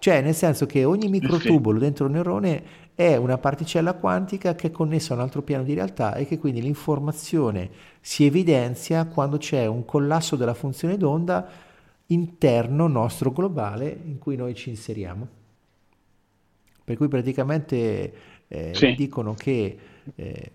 Cioè, 0.00 0.20
nel 0.20 0.34
senso 0.34 0.66
che 0.66 0.84
ogni 0.84 1.08
microtubolo 1.08 1.78
dentro 1.78 2.06
un 2.06 2.12
neurone 2.12 2.62
è 2.94 3.16
una 3.16 3.36
particella 3.38 3.94
quantica 3.94 4.54
che 4.54 4.68
è 4.68 4.70
connessa 4.70 5.12
a 5.12 5.16
un 5.16 5.22
altro 5.22 5.42
piano 5.42 5.64
di 5.64 5.74
realtà 5.74 6.14
e 6.14 6.24
che 6.26 6.38
quindi 6.38 6.62
l'informazione 6.62 7.70
si 8.00 8.24
evidenzia 8.24 9.06
quando 9.06 9.38
c'è 9.38 9.66
un 9.66 9.84
collasso 9.84 10.36
della 10.36 10.54
funzione 10.54 10.96
d'onda 10.96 11.48
interno 12.06 12.86
nostro 12.86 13.32
globale 13.32 14.00
in 14.04 14.18
cui 14.18 14.36
noi 14.36 14.54
ci 14.54 14.70
inseriamo. 14.70 15.26
Per 16.84 16.96
cui 16.96 17.08
praticamente 17.08 18.12
eh, 18.46 18.70
sì. 18.74 18.94
dicono 18.94 19.34
che 19.34 19.78
eh, 20.14 20.52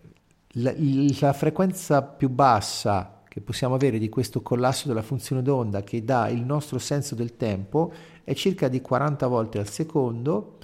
la, 0.54 0.74
la 1.20 1.34
frequenza 1.34 2.02
più 2.02 2.30
bassa 2.30 3.23
che 3.34 3.41
possiamo 3.41 3.73
avere 3.73 3.97
di 3.97 4.10
questo 4.10 4.43
collasso 4.43 4.88
della 4.88 5.01
funzione 5.01 5.41
d'onda 5.41 5.81
che 5.81 6.03
dà 6.03 6.30
il 6.30 6.43
nostro 6.43 6.77
senso 6.77 7.15
del 7.15 7.35
tempo 7.35 7.91
è 8.23 8.35
circa 8.35 8.68
di 8.68 8.80
40 8.80 9.26
volte 9.26 9.57
al 9.57 9.68
secondo. 9.68 10.60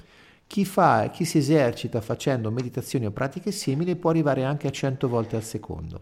Chi, 0.46 0.64
fa, 0.64 1.10
chi 1.10 1.24
si 1.24 1.38
esercita 1.38 2.00
facendo 2.00 2.52
meditazioni 2.52 3.06
o 3.06 3.10
pratiche 3.10 3.50
simili 3.50 3.96
può 3.96 4.10
arrivare 4.10 4.44
anche 4.44 4.68
a 4.68 4.70
100 4.70 5.08
volte 5.08 5.34
al 5.34 5.42
secondo. 5.42 6.00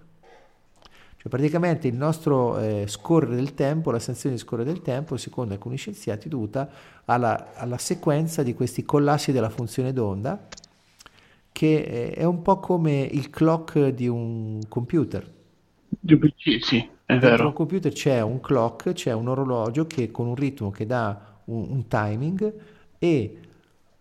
Cioè 1.16 1.30
praticamente 1.30 1.88
il 1.88 1.96
nostro 1.96 2.58
eh, 2.58 2.84
scorrere 2.86 3.36
del 3.36 3.54
tempo, 3.54 3.90
la 3.90 3.98
sensazione 3.98 4.34
di 4.34 4.42
scorrere 4.42 4.70
del 4.70 4.82
tempo, 4.82 5.16
secondo 5.16 5.54
alcuni 5.54 5.78
scienziati, 5.78 6.26
è 6.26 6.28
dovuta 6.28 6.68
alla, 7.06 7.54
alla 7.54 7.78
sequenza 7.78 8.42
di 8.42 8.52
questi 8.52 8.82
collassi 8.82 9.32
della 9.32 9.48
funzione 9.48 9.94
d'onda, 9.94 10.48
che 11.50 11.76
eh, 11.76 12.10
è 12.10 12.24
un 12.24 12.42
po' 12.42 12.60
come 12.60 13.08
il 13.10 13.30
clock 13.30 13.88
di 13.88 14.06
un 14.06 14.60
computer. 14.68 15.36
Di 15.88 16.16
PC, 16.16 16.64
sì, 16.64 16.88
è 17.04 17.16
Dentro 17.16 17.28
vero. 17.30 17.46
un 17.48 17.52
computer 17.54 17.92
c'è 17.92 18.20
un 18.20 18.40
clock, 18.40 18.92
c'è 18.92 19.12
un 19.12 19.28
orologio 19.28 19.86
che 19.86 20.10
con 20.10 20.26
un 20.26 20.34
ritmo 20.34 20.70
che 20.70 20.86
dà 20.86 21.40
un, 21.46 21.66
un 21.70 21.88
timing 21.88 22.54
e 22.98 23.38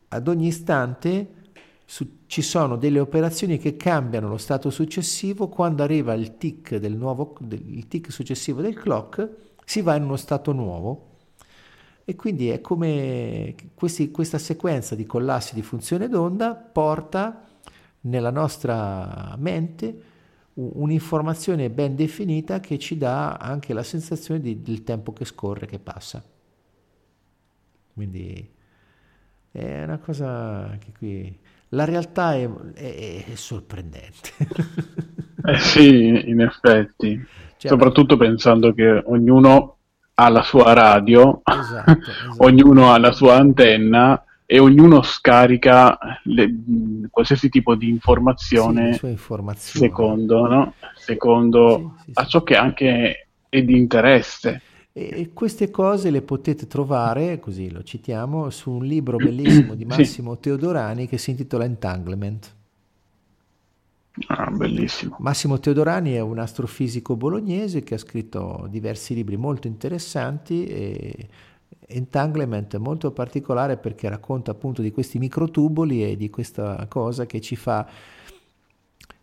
ad 0.10 0.28
ogni 0.28 0.48
istante 0.48 1.34
su, 1.86 2.24
ci 2.28 2.42
sono 2.42 2.76
delle 2.76 3.00
operazioni 3.00 3.58
che 3.58 3.78
cambiano 3.78 4.28
lo 4.28 4.38
stato 4.38 4.70
successivo 4.70 5.48
quando 5.48 5.84
arriva 5.84 6.14
il 6.14 6.38
tick, 6.38 6.76
del 6.76 6.96
nuovo, 6.96 7.36
del, 7.40 7.64
il 7.66 7.88
tick 7.88 8.12
successivo 8.12 8.62
del 8.62 8.76
clock 8.76 9.30
si 9.64 9.82
va 9.82 9.96
in 9.96 10.04
uno 10.04 10.18
stato 10.18 10.52
nuovo 10.52 11.16
e 12.04 12.16
quindi 12.16 12.50
è 12.50 12.62
come 12.62 13.56
questi, 13.74 14.12
questa 14.12 14.38
sequenza 14.38 14.96
di 14.96 15.06
collassi 15.06 15.56
di 15.56 15.62
funzione 15.62 16.08
d'onda 16.08 16.56
porta 16.56 17.44
nella 18.02 18.32
nostra 18.32 19.36
mente 19.38 20.02
un'informazione 20.58 21.70
ben 21.70 21.96
definita 21.96 22.60
che 22.60 22.80
ci 22.80 22.98
dà 22.98 23.34
anche 23.34 23.74
la 23.74 23.84
sensazione 23.84 24.40
di, 24.40 24.62
del 24.62 24.84
tempo 24.84 25.14
che 25.14 25.26
scorre, 25.26 25.68
che 25.68 25.80
passa. 25.80 26.24
Quindi 27.94 28.50
è 29.52 29.84
una 29.84 29.98
cosa 29.98 30.78
che 30.80 30.92
qui... 30.98 31.40
La 31.72 31.84
realtà 31.84 32.34
è, 32.34 32.50
è, 32.76 33.26
è 33.26 33.36
sorprendente. 33.36 34.32
eh 35.44 35.58
sì, 35.60 36.30
in 36.30 36.40
effetti. 36.42 37.22
Cioè, 37.58 37.72
Soprattutto 37.72 38.16
ma... 38.16 38.26
pensando 38.26 38.74
che 38.74 39.04
ognuno 39.06 39.78
ha 40.14 40.30
la 40.30 40.44
sua 40.44 40.74
radio, 40.74 41.42
esatto, 41.44 41.92
esatto. 41.92 42.44
ognuno 42.46 42.92
ha 42.92 42.98
la 42.98 43.12
sua 43.12 43.36
antenna 43.36 44.24
e 44.49 44.60
ognuno 44.60 45.02
scarica 45.02 45.98
le, 46.24 46.49
qualsiasi 47.11 47.49
tipo 47.49 47.76
di 47.76 47.90
informazione, 47.90 48.94
sì, 48.94 49.18
secondo, 49.57 50.48
no? 50.48 50.74
secondo 50.95 51.95
sì, 51.98 52.03
sì, 52.06 52.11
a 52.14 52.26
ciò 52.26 52.44
che 52.44 52.56
anche 52.56 53.28
è 53.49 53.61
di 53.61 53.78
interesse. 53.78 54.61
E 54.94 55.32
queste 55.34 55.69
cose 55.69 56.10
le 56.10 56.22
potete 56.22 56.65
trovare, 56.65 57.40
così 57.40 57.69
lo 57.69 57.84
citiamo, 57.84 58.49
su 58.49 58.72
un 58.72 58.86
libro 58.86 59.18
bellissimo 59.18 59.76
di 59.76 59.86
Massimo. 59.86 60.40
Teodorani 60.40 61.07
che 61.07 61.18
si 61.18 61.32
intitola 61.32 61.65
Entanglement. 61.65 62.56
Ah, 64.28 64.49
bellissimo. 64.49 65.18
Massimo 65.19 65.60
Teodorani 65.60 66.14
è 66.14 66.22
un 66.22 66.40
astrofisico 66.40 67.15
bolognese 67.15 67.84
che 67.84 67.95
ha 67.95 67.99
scritto 67.99 68.65
diversi 68.69 69.14
libri 69.14 69.38
molto 69.38 69.68
interessanti 69.68 70.65
e 70.65 71.28
Entanglement 71.89 72.76
è 72.76 72.80
molto 72.80 73.11
particolare 73.11 73.77
perché 73.77 74.10
racconta 74.10 74.52
appunto 74.52 74.81
di 74.81 74.91
questi 74.91 75.19
microtuboli 75.19 76.03
e 76.03 76.18
di 76.18 76.30
questa 76.30 76.85
cosa 76.89 77.26
che 77.26 77.39
ci 77.39 77.56
fa 77.56 77.88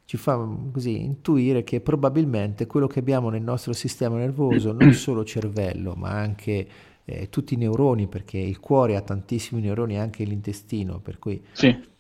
ci 0.07 0.17
fa 0.17 0.37
mm, 0.37 0.71
così 0.71 1.03
intuire 1.03 1.65
che 1.65 1.81
probabilmente 1.81 2.67
quello 2.67 2.87
che 2.87 3.01
abbiamo 3.01 3.31
nel 3.31 3.43
nostro 3.43 3.73
sistema 3.73 4.17
nervoso, 4.17 4.73
non 4.73 4.93
solo 4.95 5.25
cervello, 5.25 5.95
ma 5.95 6.11
anche 6.11 6.69
eh, 7.05 7.29
tutti 7.29 7.55
i 7.55 7.57
neuroni, 7.57 8.07
perché 8.07 8.39
il 8.39 8.61
cuore 8.61 8.97
ha 8.97 9.01
tantissimi 9.01 9.61
neuroni, 9.61 9.99
anche 9.99 10.25
l'intestino, 10.25 11.01
per 11.01 11.19
cui... 11.19 11.43
Sì. 11.53 11.93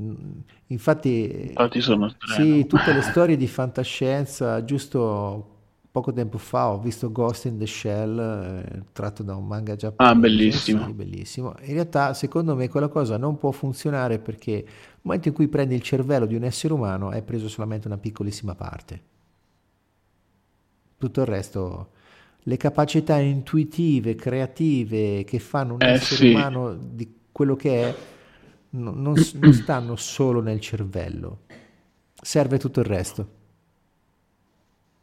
Mm, 0.00 0.14
infatti, 0.68 1.48
infatti 1.48 1.80
sono 1.80 2.14
sì, 2.34 2.66
tutte 2.66 2.92
le 2.92 3.02
storie 3.02 3.36
di 3.36 3.46
fantascienza, 3.46 4.64
giusto 4.64 5.58
poco 5.90 6.12
tempo 6.12 6.38
fa 6.38 6.70
ho 6.70 6.78
visto 6.78 7.10
Ghost 7.10 7.46
in 7.46 7.58
the 7.58 7.66
Shell 7.66 8.18
eh, 8.18 8.82
tratto 8.92 9.22
da 9.22 9.34
un 9.34 9.46
manga 9.46 9.74
giapponese. 9.74 10.14
Ah, 10.14 10.18
bellissimo. 10.18 10.86
Sì, 10.86 10.92
bellissimo. 10.92 11.54
In 11.62 11.72
realtà, 11.74 12.14
secondo 12.14 12.54
me, 12.54 12.68
quella 12.68 12.88
cosa 12.88 13.16
non 13.16 13.36
può 13.36 13.50
funzionare 13.50 14.18
perché 14.18 14.52
nel 14.52 15.00
momento 15.02 15.28
in 15.28 15.34
cui 15.34 15.48
prendi 15.48 15.74
il 15.74 15.82
cervello 15.82 16.26
di 16.26 16.36
un 16.36 16.44
essere 16.44 16.72
umano 16.72 17.08
hai 17.08 17.22
preso 17.22 17.48
solamente 17.48 17.88
una 17.88 17.98
piccolissima 17.98 18.54
parte. 18.54 19.02
Tutto 20.96 21.20
il 21.20 21.26
resto, 21.26 21.90
le 22.40 22.56
capacità 22.56 23.18
intuitive, 23.18 24.14
creative 24.14 25.24
che 25.24 25.38
fanno 25.38 25.74
un 25.74 25.82
eh, 25.82 25.92
essere 25.92 26.16
sì. 26.16 26.30
umano 26.30 26.74
di 26.74 27.18
quello 27.32 27.56
che 27.56 27.82
è, 27.82 27.94
non, 28.70 29.00
non, 29.00 29.14
non 29.34 29.52
stanno 29.52 29.96
solo 29.96 30.40
nel 30.40 30.60
cervello. 30.60 31.40
Serve 32.22 32.58
tutto 32.58 32.80
il 32.80 32.86
resto. 32.86 33.38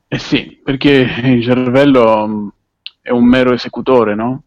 Eh 0.09 0.19
sì, 0.19 0.59
perché 0.63 0.89
il 1.23 1.43
cervello 1.43 2.27
mm, 2.27 2.47
è 3.01 3.09
un 3.09 3.25
mero 3.25 3.53
esecutore, 3.53 4.15
no? 4.15 4.43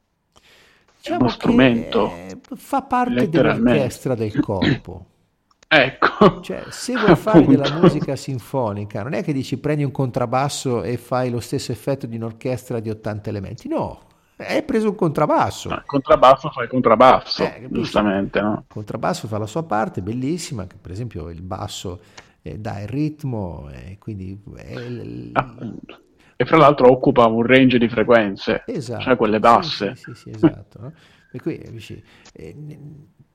Diciamo 0.96 1.18
è 1.18 1.22
uno 1.22 1.30
strumento. 1.30 2.12
Fa 2.54 2.82
parte 2.82 3.28
dell'orchestra 3.28 4.14
del 4.14 4.40
corpo. 4.40 5.06
ecco. 5.68 6.40
Cioè, 6.40 6.64
se 6.70 6.94
vuoi 6.94 7.14
fare 7.14 7.44
della 7.44 7.78
musica 7.78 8.16
sinfonica, 8.16 9.02
non 9.02 9.12
è 9.12 9.22
che 9.22 9.32
dici 9.32 9.58
prendi 9.58 9.84
un 9.84 9.92
contrabbasso 9.92 10.82
e 10.82 10.96
fai 10.96 11.30
lo 11.30 11.40
stesso 11.40 11.72
effetto 11.72 12.06
di 12.06 12.16
un'orchestra 12.16 12.80
di 12.80 12.90
80 12.90 13.28
elementi. 13.30 13.68
No, 13.68 14.00
hai 14.36 14.62
preso 14.62 14.88
un 14.88 14.94
contrabbasso. 14.94 15.68
il 15.68 15.82
contrabbasso 15.84 16.50
fa 16.50 16.62
il 16.62 16.68
contrabbasso, 16.68 17.44
eh, 17.44 17.68
giustamente. 17.70 18.40
No? 18.40 18.64
Il 18.66 18.72
contrabbasso 18.72 19.28
fa 19.28 19.38
la 19.38 19.46
sua 19.46 19.62
parte, 19.62 20.00
bellissima, 20.00 20.66
che 20.66 20.76
per 20.80 20.90
esempio 20.90 21.28
il 21.28 21.42
basso 21.42 22.00
eh, 22.42 22.58
dà 22.58 22.80
il 22.80 22.88
ritmo, 22.88 23.68
e 23.70 23.96
quindi... 23.98 24.40
L... 24.44 25.30
Ah, 25.32 25.54
e 26.36 26.46
fra 26.46 26.56
l'altro 26.56 26.90
occupa 26.90 27.26
un 27.26 27.42
range 27.42 27.78
di 27.78 27.88
frequenze, 27.88 28.62
esatto, 28.66 29.02
cioè 29.02 29.16
quelle 29.16 29.38
basse. 29.40 29.94
Sì, 29.94 30.14
sì, 30.14 30.14
sì, 30.14 30.30
esatto. 30.30 30.80
No? 30.80 30.92
Per 31.30 31.42
cui, 31.42 31.60
eh, 32.32 32.78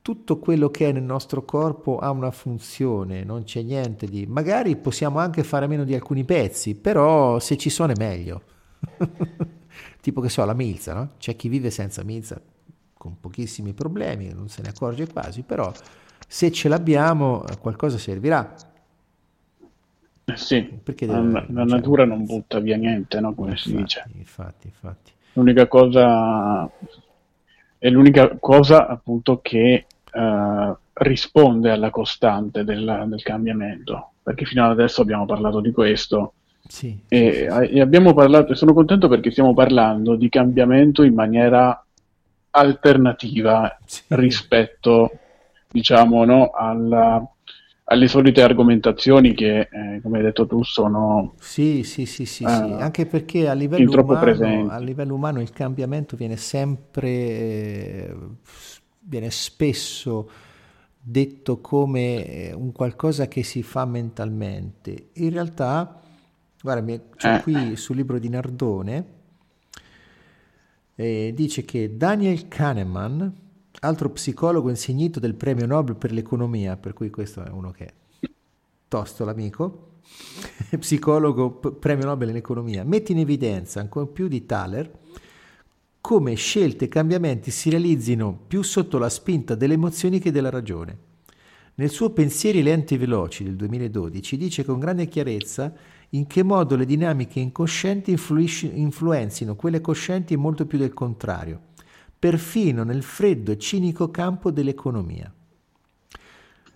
tutto 0.02 0.40
quello 0.40 0.70
che 0.70 0.90
è 0.90 0.92
nel 0.92 1.04
nostro 1.04 1.46
corpo 1.46 1.98
ha 1.98 2.10
una 2.10 2.32
funzione, 2.32 3.24
non 3.24 3.44
c'è 3.44 3.62
niente 3.62 4.08
di... 4.08 4.26
Magari 4.26 4.76
possiamo 4.76 5.20
anche 5.20 5.44
fare 5.44 5.68
meno 5.68 5.84
di 5.84 5.94
alcuni 5.94 6.26
pezzi, 6.26 6.76
però 6.76 7.40
se 7.40 7.58
ci 7.58 7.70
sono 7.70 7.94
è 7.94 7.96
meglio. 7.98 8.42
tipo 10.02 10.22
che 10.22 10.30
so, 10.30 10.44
la 10.44 10.54
milza, 10.54 10.94
no? 10.94 11.12
C'è 11.18 11.36
chi 11.36 11.48
vive 11.48 11.70
senza 11.70 12.04
milza 12.04 12.42
con 12.94 13.20
pochissimi 13.20 13.74
problemi, 13.74 14.34
non 14.34 14.50
se 14.50 14.62
ne 14.62 14.70
accorge 14.70 15.08
quasi, 15.08 15.44
però 15.44 15.72
se 16.28 16.52
ce 16.52 16.70
l'abbiamo 16.70 17.44
qualcosa 17.60 17.98
servirà. 17.98 18.56
Eh 20.26 20.38
sì, 20.38 20.64
Perché 20.64 21.06
la, 21.06 21.22
la 21.22 21.46
cioè, 21.46 21.66
natura 21.66 22.06
non 22.06 22.26
butta 22.26 22.60
via 22.60 22.78
niente, 22.78 23.20
no? 23.20 23.34
come 23.36 23.52
infatti, 23.52 23.70
si 23.70 23.76
dice. 23.76 24.04
Infatti, 24.16 24.68
infatti. 24.68 25.12
L'unica 25.34 25.68
cosa 25.68 26.70
è 27.78 27.90
l'unica 27.90 28.36
cosa 28.40 28.88
appunto 28.88 29.42
che 29.42 29.86
uh, 30.12 30.76
risponde 30.94 31.70
alla 31.70 31.92
costante 31.92 32.64
del, 32.64 33.06
del, 33.08 33.22
cambiamento, 33.22 34.14
perché 34.24 34.46
fino 34.46 34.66
ad 34.66 34.72
adesso 34.72 35.02
abbiamo 35.02 35.26
parlato 35.26 35.60
di 35.60 35.72
questo 35.72 36.34
sì, 36.68 36.98
e, 37.08 37.32
sì, 37.32 37.68
sì. 37.68 37.74
e 37.76 37.82
abbiamo 37.82 38.14
parlato, 38.14 38.56
sono 38.56 38.74
contento 38.74 39.08
perché 39.08 39.30
stiamo 39.30 39.54
parlando 39.54 40.16
di 40.16 40.30
cambiamento 40.30 41.04
in 41.04 41.14
maniera 41.14 41.86
alternativa 42.50 43.78
rispetto, 44.10 45.12
diciamo, 45.70 46.26
no, 46.26 46.50
alla, 46.52 47.24
alle 47.88 48.08
solite 48.08 48.42
argomentazioni 48.42 49.34
che, 49.36 49.68
eh, 49.72 50.00
come 50.02 50.18
hai 50.18 50.24
detto 50.24 50.48
tu, 50.48 50.64
sono... 50.64 51.36
Sì, 51.40 51.84
sì, 51.84 52.06
sì, 52.06 52.26
sì, 52.26 52.44
uh, 52.44 52.50
sì. 52.50 52.76
anche 52.80 53.06
perché 53.06 53.48
a 53.48 53.54
livello, 53.54 53.92
umano, 53.92 54.72
a 54.72 54.80
livello, 54.80 55.14
umano, 55.14 55.40
il 55.42 55.52
cambiamento 55.52 56.16
viene 56.16 56.36
sempre, 56.36 57.10
eh, 57.10 58.16
viene 59.02 59.30
spesso 59.30 60.30
detto 61.00 61.62
come 61.62 62.26
eh, 62.26 62.54
un 62.54 62.72
qualcosa 62.72 63.28
che 63.28 63.44
si 63.44 63.62
fa 63.62 63.86
mentalmente. 63.86 65.10
In 65.14 65.30
realtà, 65.30 66.02
guarda, 66.60 67.00
c'è 67.16 67.36
eh. 67.36 67.42
qui 67.42 67.76
sul 67.76 67.98
libro 67.98 68.18
di 68.18 68.30
Nardone, 68.30 69.06
eh, 70.96 71.32
dice 71.36 71.64
che 71.64 71.96
Daniel 71.96 72.48
Kahneman 72.48 73.44
altro 73.86 74.10
psicologo 74.10 74.70
insignito 74.70 75.20
del 75.20 75.36
premio 75.36 75.66
Nobel 75.66 75.96
per 75.96 76.12
l'economia, 76.12 76.76
per 76.76 76.94
cui 76.94 77.10
questo 77.10 77.44
è 77.44 77.50
uno 77.50 77.72
che 77.72 77.86
è 77.86 78.30
tosto 78.88 79.24
l'amico, 79.24 80.00
psicologo 80.78 81.52
premio 81.52 82.06
Nobel 82.06 82.30
in 82.30 82.36
economia, 82.36 82.84
mette 82.84 83.12
in 83.12 83.20
evidenza 83.20 83.80
ancora 83.80 84.08
più 84.08 84.28
di 84.28 84.46
Thaler 84.46 84.92
come 86.02 86.36
scelte 86.36 86.86
e 86.86 86.88
cambiamenti 86.88 87.50
si 87.50 87.70
realizzino 87.70 88.38
più 88.48 88.62
sotto 88.62 88.98
la 88.98 89.10
spinta 89.10 89.56
delle 89.56 89.74
emozioni 89.74 90.20
che 90.20 90.32
della 90.32 90.52
ragione. 90.52 90.98
Nel 91.76 91.90
suo 91.90 92.12
Pensieri 92.12 92.62
lenti 92.64 92.94
e 92.94 92.98
veloci 92.98 93.44
del 93.44 93.56
2012 93.56 94.38
dice 94.38 94.64
con 94.64 94.80
grande 94.80 95.08
chiarezza 95.08 95.74
in 96.10 96.28
che 96.28 96.44
modo 96.44 96.76
le 96.76 96.86
dinamiche 96.86 97.40
incoscienti 97.40 98.12
influenzino 98.12 99.56
quelle 99.56 99.82
coscienti 99.82 100.36
molto 100.38 100.66
più 100.66 100.78
del 100.78 100.94
contrario 100.94 101.74
perfino 102.26 102.84
nel 102.84 103.04
freddo 103.04 103.52
e 103.52 103.60
cinico 103.60 104.10
campo 104.10 104.50
dell'economia. 104.50 105.32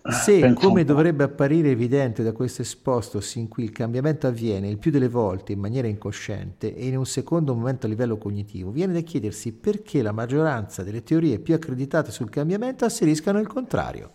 Ah, 0.02 0.12
Se, 0.12 0.52
come 0.52 0.84
dovrebbe 0.84 1.24
apparire 1.24 1.70
evidente 1.70 2.22
da 2.22 2.30
questo 2.30 2.62
esposto 2.62 3.20
sin 3.20 3.48
qui, 3.48 3.64
il 3.64 3.72
cambiamento 3.72 4.28
avviene 4.28 4.68
il 4.68 4.78
più 4.78 4.92
delle 4.92 5.08
volte 5.08 5.50
in 5.50 5.58
maniera 5.58 5.88
incosciente 5.88 6.72
e 6.72 6.86
in 6.86 6.96
un 6.96 7.04
secondo 7.04 7.52
momento 7.52 7.86
a 7.86 7.88
livello 7.88 8.16
cognitivo, 8.16 8.70
viene 8.70 8.92
da 8.92 9.00
chiedersi 9.00 9.50
perché 9.50 10.02
la 10.02 10.12
maggioranza 10.12 10.84
delle 10.84 11.02
teorie 11.02 11.40
più 11.40 11.52
accreditate 11.52 12.12
sul 12.12 12.30
cambiamento 12.30 12.84
asseriscano 12.84 13.40
il 13.40 13.48
contrario. 13.48 14.10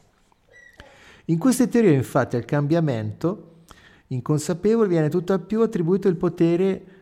In 1.26 1.38
queste 1.38 1.68
teorie, 1.68 1.91
infatti, 1.91 2.38
al 2.38 2.45
cambiamento 2.45 3.64
inconsapevole 4.07 4.88
viene 4.88 5.10
tutt'al 5.10 5.41
più 5.41 5.60
attribuito 5.60 6.07
il 6.07 6.16
potere 6.16 6.95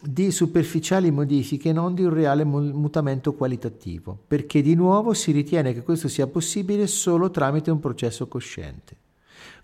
di 0.00 0.30
superficiali 0.30 1.10
modifiche 1.10 1.72
non 1.72 1.92
di 1.92 2.04
un 2.04 2.14
reale 2.14 2.44
mutamento 2.44 3.34
qualitativo, 3.34 4.16
perché 4.28 4.62
di 4.62 4.74
nuovo 4.74 5.12
si 5.12 5.32
ritiene 5.32 5.72
che 5.74 5.82
questo 5.82 6.06
sia 6.06 6.28
possibile 6.28 6.86
solo 6.86 7.30
tramite 7.30 7.72
un 7.72 7.80
processo 7.80 8.28
cosciente. 8.28 8.96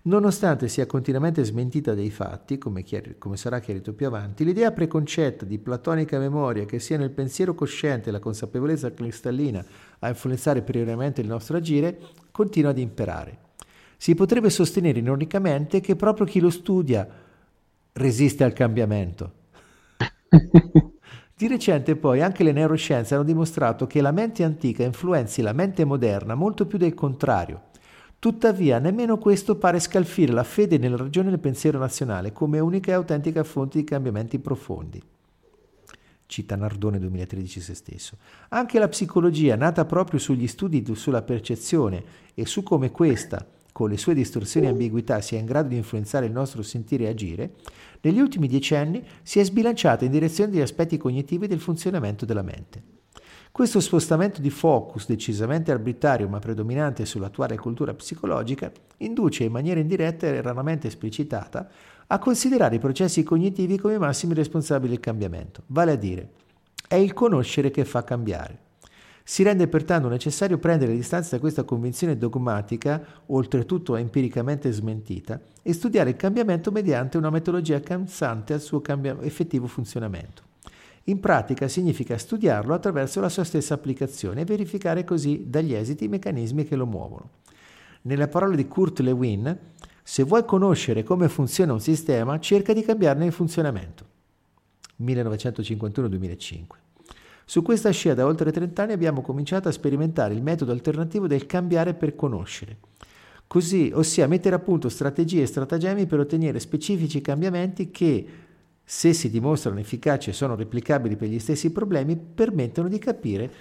Nonostante 0.03 0.67
sia 0.67 0.85
continuamente 0.85 1.43
smentita 1.43 1.95
dai 1.95 2.11
fatti, 2.11 2.57
come, 2.57 2.83
chiar- 2.83 3.17
come, 3.17 3.37
sarà 3.37 3.59
chiarito 3.59 3.93
più 3.93 4.05
avanti, 4.05 4.43
l'idea 4.43 4.71
preconcetta 4.71 5.45
di 5.45 5.57
platonica 5.57 6.19
memoria 6.19 6.65
che 6.65 6.79
sia 6.79 6.97
nel 6.97 7.09
pensiero 7.11 7.55
cosciente 7.55 8.11
la 8.11 8.19
consapevolezza 8.19 8.93
cristallina 8.93 9.65
a 9.99 10.09
influenzare 10.09 10.61
prioritamente 10.61 11.21
il 11.21 11.27
nostro 11.27 11.57
agire 11.57 11.97
continua 12.29 12.71
ad 12.71 12.77
imperare. 12.77 13.37
Si 13.97 14.13
potrebbe 14.15 14.49
sostenere 14.49 14.99
ironicamente 14.99 15.79
che 15.79 15.95
proprio 15.95 16.27
chi 16.27 16.39
lo 16.39 16.49
studia 16.49 17.07
resiste 17.93 18.43
al 18.43 18.53
cambiamento 18.53 19.43
di 21.35 21.47
recente 21.47 21.95
poi 21.95 22.21
anche 22.21 22.43
le 22.43 22.51
neuroscienze 22.51 23.15
hanno 23.15 23.23
dimostrato 23.23 23.87
che 23.87 24.01
la 24.01 24.11
mente 24.11 24.43
antica 24.43 24.83
influenzi 24.83 25.41
la 25.41 25.53
mente 25.53 25.85
moderna 25.85 26.35
molto 26.35 26.65
più 26.65 26.77
del 26.77 26.93
contrario. 26.93 27.73
Tuttavia, 28.19 28.79
nemmeno 28.79 29.17
questo 29.17 29.55
pare 29.55 29.79
scalfire 29.79 30.33
la 30.33 30.43
fede 30.43 30.77
nella 30.77 30.97
ragione 30.97 31.29
del 31.29 31.39
pensiero 31.39 31.77
nazionale 31.77 32.31
come 32.31 32.59
unica 32.59 32.91
e 32.91 32.95
autentica 32.95 33.43
fonte 33.43 33.77
di 33.77 33.83
cambiamenti 33.83 34.39
profondi. 34.39 35.01
Cita 36.25 36.55
Nardone 36.55 36.97
2013 36.97 37.61
se 37.61 37.75
stesso. 37.75 38.17
Anche 38.49 38.79
la 38.79 38.87
psicologia, 38.87 39.55
nata 39.55 39.85
proprio 39.85 40.19
sugli 40.19 40.47
studi 40.47 40.83
sulla 40.95 41.21
percezione 41.21 42.03
e 42.33 42.45
su 42.47 42.63
come 42.63 42.89
questa, 42.89 43.45
con 43.71 43.89
le 43.89 43.97
sue 43.97 44.15
distorsioni 44.15 44.65
e 44.65 44.69
ambiguità, 44.69 45.21
sia 45.21 45.37
in 45.37 45.45
grado 45.45 45.67
di 45.67 45.75
influenzare 45.75 46.25
il 46.25 46.31
nostro 46.31 46.63
sentire 46.63 47.03
e 47.03 47.09
agire, 47.09 47.53
negli 48.05 48.19
ultimi 48.19 48.47
decenni 48.47 49.03
si 49.23 49.39
è 49.39 49.43
sbilanciata 49.43 50.05
in 50.05 50.11
direzione 50.11 50.51
degli 50.51 50.61
aspetti 50.61 50.97
cognitivi 50.97 51.47
del 51.47 51.59
funzionamento 51.59 52.23
della 52.23 52.43
mente. 52.43 52.93
Questo 53.51 53.79
spostamento 53.79 54.41
di 54.41 54.49
focus 54.51 55.07
decisamente 55.07 55.71
arbitrario 55.71 56.27
ma 56.27 56.39
predominante 56.39 57.05
sull'attuale 57.05 57.57
cultura 57.57 57.93
psicologica 57.93 58.71
induce 58.97 59.45
in 59.45 59.51
maniera 59.51 59.79
indiretta 59.79 60.27
e 60.27 60.41
raramente 60.41 60.87
esplicitata 60.87 61.67
a 62.07 62.19
considerare 62.19 62.75
i 62.75 62.79
processi 62.79 63.23
cognitivi 63.23 63.79
come 63.79 63.97
massimi 63.97 64.35
responsabili 64.35 64.91
del 64.91 64.99
cambiamento, 64.99 65.63
vale 65.67 65.93
a 65.93 65.95
dire, 65.95 66.29
è 66.87 66.95
il 66.95 67.13
conoscere 67.13 67.71
che 67.71 67.85
fa 67.85 68.03
cambiare. 68.03 68.64
Si 69.27 69.41
rende 69.41 69.67
pertanto 69.67 70.07
necessario 70.07 70.59
prendere 70.59 70.91
le 70.91 70.99
distanze 70.99 71.31
da 71.31 71.39
questa 71.39 71.63
convinzione 71.63 72.15
dogmatica, 72.15 73.03
oltretutto 73.25 73.95
empiricamente 73.95 74.71
smentita, 74.71 75.41
e 75.63 75.73
studiare 75.73 76.11
il 76.11 76.15
cambiamento 76.15 76.71
mediante 76.71 77.17
una 77.17 77.31
metodologia 77.31 77.79
calzante 77.79 78.53
al 78.53 78.61
suo 78.61 78.81
cambia- 78.81 79.17
effettivo 79.21 79.65
funzionamento. 79.65 80.43
In 81.05 81.19
pratica 81.19 81.67
significa 81.67 82.19
studiarlo 82.19 82.75
attraverso 82.75 83.19
la 83.19 83.29
sua 83.29 83.43
stessa 83.43 83.73
applicazione 83.73 84.41
e 84.41 84.45
verificare 84.45 85.03
così 85.03 85.45
dagli 85.47 85.73
esiti 85.73 86.03
i 86.03 86.09
meccanismi 86.09 86.63
che 86.63 86.75
lo 86.75 86.85
muovono. 86.85 87.29
Nelle 88.03 88.27
parole 88.27 88.55
di 88.55 88.67
Kurt 88.67 88.99
Lewin, 88.99 89.57
se 90.03 90.21
vuoi 90.21 90.45
conoscere 90.45 91.01
come 91.01 91.29
funziona 91.29 91.73
un 91.73 91.81
sistema, 91.81 92.39
cerca 92.39 92.73
di 92.73 92.83
cambiarne 92.83 93.25
il 93.25 93.31
funzionamento. 93.31 94.05
1951-2005. 95.01 96.84
Su 97.47 97.61
questa 97.61 97.91
scia 97.91 98.15
da 98.15 98.25
oltre 98.25 98.51
30 98.51 98.81
anni 98.81 98.93
abbiamo 98.93 99.21
cominciato 99.21 99.67
a 99.67 99.71
sperimentare 99.71 100.33
il 100.33 100.41
metodo 100.41 100.71
alternativo 100.71 101.27
del 101.27 101.45
cambiare 101.45 101.93
per 101.93 102.15
conoscere. 102.15 102.77
Così, 103.45 103.91
ossia 103.93 104.27
mettere 104.27 104.55
a 104.55 104.59
punto 104.59 104.89
strategie 104.89 105.43
e 105.43 105.45
stratagemmi 105.45 106.07
per 106.07 106.19
ottenere 106.19 106.59
specifici 106.59 107.21
cambiamenti 107.21 107.91
che, 107.91 108.27
se 108.83 109.13
si 109.13 109.29
dimostrano 109.29 109.79
efficaci 109.79 110.31
e 110.31 110.33
sono 110.33 110.55
replicabili 110.55 111.15
per 111.15 111.29
gli 111.29 111.37
stessi 111.37 111.71
problemi, 111.71 112.17
permettono 112.17 112.87
di 112.87 112.97
capire 112.97 113.51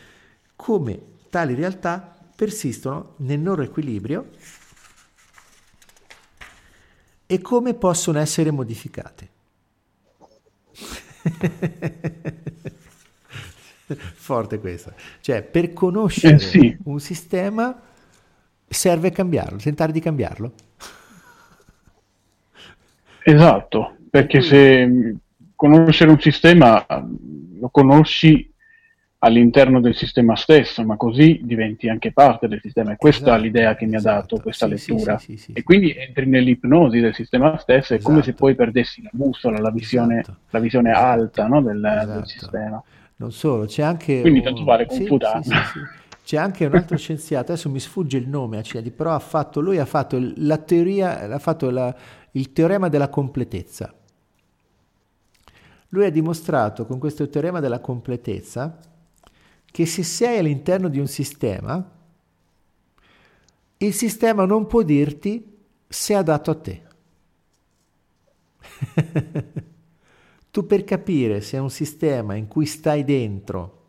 come 0.56 0.98
tali 1.28 1.54
realtà 1.54 2.16
persistono 2.34 3.16
nel 3.18 3.42
loro 3.42 3.60
equilibrio 3.60 4.30
e 7.26 7.40
come 7.42 7.74
possono 7.74 8.18
essere 8.18 8.50
modificate. 8.50 9.28
Forte 13.96 14.58
questa. 14.58 14.92
Cioè, 15.20 15.42
per 15.42 15.72
conoscere 15.72 16.36
eh 16.36 16.38
sì. 16.38 16.76
un 16.84 17.00
sistema 17.00 17.80
serve 18.66 19.10
cambiarlo, 19.10 19.58
tentare 19.58 19.92
di 19.92 20.00
cambiarlo. 20.00 20.52
Esatto, 23.22 23.96
perché 24.10 24.42
se 24.42 25.16
conoscere 25.54 26.10
un 26.10 26.20
sistema 26.20 26.84
lo 27.58 27.68
conosci 27.70 28.52
all'interno 29.24 29.80
del 29.80 29.94
sistema 29.94 30.36
stesso, 30.36 30.84
ma 30.84 30.96
così 30.96 31.40
diventi 31.42 31.88
anche 31.88 32.12
parte 32.12 32.46
del 32.46 32.60
sistema. 32.60 32.92
E 32.92 32.96
questa 32.96 33.22
esatto, 33.24 33.38
è 33.38 33.42
l'idea 33.42 33.74
che 33.74 33.86
mi 33.86 33.96
esatto. 33.96 34.16
ha 34.16 34.20
dato 34.20 34.40
questa 34.40 34.66
sì, 34.66 34.92
lettura. 34.92 35.18
Sì, 35.18 35.36
sì, 35.38 35.52
e 35.52 35.62
quindi 35.62 35.94
entri 35.96 36.26
nell'ipnosi 36.26 37.00
del 37.00 37.14
sistema 37.14 37.56
stesso, 37.56 37.94
è 37.94 38.00
come 38.02 38.16
se 38.16 38.30
esatto. 38.30 38.44
poi 38.44 38.54
perdessi 38.54 39.02
la 39.02 39.10
bussola, 39.12 39.58
la 39.58 39.70
visione, 39.70 40.20
esatto. 40.20 40.38
la 40.50 40.58
visione 40.58 40.90
esatto. 40.90 41.06
alta 41.06 41.46
no, 41.46 41.62
del, 41.62 41.80
del, 41.80 41.98
esatto. 42.02 42.26
sistema. 42.26 42.82
Non 43.16 43.32
solo, 43.32 43.66
c'è 43.66 43.82
anche... 43.82 44.20
Quindi 44.20 44.42
tanto 44.42 44.64
vale 44.64 44.86
confutare. 44.86 45.42
C'è 46.24 46.38
anche 46.38 46.64
un 46.64 46.74
altro 46.74 46.96
scienziato, 46.96 47.52
adesso 47.52 47.68
mi 47.68 47.78
sfugge 47.78 48.16
il 48.16 48.28
nome, 48.28 48.62
però 48.96 49.12
ha 49.12 49.18
fatto, 49.18 49.60
lui 49.60 49.78
ha 49.78 49.84
fatto 49.84 50.18
la 50.36 50.56
teoria, 50.56 51.20
ha 51.20 51.38
fatto 51.38 51.68
la, 51.68 51.94
il 52.32 52.52
teorema 52.52 52.88
della 52.88 53.10
completezza. 53.10 53.94
Lui 55.88 56.06
ha 56.06 56.10
dimostrato 56.10 56.86
con 56.86 56.98
questo 56.98 57.28
teorema 57.28 57.60
della 57.60 57.80
completezza 57.80 58.78
che 59.64 59.86
se 59.86 60.02
sei 60.02 60.38
all'interno 60.38 60.88
di 60.88 60.98
un 60.98 61.06
sistema, 61.08 61.92
il 63.76 63.92
sistema 63.92 64.44
non 64.46 64.66
può 64.66 64.82
dirti 64.82 65.58
se 65.86 66.14
è 66.14 66.16
adatto 66.16 66.50
a 66.50 66.54
te. 66.54 66.82
tu 70.54 70.66
per 70.66 70.84
capire 70.84 71.40
se 71.40 71.58
un 71.58 71.68
sistema 71.68 72.36
in 72.36 72.46
cui 72.46 72.64
stai 72.64 73.02
dentro 73.02 73.82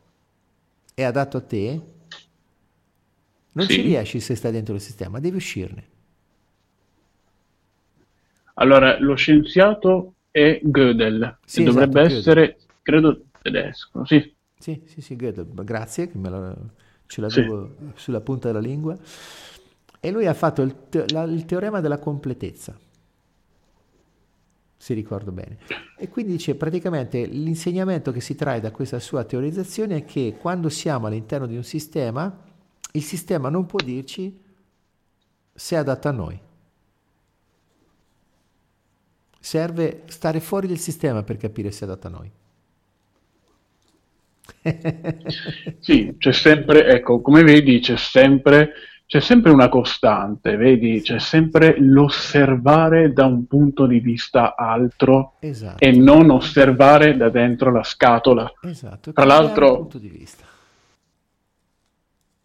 è 0.95 1.03
adatto 1.03 1.37
a 1.37 1.41
te, 1.41 1.81
non 3.51 3.67
sì. 3.67 3.73
ci 3.75 3.81
riesci 3.81 4.19
se 4.19 4.33
stai 4.33 4.51
dentro 4.51 4.73
il 4.73 4.81
sistema, 4.81 5.19
devi 5.19 5.35
uscirne. 5.35 5.87
Allora, 8.55 8.97
lo 8.99 9.13
scienziato 9.13 10.15
è 10.31 10.59
Gödel, 10.63 11.37
sì, 11.45 11.61
esatto, 11.61 11.71
dovrebbe 11.71 12.01
essere, 12.01 12.41
Gödel. 12.41 12.55
credo, 12.81 13.25
tedesco, 13.43 14.03
sì. 14.03 14.35
Sì, 14.57 14.81
sì, 14.87 15.01
sì, 15.01 15.15
Gödel, 15.15 15.45
grazie, 15.63 16.09
che 16.09 16.17
me 16.17 16.29
la, 16.29 16.55
ce 17.05 17.21
l'avevo 17.21 17.75
sì. 17.77 17.91
sulla 17.93 18.21
punta 18.21 18.47
della 18.47 18.59
lingua. 18.59 18.97
E 19.99 20.09
lui 20.11 20.25
ha 20.25 20.33
fatto 20.33 20.63
il, 20.63 20.89
te- 20.89 21.05
la, 21.09 21.25
il 21.25 21.45
teorema 21.45 21.79
della 21.79 21.99
completezza, 21.99 22.75
se 24.85 24.93
ricordo 24.93 25.31
bene. 25.31 25.57
E 25.97 26.09
quindi 26.09 26.33
dice 26.33 26.53
praticamente 26.53 27.25
l'insegnamento 27.25 28.11
che 28.11 28.21
si 28.21 28.35
trae 28.35 28.59
da 28.59 28.69
questa 28.69 28.99
sua 28.99 29.23
teorizzazione 29.23 29.95
è 29.95 30.05
che 30.05 30.35
quando 30.39 30.69
siamo 30.69 31.07
all'interno 31.07 31.47
di 31.47 31.55
un 31.55 31.63
sistema, 31.63 32.43
il 32.91 33.01
sistema 33.01 33.49
non 33.49 33.65
può 33.65 33.79
dirci 33.83 34.39
se 35.51 35.75
è 35.75 35.79
adatto 35.79 36.07
a 36.07 36.11
noi. 36.11 36.39
Serve 39.39 40.03
stare 40.05 40.39
fuori 40.39 40.67
del 40.67 40.77
sistema 40.77 41.23
per 41.23 41.37
capire 41.37 41.71
se 41.71 41.83
è 41.83 41.87
adatto 41.89 42.05
a 42.05 42.09
noi. 42.11 42.31
sì, 45.79 46.13
c'è 46.15 46.31
sempre, 46.31 46.85
ecco, 46.89 47.21
come 47.21 47.41
vedi, 47.41 47.79
c'è 47.79 47.97
sempre, 47.97 48.69
c'è 49.07 49.19
sempre 49.19 49.52
una 49.52 49.69
costante, 49.69 50.56
vedi, 50.56 51.02
c'è 51.02 51.19
sempre 51.19 51.76
l'osservare 51.80 53.14
da 53.14 53.26
un 53.26 53.45
punto 53.45 53.86
di 53.86 53.99
vista 53.99 54.56
altro 54.56 55.34
esatto. 55.40 55.84
e 55.84 55.91
non 55.91 56.32
osservare 56.32 57.15
da 57.15 57.30
dentro 57.30 57.72
la 57.72 57.84
scatola. 57.84 58.52
Esatto, 58.61 59.14
tra 59.14 59.26
l'altro... 59.26 59.77
punto 59.77 59.99
di 59.99 60.10
vista. 60.10 60.44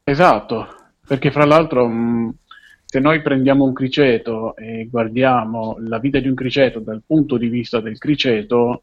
Esatto, 0.04 0.68
perché 1.06 1.30
fra 1.30 1.46
l'altro 1.46 1.86
mh, 1.86 2.34
se 2.84 2.98
noi 2.98 3.22
prendiamo 3.22 3.64
un 3.64 3.72
criceto 3.72 4.54
e 4.56 4.86
guardiamo 4.90 5.76
la 5.78 5.98
vita 5.98 6.18
di 6.18 6.28
un 6.28 6.34
criceto 6.34 6.80
dal 6.80 7.02
punto 7.06 7.38
di 7.38 7.48
vista 7.48 7.80
del 7.80 7.96
criceto, 7.96 8.82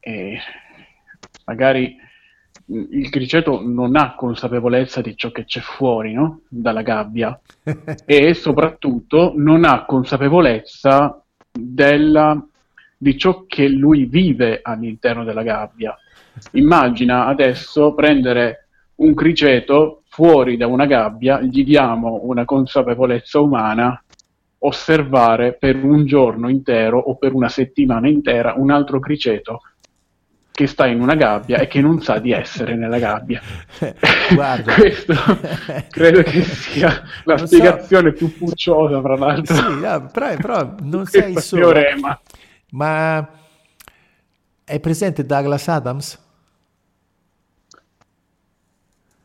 eh, 0.00 0.38
magari 1.44 1.96
il 2.68 3.10
criceto 3.10 3.62
non 3.64 3.96
ha 3.96 4.14
consapevolezza 4.14 5.00
di 5.00 5.16
ciò 5.16 5.30
che 5.30 5.44
c'è 5.44 5.60
fuori 5.60 6.12
no? 6.12 6.40
dalla 6.48 6.82
gabbia 6.82 7.38
e 8.04 8.34
soprattutto 8.34 9.32
non 9.36 9.64
ha 9.64 9.84
consapevolezza 9.84 11.22
della, 11.52 12.44
di 12.96 13.16
ciò 13.16 13.44
che 13.46 13.68
lui 13.68 14.06
vive 14.06 14.60
all'interno 14.62 15.24
della 15.24 15.42
gabbia. 15.42 15.96
Immagina 16.52 17.26
adesso 17.26 17.94
prendere 17.94 18.68
un 18.96 19.14
criceto 19.14 20.02
fuori 20.08 20.56
da 20.56 20.66
una 20.66 20.86
gabbia, 20.86 21.40
gli 21.40 21.64
diamo 21.64 22.20
una 22.24 22.44
consapevolezza 22.44 23.38
umana, 23.38 24.02
osservare 24.58 25.52
per 25.52 25.82
un 25.84 26.04
giorno 26.06 26.48
intero 26.48 26.98
o 26.98 27.16
per 27.16 27.32
una 27.32 27.48
settimana 27.48 28.08
intera 28.08 28.54
un 28.56 28.70
altro 28.70 28.98
criceto 28.98 29.60
che 30.56 30.66
sta 30.66 30.86
in 30.86 31.02
una 31.02 31.14
gabbia 31.14 31.58
e 31.58 31.66
che 31.66 31.82
non 31.82 32.00
sa 32.00 32.18
di 32.18 32.32
essere 32.32 32.76
nella 32.76 32.98
gabbia. 32.98 33.42
Guarda. 34.32 34.72
Questo 34.72 35.12
credo 35.90 36.22
che 36.22 36.42
sia 36.42 37.02
la 37.24 37.34
non 37.34 37.46
spiegazione 37.46 38.10
so. 38.10 38.16
più 38.16 38.38
pucciosa, 38.38 39.00
fra 39.02 39.16
l'altro. 39.16 39.54
Sì, 39.54 39.80
no, 39.80 40.06
però, 40.10 40.34
però 40.40 40.74
non 40.80 41.04
sei 41.04 41.38
solo. 41.40 41.72
Teorema. 41.72 42.18
Ma 42.70 43.28
è 44.64 44.80
presente 44.80 45.26
Douglas 45.26 45.68
Adams? 45.68 46.24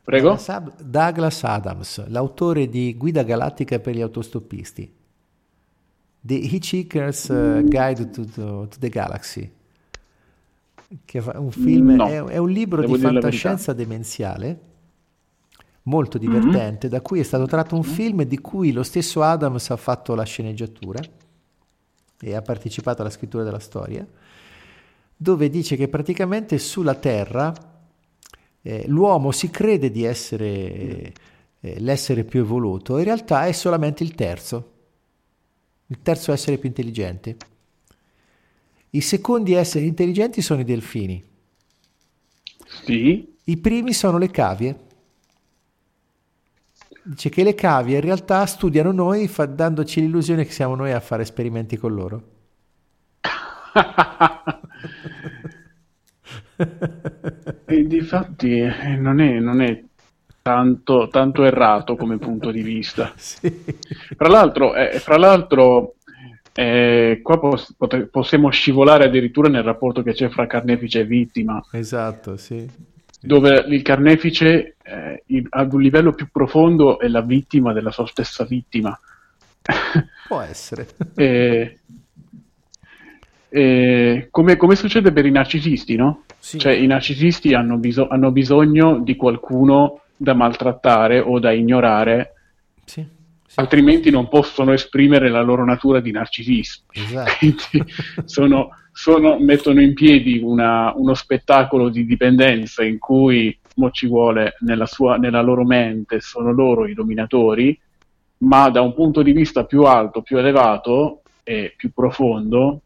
Prego? 0.04 0.38
Douglas 0.82 1.44
Adams, 1.44 2.06
l'autore 2.08 2.68
di 2.68 2.94
Guida 2.94 3.22
Galattica 3.22 3.78
per 3.78 3.94
gli 3.94 4.02
autostoppisti. 4.02 5.00
The 6.20 6.34
Hitchhiker's 6.34 7.28
uh, 7.28 7.64
Guide 7.64 8.10
to, 8.10 8.24
to, 8.26 8.68
to 8.68 8.78
the 8.78 8.88
Galaxy 8.90 9.60
che 11.04 11.20
fa 11.20 11.38
un 11.38 11.50
film, 11.50 11.90
no, 11.94 12.06
è, 12.06 12.22
è, 12.22 12.36
un 12.36 12.50
libro 12.50 12.84
di 12.84 12.98
fantascienza 12.98 13.72
demenziale 13.72 14.70
molto 15.84 16.18
mhm. 16.18 16.24
divertente, 16.24 16.86
mm-hmm. 16.86 16.96
da 16.96 17.00
cui 17.00 17.20
è 17.20 17.22
stato 17.22 17.46
tratto 17.46 17.74
un 17.74 17.82
film 17.82 18.22
di 18.22 18.38
cui 18.38 18.72
lo 18.72 18.82
stesso 18.82 19.22
Adams 19.22 19.70
ha 19.70 19.76
fatto 19.76 20.14
la 20.14 20.24
sceneggiatura 20.24 21.00
e 22.20 22.34
ha 22.34 22.42
partecipato 22.42 23.02
alla 23.02 23.10
scrittura 23.10 23.42
della 23.42 23.58
storia, 23.58 24.06
dove 25.16 25.48
dice 25.48 25.76
che 25.76 25.88
praticamente 25.88 26.58
sulla 26.58 26.94
Terra 26.94 27.52
eh, 28.62 28.84
l'uomo 28.86 29.32
si 29.32 29.50
crede 29.50 29.90
di 29.90 30.04
essere 30.04 31.12
eh, 31.60 31.80
l'essere 31.80 32.24
più 32.24 32.40
evoluto, 32.40 32.98
in 32.98 33.04
realtà 33.04 33.46
è 33.46 33.52
solamente 33.52 34.04
il 34.04 34.14
terzo, 34.14 34.70
il 35.86 35.98
terzo 36.00 36.32
essere 36.32 36.58
più 36.58 36.68
intelligente. 36.68 37.36
I 38.94 39.00
secondi 39.00 39.54
esseri 39.54 39.86
intelligenti 39.86 40.42
sono 40.42 40.60
i 40.60 40.64
delfini. 40.64 41.24
Sì. 42.84 43.36
I 43.44 43.56
primi 43.56 43.94
sono 43.94 44.18
le 44.18 44.30
cavie. 44.30 44.78
Dice 47.02 47.30
che 47.30 47.42
le 47.42 47.54
cavie 47.54 47.94
in 47.96 48.02
realtà 48.02 48.44
studiano 48.44 48.92
noi 48.92 49.28
fa, 49.28 49.46
dandoci 49.46 50.00
l'illusione 50.00 50.44
che 50.44 50.52
siamo 50.52 50.74
noi 50.74 50.92
a 50.92 51.00
fare 51.00 51.22
esperimenti 51.22 51.78
con 51.78 51.94
loro. 51.94 52.22
e 57.64 57.86
difatti 57.86 58.58
eh, 58.58 58.96
non 58.96 59.20
è, 59.20 59.38
non 59.38 59.62
è 59.62 59.82
tanto, 60.42 61.08
tanto, 61.08 61.44
errato 61.44 61.96
come 61.96 62.18
punto 62.18 62.50
di 62.50 62.62
vista. 62.62 63.10
Sì. 63.16 63.50
Fra 64.16 64.28
l'altro, 64.28 64.74
eh, 64.74 64.98
fra 64.98 65.16
l'altro 65.16 65.94
eh, 66.54 67.20
qua 67.22 67.38
pos- 67.38 67.74
pot- 67.76 68.06
possiamo 68.06 68.50
scivolare 68.50 69.04
addirittura 69.04 69.48
nel 69.48 69.62
rapporto 69.62 70.02
che 70.02 70.12
c'è 70.12 70.28
fra 70.28 70.46
carnefice 70.46 71.00
e 71.00 71.04
vittima. 71.04 71.64
Esatto, 71.72 72.36
sì. 72.36 72.68
Dove 73.20 73.64
il 73.68 73.82
carnefice 73.82 74.76
eh, 74.82 75.44
ad 75.50 75.72
un 75.72 75.80
livello 75.80 76.12
più 76.12 76.28
profondo 76.30 76.98
è 76.98 77.08
la 77.08 77.22
vittima 77.22 77.72
della 77.72 77.90
sua 77.90 78.06
stessa 78.06 78.44
vittima. 78.44 78.98
Può 80.26 80.40
essere. 80.40 80.88
e, 81.14 81.78
e, 83.48 84.28
come, 84.30 84.56
come, 84.56 84.74
succede 84.74 85.12
per 85.12 85.24
i 85.24 85.30
narcisisti, 85.30 85.94
no? 85.94 86.24
Sì. 86.38 86.58
Cioè, 86.58 86.72
i 86.72 86.86
narcisisti 86.86 87.54
hanno, 87.54 87.76
biso- 87.76 88.08
hanno 88.08 88.32
bisogno 88.32 88.98
di 88.98 89.14
qualcuno 89.14 90.00
da 90.16 90.34
maltrattare 90.34 91.20
o 91.20 91.38
da 91.38 91.52
ignorare. 91.52 92.34
Sì 92.84 93.20
altrimenti 93.54 94.10
non 94.10 94.28
possono 94.28 94.72
esprimere 94.72 95.28
la 95.28 95.42
loro 95.42 95.64
natura 95.64 96.00
di 96.00 96.10
narcisismo. 96.10 96.84
Esatto. 96.92 97.32
Quindi 97.38 97.92
sono, 98.24 98.70
sono, 98.92 99.38
mettono 99.38 99.80
in 99.80 99.94
piedi 99.94 100.40
una, 100.42 100.92
uno 100.94 101.14
spettacolo 101.14 101.88
di 101.88 102.06
dipendenza 102.06 102.84
in 102.84 102.98
cui 102.98 103.56
mo 103.76 103.90
ci 103.90 104.06
vuole 104.06 104.56
nella, 104.60 104.86
sua, 104.86 105.16
nella 105.16 105.40
loro 105.40 105.64
mente 105.64 106.20
sono 106.20 106.52
loro 106.52 106.86
i 106.86 106.94
dominatori, 106.94 107.78
ma 108.38 108.68
da 108.70 108.80
un 108.80 108.94
punto 108.94 109.22
di 109.22 109.32
vista 109.32 109.64
più 109.64 109.82
alto, 109.82 110.22
più 110.22 110.38
elevato 110.38 111.22
e 111.42 111.74
più 111.76 111.92
profondo, 111.92 112.80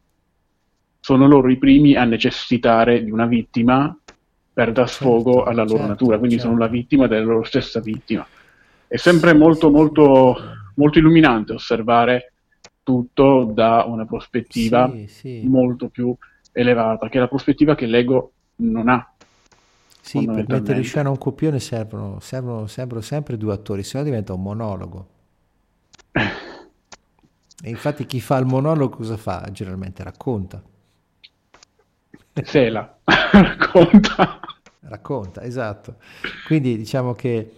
sono 1.01 1.27
loro 1.27 1.49
i 1.51 1.57
primi 1.57 1.95
a 1.95 2.05
necessitare 2.05 3.05
di 3.05 3.11
una 3.11 3.27
vittima 3.27 3.97
per 4.53 4.73
dar 4.73 4.89
sfogo 4.89 5.35
certo, 5.35 5.51
alla 5.51 5.63
loro 5.63 5.77
certo, 5.77 5.89
natura, 5.89 6.19
quindi 6.19 6.37
certo. 6.37 6.51
sono 6.51 6.61
la 6.61 6.69
vittima 6.69 7.07
della 7.07 7.25
loro 7.25 7.45
stessa 7.45 7.81
vittima. 7.81 8.27
È 8.89 8.97
sempre 8.97 9.35
molto, 9.35 9.71
molto, 9.71 10.37
molto 10.75 10.99
illuminante 10.99 11.53
osservare 11.53 12.33
tutto 12.83 13.51
da 13.53 13.85
una 13.87 14.05
prospettiva 14.05 14.89
sì, 14.93 15.07
sì. 15.09 15.43
molto 15.45 15.89
più 15.89 16.15
elevata, 16.53 17.09
che 17.09 17.19
è 17.19 17.21
la 17.21 17.29
prospettiva 17.29 17.75
che 17.75 17.87
l'ego 17.87 18.33
non 18.57 18.89
ha. 18.89 19.13
Sì, 20.01 20.25
per 20.25 20.47
mettere 20.47 20.79
in 20.79 20.85
scena 20.85 21.11
un 21.11 21.19
copione 21.19 21.59
servono, 21.59 22.21
servono, 22.21 22.69
servono 22.69 23.01
sempre 23.01 23.37
due 23.37 23.53
attori, 23.53 23.83
se 23.83 23.99
no 23.99 24.05
diventa 24.05 24.33
un 24.33 24.43
monologo. 24.43 25.09
E 26.13 27.69
infatti 27.69 28.07
chi 28.07 28.21
fa 28.21 28.37
il 28.37 28.47
monologo 28.47 28.99
cosa 28.99 29.17
fa? 29.17 29.49
Generalmente 29.51 30.05
racconta. 30.05 30.63
Sela, 32.45 32.99
racconta. 33.03 34.41
Racconta, 34.81 35.43
esatto. 35.43 35.97
Quindi 36.47 36.77
diciamo 36.77 37.15
che 37.15 37.51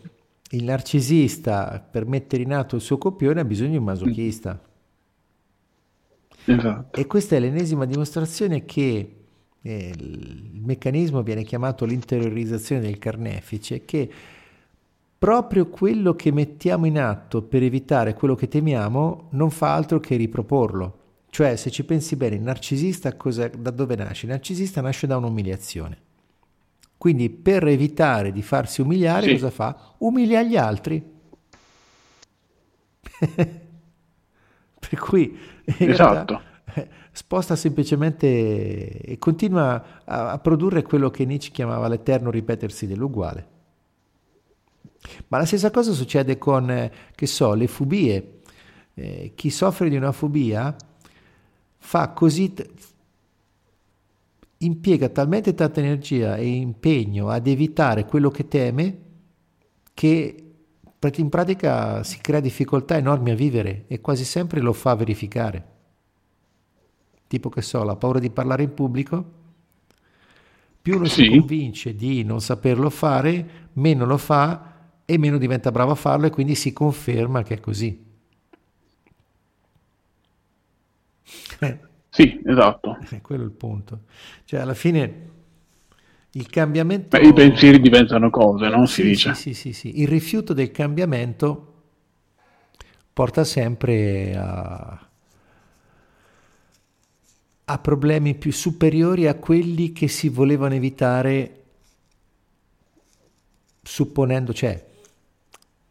il 0.51 0.65
narcisista 0.65 1.87
per 1.91 2.07
mettere 2.07 2.43
in 2.43 2.53
atto 2.53 2.77
il 2.77 2.83
suo 2.83 2.99
copione 2.99 3.41
ha 3.41 3.45
bisogno 3.45 3.71
di 3.71 3.77
un 3.77 3.85
masochista. 3.85 4.61
Esatto. 6.45 6.99
E 6.99 7.07
questa 7.07 7.37
è 7.37 7.41
l'ennesima 7.41 7.85
dimostrazione 7.85 8.65
che 8.65 9.17
eh, 9.61 9.93
il 9.95 10.61
meccanismo 10.65 11.23
viene 11.23 11.43
chiamato 11.43 11.85
l'interiorizzazione 11.85 12.81
del 12.81 12.99
carnefice, 12.99 13.85
che 13.85 14.11
proprio 15.19 15.69
quello 15.69 16.15
che 16.15 16.33
mettiamo 16.33 16.87
in 16.87 16.99
atto 16.99 17.43
per 17.43 17.63
evitare 17.63 18.15
quello 18.15 18.35
che 18.35 18.49
temiamo 18.49 19.29
non 19.33 19.51
fa 19.51 19.75
altro 19.75 20.01
che 20.01 20.17
riproporlo. 20.17 20.97
Cioè, 21.31 21.57
se 21.57 21.71
ci 21.71 21.85
pensi 21.85 22.17
bene, 22.17 22.37
il 22.37 22.43
narcisista 22.43 23.15
cosa, 23.15 23.49
da 23.49 23.71
dove 23.71 23.97
nasce? 23.97 24.25
Il 24.25 24.33
narcisista 24.33 24.81
nasce 24.81 25.07
da 25.07 25.19
un'umiliazione. 25.19 26.07
Quindi 26.99 27.31
per 27.31 27.67
evitare 27.67 28.33
di 28.33 28.43
farsi 28.43 28.81
umiliare, 28.81 29.29
sì. 29.29 29.33
cosa 29.33 29.51
fa? 29.51 29.95
Umilia 29.99 30.43
gli 30.43 30.57
altri. 30.57 31.01
per 34.79 34.99
cui 34.99 35.39
esatto. 35.65 36.43
realtà, 36.43 36.43
sposta 37.13 37.57
semplicemente 37.57 38.27
e 39.01 39.17
continua 39.19 40.03
a, 40.05 40.33
a 40.33 40.39
produrre 40.39 40.83
quello 40.83 41.11
che 41.11 41.25
Nietzsche 41.25 41.51
chiamava 41.51 41.89
l'eterno 41.89 42.31
ripetersi 42.31 42.87
dell'uguale. 42.87 43.57
Ma 45.29 45.39
la 45.39 45.45
stessa 45.45 45.71
cosa 45.71 45.93
succede 45.93 46.37
con, 46.39 46.71
eh, 46.71 46.93
che 47.15 47.27
so, 47.27 47.55
le 47.55 47.67
fobie. 47.67 48.41
Eh, 48.95 49.33
chi 49.37 49.51
soffre 49.51 49.89
di 49.89 49.97
una 49.97 50.11
fobia 50.11 50.75
fa 51.77 52.09
così, 52.09 52.53
impiega 54.59 55.09
talmente 55.09 55.55
tanta 55.55 55.81
energia 55.81 56.37
e 56.37 56.47
impegno 56.47 57.29
ad 57.29 57.47
evitare 57.47 58.05
quello 58.05 58.31
che 58.31 58.49
teme 58.49 58.99
che 59.95 60.43
in 61.17 61.29
pratica 61.29 62.03
si 62.03 62.19
crea 62.21 62.41
difficoltà 62.41 62.97
enormi 62.97 63.31
a 63.31 63.35
vivere 63.35 63.85
e 63.87 64.01
quasi 64.01 64.25
sempre 64.25 64.61
lo 64.61 64.73
fa 64.73 64.95
verificare. 64.97 65.77
Tipo 67.29 67.49
che 67.49 67.63
so, 67.63 67.85
la 67.85 67.97
paura 67.97 68.19
di 68.19 68.31
parlare 68.31 68.63
in 68.65 68.75
pubblico, 68.75 69.33
più 70.81 70.97
uno 70.97 71.07
sì. 71.07 71.25
si 71.25 71.29
convince 71.29 71.95
di 71.95 72.25
non 72.25 72.41
saperlo 72.41 72.91
fare, 72.91 73.69
meno 73.75 74.07
lo 74.07 74.17
fa 74.17 74.75
e 75.05 75.19
meno 75.19 75.39
diventa 75.39 75.71
bravo 75.71 75.93
a 75.93 75.97
farlo 75.97 76.27
e 76.27 76.31
quindi 76.31 76.55
si 76.55 76.73
conferma 76.73 77.43
che 77.43 77.55
è 77.55 77.61
così. 77.61 78.07
Sì, 82.19 82.43
esatto. 82.45 82.99
È 83.09 83.21
quello 83.21 83.45
il 83.45 83.53
punto. 83.53 84.01
Cioè, 84.45 84.59
alla 84.59 84.75
fine 84.75 85.27
il 86.33 86.51
cambiamento... 86.51 87.17
Beh, 87.17 87.29
I 87.29 87.33
pensieri 87.33 87.81
diventano 87.81 88.29
cose, 88.29 88.69
no? 88.69 88.87
Si 88.87 89.03
sì, 89.03 89.09
dice. 89.09 89.35
Sì, 89.35 89.55
sì, 89.55 89.73
sì. 89.73 90.01
Il 90.01 90.09
rifiuto 90.09 90.53
del 90.53 90.73
cambiamento 90.73 91.75
porta 93.13 93.45
sempre 93.45 94.35
a, 94.37 95.09
a 97.67 97.79
problemi 97.79 98.35
più 98.35 98.51
superiori 98.53 99.29
a 99.29 99.37
quelli 99.37 99.93
che 99.93 100.09
si 100.09 100.29
volevano 100.29 100.75
evitare 100.75 101.55
supponendo, 103.81 104.53
cioè, 104.53 104.87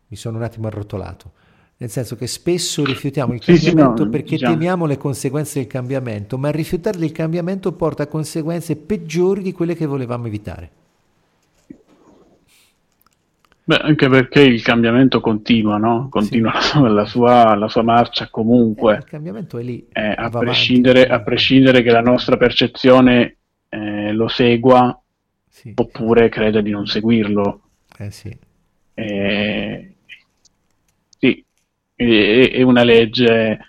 mi 0.07 0.17
sono 0.17 0.35
un 0.35 0.43
attimo 0.43 0.67
arrotolato 0.67 1.36
nel 1.79 1.89
senso 1.89 2.15
che 2.15 2.25
spesso 2.25 2.83
rifiutiamo 2.83 3.33
il 3.33 3.39
cambiamento 3.39 3.97
sì, 3.97 4.03
no, 4.03 4.09
perché 4.09 4.35
diciamo. 4.35 4.53
temiamo 4.53 4.85
le 4.85 4.97
conseguenze 4.97 5.59
del 5.59 5.67
cambiamento, 5.67 6.37
ma 6.37 6.49
rifiutare 6.49 6.97
il 7.03 7.11
cambiamento 7.11 7.71
porta 7.73 8.03
a 8.03 8.07
conseguenze 8.07 8.75
peggiori 8.75 9.43
di 9.43 9.51
quelle 9.51 9.75
che 9.75 9.85
volevamo 9.85 10.25
evitare. 10.25 10.71
Beh, 13.67 13.79
anche 13.79 14.07
perché 14.07 14.41
il 14.41 14.61
cambiamento 14.61 15.19
continua, 15.19 15.77
no? 15.77 16.07
Continua 16.09 16.57
sì. 16.61 16.79
la, 16.87 17.05
sua, 17.05 17.53
la, 17.53 17.67
sua, 17.67 17.81
marcia 17.83 18.29
comunque. 18.29 18.93
Eh, 18.93 18.97
il 18.99 19.03
cambiamento 19.03 19.57
è 19.57 19.63
lì. 19.63 19.85
Eh, 19.91 20.13
a, 20.15 20.29
prescindere, 20.29 21.05
a, 21.05 21.19
prescindere, 21.19 21.83
che 21.83 21.91
la 21.91 22.01
nostra 22.01 22.37
percezione 22.37 23.35
eh, 23.67 24.13
lo 24.13 24.29
segua 24.29 24.97
sì. 25.49 25.73
oppure 25.75 26.29
creda 26.29 26.61
di 26.61 26.71
non 26.71 26.87
seguirlo. 26.87 27.61
Eh 27.99 28.09
sì. 28.09 28.35
Eh, 28.93 29.79
sì, 29.85 29.95
è, 31.97 32.51
è 32.51 32.61
una 32.61 32.83
legge 32.83 33.59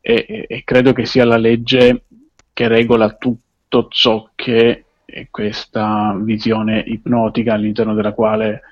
e, 0.00 0.62
credo 0.64 0.92
che 0.92 1.04
sia 1.04 1.24
la 1.24 1.36
legge 1.36 2.04
che 2.52 2.68
regola 2.68 3.14
tutto 3.14 3.88
ciò 3.90 4.30
che 4.36 4.84
è 5.04 5.26
questa 5.30 6.16
visione 6.20 6.84
ipnotica 6.86 7.54
all'interno 7.54 7.92
della 7.92 8.12
quale 8.12 8.62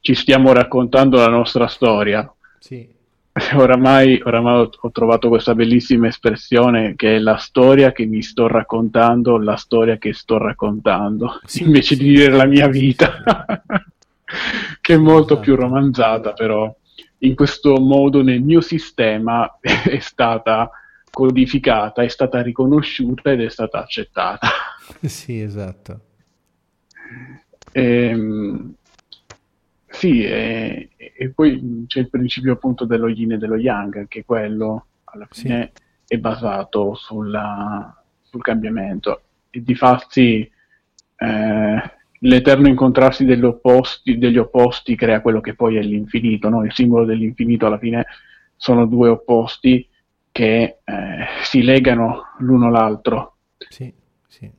ci 0.00 0.14
stiamo 0.14 0.52
raccontando 0.52 1.16
la 1.16 1.28
nostra 1.28 1.66
storia. 1.66 2.30
Sì. 2.58 2.86
Oramai, 3.54 4.20
oramai 4.22 4.68
ho 4.78 4.90
trovato 4.90 5.28
questa 5.30 5.54
bellissima 5.54 6.08
espressione 6.08 6.94
che 6.94 7.16
è 7.16 7.18
la 7.18 7.38
storia 7.38 7.90
che 7.90 8.04
mi 8.04 8.20
sto 8.20 8.46
raccontando, 8.46 9.38
la 9.38 9.56
storia 9.56 9.96
che 9.96 10.12
sto 10.12 10.36
raccontando, 10.36 11.40
sì, 11.44 11.62
invece 11.62 11.94
sì, 11.94 12.02
di 12.02 12.10
dire 12.10 12.32
la 12.32 12.44
mia 12.44 12.68
vita, 12.68 13.22
che 14.82 14.94
è 14.94 14.98
molto 14.98 15.32
esatto. 15.32 15.40
più 15.40 15.54
romanzata 15.56 16.34
però 16.34 16.74
in 17.22 17.34
questo 17.34 17.76
modo 17.76 18.22
nel 18.22 18.40
mio 18.40 18.60
sistema 18.60 19.58
è 19.60 19.98
stata 19.98 20.70
codificata, 21.10 22.02
è 22.02 22.08
stata 22.08 22.40
riconosciuta 22.40 23.32
ed 23.32 23.42
è 23.42 23.48
stata 23.48 23.80
accettata. 23.80 24.48
Sì, 25.02 25.40
esatto. 25.40 26.00
Ehm, 27.70 28.74
sì, 29.88 30.24
e, 30.24 30.90
e, 30.96 31.28
poi 31.30 31.84
c'è 31.86 32.00
il 32.00 32.10
principio 32.10 32.52
appunto 32.52 32.84
dello 32.84 33.08
yin 33.08 33.32
e 33.32 33.38
dello 33.38 33.56
yang, 33.56 33.96
anche 33.96 34.24
quello 34.24 34.86
alla 35.04 35.26
fine 35.30 35.70
sì. 35.72 36.14
è 36.14 36.18
basato 36.18 36.94
sulla, 36.94 38.02
sul 38.22 38.42
cambiamento. 38.42 39.22
E 39.50 39.62
di 39.62 39.74
fatti 39.74 40.50
eh, 41.16 41.82
l'eterno 42.24 42.68
incontrarsi 42.68 43.24
degli 43.24 43.44
opposti, 43.44 44.18
degli 44.18 44.38
opposti 44.38 44.94
crea 44.94 45.20
quello 45.20 45.40
che 45.40 45.54
poi 45.54 45.76
è 45.76 45.82
l'infinito, 45.82 46.48
no? 46.48 46.64
il 46.64 46.72
simbolo 46.72 47.04
dell'infinito 47.04 47.66
alla 47.66 47.78
fine 47.78 48.06
sono 48.56 48.86
due 48.86 49.08
opposti 49.08 49.88
che 50.30 50.78
eh, 50.84 51.26
si 51.42 51.62
legano 51.62 52.34
l'uno 52.38 52.68
all'altro. 52.68 53.36
Sì, 53.68 53.92
sì. 54.26 54.50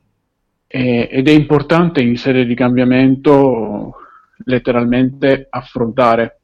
E, 0.66 1.08
ed 1.10 1.28
è 1.28 1.32
importante 1.32 2.02
in 2.02 2.16
serie 2.16 2.44
di 2.44 2.54
cambiamento 2.54 3.96
letteralmente 4.44 5.46
affrontare 5.48 6.40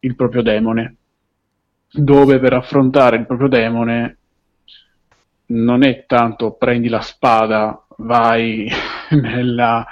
il 0.00 0.14
proprio 0.14 0.42
demone, 0.42 0.96
dove 1.90 2.38
per 2.38 2.54
affrontare 2.54 3.16
il 3.16 3.26
proprio 3.26 3.48
demone 3.48 4.16
non 5.46 5.82
è 5.82 6.06
tanto 6.06 6.52
prendi 6.52 6.88
la 6.88 7.00
spada, 7.00 7.84
vai 7.98 8.66
nella 9.10 9.86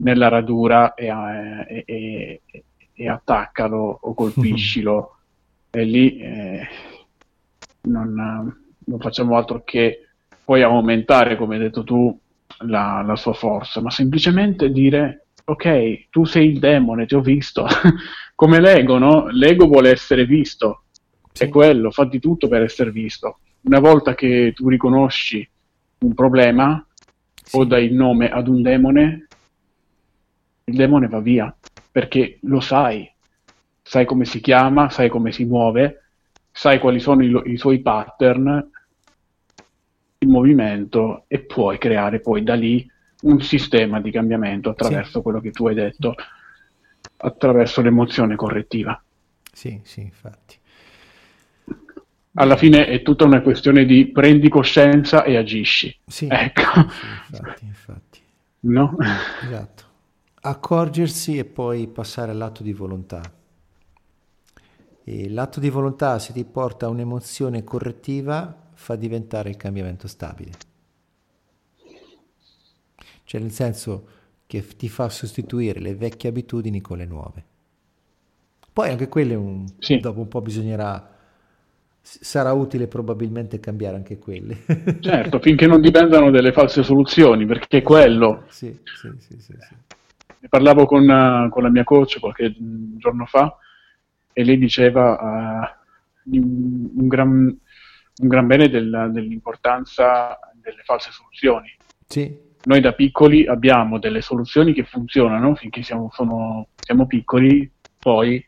nella 0.00 0.28
radura 0.28 0.94
e, 0.94 1.06
e, 1.06 1.84
e, 2.44 2.64
e 2.92 3.08
attaccalo 3.08 3.98
o 4.00 4.14
colpiscilo. 4.14 5.16
e 5.70 5.84
lì 5.84 6.18
eh, 6.18 6.68
non, 7.82 8.12
non, 8.84 8.98
facciamo 8.98 9.36
altro 9.36 9.62
che 9.64 10.08
poi 10.44 10.62
aumentare, 10.62 11.36
come 11.36 11.54
hai 11.56 11.62
detto 11.62 11.84
tu, 11.84 12.18
la, 12.64 13.02
la 13.06 13.16
sua 13.16 13.32
forza, 13.32 13.80
ma 13.80 13.90
semplicemente 13.90 14.70
dire 14.70 15.26
ok, 15.44 16.08
tu 16.10 16.24
sei 16.24 16.50
il 16.50 16.58
demone, 16.58 17.06
ti 17.06 17.14
ho 17.14 17.20
visto. 17.20 17.66
come 18.34 18.60
l'ego, 18.60 18.98
no? 18.98 19.28
L'ego 19.30 19.66
vuole 19.66 19.90
essere 19.90 20.24
visto. 20.24 20.84
Sì. 21.32 21.44
È 21.44 21.48
quello, 21.48 21.90
fa 21.90 22.04
di 22.04 22.18
tutto 22.18 22.48
per 22.48 22.62
essere 22.62 22.90
visto. 22.90 23.38
Una 23.62 23.80
volta 23.80 24.14
che 24.14 24.52
tu 24.54 24.68
riconosci 24.68 25.48
un 25.98 26.14
problema 26.14 26.84
sì. 27.42 27.56
o 27.56 27.64
dai 27.64 27.86
il 27.86 27.94
nome 27.94 28.30
ad 28.30 28.48
un 28.48 28.62
demone, 28.62 29.26
il 30.70 30.76
demone 30.76 31.08
va 31.08 31.20
via, 31.20 31.54
perché 31.90 32.38
lo 32.42 32.60
sai, 32.60 33.10
sai 33.82 34.04
come 34.06 34.24
si 34.24 34.40
chiama, 34.40 34.88
sai 34.88 35.08
come 35.08 35.32
si 35.32 35.44
muove, 35.44 36.04
sai 36.50 36.78
quali 36.78 37.00
sono 37.00 37.22
i, 37.22 37.52
i 37.52 37.56
suoi 37.56 37.80
pattern, 37.80 38.70
il 40.18 40.28
movimento 40.28 41.24
e 41.26 41.40
puoi 41.40 41.78
creare 41.78 42.20
poi 42.20 42.42
da 42.42 42.54
lì 42.54 42.88
un 43.22 43.42
sistema 43.42 44.00
di 44.00 44.10
cambiamento 44.10 44.70
attraverso 44.70 45.18
sì. 45.18 45.22
quello 45.22 45.40
che 45.40 45.50
tu 45.50 45.66
hai 45.66 45.74
detto, 45.74 46.14
attraverso 47.18 47.82
l'emozione 47.82 48.36
correttiva. 48.36 49.02
Sì, 49.52 49.80
sì, 49.82 50.00
infatti. 50.00 50.58
Alla 52.34 52.56
fine 52.56 52.86
è 52.86 53.02
tutta 53.02 53.24
una 53.24 53.42
questione 53.42 53.84
di 53.84 54.06
prendi 54.06 54.48
coscienza 54.48 55.24
e 55.24 55.36
agisci. 55.36 55.94
Sì, 56.06 56.28
ecco. 56.30 56.88
sì 56.88 57.06
infatti, 57.32 57.64
infatti. 57.64 58.20
No? 58.60 58.96
Esatto 59.42 59.88
accorgersi 60.40 61.38
e 61.38 61.44
poi 61.44 61.86
passare 61.86 62.32
all'atto 62.32 62.62
di 62.62 62.72
volontà. 62.72 63.20
E 65.04 65.28
l'atto 65.28 65.60
di 65.60 65.70
volontà, 65.70 66.18
se 66.18 66.32
ti 66.32 66.44
porta 66.44 66.86
a 66.86 66.90
un'emozione 66.90 67.64
correttiva, 67.64 68.68
fa 68.72 68.96
diventare 68.96 69.50
il 69.50 69.56
cambiamento 69.56 70.08
stabile. 70.08 70.52
Cioè 73.24 73.40
nel 73.40 73.52
senso 73.52 74.06
che 74.46 74.66
ti 74.76 74.88
fa 74.88 75.08
sostituire 75.08 75.78
le 75.80 75.94
vecchie 75.94 76.28
abitudini 76.28 76.80
con 76.80 76.98
le 76.98 77.06
nuove. 77.06 77.44
Poi 78.72 78.90
anche 78.90 79.08
quelle 79.08 79.34
un, 79.34 79.66
sì. 79.78 79.98
dopo 79.98 80.20
un 80.20 80.28
po' 80.28 80.40
bisognerà 80.40 81.18
sarà 82.02 82.52
utile 82.52 82.86
probabilmente 82.86 83.60
cambiare 83.60 83.96
anche 83.96 84.18
quelle. 84.18 84.58
certo, 85.00 85.38
finché 85.38 85.66
non 85.66 85.80
dipendano 85.80 86.30
dalle 86.30 86.52
false 86.52 86.82
soluzioni, 86.82 87.46
perché 87.46 87.82
quello... 87.82 88.44
Sì, 88.48 88.76
sì, 88.84 89.12
sì, 89.18 89.40
sì, 89.40 89.54
sì. 89.58 89.98
Ne 90.40 90.48
parlavo 90.48 90.86
con, 90.86 91.06
uh, 91.06 91.48
con, 91.50 91.62
la 91.62 91.70
mia 91.70 91.84
coach 91.84 92.18
qualche 92.18 92.54
giorno 92.96 93.26
fa 93.26 93.56
e 94.32 94.44
lei 94.44 94.58
diceva 94.58 95.12
uh, 96.24 96.34
un, 96.36 96.90
un, 96.94 97.08
gran, 97.08 97.28
un, 97.28 98.28
gran, 98.28 98.46
bene 98.46 98.68
del, 98.68 99.10
dell'importanza 99.12 100.38
delle 100.54 100.82
false 100.82 101.10
soluzioni. 101.12 101.74
Sì. 102.06 102.48
Noi 102.62 102.80
da 102.80 102.92
piccoli 102.92 103.46
abbiamo 103.46 103.98
delle 103.98 104.20
soluzioni 104.20 104.72
che 104.72 104.84
funzionano 104.84 105.54
finché 105.54 105.82
siamo, 105.82 106.10
sono, 106.12 106.68
siamo 106.76 107.06
piccoli, 107.06 107.70
poi 107.98 108.44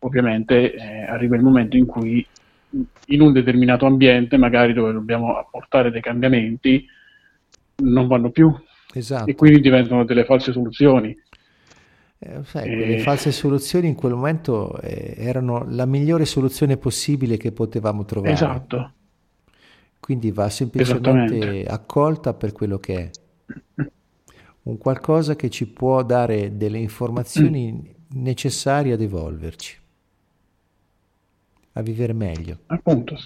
ovviamente 0.00 0.74
eh, 0.74 1.02
arriva 1.04 1.36
il 1.36 1.42
momento 1.42 1.76
in 1.76 1.86
cui 1.86 2.26
in 3.06 3.20
un 3.20 3.32
determinato 3.32 3.86
ambiente, 3.86 4.36
magari 4.36 4.72
dove 4.72 4.92
dobbiamo 4.92 5.36
apportare 5.36 5.90
dei 5.90 6.00
cambiamenti, 6.00 6.86
non 7.76 8.06
vanno 8.06 8.30
più. 8.30 8.54
Esatto. 8.92 9.30
E 9.30 9.34
quindi 9.34 9.60
diventano 9.60 10.04
delle 10.04 10.24
false 10.24 10.52
soluzioni. 10.52 11.16
Eh, 12.18 12.44
sai, 12.44 12.68
e... 12.70 12.86
Le 12.86 12.98
false 13.00 13.32
soluzioni 13.32 13.88
in 13.88 13.94
quel 13.94 14.12
momento 14.12 14.78
eh, 14.80 15.14
erano 15.16 15.64
la 15.68 15.86
migliore 15.86 16.24
soluzione 16.24 16.76
possibile 16.76 17.36
che 17.36 17.52
potevamo 17.52 18.04
trovare. 18.04 18.32
Esatto. 18.32 18.92
Quindi 19.98 20.30
va 20.30 20.48
semplicemente 20.48 21.64
accolta 21.66 22.34
per 22.34 22.52
quello 22.52 22.78
che 22.78 22.94
è. 22.96 23.10
Un 24.62 24.76
qualcosa 24.76 25.36
che 25.36 25.50
ci 25.50 25.66
può 25.66 26.02
dare 26.02 26.56
delle 26.56 26.78
informazioni 26.78 27.94
necessarie 28.12 28.92
ad 28.92 29.00
evolverci 29.00 29.78
a 31.72 31.82
vivere 31.82 32.12
meglio. 32.12 32.58
Appunto, 32.66 33.16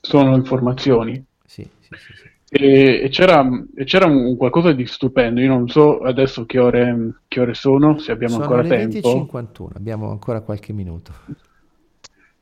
sono 0.00 0.36
informazioni. 0.36 1.24
Sì, 1.44 1.68
sì, 1.80 1.88
sì. 1.90 2.12
sì. 2.14 2.37
E, 2.50 3.02
e, 3.04 3.08
c'era, 3.10 3.46
e, 3.74 3.84
c'era, 3.84 4.06
un 4.06 4.36
qualcosa 4.36 4.72
di 4.72 4.86
stupendo, 4.86 5.40
io 5.40 5.48
non 5.48 5.68
so 5.68 5.98
adesso 5.98 6.46
che 6.46 6.58
ore, 6.58 7.20
che 7.28 7.40
ore 7.40 7.52
sono, 7.52 7.98
se 7.98 8.10
abbiamo 8.10 8.34
sono 8.34 8.44
ancora 8.44 8.62
le 8.62 8.68
tempo. 8.68 9.08
51, 9.10 9.72
abbiamo 9.76 10.10
ancora 10.10 10.40
qualche 10.40 10.72
minuto. 10.72 11.12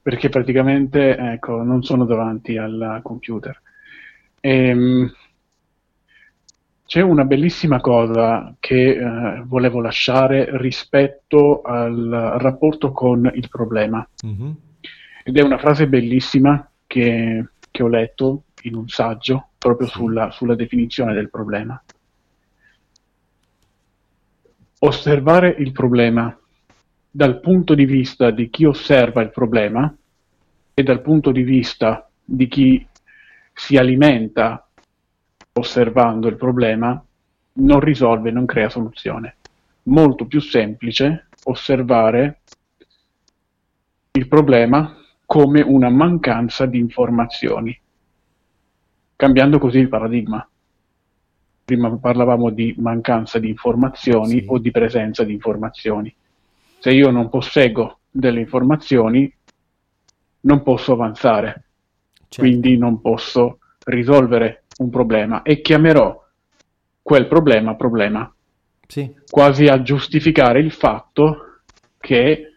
Perché 0.01 0.29
praticamente, 0.29 1.17
ecco, 1.17 1.63
non 1.63 1.83
sono 1.83 2.05
davanti 2.05 2.57
al 2.57 3.01
computer. 3.03 3.61
E, 4.39 4.69
ehm, 4.69 5.13
c'è 6.87 7.01
una 7.01 7.25
bellissima 7.25 7.81
cosa 7.81 8.55
che 8.61 8.91
eh, 8.91 9.43
volevo 9.45 9.81
lasciare 9.81 10.47
rispetto 10.57 11.63
al 11.63 12.37
rapporto 12.39 12.93
con 12.93 13.29
il 13.35 13.49
problema. 13.49 14.09
Mm-hmm. 14.25 14.51
Ed 15.25 15.37
è 15.37 15.43
una 15.43 15.59
frase 15.59 15.89
bellissima 15.89 16.71
che, 16.87 17.45
che 17.73 17.83
ho 17.83 17.89
letto 17.89 18.45
in 18.63 18.77
un 18.77 18.87
saggio 18.87 19.49
proprio 19.67 19.89
sulla, 19.89 20.31
sulla 20.31 20.55
definizione 20.55 21.13
del 21.13 21.29
problema. 21.29 21.83
Osservare 24.79 25.57
il 25.59 25.73
problema 25.73 26.39
dal 27.11 27.41
punto 27.41 27.75
di 27.75 27.85
vista 27.85 28.31
di 28.31 28.49
chi 28.49 28.65
osserva 28.65 29.23
il 29.23 29.31
problema 29.31 29.93
e 30.73 30.83
dal 30.85 31.03
punto 31.03 31.33
di 31.33 31.43
vista 31.43 32.09
di 32.23 32.47
chi 32.47 32.87
si 33.53 33.77
alimenta 33.77 34.69
osservando 35.55 36.29
il 36.29 36.37
problema 36.37 37.05
non 37.55 37.81
risolve, 37.81 38.31
non 38.31 38.47
crea 38.47 38.69
soluzione. 38.69 39.39
Molto 39.85 40.27
più 40.27 40.41
semplice 40.41 41.27
osservare 41.43 42.43
il 44.13 44.29
problema 44.29 44.97
come 45.25 45.61
una 45.61 45.89
mancanza 45.89 46.67
di 46.67 46.79
informazioni, 46.79 47.77
cambiando 49.17 49.59
così 49.59 49.79
il 49.79 49.89
paradigma. 49.89 50.47
Prima 51.65 51.91
parlavamo 51.97 52.51
di 52.51 52.75
mancanza 52.79 53.41
di 53.41 53.49
informazioni 53.49 54.41
sì. 54.41 54.45
o 54.47 54.59
di 54.59 54.71
presenza 54.71 55.25
di 55.25 55.33
informazioni. 55.33 56.15
Se 56.79 56.91
io 56.93 57.11
non 57.11 57.29
posseggo 57.29 58.01
delle 58.09 58.41
informazioni, 58.41 59.33
non 60.41 60.63
posso 60.63 60.93
avanzare, 60.93 61.65
certo. 62.29 62.37
quindi 62.37 62.77
non 62.77 63.01
posso 63.01 63.59
risolvere 63.87 64.65
un 64.79 64.91
problema 64.91 65.43
e 65.43 65.61
chiamerò 65.61 66.25
quel 67.03 67.27
problema 67.27 67.75
problema. 67.75 68.33
Sì. 68.87 69.13
Quasi 69.29 69.67
a 69.67 69.83
giustificare 69.83 70.61
il 70.61 70.71
fatto 70.71 71.63
che 71.99 72.53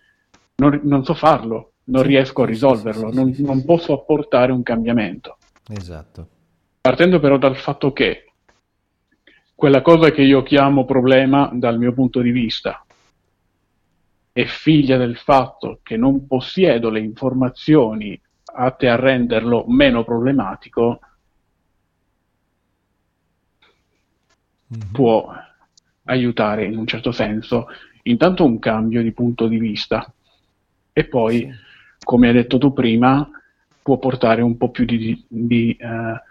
non, 0.58 0.80
non 0.84 1.04
so 1.04 1.16
farlo, 1.16 1.72
non 1.86 2.04
sì, 2.04 2.10
riesco 2.10 2.44
a 2.44 2.46
risolverlo, 2.46 3.12
non, 3.12 3.34
non 3.40 3.66
posso 3.66 3.94
apportare 3.94 4.52
un 4.52 4.62
cambiamento. 4.62 5.38
Esatto. 5.68 6.28
Partendo 6.82 7.20
però 7.20 7.38
dal 7.38 7.58
fatto 7.58 7.92
che 7.92 8.32
quella 9.54 9.82
cosa 9.82 10.12
che 10.12 10.22
io 10.22 10.44
chiamo 10.44 10.86
problema 10.86 11.50
dal 11.52 11.78
mio 11.78 11.94
punto 11.94 12.22
di 12.22 12.32
vista 12.32 12.86
è 14.32 14.46
figlia 14.46 14.96
del 14.96 15.18
fatto 15.18 15.80
che 15.84 15.98
non 15.98 16.26
possiedo 16.26 16.90
le 16.90 17.02
informazioni 17.02 18.20
atte 18.46 18.88
a 18.88 18.96
renderlo 18.96 19.66
meno 19.68 20.06
problematico, 20.06 21.00
mm-hmm. 24.74 24.92
può 24.94 25.34
aiutare 26.06 26.66
in 26.66 26.78
un 26.78 26.88
certo 26.88 27.12
senso. 27.12 27.68
Intanto 28.04 28.46
un 28.46 28.60
cambio 28.60 29.02
di 29.02 29.12
punto 29.12 29.48
di 29.48 29.58
vista. 29.58 30.10
E 30.94 31.06
poi 31.06 31.52
come 32.02 32.28
hai 32.28 32.34
detto 32.34 32.58
tu 32.58 32.72
prima, 32.72 33.30
può 33.82 33.98
portare 33.98 34.42
un 34.42 34.56
po' 34.58 34.72
più 34.72 34.86
di, 34.86 35.26
di 35.28 35.78
uh, 35.80 36.28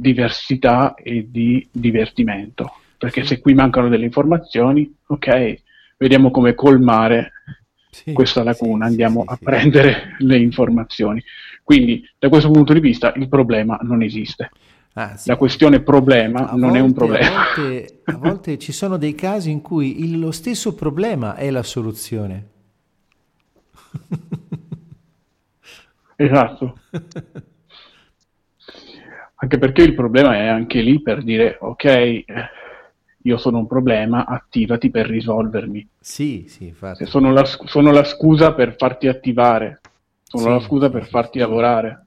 diversità 0.00 0.94
e 0.94 1.26
di 1.28 1.66
divertimento. 1.72 2.72
Perché 2.96 3.24
se 3.24 3.40
qui 3.40 3.54
mancano 3.54 3.88
delle 3.88 4.04
informazioni, 4.04 4.92
ok, 5.06 5.62
vediamo 5.96 6.30
come 6.30 6.54
colmare 6.54 7.32
sì, 7.90 8.12
questa 8.12 8.44
lacuna, 8.44 8.84
sì, 8.84 8.90
andiamo 8.90 9.22
sì, 9.22 9.32
a 9.32 9.38
prendere 9.42 10.14
le 10.18 10.38
informazioni. 10.38 11.22
Quindi, 11.64 12.08
da 12.16 12.28
questo 12.28 12.50
punto 12.50 12.72
di 12.72 12.80
vista, 12.80 13.12
il 13.16 13.28
problema 13.28 13.76
non 13.82 14.02
esiste. 14.02 14.50
Ah, 14.94 15.18
La 15.24 15.36
questione 15.36 15.80
problema 15.80 16.48
a 16.48 16.52
non 16.52 16.60
volte, 16.60 16.78
è 16.78 16.80
un 16.80 16.92
problema. 16.92 17.26
A 17.26 17.54
volte, 17.56 18.00
a 18.04 18.16
volte 18.18 18.58
ci 18.58 18.72
sono 18.72 18.96
dei 18.96 19.14
casi 19.16 19.50
in 19.50 19.60
cui 19.60 20.04
il, 20.04 20.18
lo 20.18 20.30
stesso 20.30 20.74
problema 20.74 21.34
è 21.34 21.50
la 21.50 21.62
soluzione. 21.64 22.46
Esatto. 26.16 26.78
anche 29.40 29.58
perché 29.58 29.82
il 29.82 29.94
problema 29.94 30.34
è 30.34 30.46
anche 30.46 30.80
lì 30.80 31.00
per 31.00 31.22
dire, 31.22 31.58
ok, 31.60 32.24
io 33.22 33.36
sono 33.36 33.58
un 33.58 33.66
problema, 33.66 34.26
attivati 34.26 34.90
per 34.90 35.06
risolvermi. 35.06 35.86
Sì, 36.00 36.46
sì, 36.48 36.66
infatti. 36.66 37.06
Sono 37.06 37.32
la, 37.32 37.44
sono 37.44 37.92
la 37.92 38.04
scusa 38.04 38.54
per 38.54 38.74
farti 38.76 39.06
attivare, 39.06 39.80
sono 40.22 40.42
sì, 40.42 40.48
la 40.48 40.60
scusa 40.60 40.90
per 40.90 41.06
farti 41.06 41.38
lavorare. 41.38 42.06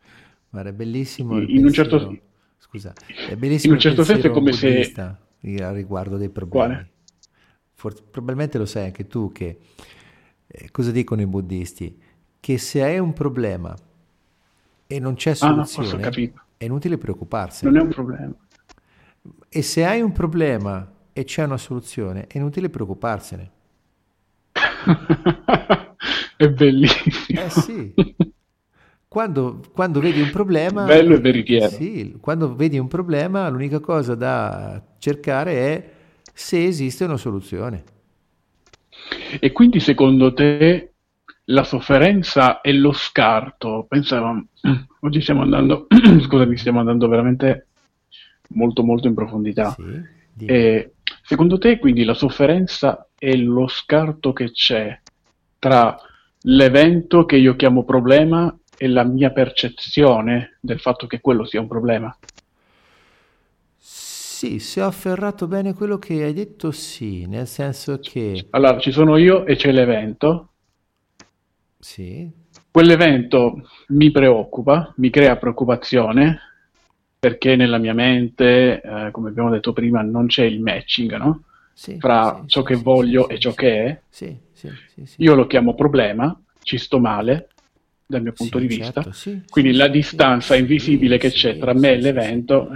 Guarda, 0.49 0.69
è 0.69 0.73
bellissimo. 0.73 1.39
In, 1.39 1.63
un 1.63 1.71
certo, 1.71 2.17
Scusa, 2.57 2.93
è 3.29 3.35
bellissimo 3.35 3.73
in 3.73 3.79
un 3.79 3.79
certo 3.79 4.03
senso 4.03 4.27
è 4.27 4.29
come 4.29 4.51
se... 4.53 4.93
A 4.95 5.71
riguardo 5.71 6.17
dei 6.17 6.29
problemi. 6.29 6.85
Forse, 7.73 8.03
probabilmente 8.09 8.57
lo 8.57 8.65
sai 8.65 8.85
anche 8.85 9.07
tu 9.07 9.31
che... 9.31 9.57
Eh, 10.47 10.69
cosa 10.69 10.91
dicono 10.91 11.21
i 11.21 11.25
buddisti? 11.25 11.97
Che 12.39 12.57
se 12.57 12.83
hai 12.83 12.99
un 12.99 13.13
problema 13.13 13.75
e 14.85 14.99
non 14.99 15.15
c'è 15.15 15.33
soluzione, 15.33 16.03
ah, 16.03 16.11
è 16.61 16.65
inutile 16.65 16.99
preoccuparsi. 16.99 17.65
Non 17.65 17.75
è 17.77 17.81
un 17.81 17.87
problema. 17.87 18.35
E 19.49 19.61
se 19.63 19.83
hai 19.83 19.99
un 20.01 20.11
problema 20.11 20.87
e 21.11 21.23
c'è 21.23 21.43
una 21.43 21.57
soluzione, 21.57 22.27
è 22.27 22.37
inutile 22.37 22.69
preoccuparsene. 22.69 23.51
è 26.37 26.49
bellissimo. 26.49 27.41
Eh 27.41 27.49
sì. 27.49 27.93
Quando, 29.07 29.63
quando, 29.73 29.99
vedi 29.99 30.21
un 30.21 30.29
problema... 30.29 30.85
Bello 30.85 31.15
e 31.15 31.19
veritiero. 31.19 31.69
Sì, 31.69 32.15
quando 32.21 32.53
vedi 32.53 32.77
un 32.77 32.87
problema 32.87 33.49
l'unica 33.49 33.79
cosa 33.79 34.13
da 34.13 34.79
cercare 34.99 35.53
è 35.53 35.91
se 36.31 36.63
esiste 36.63 37.05
una 37.05 37.17
soluzione. 37.17 37.83
E 39.39 39.51
quindi 39.51 39.79
secondo 39.79 40.31
te 40.31 40.90
la 41.51 41.63
sofferenza 41.63 42.61
e 42.61 42.73
lo 42.73 42.91
scarto. 42.91 43.85
Pensavamo, 43.87 44.47
oggi 45.01 45.21
stiamo 45.21 45.41
andando, 45.41 45.87
scusami, 46.23 46.57
stiamo 46.57 46.79
andando 46.79 47.07
veramente 47.07 47.67
molto 48.49 48.83
molto 48.83 49.07
in 49.07 49.13
profondità. 49.13 49.75
Sì, 49.75 50.45
e 50.45 50.93
secondo 51.21 51.57
te 51.57 51.77
quindi 51.77 52.03
la 52.03 52.13
sofferenza 52.13 53.07
è 53.17 53.35
lo 53.35 53.67
scarto 53.67 54.33
che 54.33 54.51
c'è 54.51 54.99
tra 55.59 55.95
l'evento 56.43 57.25
che 57.25 57.35
io 57.35 57.55
chiamo 57.55 57.83
problema 57.83 58.53
e 58.77 58.87
la 58.87 59.03
mia 59.03 59.31
percezione 59.31 60.57
del 60.59 60.79
fatto 60.79 61.05
che 61.05 61.21
quello 61.21 61.45
sia 61.45 61.61
un 61.61 61.67
problema? 61.67 62.17
Sì, 63.77 64.57
se 64.57 64.81
ho 64.81 64.87
afferrato 64.87 65.45
bene 65.45 65.75
quello 65.75 65.99
che 65.99 66.23
hai 66.23 66.33
detto, 66.33 66.71
sì, 66.71 67.27
nel 67.27 67.45
senso 67.45 67.99
che... 67.99 68.47
Allora, 68.49 68.79
ci 68.79 68.91
sono 68.91 69.17
io 69.17 69.45
e 69.45 69.55
c'è 69.55 69.71
l'evento. 69.71 70.50
Sì. 71.81 72.29
Quell'evento 72.71 73.67
mi 73.89 74.11
preoccupa, 74.11 74.93
mi 74.97 75.09
crea 75.09 75.35
preoccupazione, 75.35 76.39
perché 77.19 77.55
nella 77.55 77.77
mia 77.77 77.93
mente, 77.93 78.81
eh, 78.81 79.11
come 79.11 79.29
abbiamo 79.29 79.49
detto 79.49 79.73
prima, 79.73 80.01
non 80.01 80.27
c'è 80.27 80.43
il 80.43 80.61
matching, 80.61 81.17
no? 81.17 81.43
Sì, 81.73 81.97
Fra 81.99 82.39
sì, 82.41 82.47
ciò 82.47 82.63
che 82.63 82.75
voglio 82.75 83.27
e 83.27 83.39
ciò 83.39 83.53
che 83.53 83.85
è. 83.85 84.01
Io 85.17 85.35
lo 85.35 85.47
chiamo 85.47 85.75
problema, 85.75 86.39
ci 86.61 86.77
sto 86.77 86.99
male 86.99 87.49
dal 88.05 88.21
mio 88.21 88.33
punto 88.33 88.59
di 88.59 88.67
vista. 88.67 89.01
certo, 89.01 89.11
sì, 89.11 89.41
Quindi 89.49 89.73
la 89.73 89.87
distanza 89.87 90.55
invisibile 90.55 91.17
che 91.17 91.31
c'è 91.31 91.57
tra 91.57 91.73
me 91.73 91.93
e 91.93 92.01
l'evento 92.01 92.69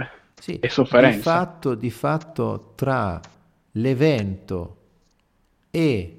è 0.60 0.68
sofferenza. 0.68 1.16
Di 1.16 1.22
fatto, 1.22 1.74
di 1.74 1.90
fatto 1.90 2.72
tra 2.74 3.20
l'evento 3.72 4.76
e 5.70 6.15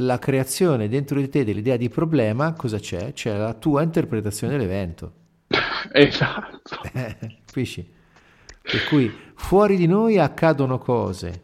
la 0.00 0.18
creazione 0.18 0.88
dentro 0.88 1.18
di 1.18 1.28
te 1.28 1.44
dell'idea 1.44 1.76
di 1.76 1.88
problema, 1.88 2.52
cosa 2.52 2.78
c'è? 2.78 3.12
C'è 3.12 3.36
la 3.36 3.54
tua 3.54 3.82
interpretazione 3.82 4.56
dell'evento. 4.56 5.12
Esatto. 5.92 6.76
Capisci? 7.46 7.88
Per 8.62 8.84
cui 8.88 9.10
fuori 9.34 9.76
di 9.76 9.86
noi 9.86 10.18
accadono 10.18 10.78
cose, 10.78 11.40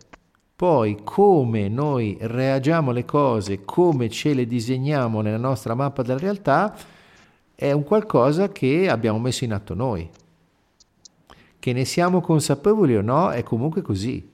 poi 0.54 1.00
come 1.02 1.68
noi 1.68 2.16
reagiamo 2.20 2.90
alle 2.90 3.04
cose, 3.04 3.64
come 3.64 4.08
ce 4.08 4.34
le 4.34 4.46
disegniamo 4.46 5.22
nella 5.22 5.38
nostra 5.38 5.74
mappa 5.74 6.02
della 6.02 6.18
realtà, 6.18 6.76
è 7.54 7.72
un 7.72 7.82
qualcosa 7.82 8.52
che 8.52 8.88
abbiamo 8.88 9.18
messo 9.18 9.44
in 9.44 9.54
atto 9.54 9.74
noi. 9.74 10.08
Che 11.58 11.72
ne 11.72 11.84
siamo 11.84 12.20
consapevoli 12.20 12.96
o 12.96 13.02
no, 13.02 13.30
è 13.30 13.42
comunque 13.42 13.82
così. 13.82 14.30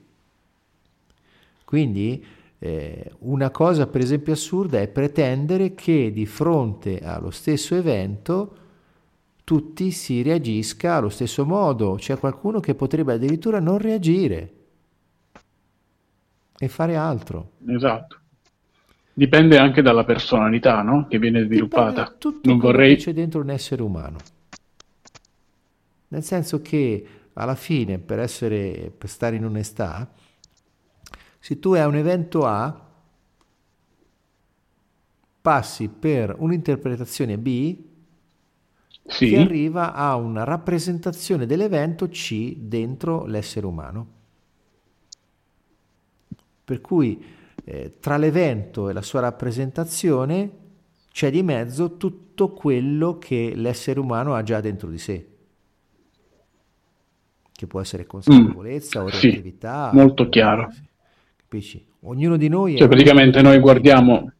Quindi 1.63 2.23
eh, 2.65 3.11
una 3.19 3.49
cosa 3.49 3.87
per 3.87 3.99
esempio 3.99 4.31
assurda 4.31 4.79
è 4.79 4.87
pretendere 4.87 5.75
che 5.75 6.13
di 6.13 6.25
fronte 6.25 6.99
allo 6.99 7.29
stesso 7.29 7.75
evento 7.75 8.55
tutti 9.43 9.91
si 9.91 10.21
reagisca 10.21 10.95
allo 10.95 11.09
stesso 11.09 11.45
modo. 11.45 11.95
C'è 11.95 12.17
qualcuno 12.17 12.61
che 12.61 12.73
potrebbe 12.73 13.15
addirittura 13.15 13.59
non 13.59 13.79
reagire 13.79 14.53
e 16.57 16.67
fare 16.69 16.95
altro. 16.95 17.51
Esatto. 17.67 18.19
Dipende 19.11 19.57
anche 19.57 19.81
dalla 19.81 20.05
personalità, 20.05 20.81
no? 20.83 21.07
Che 21.09 21.19
viene 21.19 21.43
sviluppata. 21.43 22.15
Tutto 22.17 22.47
Non 22.49 22.59
vorrei... 22.59 22.95
c'è 22.95 23.11
dentro 23.11 23.41
un 23.41 23.49
essere 23.49 23.81
umano. 23.81 24.19
Nel 26.07 26.23
senso 26.23 26.61
che 26.61 27.05
alla 27.33 27.55
fine, 27.55 27.99
per, 27.99 28.19
essere, 28.19 28.89
per 28.97 29.09
stare 29.09 29.35
in 29.35 29.43
onestà, 29.43 30.09
se 31.43 31.59
tu 31.59 31.73
hai 31.73 31.85
un 31.85 31.95
evento 31.95 32.45
A, 32.45 32.73
passi 35.41 35.89
per 35.89 36.33
un'interpretazione 36.39 37.37
B 37.37 37.77
Sì, 39.05 39.27
che 39.29 39.37
arriva 39.37 39.93
a 39.93 40.15
una 40.15 40.45
rappresentazione 40.45 41.45
dell'evento 41.45 42.07
C 42.07 42.55
dentro 42.57 43.25
l'essere 43.25 43.65
umano. 43.65 44.07
Per 46.65 46.81
cui 46.81 47.23
eh, 47.65 47.97
tra 47.99 48.17
l'evento 48.17 48.89
e 48.89 48.93
la 48.93 49.01
sua 49.01 49.19
rappresentazione 49.21 50.51
c'è 51.11 51.29
di 51.29 51.43
mezzo 51.43 51.97
tutto 51.97 52.53
quello 52.53 53.17
che 53.17 53.53
l'essere 53.55 53.99
umano 53.99 54.33
ha 54.35 54.43
già 54.43 54.61
dentro 54.61 54.89
di 54.89 54.97
sé, 54.97 55.27
che 57.51 57.67
può 57.67 57.79
essere 57.81 58.05
consapevolezza, 58.05 59.01
Mm, 59.01 59.07
sì, 59.09 59.45
orientatività, 59.91 59.91
molto 59.91 60.29
chiaro. 60.29 60.69
Capisci? 61.53 61.85
Ognuno 62.01 62.35
di 62.37 62.47
noi 62.47 62.75
Cioè 62.77 62.85
è 62.85 62.89
praticamente 62.89 63.41
noi 63.41 63.59
guardiamo, 63.59 64.31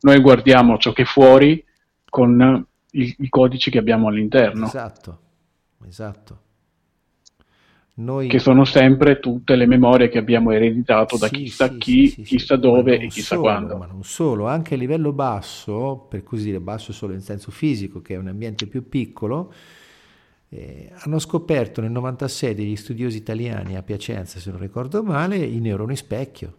noi 0.00 0.20
guardiamo 0.20 0.78
ciò 0.78 0.92
che 0.92 1.02
è 1.02 1.04
fuori 1.04 1.64
con 2.08 2.66
i, 2.92 3.14
i 3.18 3.28
codici 3.28 3.70
che 3.70 3.78
abbiamo 3.78 4.08
all'interno, 4.08 4.66
Esatto, 4.66 5.18
esatto. 5.86 6.42
Noi 7.98 8.28
che 8.28 8.38
sono 8.38 8.64
sempre 8.64 9.18
tutte 9.18 9.56
le 9.56 9.66
memorie 9.66 10.08
che 10.08 10.18
abbiamo 10.18 10.52
ereditato 10.52 11.18
da 11.18 11.26
Sì, 11.26 11.34
chissà 11.34 11.68
sì, 11.68 11.78
chi, 11.78 12.06
sì, 12.06 12.22
chissà 12.22 12.54
dove 12.54 12.96
e 12.96 13.08
chissà 13.08 13.34
solo, 13.34 13.40
quando. 13.40 13.76
Ma 13.76 13.86
non 13.86 14.04
solo, 14.04 14.46
anche 14.46 14.74
a 14.74 14.76
livello 14.76 15.12
basso, 15.12 16.06
per 16.08 16.22
così 16.22 16.44
dire 16.44 16.60
basso 16.60 16.92
solo 16.92 17.12
in 17.12 17.20
senso 17.20 17.50
fisico, 17.50 18.00
che 18.00 18.14
è 18.14 18.16
un 18.16 18.28
ambiente 18.28 18.68
più 18.68 18.88
piccolo, 18.88 19.52
eh, 20.50 20.90
hanno 21.00 21.18
scoperto 21.18 21.80
nel 21.80 21.90
96 21.90 22.54
degli 22.54 22.76
studiosi 22.76 23.16
italiani 23.18 23.76
a 23.76 23.82
Piacenza, 23.82 24.38
se 24.40 24.50
non 24.50 24.60
ricordo 24.60 25.02
male, 25.02 25.36
i 25.36 25.58
neuroni 25.60 25.96
specchio. 25.96 26.56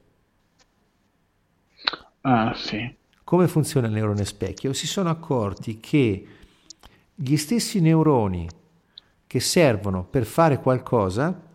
Ah, 2.22 2.54
sì. 2.56 2.96
Come 3.24 3.48
funziona 3.48 3.88
il 3.88 3.94
neurone 3.94 4.26
specchio? 4.26 4.74
Si 4.74 4.88
sono 4.88 5.10
accorti 5.10 5.80
che 5.80 6.26
gli 7.16 7.36
stessi 7.38 7.80
neuroni 7.80 8.48
che 9.28 9.40
servono 9.40 10.04
per 10.04 10.26
fare 10.26 10.60
qualcosa 10.60 11.48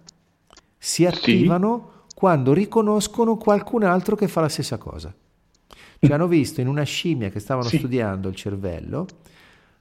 si 0.78 1.04
attivano 1.06 2.04
quando 2.14 2.52
riconoscono 2.52 3.36
qualcun 3.36 3.82
altro 3.82 4.14
che 4.16 4.28
fa 4.28 4.40
la 4.42 4.48
stessa 4.48 4.78
cosa. 4.78 5.12
Cioè 5.98 6.12
hanno 6.12 6.28
visto 6.28 6.60
in 6.60 6.68
una 6.68 6.82
scimmia 6.82 7.30
che 7.30 7.40
stavano 7.40 7.68
Sì. 7.68 7.78
studiando 7.78 8.28
il 8.28 8.34
cervello, 8.34 9.06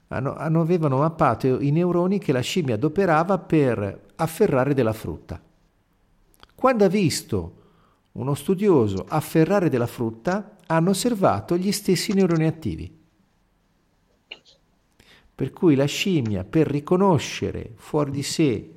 hanno, 0.08 0.60
avevano 0.60 0.98
mappato 0.98 1.60
i 1.60 1.70
neuroni 1.70 2.18
che 2.18 2.32
la 2.32 2.40
scimmia 2.40 2.74
adoperava 2.74 3.38
per 3.38 4.02
afferrare 4.16 4.74
della 4.74 4.92
frutta. 4.92 5.40
Quando 6.54 6.84
ha 6.84 6.88
visto 6.88 7.62
uno 8.12 8.34
studioso 8.34 9.04
afferrare 9.08 9.68
della 9.68 9.86
frutta, 9.86 10.56
hanno 10.66 10.90
osservato 10.90 11.56
gli 11.56 11.72
stessi 11.72 12.12
neuroni 12.12 12.46
attivi. 12.46 13.02
Per 15.34 15.50
cui 15.50 15.74
la 15.74 15.84
scimmia, 15.84 16.44
per 16.44 16.68
riconoscere 16.68 17.72
fuori 17.74 18.10
di 18.12 18.22
sé 18.22 18.70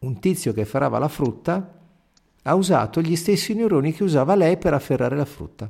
un 0.00 0.18
tizio 0.20 0.52
che 0.52 0.60
afferrava 0.60 0.98
la 0.98 1.08
frutta, 1.08 1.74
ha 2.42 2.54
usato 2.54 3.00
gli 3.00 3.16
stessi 3.16 3.54
neuroni 3.54 3.92
che 3.92 4.04
usava 4.04 4.34
lei 4.34 4.58
per 4.58 4.74
afferrare 4.74 5.16
la 5.16 5.24
frutta. 5.24 5.68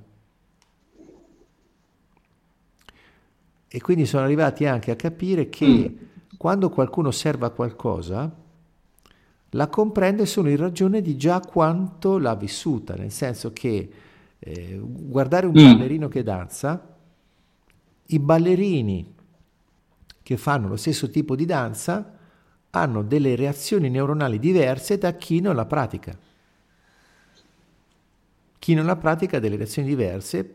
E 3.68 3.80
quindi 3.80 4.06
sono 4.06 4.24
arrivati 4.24 4.64
anche 4.66 4.90
a 4.90 4.96
capire 4.96 5.48
che 5.48 5.96
quando 6.36 6.70
qualcuno 6.70 7.08
osserva 7.08 7.50
qualcosa, 7.50 8.30
la 9.50 9.68
comprende 9.68 10.26
solo 10.26 10.48
in 10.50 10.56
ragione 10.56 11.00
di 11.00 11.16
già 11.16 11.40
quanto 11.40 12.18
l'ha 12.18 12.34
vissuta, 12.34 12.94
nel 12.94 13.10
senso 13.12 13.52
che 13.52 13.90
eh, 14.38 14.78
guardare 14.82 15.46
un 15.46 15.52
Mm. 15.54 15.60
ballerino 15.60 16.08
che 16.08 16.22
danza, 16.22 16.94
i 18.08 18.18
ballerini 18.18 19.14
che 20.22 20.36
fanno 20.36 20.68
lo 20.68 20.76
stesso 20.76 21.08
tipo 21.10 21.34
di 21.36 21.44
danza 21.44 22.18
hanno 22.70 23.02
delle 23.02 23.34
reazioni 23.36 23.88
neuronali 23.88 24.38
diverse 24.38 24.98
da 24.98 25.14
chi 25.14 25.40
non 25.40 25.54
la 25.56 25.66
pratica. 25.66 26.18
Chi 28.58 28.74
non 28.74 28.86
la 28.86 28.96
pratica 28.96 29.36
ha 29.36 29.40
delle 29.40 29.56
reazioni 29.56 29.86
diverse 29.88 30.54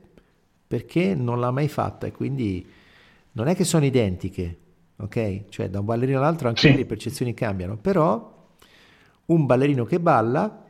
perché 0.67 1.15
non 1.15 1.39
l'ha 1.39 1.51
mai 1.51 1.67
fatta 1.67 2.07
e 2.07 2.11
quindi 2.11 2.67
non 3.33 3.47
è 3.47 3.55
che 3.55 3.63
sono 3.63 3.85
identiche, 3.85 4.57
ok? 4.97 5.45
Cioè 5.49 5.69
da 5.69 5.79
un 5.79 5.85
ballerino 5.85 6.17
all'altro 6.19 6.47
anche 6.47 6.61
Sì. 6.69 6.75
le 6.75 6.85
percezioni 6.85 7.33
cambiano, 7.33 7.77
però 7.77 8.49
un 9.27 9.45
ballerino 9.45 9.85
che 9.85 9.99
balla 9.99 10.63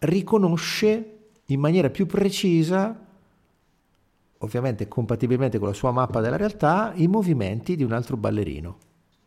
riconosce 0.00 1.16
in 1.46 1.60
maniera 1.60 1.90
più 1.90 2.06
precisa, 2.06 2.98
ovviamente 4.38 4.88
compatibilmente 4.88 5.58
con 5.58 5.68
la 5.68 5.74
sua 5.74 5.90
mappa 5.92 6.20
della 6.20 6.36
realtà, 6.36 6.92
i 6.96 7.06
movimenti 7.06 7.76
di 7.76 7.84
un 7.84 7.92
altro 7.92 8.16
ballerino. 8.16 8.78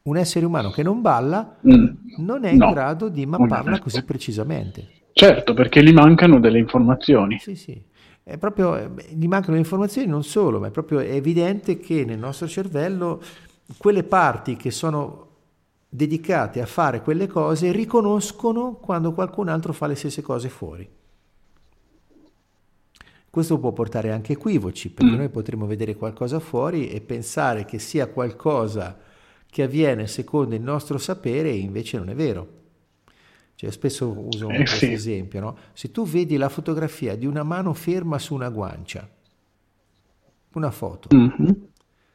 Un 0.03 0.17
essere 0.17 0.45
umano 0.45 0.69
che 0.69 0.83
non 0.83 1.01
balla 1.01 1.57
Mm. 1.67 1.85
non 2.17 2.45
è 2.45 2.51
in 2.51 2.57
No, 2.59 2.71
grado 2.71 3.09
di 3.09 3.25
mapparla 3.25 3.79
così 3.79 4.03
precisamente. 4.03 4.87
Certo, 5.13 5.53
perché 5.53 5.83
gli 5.83 5.91
mancano 5.93 6.39
delle 6.39 6.59
informazioni. 6.59 7.39
Sì, 7.39 7.55
sì. 7.55 7.81
È 8.27 8.39
proprio, 8.39 8.75
eh, 8.75 8.89
gli 9.13 9.27
mancano 9.27 9.53
le 9.53 9.59
informazioni 9.59 10.07
non 10.07 10.23
solo, 10.23 10.59
ma 10.59 10.65
è 10.65 10.71
proprio 10.71 10.97
evidente 10.97 11.77
che 11.79 12.03
nel 12.05 12.17
nostro 12.17 12.47
cervello 12.47 13.21
quelle 13.77 14.03
parti 14.03 14.55
che 14.55 14.71
sono 14.71 15.27
dedicate 15.87 16.59
a 16.59 16.65
fare 16.65 17.03
quelle 17.03 17.27
cose 17.27 17.71
riconoscono 17.71 18.73
quando 18.81 19.13
qualcun 19.13 19.47
altro 19.47 19.73
fa 19.73 19.85
le 19.85 19.93
stesse 19.93 20.23
cose 20.23 20.49
fuori. 20.49 20.89
Questo 23.29 23.59
può 23.59 23.71
portare 23.73 24.11
anche 24.11 24.33
equivoci, 24.33 24.89
perché 24.89 25.11
Mm. 25.11 25.17
noi 25.17 25.29
potremmo 25.29 25.67
vedere 25.67 25.95
qualcosa 25.95 26.39
fuori 26.39 26.89
e 26.89 27.01
pensare 27.01 27.63
che 27.63 27.77
sia 27.77 28.07
qualcosa 28.07 28.97
che 29.47 29.61
avviene 29.61 30.07
secondo 30.07 30.55
il 30.55 30.61
nostro 30.61 30.97
sapere 30.97 31.49
e 31.49 31.57
invece 31.57 31.97
non 31.99 32.09
è 32.09 32.15
vero. 32.15 32.63
Cioè, 33.55 33.71
spesso 33.71 34.09
uso 34.09 34.49
eh, 34.49 34.55
questo 34.57 34.85
sì. 34.85 34.91
esempio, 34.91 35.39
no? 35.39 35.57
Se 35.73 35.89
tu 35.89 36.05
vedi 36.05 36.35
la 36.35 36.49
fotografia 36.49 37.15
di 37.15 37.25
una 37.25 37.43
mano 37.43 37.73
ferma 37.73 38.19
su 38.19 38.33
una 38.33 38.49
guancia, 38.49 39.07
una 40.53 40.71
foto, 40.71 41.15
mm-hmm. 41.15 41.51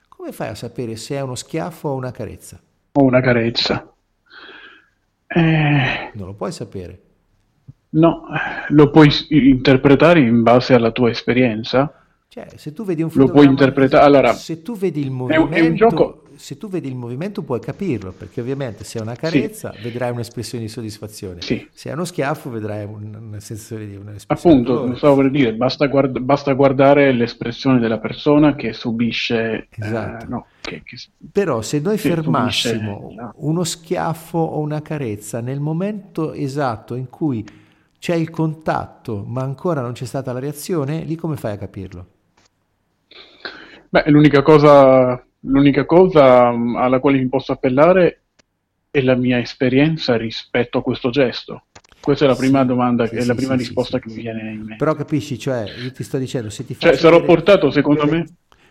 come 0.08 0.32
fai 0.32 0.48
a 0.48 0.54
sapere 0.54 0.96
se 0.96 1.16
è 1.16 1.20
uno 1.22 1.34
schiaffo 1.34 1.88
o 1.88 1.94
una 1.94 2.10
carezza? 2.10 2.60
O 2.92 3.02
una 3.04 3.20
carezza. 3.20 3.90
Eh... 5.26 6.10
Non 6.12 6.26
lo 6.26 6.34
puoi 6.34 6.52
sapere. 6.52 7.00
No, 7.90 8.26
lo 8.68 8.90
puoi 8.90 9.08
interpretare 9.30 10.20
in 10.20 10.42
base 10.42 10.74
alla 10.74 10.92
tua 10.92 11.10
esperienza. 11.10 11.92
Cioè, 12.28 12.46
se 12.54 12.72
tu 12.72 12.84
vedi 12.84 13.02
un 13.02 13.10
lo 13.14 13.28
puoi 13.30 13.46
interpretare. 13.46 14.04
Allora, 14.04 14.32
se 14.34 14.62
tu 14.62 14.76
vedi 14.76 15.00
il 15.00 15.10
movimento, 15.10 15.54
è 15.54 15.60
un, 15.60 15.66
è 15.66 15.68
un 15.68 15.74
gioco... 15.74 16.22
se 16.40 16.56
tu 16.56 16.68
vedi 16.68 16.88
il 16.88 16.96
movimento 16.96 17.42
puoi 17.42 17.60
capirlo, 17.60 18.12
perché 18.12 18.40
ovviamente 18.40 18.82
se 18.82 18.98
è 18.98 19.02
una 19.02 19.14
carezza 19.14 19.72
sì. 19.74 19.82
vedrai 19.82 20.10
un'espressione 20.10 20.64
di 20.64 20.70
soddisfazione. 20.70 21.42
Sì. 21.42 21.68
Se 21.70 21.90
è 21.90 21.92
uno 21.92 22.06
schiaffo 22.06 22.48
vedrai 22.48 22.86
una 22.86 23.38
sensazione 23.40 23.86
di 23.86 23.94
un'espressione. 23.94 24.60
Appunto, 24.62 24.86
non 24.86 24.96
stavo 24.96 25.16
per 25.16 25.30
dire, 25.30 25.52
basta, 25.52 25.86
guard- 25.86 26.18
basta, 26.18 26.54
guardare 26.54 27.12
l'espressione 27.12 27.78
della 27.78 27.98
persona 27.98 28.54
che 28.54 28.72
subisce. 28.72 29.68
Esatto. 29.68 30.24
Eh, 30.24 30.28
no, 30.28 30.46
che, 30.62 30.82
che, 30.82 30.96
Però 31.30 31.60
se 31.60 31.78
noi 31.78 31.98
fermassimo 31.98 33.00
subisce, 33.00 33.20
no. 33.20 33.32
uno 33.36 33.62
schiaffo 33.62 34.38
o 34.38 34.58
una 34.60 34.80
carezza 34.80 35.40
nel 35.40 35.60
momento 35.60 36.32
esatto 36.32 36.94
in 36.94 37.10
cui 37.10 37.44
c'è 37.98 38.14
il 38.14 38.30
contatto, 38.30 39.24
ma 39.26 39.42
ancora 39.42 39.82
non 39.82 39.92
c'è 39.92 40.06
stata 40.06 40.32
la 40.32 40.38
reazione, 40.38 41.02
lì 41.02 41.16
come 41.16 41.36
fai 41.36 41.52
a 41.52 41.58
capirlo? 41.58 42.06
Beh, 43.90 44.04
l'unica 44.06 44.40
cosa, 44.42 45.22
l'unica 45.40 45.84
cosa 45.84 46.50
mm, 46.50 46.76
alla 46.76 47.00
quale 47.00 47.18
mi 47.18 47.28
posso 47.28 47.52
appellare 47.52 48.22
è 48.90 49.00
la 49.00 49.14
mia 49.14 49.38
esperienza 49.38 50.16
rispetto 50.16 50.78
a 50.78 50.82
questo 50.82 51.10
gesto. 51.10 51.64
Questa 52.00 52.24
è 52.24 52.28
la 52.28 52.34
prima 52.34 52.62
sì, 52.62 52.66
domanda, 52.66 53.06
sì, 53.06 53.16
è 53.16 53.24
la 53.24 53.34
prima 53.34 53.52
sì, 53.52 53.58
risposta 53.58 53.98
che 53.98 54.08
mi 54.08 54.22
viene 54.22 54.50
in 54.52 54.58
mente. 54.60 54.76
Però 54.76 54.94
capisci, 54.94 55.38
cioè, 55.38 55.64
io 55.82 55.92
ti 55.92 56.02
sto 56.02 56.18
dicendo, 56.18 56.48
se 56.48 56.64
ti 56.64 56.76
cioè, 56.78 56.94
sarò 56.94 57.18
vedere... 57.18 57.34
portato, 57.34 57.70
secondo 57.70 58.06
me, 58.06 58.26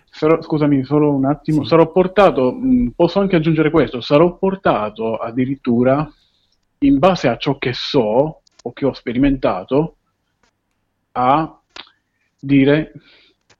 sarò, 0.09 0.41
scusami 0.41 0.83
solo 0.83 1.13
un 1.13 1.25
attimo, 1.25 1.63
sarò 1.63 1.91
portato, 1.91 2.51
mh, 2.51 2.67
mm, 2.67 2.87
posso 2.95 3.19
anche 3.19 3.35
aggiungere 3.35 3.69
questo, 3.69 4.01
sarò 4.01 4.35
portato 4.35 5.15
addirittura, 5.15 6.11
in 6.79 6.97
base 6.97 7.27
a 7.27 7.37
ciò 7.37 7.57
che 7.59 7.71
so 7.73 8.41
o 8.61 8.73
che 8.73 8.85
ho 8.85 8.93
sperimentato, 8.93 9.95
a 11.11 11.59
dire 12.39 12.93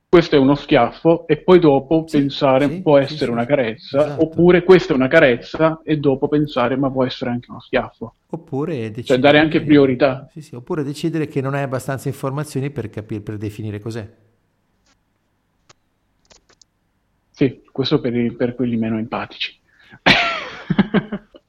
questo 0.09 0.35
è 0.35 0.39
uno 0.39 0.55
schiaffo 0.55 1.27
e 1.27 1.37
poi 1.37 1.59
dopo 1.59 2.05
sì, 2.07 2.17
pensare 2.17 2.67
sì, 2.67 2.81
può 2.81 2.97
essere 2.97 3.25
sì, 3.25 3.29
una 3.29 3.45
carezza, 3.45 4.05
esatto. 4.05 4.23
oppure 4.23 4.63
questa 4.63 4.93
è 4.93 4.95
una 4.95 5.07
carezza 5.07 5.81
e 5.83 5.97
dopo 5.97 6.27
pensare 6.27 6.75
ma 6.77 6.89
può 6.89 7.05
essere 7.05 7.29
anche 7.29 7.51
uno 7.51 7.59
schiaffo. 7.59 8.15
Oppure 8.31 8.73
decidere, 8.73 9.03
cioè 9.03 9.19
dare 9.19 9.37
anche 9.37 9.61
priorità. 9.61 10.27
oppure 10.53 10.83
decidere 10.83 11.27
che 11.27 11.41
non 11.41 11.53
hai 11.53 11.61
abbastanza 11.61 12.07
informazioni 12.07 12.71
per 12.71 12.89
capire, 12.89 13.21
per 13.21 13.37
definire 13.37 13.79
cos'è. 13.79 14.11
Sì, 17.29 17.61
questo 17.71 18.01
per, 18.01 18.15
i, 18.15 18.33
per 18.33 18.55
quelli 18.55 18.77
meno 18.77 18.97
empatici. 18.97 19.59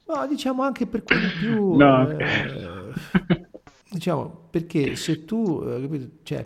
no, 0.05 0.27
diciamo 0.27 0.61
anche 0.61 0.85
per 0.85 1.03
quelli 1.03 1.27
più... 1.39 1.75
No. 1.77 2.07
Eh, 2.09 3.45
diciamo, 3.89 4.47
perché 4.51 4.95
se 4.95 5.25
tu... 5.25 5.63
Eh, 5.67 6.09
cioè, 6.21 6.45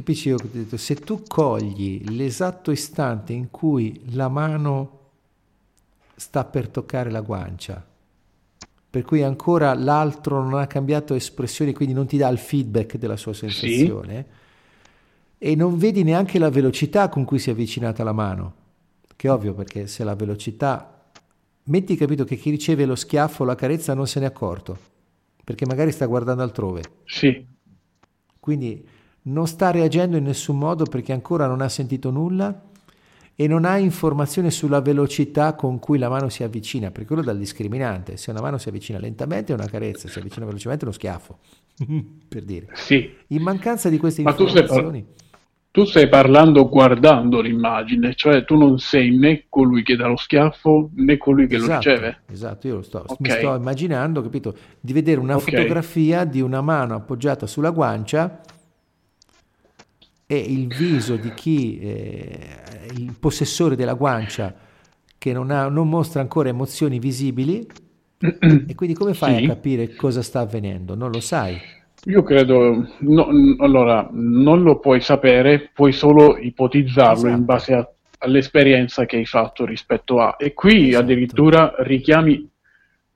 capisci 0.00 0.28
io 0.28 0.36
ho 0.36 0.48
detto, 0.50 0.78
se 0.78 0.94
tu 0.94 1.22
cogli 1.26 2.02
l'esatto 2.10 2.70
istante 2.70 3.34
in 3.34 3.50
cui 3.50 4.00
la 4.12 4.28
mano 4.28 4.98
sta 6.16 6.44
per 6.44 6.68
toccare 6.68 7.10
la 7.10 7.20
guancia, 7.20 7.86
per 8.90 9.02
cui 9.02 9.22
ancora 9.22 9.74
l'altro 9.74 10.42
non 10.42 10.58
ha 10.58 10.66
cambiato 10.66 11.14
espressione, 11.14 11.72
quindi 11.72 11.94
non 11.94 12.06
ti 12.06 12.16
dà 12.16 12.28
il 12.28 12.38
feedback 12.38 12.96
della 12.96 13.16
sua 13.16 13.34
sensazione, 13.34 14.26
sì. 15.38 15.50
e 15.50 15.54
non 15.54 15.76
vedi 15.76 16.02
neanche 16.02 16.38
la 16.38 16.50
velocità 16.50 17.08
con 17.10 17.24
cui 17.24 17.38
si 17.38 17.50
è 17.50 17.52
avvicinata 17.52 18.02
la 18.02 18.12
mano, 18.12 18.54
che 19.16 19.28
è 19.28 19.30
ovvio 19.30 19.54
perché 19.54 19.86
se 19.86 20.02
la 20.02 20.14
velocità... 20.14 20.94
Metti 21.64 21.94
capito 21.94 22.24
che 22.24 22.36
chi 22.36 22.50
riceve 22.50 22.84
lo 22.84 22.96
schiaffo 22.96 23.42
o 23.42 23.46
la 23.46 23.54
carezza 23.54 23.94
non 23.94 24.06
se 24.08 24.18
n'è 24.18 24.26
accorto, 24.26 24.76
perché 25.44 25.66
magari 25.66 25.92
sta 25.92 26.06
guardando 26.06 26.42
altrove. 26.42 26.82
Sì. 27.04 27.46
Quindi 28.40 28.84
non 29.22 29.46
sta 29.46 29.70
reagendo 29.70 30.16
in 30.16 30.24
nessun 30.24 30.58
modo 30.58 30.84
perché 30.84 31.12
ancora 31.12 31.46
non 31.46 31.60
ha 31.60 31.68
sentito 31.68 32.10
nulla 32.10 32.68
e 33.40 33.46
non 33.46 33.64
ha 33.64 33.78
informazione 33.78 34.50
sulla 34.50 34.82
velocità 34.82 35.54
con 35.54 35.78
cui 35.78 35.96
la 35.96 36.10
mano 36.10 36.28
si 36.28 36.42
avvicina, 36.42 36.90
perché 36.90 37.06
quello 37.06 37.22
dal 37.22 37.38
discriminante, 37.38 38.18
se 38.18 38.30
una 38.30 38.42
mano 38.42 38.58
si 38.58 38.68
avvicina 38.68 38.98
lentamente 38.98 39.52
è 39.52 39.54
una 39.54 39.66
carezza, 39.66 40.08
se 40.08 40.12
si 40.12 40.18
avvicina 40.18 40.44
velocemente 40.44 40.84
è 40.84 40.86
uno 40.86 40.94
schiaffo, 40.94 41.38
per 42.28 42.42
dire. 42.42 42.68
Sì. 42.74 43.10
In 43.28 43.42
mancanza 43.42 43.88
di 43.88 43.96
queste 43.96 44.20
Ma 44.22 44.30
informazioni... 44.30 45.06
Tu 45.72 45.84
stai 45.84 46.08
parlando 46.08 46.68
guardando 46.68 47.40
l'immagine, 47.40 48.14
cioè 48.16 48.44
tu 48.44 48.56
non 48.56 48.78
sei 48.78 49.16
né 49.16 49.44
colui 49.48 49.84
che 49.84 49.94
dà 49.94 50.08
lo 50.08 50.16
schiaffo 50.16 50.90
né 50.96 51.16
colui 51.16 51.46
che 51.46 51.56
esatto, 51.56 51.88
lo 51.88 51.94
riceve. 51.94 52.18
Esatto, 52.26 52.66
io 52.66 52.74
lo 52.74 52.82
sto, 52.82 53.04
okay. 53.06 53.16
mi 53.20 53.30
sto 53.30 53.54
immaginando, 53.54 54.20
capito, 54.20 54.54
di 54.80 54.92
vedere 54.92 55.20
una 55.20 55.36
okay. 55.36 55.54
fotografia 55.54 56.24
di 56.24 56.40
una 56.40 56.60
mano 56.60 56.96
appoggiata 56.96 57.46
sulla 57.46 57.70
guancia 57.70 58.40
è 60.30 60.34
il 60.34 60.68
viso 60.68 61.16
di 61.16 61.34
chi, 61.34 61.80
eh, 61.80 62.38
il 62.96 63.16
possessore 63.18 63.74
della 63.74 63.94
guancia, 63.94 64.54
che 65.18 65.32
non, 65.32 65.50
ha, 65.50 65.66
non 65.66 65.88
mostra 65.88 66.20
ancora 66.20 66.48
emozioni 66.48 67.00
visibili, 67.00 67.66
e 68.16 68.74
quindi 68.76 68.94
come 68.94 69.12
fai 69.12 69.38
sì. 69.38 69.44
a 69.44 69.48
capire 69.48 69.96
cosa 69.96 70.22
sta 70.22 70.38
avvenendo? 70.38 70.94
Non 70.94 71.10
lo 71.10 71.18
sai. 71.18 71.58
Io 72.04 72.22
credo, 72.22 72.86
no, 72.98 73.28
allora, 73.58 74.08
non 74.12 74.62
lo 74.62 74.78
puoi 74.78 75.00
sapere, 75.00 75.68
puoi 75.74 75.90
solo 75.90 76.38
ipotizzarlo 76.38 77.26
esatto. 77.26 77.36
in 77.36 77.44
base 77.44 77.74
a, 77.74 77.90
all'esperienza 78.18 79.06
che 79.06 79.16
hai 79.16 79.26
fatto 79.26 79.64
rispetto 79.64 80.20
a. 80.20 80.36
E 80.38 80.54
qui 80.54 80.90
esatto. 80.90 81.02
addirittura 81.02 81.74
richiami, 81.78 82.48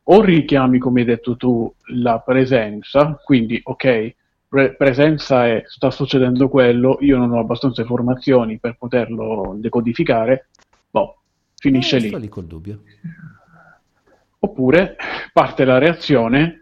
o 0.03 0.21
richiami, 0.21 0.79
come 0.79 1.03
hai 1.03 1.07
detto 1.07 1.37
tu, 1.37 1.73
la 1.95 2.19
presenza, 2.19 3.21
quindi 3.23 3.61
ok, 3.63 4.15
pre- 4.55 4.75
presenza 4.77 5.49
è 5.49 5.65
sta 5.67 5.91
succedendo 5.91 6.49
quello, 6.49 6.99
io 7.01 7.19
non 7.19 7.33
ho 7.33 7.41
abbastanza 7.41 7.81
informazioni 7.81 8.61
per 8.61 8.77
poterlo 8.79 9.57
decodificare, 9.57 10.47
boh, 10.89 11.17
finisce 11.57 11.97
eh, 11.97 11.99
lì. 11.99 12.21
Lì 12.21 12.29
col 12.29 12.45
dubbio. 12.45 12.83
Oppure 14.39 14.95
parte 15.33 15.65
la 15.65 15.79
reazione 15.79 16.61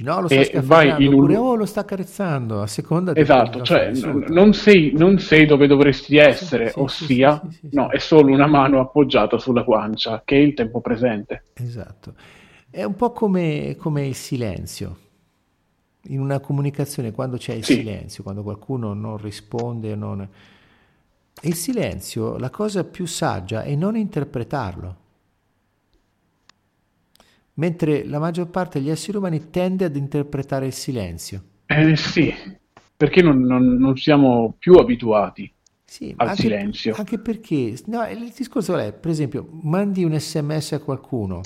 no, 0.00 0.20
lo 0.22 0.26
sta 0.26 0.60
vai 0.62 1.04
in 1.04 1.12
un... 1.12 1.32
oh, 1.36 1.54
lo 1.54 1.64
sta 1.64 1.80
accarezzando 1.80 2.60
a 2.60 2.66
seconda 2.66 3.12
di 3.12 3.20
esatto 3.20 3.62
cioè 3.62 3.92
n- 3.92 4.24
non, 4.28 4.52
sei, 4.52 4.92
non, 4.96 5.18
sei, 5.18 5.46
dove 5.46 5.66
dovresti 5.66 6.16
essere 6.16 6.68
sì, 6.68 6.72
sì, 6.72 6.80
ossia 6.80 7.40
sì, 7.50 7.68
no 7.72 7.90
è 7.90 7.98
solo 7.98 8.32
una 8.32 8.46
mano 8.46 8.80
appoggiata 8.80 9.38
sulla 9.38 9.62
guancia 9.62 10.22
che 10.24 10.36
è 10.36 10.40
il 10.40 10.54
tempo 10.54 10.80
presente. 10.80 11.44
Esatto. 11.54 12.14
È 12.68 12.82
un 12.82 12.96
po' 12.96 13.12
come, 13.12 13.76
come 13.78 14.06
il 14.06 14.14
silenzio 14.14 14.96
in 16.04 16.20
una 16.20 16.40
comunicazione 16.40 17.12
quando 17.12 17.36
c'è 17.36 17.54
il 17.54 17.64
sì. 17.64 17.74
silenzio, 17.74 18.22
quando 18.22 18.42
qualcuno 18.42 18.94
non 18.94 19.18
risponde, 19.18 19.94
non... 19.94 20.26
il 21.42 21.54
silenzio, 21.54 22.38
la 22.38 22.50
cosa 22.50 22.84
più 22.84 23.06
saggia 23.06 23.62
è 23.62 23.74
non 23.74 23.96
interpretarlo. 23.96 24.96
Mentre 27.54 28.06
la 28.06 28.18
maggior 28.18 28.48
parte 28.48 28.78
degli 28.78 28.88
esseri 28.88 29.18
umani 29.18 29.50
tende 29.50 29.84
ad 29.84 29.96
interpretare 29.96 30.66
il 30.66 30.72
silenzio. 30.72 31.42
Eh 31.66 31.94
sì, 31.96 32.32
perché 32.96 33.20
non, 33.20 33.40
non, 33.42 33.74
non 33.74 33.96
siamo 33.96 34.54
più 34.58 34.74
abituati 34.74 35.52
sì, 35.84 36.14
al 36.16 36.28
anche, 36.28 36.42
silenzio. 36.42 36.94
Anche 36.96 37.18
perché, 37.18 37.78
no, 37.86 38.08
il 38.08 38.32
discorso 38.34 38.76
è, 38.78 38.92
per 38.94 39.10
esempio, 39.10 39.46
mandi 39.62 40.04
un 40.04 40.18
sms 40.18 40.72
a 40.72 40.80
qualcuno 40.80 41.42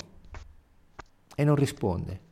e 1.35 1.43
non 1.43 1.55
risponde 1.55 2.24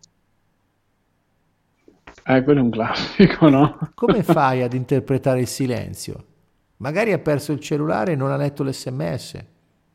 eh, 2.26 2.44
quello 2.44 2.60
è 2.60 2.64
un 2.64 2.70
classico, 2.70 3.50
no? 3.50 3.92
Come 3.96 4.24
fai 4.24 4.62
ad 4.62 4.74
interpretare 4.74 5.42
il 5.42 5.48
silenzio? 5.48 6.26
Magari 6.78 7.12
ha 7.14 7.20
perso 7.20 7.52
il 7.52 7.60
cellulare 7.60 8.14
e 8.14 8.16
non 8.16 8.32
ha 8.32 8.38
letto 8.38 8.64
l'SMS, 8.64 9.44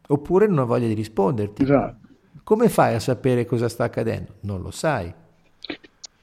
oppure 0.09 0.47
non 0.47 0.59
ha 0.59 0.65
voglia 0.65 0.87
di 0.87 0.95
risponderti. 0.95 1.63
Esatto. 1.63 2.07
Come 2.45 2.69
fai 2.69 2.95
a 2.95 3.01
sapere 3.01 3.45
cosa 3.45 3.69
sta 3.69 3.85
accadendo? 3.85 4.37
Non 4.41 4.63
lo 4.63 4.71
sai. 4.71 5.13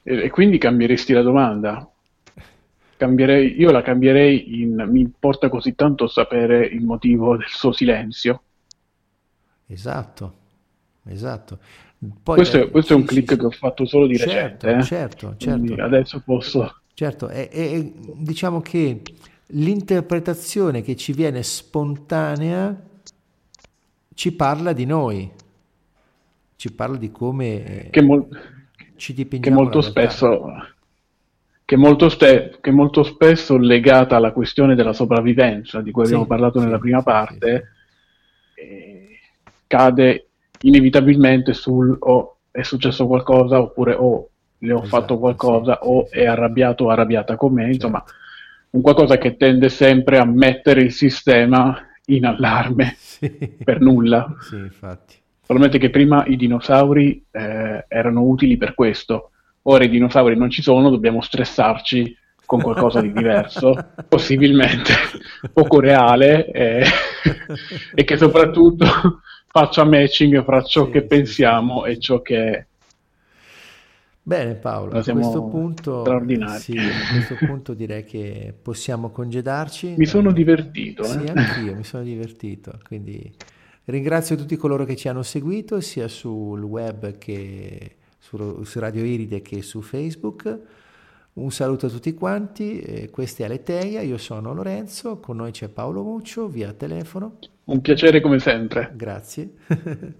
E, 0.02 0.24
e 0.24 0.30
quindi 0.30 0.58
cambieresti 0.58 1.12
la 1.12 1.22
domanda? 1.22 1.88
Cambierei, 2.96 3.60
io 3.60 3.70
la 3.70 3.82
cambierei 3.82 4.62
in 4.62 4.86
mi 4.88 5.00
importa 5.00 5.48
così 5.48 5.74
tanto 5.74 6.06
sapere 6.06 6.64
il 6.64 6.82
motivo 6.82 7.36
del 7.36 7.48
suo 7.48 7.72
silenzio. 7.72 8.42
Esatto, 9.66 10.34
esatto. 11.04 11.58
Questo, 12.22 12.56
è, 12.58 12.70
questo 12.70 12.94
sì, 12.94 12.98
è, 12.98 13.00
un 13.00 13.06
click 13.06 13.32
sì, 13.32 13.38
che 13.38 13.46
ho 13.46 13.50
fatto 13.50 13.86
solo 13.86 14.06
di 14.06 14.16
certo, 14.16 14.32
recente. 14.32 14.70
Eh? 14.70 14.82
Certo, 14.82 15.34
certo. 15.36 15.74
adesso 15.82 16.22
posso... 16.24 16.80
Certo, 16.94 17.28
e, 17.28 17.48
e, 17.52 17.92
diciamo 18.14 18.60
che 18.60 19.02
l'interpretazione 19.48 20.82
che 20.82 20.96
ci 20.96 21.12
viene 21.12 21.42
spontanea 21.42 22.74
ci 24.14 24.32
parla 24.32 24.72
di 24.72 24.86
noi. 24.86 25.30
ci 26.56 26.72
parla 26.72 26.96
di 26.96 27.10
come 27.10 27.88
che, 27.90 28.00
mol- 28.00 28.26
ci 28.96 29.12
dipingiamo 29.12 29.56
che 29.56 29.62
molto 29.62 29.80
spesso 29.82 30.50
che 31.66 31.76
molto, 31.76 32.08
spe- 32.08 32.58
che 32.60 32.70
molto, 32.70 33.02
spesso 33.02 33.56
legata 33.56 34.16
alla 34.16 34.32
questione 34.32 34.74
della 34.74 34.92
sopravvivenza 34.92 35.80
di 35.82 35.90
cui 35.90 36.04
abbiamo 36.04 36.22
sì, 36.22 36.28
parlato 36.28 36.60
nella 36.60 36.78
prima 36.78 37.02
parte 37.02 37.72
sì. 38.54 38.60
eh, 38.60 39.18
cade 39.66 40.25
inevitabilmente 40.62 41.52
sul 41.52 41.96
o 41.98 42.12
oh, 42.12 42.36
è 42.50 42.62
successo 42.62 43.06
qualcosa 43.06 43.60
oppure 43.60 43.94
o 43.94 44.04
oh, 44.04 44.28
le 44.58 44.72
ho 44.72 44.82
esatto, 44.82 44.88
fatto 44.88 45.18
qualcosa 45.18 45.78
sì, 45.80 45.88
o 45.88 46.08
è 46.10 46.24
arrabbiato 46.24 46.84
o 46.84 46.90
arrabbiata 46.90 47.36
con 47.36 47.52
me, 47.52 47.62
certo. 47.62 47.74
insomma 47.74 48.04
un 48.70 48.80
qualcosa 48.82 49.18
che 49.18 49.36
tende 49.36 49.68
sempre 49.68 50.18
a 50.18 50.24
mettere 50.24 50.82
il 50.82 50.92
sistema 50.92 51.78
in 52.06 52.26
allarme 52.26 52.96
per 53.64 53.80
nulla. 53.80 54.34
Sì, 54.40 54.56
infatti. 54.56 55.16
Solamente 55.42 55.78
che 55.78 55.90
prima 55.90 56.24
i 56.26 56.36
dinosauri 56.36 57.24
eh, 57.30 57.84
erano 57.88 58.22
utili 58.22 58.56
per 58.56 58.74
questo, 58.74 59.30
ora 59.62 59.84
i 59.84 59.88
dinosauri 59.88 60.36
non 60.36 60.50
ci 60.50 60.60
sono, 60.60 60.90
dobbiamo 60.90 61.20
stressarci 61.20 62.16
con 62.44 62.60
qualcosa 62.60 63.00
di 63.00 63.12
diverso, 63.12 63.74
possibilmente 64.08 64.92
poco 65.52 65.80
reale 65.80 66.46
eh, 66.50 66.84
e 67.94 68.04
che 68.04 68.16
soprattutto 68.16 69.20
faccia 69.56 69.84
matching 69.84 70.44
fra 70.44 70.62
ciò 70.62 70.84
sì, 70.84 70.90
che 70.90 71.00
sì, 71.00 71.06
pensiamo 71.06 71.84
sì. 71.84 71.90
e 71.90 71.98
ciò 71.98 72.20
che 72.20 72.50
è. 72.50 72.66
Bene 74.22 74.54
Paolo, 74.54 74.98
a 74.98 75.02
questo, 75.04 75.44
punto, 75.44 76.04
sì, 76.58 76.76
a 76.76 77.12
questo 77.12 77.36
punto 77.46 77.74
direi 77.74 78.04
che 78.04 78.52
possiamo 78.60 79.10
congedarci. 79.10 79.94
Mi 79.96 80.04
sono 80.04 80.32
divertito. 80.32 81.04
Sì, 81.04 81.22
eh? 81.22 81.30
anch'io 81.32 81.76
mi 81.76 81.84
sono 81.84 82.02
divertito. 82.02 82.76
Quindi 82.84 83.32
ringrazio 83.84 84.34
tutti 84.34 84.56
coloro 84.56 84.84
che 84.84 84.96
ci 84.96 85.08
hanno 85.08 85.22
seguito 85.22 85.80
sia 85.80 86.08
sul 86.08 86.60
web 86.60 87.18
che 87.18 87.96
su, 88.18 88.64
su 88.64 88.80
Radio 88.80 89.04
Iride 89.04 89.42
che 89.42 89.62
su 89.62 89.80
Facebook. 89.80 90.58
Un 91.36 91.50
saluto 91.50 91.84
a 91.84 91.88
tutti 91.90 92.14
quanti, 92.14 92.80
eh, 92.80 93.10
questa 93.10 93.42
è 93.42 93.46
Aleteia, 93.46 94.00
io 94.00 94.16
sono 94.16 94.54
Lorenzo, 94.54 95.20
con 95.20 95.36
noi 95.36 95.50
c'è 95.50 95.68
Paolo 95.68 96.02
Muccio 96.02 96.48
via 96.48 96.72
telefono. 96.72 97.36
Un 97.64 97.82
piacere 97.82 98.22
come 98.22 98.38
sempre. 98.38 98.90
Grazie. 98.94 99.52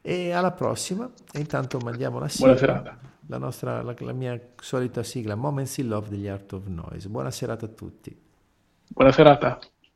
e 0.00 0.30
alla 0.30 0.52
prossima. 0.52 1.10
E 1.32 1.40
intanto 1.40 1.78
mandiamo 1.78 2.20
la 2.20 2.28
sigla. 2.28 2.52
Buona 2.52 2.60
serata. 2.60 2.98
La, 3.26 3.38
nostra, 3.38 3.82
la, 3.82 3.96
la 3.98 4.12
mia 4.12 4.40
solita 4.60 5.02
sigla, 5.02 5.34
Moments 5.34 5.78
in 5.78 5.88
Love 5.88 6.08
degli 6.08 6.28
Art 6.28 6.52
of 6.52 6.66
Noise. 6.66 7.08
Buona 7.08 7.32
serata 7.32 7.66
a 7.66 7.68
tutti. 7.68 8.16
Buona 8.86 9.10
serata. 9.10 9.58